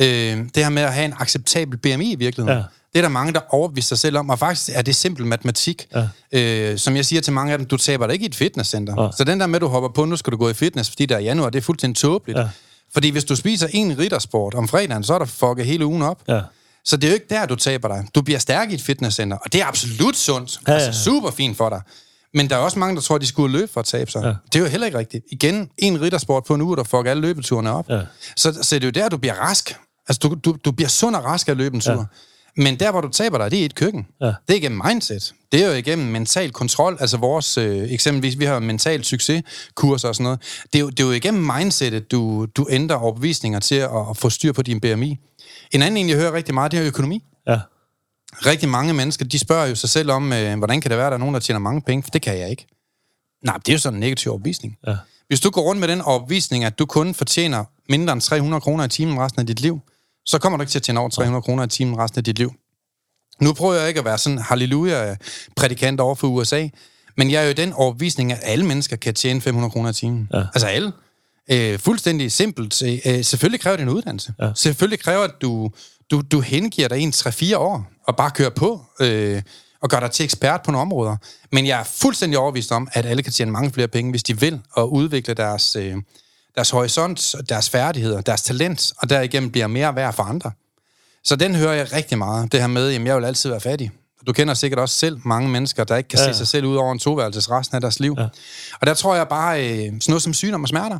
Øh, 0.00 0.06
det 0.06 0.56
her 0.56 0.68
med 0.68 0.82
at 0.82 0.92
have 0.92 1.04
en 1.04 1.14
acceptabel 1.18 1.78
BMI 1.78 2.12
i 2.12 2.16
virkeligheden. 2.16 2.58
Ja. 2.58 2.64
Det 2.92 2.98
er 2.98 3.02
der 3.02 3.08
mange, 3.08 3.32
der 3.32 3.40
overbeviser 3.48 3.88
sig 3.88 3.98
selv 3.98 4.16
om, 4.18 4.30
og 4.30 4.38
faktisk 4.38 4.70
er 4.72 4.82
det 4.82 4.96
simpel 4.96 5.26
matematik. 5.26 5.86
Ja. 6.32 6.70
Øh, 6.72 6.78
som 6.78 6.96
jeg 6.96 7.04
siger 7.06 7.20
til 7.22 7.32
mange 7.32 7.52
af 7.52 7.58
dem, 7.58 7.66
du 7.66 7.76
taber 7.76 8.06
dig 8.06 8.12
ikke 8.14 8.22
i 8.22 8.28
et 8.28 8.34
fitnesscenter. 8.34 9.02
Ja. 9.02 9.08
Så 9.16 9.24
den 9.24 9.40
der 9.40 9.46
med, 9.46 9.54
at 9.56 9.60
du 9.62 9.66
hopper 9.68 9.88
på, 9.88 10.04
nu 10.04 10.16
skal 10.16 10.32
du 10.32 10.36
gå 10.36 10.48
i 10.48 10.54
fitness, 10.54 10.90
fordi 10.90 11.06
der 11.06 11.16
er 11.16 11.20
januar, 11.20 11.50
det 11.50 11.58
er 11.58 11.62
fuldstændig 11.62 11.96
tåbeligt. 11.96 12.38
Ja. 12.38 12.48
Fordi 12.92 13.10
hvis 13.10 13.24
du 13.24 13.36
spiser 13.36 13.68
en 13.70 13.98
riddersport 13.98 14.54
om 14.54 14.68
fredagen, 14.68 15.04
så 15.04 15.14
er 15.14 15.18
der 15.18 15.26
fucket 15.26 15.66
hele 15.66 15.86
ugen 15.86 16.02
op. 16.02 16.22
Ja. 16.28 16.40
Så 16.84 16.96
det 16.96 17.04
er 17.04 17.08
jo 17.08 17.14
ikke 17.14 17.26
der, 17.30 17.46
du 17.46 17.56
taber 17.56 17.88
dig. 17.88 18.06
Du 18.14 18.22
bliver 18.22 18.38
stærk 18.38 18.70
i 18.70 18.74
et 18.74 18.82
fitnesscenter, 18.82 19.36
og 19.36 19.52
det 19.52 19.60
er 19.60 19.66
absolut 19.66 20.16
sundt. 20.16 20.58
Ja, 20.66 20.72
Ja, 20.72 20.78
ja. 20.78 20.82
ja. 20.82 20.86
Altså 20.86 21.04
super 21.04 21.30
fint 21.30 21.56
for 21.56 21.68
dig. 21.68 21.80
Men 22.34 22.50
der 22.50 22.56
er 22.56 22.60
også 22.60 22.78
mange, 22.78 22.96
der 22.96 23.02
tror, 23.02 23.18
de 23.18 23.26
skulle 23.26 23.58
løbe 23.58 23.72
for 23.72 23.80
at 23.80 23.86
tabe 23.86 24.10
sig. 24.10 24.20
Ja. 24.22 24.28
Ja. 24.28 24.34
Det 24.52 24.56
er 24.58 24.60
jo 24.60 24.66
heller 24.66 24.86
ikke 24.86 24.98
rigtigt. 24.98 25.24
Igen, 25.32 25.70
en 25.78 26.00
riddersport 26.00 26.44
på 26.44 26.54
en 26.54 26.60
uge, 26.62 26.76
der 26.76 26.84
fucker 26.84 27.10
alle 27.10 27.20
løbeturene 27.20 27.70
op. 27.72 27.88
Ja. 27.90 28.00
Så, 28.36 28.58
så 28.62 28.74
det 28.74 28.84
er 28.84 28.86
jo 28.86 28.90
der, 28.90 29.08
du 29.08 29.16
bliver 29.16 29.34
rask. 29.34 29.76
Altså, 30.08 30.18
du, 30.28 30.34
du, 30.44 30.56
du 30.64 30.72
bliver 30.72 30.88
sund 30.88 31.16
og 31.16 31.24
rask 31.24 31.48
af 31.48 31.52
at 31.52 31.56
løbe 31.56 31.74
en 31.74 31.80
tur. 31.80 31.92
Ja. 31.92 31.98
Men 32.58 32.80
der, 32.80 32.90
hvor 32.90 33.00
du 33.00 33.08
taber 33.08 33.38
dig, 33.38 33.50
det 33.50 33.58
er 33.58 33.62
i 33.62 33.64
et 33.64 33.74
køkken. 33.74 34.06
Ja. 34.20 34.26
Det 34.26 34.34
er 34.48 34.54
igennem 34.54 34.80
mindset. 34.84 35.34
Det 35.52 35.62
er 35.62 35.68
jo 35.68 35.72
igennem 35.72 36.06
mental 36.06 36.52
kontrol. 36.52 36.96
Altså 37.00 37.16
vores, 37.16 37.58
øh, 37.58 37.92
eksempelvis, 37.92 38.38
vi 38.38 38.44
har 38.44 38.58
mental 38.58 39.04
succeskurser 39.04 40.08
og 40.08 40.14
sådan 40.14 40.24
noget. 40.24 40.40
Det 40.72 40.78
er 40.78 40.80
jo, 40.80 40.90
det 40.90 41.00
er 41.00 41.04
jo 41.04 41.12
igennem 41.12 41.50
mindsetet, 41.56 42.10
du, 42.10 42.46
du 42.56 42.66
ændrer 42.70 42.96
overbevisninger 42.96 43.60
til 43.60 43.74
at, 43.74 43.90
at 44.10 44.16
få 44.16 44.30
styr 44.30 44.52
på 44.52 44.62
din 44.62 44.80
BMI. 44.80 45.18
En 45.72 45.82
anden 45.82 45.96
en, 45.96 46.08
jeg 46.08 46.16
hører 46.16 46.32
rigtig 46.32 46.54
meget, 46.54 46.72
det 46.72 46.80
er 46.80 46.86
økonomi. 46.86 47.24
Ja. 47.46 47.60
Rigtig 48.46 48.68
mange 48.68 48.94
mennesker, 48.94 49.24
de 49.24 49.38
spørger 49.38 49.66
jo 49.66 49.74
sig 49.74 49.88
selv 49.88 50.10
om, 50.10 50.32
øh, 50.32 50.58
hvordan 50.58 50.80
kan 50.80 50.90
det 50.90 50.98
være, 50.98 51.06
at 51.06 51.10
der 51.10 51.16
er 51.16 51.20
nogen, 51.20 51.34
der 51.34 51.40
tjener 51.40 51.58
mange 51.58 51.82
penge? 51.82 52.02
For 52.02 52.10
det 52.10 52.22
kan 52.22 52.38
jeg 52.38 52.50
ikke. 52.50 52.66
Nej, 53.44 53.56
det 53.56 53.68
er 53.68 53.72
jo 53.72 53.78
sådan 53.78 53.96
en 53.96 54.00
negativ 54.00 54.30
overbevisning. 54.32 54.78
Ja. 54.86 54.96
Hvis 55.28 55.40
du 55.40 55.50
går 55.50 55.62
rundt 55.62 55.80
med 55.80 55.88
den 55.88 56.00
overbevisning, 56.00 56.64
at 56.64 56.78
du 56.78 56.86
kun 56.86 57.14
fortjener 57.14 57.64
mindre 57.88 58.12
end 58.12 58.20
300 58.20 58.60
kroner 58.60 58.84
i 58.84 58.88
timen 58.88 59.18
resten 59.18 59.40
af 59.40 59.46
dit 59.46 59.60
liv, 59.60 59.80
så 60.28 60.38
kommer 60.38 60.56
du 60.56 60.62
ikke 60.62 60.70
til 60.70 60.78
at 60.78 60.82
tjene 60.82 61.00
over 61.00 61.08
300 61.08 61.42
kroner 61.42 61.64
i 61.64 61.68
timen 61.68 61.98
resten 61.98 62.18
af 62.18 62.24
dit 62.24 62.38
liv. 62.38 62.52
Nu 63.40 63.52
prøver 63.52 63.74
jeg 63.74 63.88
ikke 63.88 63.98
at 63.98 64.04
være 64.04 64.18
sådan 64.18 64.38
halleluja-prædikant 64.38 66.00
over 66.00 66.14
for 66.14 66.26
USA, 66.26 66.68
men 67.16 67.30
jeg 67.30 67.40
er 67.40 67.44
jo 67.44 67.50
i 67.50 67.54
den 67.54 67.72
overbevisning, 67.72 68.32
at 68.32 68.38
alle 68.42 68.66
mennesker 68.66 68.96
kan 68.96 69.14
tjene 69.14 69.40
500 69.40 69.70
kroner 69.70 69.90
i 69.90 69.92
timen. 69.92 70.28
Ja. 70.32 70.42
Altså 70.54 70.66
alle. 70.66 70.92
Øh, 71.50 71.78
fuldstændig 71.78 72.32
simpelt. 72.32 72.82
Øh, 72.82 73.24
selvfølgelig 73.24 73.60
kræver 73.60 73.76
det 73.76 73.82
en 73.82 73.88
uddannelse. 73.88 74.32
Ja. 74.40 74.50
Selvfølgelig 74.54 75.00
kræver, 75.00 75.24
at 75.24 75.30
du, 75.42 75.70
du, 76.10 76.22
du 76.32 76.40
hengiver 76.40 76.88
dig 76.88 76.98
en 76.98 77.12
3-4 77.16 77.56
år, 77.56 77.90
og 78.06 78.16
bare 78.16 78.30
kører 78.30 78.50
på, 78.50 78.84
øh, 79.00 79.42
og 79.82 79.88
gør 79.88 80.00
dig 80.00 80.10
til 80.10 80.24
ekspert 80.24 80.62
på 80.62 80.70
nogle 80.70 80.82
områder. 80.82 81.16
Men 81.52 81.66
jeg 81.66 81.80
er 81.80 81.84
fuldstændig 81.84 82.38
overbevist 82.38 82.72
om, 82.72 82.88
at 82.92 83.06
alle 83.06 83.22
kan 83.22 83.32
tjene 83.32 83.50
mange 83.50 83.70
flere 83.70 83.88
penge, 83.88 84.10
hvis 84.10 84.22
de 84.22 84.40
vil, 84.40 84.60
og 84.72 84.92
udvikle 84.92 85.34
deres, 85.34 85.76
øh, 85.76 85.96
deres 86.58 86.70
horisont, 86.70 87.34
deres 87.48 87.70
færdigheder, 87.70 88.20
deres 88.20 88.42
talent, 88.42 88.92
og 88.98 89.10
derigennem 89.10 89.50
bliver 89.50 89.66
mere 89.66 89.96
værd 89.96 90.14
for 90.14 90.22
andre. 90.22 90.50
Så 91.24 91.36
den 91.36 91.54
hører 91.54 91.72
jeg 91.72 91.92
rigtig 91.92 92.18
meget, 92.18 92.52
det 92.52 92.60
her 92.60 92.66
med, 92.66 92.88
at 92.88 93.04
jeg 93.04 93.16
vil 93.16 93.24
altid 93.24 93.50
være 93.50 93.60
fattig. 93.60 93.90
Du 94.26 94.32
kender 94.32 94.54
sikkert 94.54 94.80
også 94.80 94.94
selv 94.94 95.20
mange 95.24 95.48
mennesker, 95.48 95.84
der 95.84 95.96
ikke 95.96 96.08
kan 96.08 96.18
ja. 96.18 96.26
Ja, 96.26 96.32
se 96.32 96.38
sig 96.38 96.48
selv 96.48 96.66
ud 96.66 96.76
over 96.76 96.92
en 96.92 96.98
toværelses 96.98 97.50
resten 97.50 97.74
af 97.74 97.80
deres 97.80 98.00
liv. 98.00 98.14
Ja. 98.18 98.28
Og 98.80 98.86
der 98.86 98.94
tror 98.94 99.14
jeg 99.14 99.28
bare, 99.28 99.64
øh, 99.64 99.78
sådan 99.78 100.00
noget 100.08 100.22
som 100.22 100.34
sygdom 100.34 100.62
og 100.62 100.68
smerter. 100.68 100.98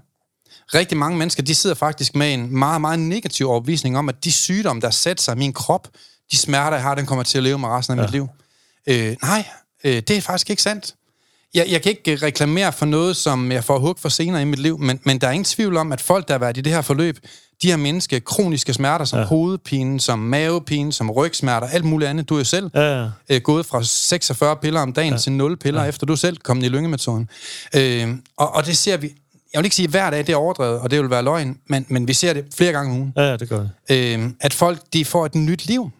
Rigtig 0.75 0.99
mange 0.99 1.19
mennesker, 1.19 1.43
de 1.43 1.55
sidder 1.55 1.77
faktisk 1.77 2.15
med 2.15 2.35
en 2.35 2.59
meget, 2.59 2.81
meget 2.81 2.99
negativ 2.99 3.49
overbevisning 3.49 3.99
om, 3.99 4.09
at 4.09 4.25
de 4.25 4.33
sygdomme, 4.33 4.83
der 4.83 4.91
sætter 4.91 5.23
sig 5.23 5.35
i 5.35 5.39
min 5.39 5.53
krop, 5.53 5.89
de 6.31 6.37
smerter, 6.37 6.77
jeg 6.77 6.83
har, 6.83 6.95
den 6.95 7.07
kommer 7.07 7.25
til 7.25 7.39
at 7.39 7.45
leve 7.45 7.59
med 7.59 7.69
resten 7.69 7.99
af 7.99 8.03
ja. 8.03 8.03
mit 8.03 8.13
liv. 8.13 8.29
Øh, 8.87 9.17
nej, 9.23 9.45
øh, 9.85 10.03
det 10.09 10.11
er 10.11 10.21
faktisk 10.21 10.51
ikke 10.51 10.63
sandt. 10.63 10.95
Jeg, 11.55 11.66
jeg 11.70 11.82
kan 11.82 11.90
ikke 11.90 12.12
øh, 12.12 12.22
reklamere 12.22 12.72
for 12.72 12.86
noget, 12.86 13.16
som 13.16 13.53
jeg 13.53 13.64
får 13.64 13.78
hug 13.78 13.96
for 13.99 14.09
senere 14.09 14.42
i 14.42 14.44
mit 14.44 14.59
liv, 14.59 14.78
men, 14.78 15.01
men 15.05 15.18
der 15.18 15.26
er 15.26 15.30
ingen 15.32 15.44
tvivl 15.44 15.76
om, 15.76 15.92
at 15.92 16.01
folk, 16.01 16.28
der 16.28 16.34
har 16.34 16.38
været 16.38 16.57
i 16.57 16.61
det 16.61 16.72
her 16.72 16.82
forløb, 16.82 17.18
de 17.62 17.70
har 17.70 17.76
menneske 17.76 18.20
kroniske 18.20 18.74
smerter, 18.74 19.05
som 19.05 19.18
ja. 19.18 19.24
hovedpine, 19.24 20.01
som 20.01 20.18
mavepine, 20.18 20.92
som 20.92 21.11
rygsmerter, 21.11 21.66
alt 21.66 21.84
muligt 21.84 22.11
andet. 22.11 22.28
Du 22.28 22.34
er 22.34 22.38
jo 22.38 22.44
selv 22.44 22.70
Ja, 22.74 23.03
ja. 23.03 23.09
øh, 23.28 23.40
gået 23.40 23.66
fra 23.66 23.82
46 23.82 24.57
piller 24.57 24.80
om 24.80 24.92
dagen 24.92 25.12
ja. 25.12 25.18
til 25.18 25.32
0 25.32 25.57
piller, 25.57 25.82
ja. 25.82 25.88
efter 25.88 26.07
du 26.07 26.16
selv 26.16 26.36
kom 26.36 26.59
i 26.64 26.68
lyngemetoden. 26.68 27.28
Øh, 27.74 28.09
og, 28.36 28.55
og 28.55 28.66
det 28.66 28.76
ser 28.76 28.96
vi, 28.96 29.14
jeg 29.53 29.59
vil 29.59 29.64
ikke 29.64 29.76
sige 29.76 29.84
at 29.84 29.90
hver 29.90 30.11
dag, 30.11 30.18
det 30.18 30.28
er 30.28 30.36
overdrevet, 30.36 30.80
og 30.80 30.90
det 30.90 31.01
vil 31.01 31.11
være 31.11 31.22
løgn, 31.22 31.59
men, 31.66 31.86
men 31.88 32.09
vi 32.09 32.12
ser 32.12 32.32
det 32.32 32.44
flere 32.57 32.72
gange 32.72 32.92
om 32.92 32.99
ugen. 32.99 33.12
Ja, 33.16 33.22
ja, 33.22 33.36
det 33.36 33.49
gør 33.49 33.66
det. 33.88 34.16
Øh, 34.18 34.30
at 34.40 34.55
folk, 34.55 34.80
de 34.92 35.05
får 35.05 35.26
et 35.26 35.34
nyt 35.34 35.66
liv. 35.66 35.90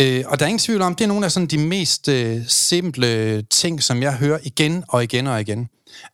Øh, 0.00 0.24
og 0.26 0.38
der 0.38 0.44
er 0.44 0.48
ingen 0.48 0.58
tvivl 0.58 0.82
om, 0.82 0.94
det 0.94 1.04
er 1.04 1.08
nogle 1.08 1.24
af 1.24 1.32
sådan 1.32 1.46
de 1.46 1.58
mest 1.58 2.08
øh, 2.08 2.40
simple 2.48 3.42
ting, 3.42 3.82
som 3.82 4.02
jeg 4.02 4.16
hører 4.16 4.38
igen 4.42 4.84
og 4.88 5.04
igen 5.04 5.26
og 5.26 5.40
igen 5.40 5.68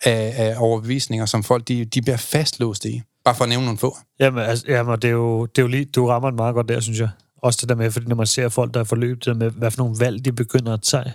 af, 0.05 0.35
af 0.37 0.55
overbevisninger, 0.59 1.27
som 1.27 1.45
folk 1.45 1.69
de, 1.69 1.85
de 1.85 2.03
bliver 2.03 2.17
fastlåst 2.17 2.85
i. 2.85 3.03
Bare 3.25 3.35
for 3.35 3.45
at 3.45 3.49
nævne 3.49 3.65
nogle 3.65 3.79
få. 3.79 3.99
Jamen, 4.21 4.45
altså, 4.45 4.65
jamen 4.69 4.95
det, 4.95 5.05
er 5.05 5.13
jo, 5.13 5.47
det 5.47 5.59
er 5.59 5.63
jo 5.63 5.69
lige, 5.69 5.85
du 5.85 6.07
rammer 6.07 6.31
den 6.31 6.37
meget 6.37 6.55
godt 6.55 6.69
der, 6.69 6.81
synes 6.81 7.01
jeg. 7.01 7.09
Også 7.43 7.59
det 7.61 7.69
der 7.69 7.75
med, 7.75 7.91
fordi 7.91 8.07
når 8.07 8.17
man 8.17 8.27
ser 8.27 8.49
folk, 8.49 8.75
der 8.75 8.81
er 8.81 8.85
forløbet, 8.85 9.25
det 9.25 9.27
der 9.27 9.35
med, 9.35 9.51
hvad 9.51 9.71
for 9.71 9.79
nogle 9.83 9.97
valg 9.99 10.25
de 10.25 10.33
begynder 10.33 10.75
at 10.75 10.83
tage. 10.83 11.13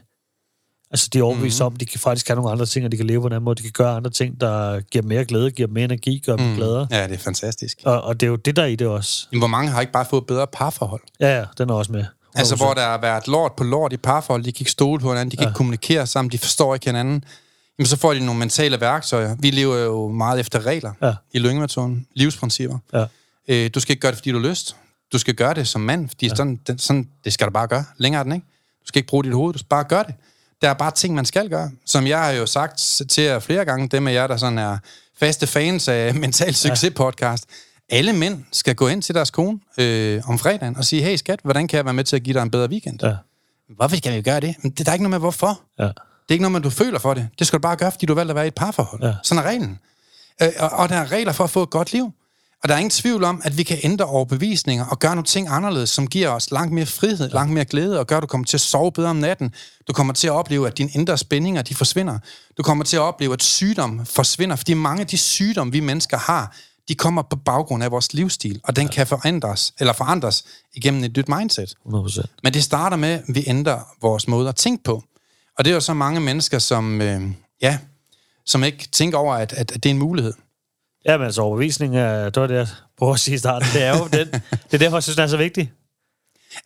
Altså, 0.92 1.10
de 1.14 1.20
er 1.20 1.24
overbevist 1.24 1.60
mm-hmm. 1.60 1.74
om, 1.74 1.76
de 1.76 1.86
kan 1.86 2.00
faktisk 2.00 2.28
have 2.28 2.36
nogle 2.36 2.52
andre 2.52 2.66
ting, 2.66 2.86
og 2.86 2.92
de 2.92 2.98
kan 2.98 3.06
leve 3.06 3.22
på 3.22 3.28
en 3.28 3.34
anden 3.34 3.46
måde. 3.46 3.56
De 3.56 3.62
kan 3.62 3.72
gøre 3.72 3.96
andre 3.96 4.12
ting, 4.12 4.42
der 4.42 4.80
giver 4.80 5.06
mere 5.06 5.26
glæde, 5.26 5.52
giver 5.52 5.68
mere 5.68 5.86
energi, 5.86 6.24
gør 6.26 6.36
dem 6.36 6.48
mm. 6.48 6.56
gladere. 6.56 6.88
Ja, 6.92 7.08
det 7.08 7.14
er 7.14 7.18
fantastisk. 7.18 7.82
Og, 7.86 8.02
og 8.02 8.20
det 8.20 8.26
er 8.26 8.30
jo 8.30 8.36
det, 8.36 8.56
der 8.56 8.62
er 8.62 8.68
i 8.68 8.76
det 8.76 8.88
også. 8.88 9.28
Men 9.32 9.40
hvor 9.40 9.48
mange 9.48 9.72
har 9.72 9.82
ikke 9.82 9.94
bare 9.94 10.06
fået 10.10 10.26
bedre 10.26 10.48
parforhold? 10.48 11.02
Ja, 11.20 11.38
ja, 11.38 11.46
den 11.58 11.70
er 11.70 11.74
også 11.74 11.92
med. 11.92 12.06
Altså, 12.36 12.56
100%. 12.56 12.58
hvor 12.58 12.74
der 12.74 12.82
har 12.86 12.98
været 12.98 13.28
lort 13.28 13.52
på 13.58 13.64
lort 13.64 13.94
i 13.94 13.98
parforhold, 13.98 14.44
de 14.44 14.52
kan 14.52 14.62
ikke 14.62 14.72
stole 14.72 15.00
på 15.02 15.10
hinanden, 15.10 15.32
de 15.32 15.38
kan 15.38 15.44
ja. 15.44 15.50
ikke 15.50 15.58
kommunikere 15.58 16.08
sammen, 16.08 16.32
de 16.32 16.38
forstår 16.38 16.74
ikke 16.74 16.86
hinanden. 16.86 17.24
Jamen, 17.80 17.88
så 17.88 17.98
får 17.98 18.14
de 18.14 18.26
nogle 18.26 18.40
mentale 18.40 18.82
værktøjer. 18.82 19.36
Vi 19.40 19.52
lever 19.52 19.78
jo 19.78 20.08
meget 20.08 20.40
efter 20.40 20.66
regler 20.66 20.92
Ja. 21.02 21.14
i 21.32 21.40
lyngemetoden, 21.40 22.08
livsprincipper. 22.16 22.78
Ja. 22.94 23.06
Øh, 23.48 23.70
du 23.76 23.80
skal 23.80 23.92
ikke 23.92 24.02
gøre 24.02 24.12
det, 24.12 24.18
fordi 24.18 24.32
du 24.32 24.40
har 24.40 24.48
lyst. 24.50 24.76
Du 25.14 25.18
skal 25.18 25.34
gøre 25.34 25.54
det 25.54 25.68
som 25.68 25.82
mand, 25.82 26.10
fordi 26.10 26.28
ja. 26.28 26.36
sådan, 26.36 26.60
den, 26.68 26.80
sådan, 26.80 27.08
det 27.24 27.34
skal 27.34 27.48
du 27.48 27.52
bare 27.52 27.68
gøre. 27.68 27.86
Længere 27.98 28.20
er 28.20 28.24
den 28.24 28.34
ikke. 28.34 28.48
Du 28.82 28.88
skal 28.88 29.00
ikke 29.00 29.08
bruge 29.10 29.24
dit 29.24 29.34
hoved, 29.34 29.54
du 29.54 29.60
skal 29.60 29.68
bare 29.70 29.84
gøre 29.84 30.04
det. 30.04 30.16
Der 30.62 30.70
er 30.70 30.74
bare 30.74 30.92
ting, 30.92 31.16
man 31.16 31.26
skal 31.26 31.50
gøre. 31.50 31.72
Som 31.86 32.08
jeg 32.08 32.20
har 32.20 32.32
jo 32.32 32.46
sagt 32.46 33.02
til 33.10 33.24
jer 33.24 33.40
flere 33.40 33.66
gange, 33.66 33.88
dem 33.88 34.08
af 34.08 34.14
jer, 34.14 34.28
der 34.28 34.38
sådan 34.38 34.58
er 34.58 34.78
faste 35.20 35.48
fans 35.48 35.88
af 35.88 36.14
Mental 36.16 36.56
Succes 36.56 36.94
podcast. 36.96 37.46
Alle 37.94 38.14
mænd 38.14 38.44
skal 38.52 38.76
gå 38.76 38.88
ind 38.88 39.02
til 39.02 39.16
deres 39.16 39.32
kone 39.32 39.60
øh, 39.78 40.30
om 40.30 40.40
fredagen 40.40 40.78
og 40.78 40.86
sige, 40.86 41.04
hey 41.04 41.16
skat, 41.16 41.40
hvordan 41.44 41.68
kan 41.68 41.78
jeg 41.78 41.86
være 41.86 41.94
med 41.94 42.04
til 42.04 42.16
at 42.16 42.24
give 42.24 42.34
dig 42.34 42.44
en 42.44 42.52
bedre 42.52 42.70
weekend? 42.70 43.00
Ja. 43.04 43.16
Hvorfor 43.76 43.96
skal 43.96 44.16
vi 44.16 44.22
gøre 44.22 44.40
det? 44.40 44.56
Men 44.62 44.72
det 44.72 44.80
er 44.80 44.84
der 44.84 44.94
ikke 44.94 45.04
noget 45.04 45.10
med, 45.12 45.20
hvorfor. 45.20 45.62
Ja. 45.80 45.84
Det 45.84 45.94
er 46.30 46.34
ikke 46.34 46.42
noget 46.42 46.52
med, 46.52 46.62
du 46.62 46.70
føler 46.70 47.00
for 47.00 47.14
det. 47.14 47.28
Det 47.40 47.48
skal 47.48 47.60
du 47.60 47.62
bare 47.62 47.76
gøre, 47.76 47.92
fordi 47.92 48.06
du 48.06 48.14
valgte 48.14 48.32
at 48.32 48.36
være 48.36 48.46
i 48.46 48.48
et 48.48 48.56
parforhold. 48.56 49.04
Ja. 49.04 49.14
Sådan 49.24 49.44
er 49.44 49.48
reglen. 49.50 49.80
Øh, 50.42 50.50
og, 50.60 50.70
og 50.70 50.90
der 50.90 50.96
er 50.96 51.12
regler 51.12 51.32
for 51.32 51.44
at 51.44 51.50
få 51.50 51.64
et 51.64 51.70
godt 51.70 51.94
liv. 51.94 52.12
Og 52.64 52.70
der 52.70 52.76
er 52.76 52.80
ingen 52.80 52.90
tvivl 52.90 53.24
om, 53.24 53.42
at 53.44 53.58
vi 53.58 53.64
kan 53.64 53.78
ændre 53.84 54.06
overbevisninger 54.06 54.86
og 54.86 55.00
gøre 55.00 55.16
nogle 55.16 55.26
ting 55.26 55.48
anderledes, 55.50 55.90
som 55.90 56.08
giver 56.08 56.30
os 56.30 56.52
langt 56.52 56.74
mere 56.74 56.86
frihed, 56.86 57.28
ja. 57.28 57.34
langt 57.34 57.54
mere 57.54 57.66
glæde, 57.66 58.00
og 58.00 58.08
gør, 58.08 58.18
at 58.18 58.22
du 58.22 58.28
kommer 58.28 58.46
til 58.46 58.58
at 58.58 58.62
sove 58.62 58.92
bedre 58.92 59.10
om 59.10 59.16
natten. 59.16 59.54
Du 59.88 59.94
kommer 59.94 60.14
til 60.14 60.28
at 60.28 60.32
opleve, 60.32 60.68
at 60.68 60.78
dine 60.78 60.90
indre 60.94 61.18
spændinger, 61.18 61.62
de 61.62 61.76
forsvinder. 61.76 62.20
Du 62.58 62.64
kommer 62.64 62.84
til 62.84 62.98
at 62.98 63.02
opleve, 63.02 63.34
at 63.34 63.44
sygdom 63.44 64.06
forsvinder, 64.06 64.56
fordi 64.56 64.74
mange 64.74 65.02
af 65.02 65.08
de 65.08 65.18
sygdomme, 65.18 65.74
vi 65.74 65.80
mennesker 65.80 66.18
har, 66.18 66.56
de 66.88 66.96
kommer 66.96 67.22
på 67.22 67.36
baggrund 67.36 67.84
af 67.84 67.92
vores 67.92 68.14
livsstil, 68.14 68.62
og 68.64 68.76
den 68.76 68.88
ja. 68.88 68.92
kan 68.94 69.08
forandres, 69.08 69.74
eller 69.80 69.94
forandres 69.94 70.46
igennem 70.74 71.04
et 71.04 71.18
nyt 71.18 71.28
mindset. 71.28 71.76
100%. 71.86 72.22
Men 72.44 72.54
det 72.54 72.64
starter 72.64 72.98
med, 72.98 73.10
at 73.10 73.24
vi 73.28 73.44
ændrer 73.48 73.80
vores 74.02 74.28
måde 74.28 74.50
at 74.50 74.56
tænke 74.56 74.84
på. 74.84 75.04
Og 75.58 75.66
det 75.66 75.72
er 75.72 75.76
jo 75.76 75.82
så 75.82 75.94
mange 75.94 76.20
mennesker, 76.20 76.60
som, 76.60 77.02
øh, 77.02 77.22
ja, 77.62 77.78
som 78.46 78.64
ikke 78.64 78.88
tænker 78.92 79.18
over, 79.18 79.36
at, 79.36 79.54
at, 79.54 79.72
at 79.72 79.84
det 79.84 79.86
er 79.86 79.94
en 79.94 80.00
mulighed. 80.00 80.34
Ja, 81.06 81.18
men 81.18 81.26
altså 81.26 81.42
overbevisning, 81.42 81.98
er, 81.98 82.30
det 82.30 82.42
var 82.42 82.48
det, 82.48 82.56
jeg 82.56 82.68
prøver 82.98 83.14
at 83.14 83.20
sige 83.20 83.36
i 83.36 83.38
starten. 83.38 83.68
Det 83.74 83.84
er 83.84 83.98
jo 83.98 84.08
den, 84.08 84.28
det 84.72 84.74
er 84.74 84.78
derfor, 84.78 84.98
jeg 84.98 85.04
synes, 85.04 85.16
den 85.16 85.24
er 85.24 85.28
så 85.28 85.38
vigtig. 85.38 85.72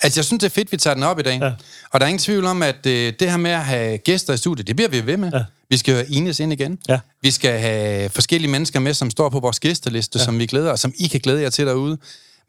Altså, 0.03 0.20
jeg 0.20 0.26
synes, 0.26 0.39
det 0.41 0.49
er 0.49 0.53
fedt, 0.53 0.72
vi 0.72 0.78
tager 0.78 0.93
den 0.93 1.03
op 1.03 1.20
i 1.20 1.22
dag. 1.22 1.39
Ja. 1.39 1.53
Og 1.91 1.99
der 1.99 2.05
er 2.05 2.07
ingen 2.07 2.20
tvivl 2.20 2.45
om, 2.45 2.63
at 2.63 2.86
øh, 2.86 3.13
det 3.20 3.30
her 3.30 3.38
med 3.38 3.51
at 3.51 3.65
have 3.65 3.97
gæster 3.97 4.34
i 4.34 4.38
studiet, 4.38 4.68
det 4.68 4.76
bliver 4.76 4.89
vi 4.89 5.05
ved 5.05 5.18
med. 5.18 5.32
Ja. 5.34 5.43
Vi 5.70 5.78
skal 5.78 5.93
have 5.93 6.07
Ines 6.07 6.39
ind 6.39 6.53
igen. 6.53 6.78
Ja. 6.89 6.99
Vi 7.22 7.32
skal 7.32 7.59
have 7.59 8.09
forskellige 8.09 8.51
mennesker 8.51 8.80
med, 8.80 8.93
som 8.93 9.09
står 9.09 9.30
på 9.30 9.39
vores 9.39 9.59
gæsteliste, 9.59 10.20
ja. 10.20 10.26
som 10.26 10.39
vi 10.39 10.45
glæder 10.45 10.72
os, 10.72 10.80
som 10.80 10.93
I 10.97 11.07
kan 11.07 11.20
glæde 11.20 11.41
jer 11.41 11.49
til 11.49 11.65
derude. 11.65 11.97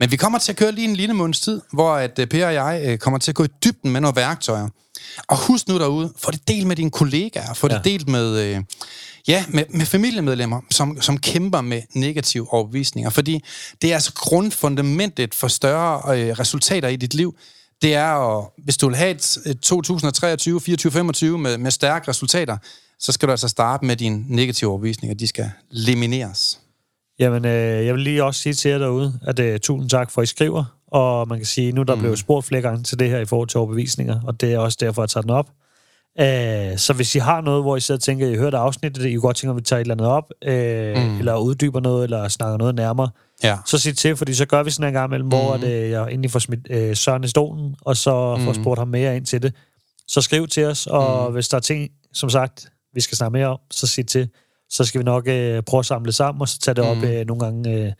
Men 0.00 0.10
vi 0.10 0.16
kommer 0.16 0.38
til 0.38 0.52
at 0.52 0.56
køre 0.56 0.72
lige 0.72 0.88
en 0.88 0.96
lille 0.96 1.14
måneds 1.14 1.40
tid, 1.40 1.60
hvor 1.72 1.92
at 1.92 2.18
øh, 2.18 2.26
Per 2.26 2.46
og 2.46 2.54
jeg 2.54 2.82
øh, 2.86 2.98
kommer 2.98 3.18
til 3.18 3.30
at 3.30 3.34
gå 3.34 3.44
i 3.44 3.48
dybden 3.64 3.90
med 3.90 4.00
nogle 4.00 4.16
værktøjer. 4.16 4.68
Og 5.28 5.46
husk 5.46 5.68
nu 5.68 5.78
derude, 5.78 6.12
få 6.16 6.30
det 6.30 6.48
delt 6.48 6.66
med 6.66 6.76
dine 6.76 6.90
kollegaer, 6.90 7.54
få 7.54 7.68
ja. 7.70 7.74
det 7.74 7.84
delt 7.84 8.08
med, 8.08 8.38
øh, 8.40 8.62
ja, 9.28 9.44
med, 9.48 9.64
med 9.70 9.86
familiemedlemmer, 9.86 10.60
som, 10.70 11.00
som 11.00 11.18
kæmper 11.18 11.60
med 11.60 11.82
negative 11.94 12.52
overbevisninger. 12.52 13.10
Fordi 13.10 13.44
det 13.82 13.90
er 13.90 13.94
altså 13.94 14.12
grundfundamentet 14.14 15.34
for 15.34 15.48
større 15.48 16.18
øh, 16.18 16.38
resultater 16.38 16.88
i 16.88 16.96
dit 16.96 17.14
liv. 17.14 17.36
Det 17.82 17.94
er, 17.94 18.38
at, 18.38 18.46
hvis 18.64 18.76
du 18.76 18.88
vil 18.88 18.96
have 18.96 19.10
et, 19.10 19.38
et 19.46 19.60
2023, 19.60 20.60
24, 20.60 20.92
25 20.92 21.38
med, 21.38 21.58
med 21.58 21.70
stærke 21.70 22.08
resultater, 22.08 22.56
så 22.98 23.12
skal 23.12 23.28
du 23.28 23.30
altså 23.30 23.48
starte 23.48 23.84
med 23.84 23.96
dine 23.96 24.24
negative 24.28 24.70
overbevisninger. 24.70 25.14
De 25.14 25.26
skal 25.26 25.50
elimineres. 25.72 26.60
Jamen, 27.18 27.44
øh, 27.44 27.86
jeg 27.86 27.94
vil 27.94 28.02
lige 28.02 28.24
også 28.24 28.40
sige 28.40 28.54
til 28.54 28.70
jer 28.70 28.78
derude, 28.78 29.20
at 29.22 29.38
øh, 29.38 29.60
tusind 29.60 29.90
tak 29.90 30.10
for, 30.10 30.22
at 30.22 30.28
I 30.28 30.30
skriver. 30.30 30.64
Og 30.86 31.28
man 31.28 31.38
kan 31.38 31.46
sige, 31.46 31.72
nu 31.72 31.82
der 31.82 31.94
mm. 31.94 32.00
blev 32.00 32.16
spurgt 32.16 32.46
flere 32.46 32.62
gange 32.62 32.82
til 32.82 32.98
det 32.98 33.10
her 33.10 33.18
i 33.18 33.24
forhold 33.24 33.48
til 33.48 33.58
overbevisninger, 33.58 34.20
og 34.24 34.40
det 34.40 34.52
er 34.52 34.58
også 34.58 34.78
derfor, 34.80 35.02
jeg 35.02 35.08
tager 35.08 35.22
den 35.22 35.30
op. 35.30 35.50
Øh, 36.20 36.78
så 36.78 36.92
hvis 36.92 37.14
I 37.14 37.18
har 37.18 37.40
noget, 37.40 37.62
hvor 37.62 37.76
I 37.76 37.80
sidder 37.80 37.98
og 37.98 38.02
tænker, 38.02 38.26
at 38.26 38.32
I 38.32 38.36
hørte 38.36 38.56
afsnittet, 38.56 39.06
I 39.06 39.14
godt 39.14 39.36
tænke, 39.36 39.50
at 39.50 39.56
vi 39.56 39.60
tager 39.60 39.80
et 39.80 39.84
eller 39.84 39.94
andet 39.94 40.06
op, 40.06 40.30
øh, 40.44 40.96
mm. 40.96 41.18
eller 41.18 41.36
uddyber 41.36 41.80
noget, 41.80 42.04
eller 42.04 42.28
snakker 42.28 42.58
noget 42.58 42.74
nærmere, 42.74 43.10
ja. 43.42 43.58
så 43.66 43.78
sig 43.78 43.96
til, 43.96 44.16
fordi 44.16 44.34
så 44.34 44.46
gør 44.46 44.62
vi 44.62 44.70
sådan 44.70 44.88
en 44.88 44.94
gang 44.94 45.08
imellem, 45.08 45.26
mm. 45.26 45.28
hvor 45.28 45.54
at, 45.54 45.64
øh, 45.64 45.90
jeg 45.90 46.12
endelig 46.12 46.30
får 46.30 46.38
smidt 46.38 46.60
øh, 46.70 46.96
Søren 46.96 47.24
i 47.24 47.28
stolen, 47.28 47.74
og 47.80 47.96
så 47.96 48.36
mm. 48.36 48.44
får 48.44 48.52
spurgt 48.52 48.78
ham 48.78 48.88
mere 48.88 49.16
ind 49.16 49.26
til 49.26 49.42
det. 49.42 49.54
Så 50.08 50.20
skriv 50.20 50.48
til 50.48 50.64
os, 50.64 50.86
og 50.86 51.28
mm. 51.28 51.32
hvis 51.32 51.48
der 51.48 51.56
er 51.56 51.60
ting, 51.60 51.90
som 52.12 52.30
sagt, 52.30 52.68
vi 52.94 53.00
skal 53.00 53.16
snakke 53.16 53.32
mere 53.32 53.46
om, 53.46 53.58
så 53.70 53.86
sig 53.86 54.06
til. 54.06 54.28
Så 54.70 54.84
skal 54.84 54.98
vi 54.98 55.04
nok 55.04 55.28
øh, 55.28 55.62
prøve 55.62 55.78
at 55.78 55.86
samle 55.86 56.12
sammen, 56.12 56.40
og 56.40 56.48
så 56.48 56.58
tage 56.58 56.74
det 56.74 56.84
op 56.84 56.96
mm. 56.96 57.04
øh, 57.04 57.26
nogle 57.26 57.44
gange... 57.44 57.70
Øh, 57.70 57.92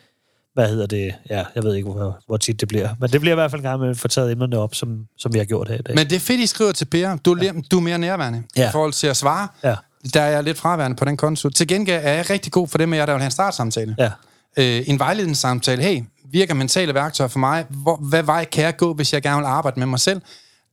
hvad 0.54 0.68
hedder 0.68 0.86
det? 0.86 1.14
Ja, 1.30 1.44
jeg 1.54 1.62
ved 1.62 1.74
ikke, 1.74 1.90
hvor, 1.90 2.18
hvor 2.26 2.36
tit 2.36 2.60
det 2.60 2.68
bliver. 2.68 2.88
Men 3.00 3.10
det 3.10 3.20
bliver 3.20 3.34
i 3.34 3.34
hvert 3.34 3.50
fald 3.50 3.60
en 3.60 3.64
gang 3.64 3.80
med 3.80 3.90
at 3.90 3.98
få 3.98 4.08
taget 4.08 4.32
emnerne 4.32 4.58
op, 4.58 4.74
som, 4.74 5.06
som 5.18 5.32
vi 5.32 5.38
har 5.38 5.44
gjort 5.44 5.68
her 5.68 5.74
i 5.74 5.82
dag. 5.82 5.94
Men 5.94 6.10
det 6.10 6.16
er 6.16 6.20
fedt, 6.20 6.40
I 6.40 6.46
skriver 6.46 6.72
til 6.72 6.84
Per. 6.84 7.16
Du, 7.16 7.36
ja. 7.42 7.52
du 7.70 7.76
er 7.76 7.80
mere 7.80 7.98
nærværende 7.98 8.42
ja. 8.56 8.68
i 8.68 8.72
forhold 8.72 8.92
til 8.92 9.06
at 9.06 9.16
svare. 9.16 9.48
Ja. 9.64 9.76
Der 10.14 10.20
er 10.20 10.30
jeg 10.30 10.44
lidt 10.44 10.58
fraværende 10.58 10.96
på 10.96 11.04
den 11.04 11.16
konto. 11.16 11.50
Til 11.50 11.68
gengæld 11.68 12.04
er 12.04 12.12
jeg 12.12 12.30
rigtig 12.30 12.52
god 12.52 12.68
for 12.68 12.78
det 12.78 12.88
med 12.88 12.98
jer, 12.98 13.06
der 13.06 13.12
vil 13.12 13.20
have 13.20 13.26
en 13.26 13.30
startsamtale. 13.30 13.96
Ja. 13.98 14.10
Øh, 14.56 14.82
en 14.86 14.98
vejledningssamtale. 14.98 15.82
Hey, 15.82 16.02
virker 16.30 16.54
mentale 16.54 16.94
værktøjer 16.94 17.28
for 17.28 17.38
mig? 17.38 17.64
Hvor, 17.68 17.96
hvad 17.96 18.22
vej 18.22 18.44
kan 18.44 18.64
jeg 18.64 18.76
gå, 18.76 18.94
hvis 18.94 19.12
jeg 19.12 19.22
gerne 19.22 19.36
vil 19.36 19.46
arbejde 19.46 19.80
med 19.80 19.86
mig 19.86 20.00
selv? 20.00 20.20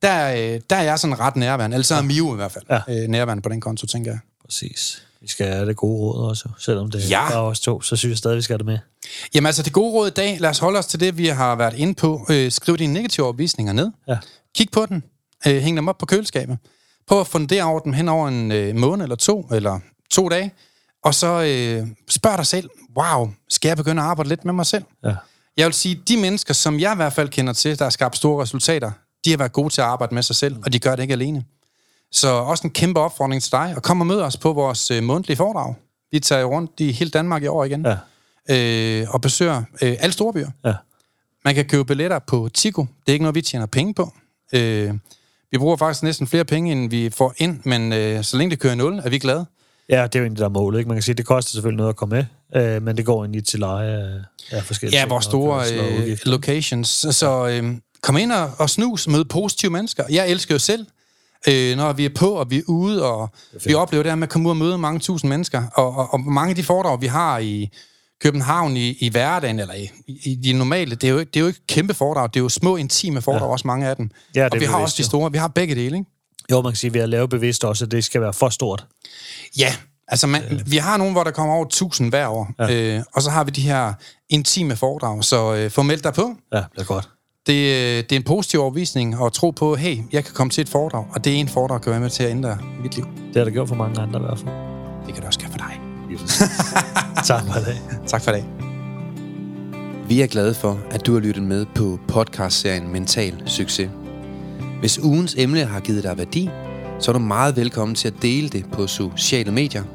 Der, 0.06 0.54
øh, 0.54 0.62
der 0.70 0.76
er 0.76 0.84
jeg 0.84 1.00
sådan 1.00 1.20
ret 1.20 1.36
nærværende. 1.36 1.76
Eller 1.76 1.86
så 1.86 1.96
er 1.96 2.02
Mio 2.02 2.34
i 2.34 2.36
hvert 2.36 2.52
fald 2.52 2.66
ja. 2.70 2.80
øh, 2.90 3.08
nærværende 3.08 3.42
på 3.42 3.50
den 3.50 3.62
konto, 3.62 3.88
tænker 3.88 4.12
jeg. 4.12 4.20
Præcis. 4.46 5.02
Vi 5.22 5.28
skal 5.28 5.48
have 5.48 5.68
det 5.68 5.76
gode 5.76 6.00
råd 6.00 6.30
også, 6.30 6.50
selvom 6.60 6.92
det 6.92 7.10
ja. 7.10 7.32
er 7.32 7.38
os 7.38 7.60
to, 7.60 7.82
så 7.82 7.96
synes 7.96 8.10
jeg 8.10 8.18
stadig, 8.18 8.38
vi 8.38 8.42
skal 8.42 8.54
have 8.54 8.58
det 8.58 8.66
med. 8.66 8.80
Jamen 9.36 9.46
altså, 9.46 9.64
det 9.64 9.74
gode 9.74 9.94
råd 9.94 10.08
i 10.08 10.12
dag, 10.12 10.38
lad 10.40 10.50
os 10.50 10.60
holde 10.60 10.80
os 10.80 10.86
til 10.86 11.00
det, 11.00 11.18
vi 11.18 11.28
har 11.28 11.56
været 11.56 11.74
inde 11.74 11.94
på. 11.94 12.26
Øh, 12.30 12.52
skriv 12.52 12.78
dine 12.78 12.94
negative 12.94 13.26
opvisninger 13.26 13.74
ned. 13.74 13.92
Ja. 14.08 14.18
Kig 14.56 14.68
på 14.72 14.86
den. 14.86 15.04
Øh, 15.48 15.62
hæng 15.62 15.78
dem 15.78 15.88
op 15.88 15.98
på 15.98 16.06
køleskabet. 16.06 16.58
Prøv 17.08 17.20
at 17.20 17.28
fundere 17.28 17.64
over 17.64 17.80
dem 17.80 17.94
hen 17.94 18.10
over 18.10 18.28
en 18.28 18.52
øh, 18.52 18.76
måned 18.76 19.06
eller 19.06 19.16
to, 19.16 19.42
eller 19.52 19.80
to 20.10 20.30
dage. 20.30 20.52
Og 21.04 21.16
så 21.16 21.28
øh, 21.28 21.88
spørg 22.10 22.38
dig 22.38 22.46
selv, 22.46 22.70
wow, 22.98 23.30
skal 23.50 23.70
jeg 23.70 23.78
begynde 23.78 24.02
at 24.02 24.08
arbejde 24.08 24.30
lidt 24.30 24.46
med 24.46 24.54
mig 24.54 24.66
selv? 24.66 24.84
Ja. 25.04 25.16
Jeg 25.58 25.66
vil 25.66 25.74
sige, 25.74 26.02
de 26.08 26.18
mennesker, 26.18 26.54
som 26.54 26.80
jeg 26.80 26.94
i 26.94 26.96
hvert 26.96 27.14
fald 27.14 27.30
kender 27.30 27.54
til, 27.54 27.80
der 27.80 27.86
har 27.86 27.90
skabt 27.90 28.18
store 28.18 28.44
resultater, 28.44 28.92
de 29.26 29.30
har 29.30 29.38
været 29.38 29.54
gode 29.54 29.70
til 29.70 29.82
at 29.82 29.88
arbejde 29.88 30.16
med 30.16 30.24
sig 30.24 30.36
selv, 30.36 30.56
og 30.66 30.74
de 30.74 30.80
gør 30.80 30.96
det 30.96 31.04
ikke 31.04 31.14
alene. 31.14 31.44
Så 32.12 32.28
også 32.28 32.68
en 32.68 32.74
kæmpe 32.74 33.00
opfordring 33.00 33.44
til 33.44 33.52
dig, 33.52 33.74
at 33.78 33.84
komme 33.84 34.02
og 34.02 34.08
møde 34.08 34.24
os 34.24 34.38
på 34.38 34.54
vores 34.54 34.92
øh, 34.92 35.04
mundtlige 35.04 35.38
foredrag. 35.38 35.76
Vi 36.12 36.20
tager 36.20 36.44
rundt 36.44 36.72
i 36.80 36.92
hele 36.92 37.10
Danmark 37.10 37.44
i 37.44 37.48
år 37.48 37.64
igen, 37.64 37.86
ja. 38.50 39.02
øh, 39.02 39.08
og 39.10 39.22
besøger 39.22 39.64
øh, 39.82 39.96
alle 40.00 40.14
store 40.14 40.34
byer. 40.34 40.50
Ja. 40.66 40.74
Man 41.46 41.56
kan 41.56 41.66
købe 41.66 41.86
billetter 41.86 42.20
på 42.20 42.50
Tico. 42.54 42.82
Det 42.82 42.88
er 43.08 43.14
ikke 43.14 43.24
noget, 43.24 43.36
vi 43.36 43.42
tjener 43.42 43.66
penge 43.66 43.94
på. 43.94 44.14
Øh, 44.54 44.94
vi 45.52 45.58
bruger 45.58 45.78
faktisk 45.78 46.04
næsten 46.04 46.28
flere 46.28 46.46
penge, 46.46 46.72
end 46.72 46.90
vi 46.90 47.10
får 47.10 47.34
ind, 47.38 47.60
men 47.64 47.94
øh, 47.94 48.24
så 48.24 48.38
længe 48.38 48.52
det 48.52 48.60
kører 48.60 48.76
nul, 48.76 49.00
er 49.00 49.10
vi 49.10 49.20
glade. 49.20 49.46
Ja, 49.90 50.04
det 50.04 50.16
er 50.16 50.20
jo 50.20 50.26
egentlig 50.26 50.42
der 50.42 50.50
mål. 50.50 50.76
Ikke? 50.76 50.88
Man 50.88 50.96
kan 50.96 51.02
sige, 51.04 51.16
det 51.16 51.26
koster 51.26 51.52
selvfølgelig 51.52 51.78
noget 51.78 51.90
at 51.90 51.96
komme 51.96 52.16
med, 52.16 52.26
øh, 52.62 52.82
men 52.82 52.98
det 52.98 53.06
går 53.06 53.24
egentlig 53.24 53.46
til 53.46 53.60
leje 53.60 53.92
af, 53.92 54.20
af 54.52 54.64
forskellige 54.64 55.00
Ja, 55.00 55.06
vores 55.08 55.26
store 55.26 55.64
øh, 55.74 56.18
locations. 56.26 56.88
Så 57.12 57.48
øh, 57.48 57.78
kom 58.06 58.18
ind 58.18 58.32
og, 58.32 58.52
og 58.58 58.70
snus, 58.70 59.08
mød 59.08 59.26
positive 59.26 59.72
mennesker. 59.72 60.04
Jeg 60.10 60.30
elsker 60.30 60.56
jo 60.56 60.60
selv 60.60 60.86
øh, 61.48 61.78
når 61.78 61.94
vi 61.94 62.06
er 62.06 62.10
på, 62.16 62.30
og 62.30 62.52
vi 62.52 62.58
er 62.58 62.62
ude, 62.68 63.04
og 63.12 63.30
vi 63.66 63.74
oplever 63.74 64.04
det 64.04 64.12
her 64.12 64.16
med 64.16 64.28
at 64.28 64.32
komme 64.32 64.48
ud 64.48 64.52
og 64.52 64.58
møde 64.58 64.78
mange 64.78 65.00
tusind 65.00 65.30
mennesker. 65.30 65.64
Og, 65.74 65.96
og, 65.96 66.14
og 66.14 66.20
mange 66.20 66.50
af 66.50 66.56
de 66.56 66.64
foredrag, 66.64 67.02
vi 67.02 67.08
har 67.08 67.40
i 67.40 67.70
København 68.22 68.78
i, 68.78 68.98
i 69.00 69.10
hverdagen, 69.10 69.60
eller 69.60 69.74
i, 69.74 69.90
i 70.08 70.36
de 70.36 70.54
normale, 70.54 70.96
det 70.96 71.08
er, 71.10 71.12
jo, 71.12 71.20
det 71.20 71.36
er 71.36 71.40
jo 71.40 71.48
ikke 71.48 71.68
kæmpe 71.68 71.94
foredrag, 71.94 72.30
det 72.34 72.40
er 72.40 72.44
jo 72.44 72.50
små, 72.50 72.76
intime 72.76 73.22
foredrag, 73.22 73.48
ja. 73.48 73.52
også 73.52 73.68
mange 73.68 73.88
af 73.88 73.96
dem. 73.96 74.10
Ja, 74.36 74.44
og 74.44 74.46
vi 74.46 74.50
bevidst, 74.50 74.72
har 74.72 74.82
også 74.82 74.96
de 74.98 75.04
store, 75.04 75.32
vi 75.32 75.38
har 75.38 75.48
begge 75.48 75.76
dele, 75.76 75.98
ikke? 75.98 76.10
Jo, 76.52 76.62
man 76.62 76.72
kan 76.72 76.78
sige, 76.78 76.90
at 76.90 76.94
vi 76.94 77.00
har 77.00 77.06
lavet 77.06 77.30
bevidst 77.30 77.64
også, 77.64 77.86
at 77.86 77.92
det 77.92 78.04
skal 78.04 78.22
være 78.22 78.34
for 78.34 78.50
stort. 78.50 78.86
Ja, 79.60 79.76
altså 80.08 80.28
man, 80.28 80.44
øh. 80.52 80.72
vi 80.72 80.78
har 80.78 80.98
nogle, 80.98 81.14
hvor 81.14 81.24
der 81.24 81.32
kommer 81.32 81.56
over 81.56 81.66
1000 81.66 82.10
hver 82.10 82.28
år, 82.28 82.52
ja. 82.60 82.96
øh, 82.98 83.04
og 83.14 83.22
så 83.22 83.30
har 83.30 83.44
vi 83.44 83.52
de 83.52 83.62
her 83.62 83.94
intime 84.30 84.76
foredrag, 84.76 85.24
så 85.24 85.56
øh, 85.56 85.72
få 85.72 85.82
meldt 85.82 86.04
dig 86.04 86.14
på. 86.14 86.36
Ja, 86.54 86.58
det 86.58 86.82
er 86.82 86.84
godt. 86.84 87.10
Det, 87.48 87.54
øh, 87.54 88.04
det 88.04 88.12
er 88.12 88.16
en 88.16 88.24
positiv 88.24 88.60
overvisning 88.60 89.16
at 89.26 89.34
tro 89.34 89.50
på, 89.50 89.76
hey, 89.76 89.98
jeg 90.12 90.24
kan 90.24 90.34
komme 90.34 90.52
til 90.52 90.62
et 90.62 90.70
foredrag, 90.70 91.06
og 91.12 91.26
det 91.26 91.34
er 91.34 91.38
en 91.38 91.48
foredrag, 91.48 91.78
der 91.78 91.84
kan 91.84 91.92
være 91.92 92.00
med 92.00 92.10
til 92.10 92.24
at 92.24 92.32
ændre 92.32 92.58
mit 92.84 92.96
liv. 92.96 93.06
Det 93.28 93.36
har 93.36 93.44
det 93.44 93.54
gjort 93.54 93.68
for 93.68 93.76
mange 93.76 94.02
andre 94.02 94.20
i 94.20 94.24
hvert 94.24 94.40
fald. 94.40 94.50
Det 95.06 95.14
kan 95.14 95.16
det 95.16 95.26
også 95.26 95.40
gøre 95.40 95.52
for 95.52 95.58
dig. 95.58 95.80
tak 97.30 97.44
for 97.54 97.60
det. 97.60 97.78
Tak 98.08 98.22
for 98.22 98.32
det. 98.32 98.46
Vi 100.08 100.22
er 100.22 100.28
glade 100.28 100.54
for, 100.54 100.80
at 100.92 101.06
du 101.06 101.14
har 101.14 101.20
lyttet 101.20 101.44
med 101.44 101.66
på 101.76 102.00
podcastserien 102.08 102.92
Mental 102.92 103.44
Succes. 103.46 103.90
Hvis 104.80 105.00
ugens 105.00 105.36
emne 105.38 105.66
har 105.66 105.80
givet 105.80 106.04
dig 106.04 106.18
værdi, 106.18 106.50
så 107.00 107.12
er 107.12 107.14
du 107.14 107.20
meget 107.20 107.56
velkommen 107.56 107.96
til 107.96 108.08
at 108.08 108.14
dele 108.22 108.50
det 108.50 108.66
på 108.72 108.88
sociale 108.88 109.52
medier– 109.52 109.84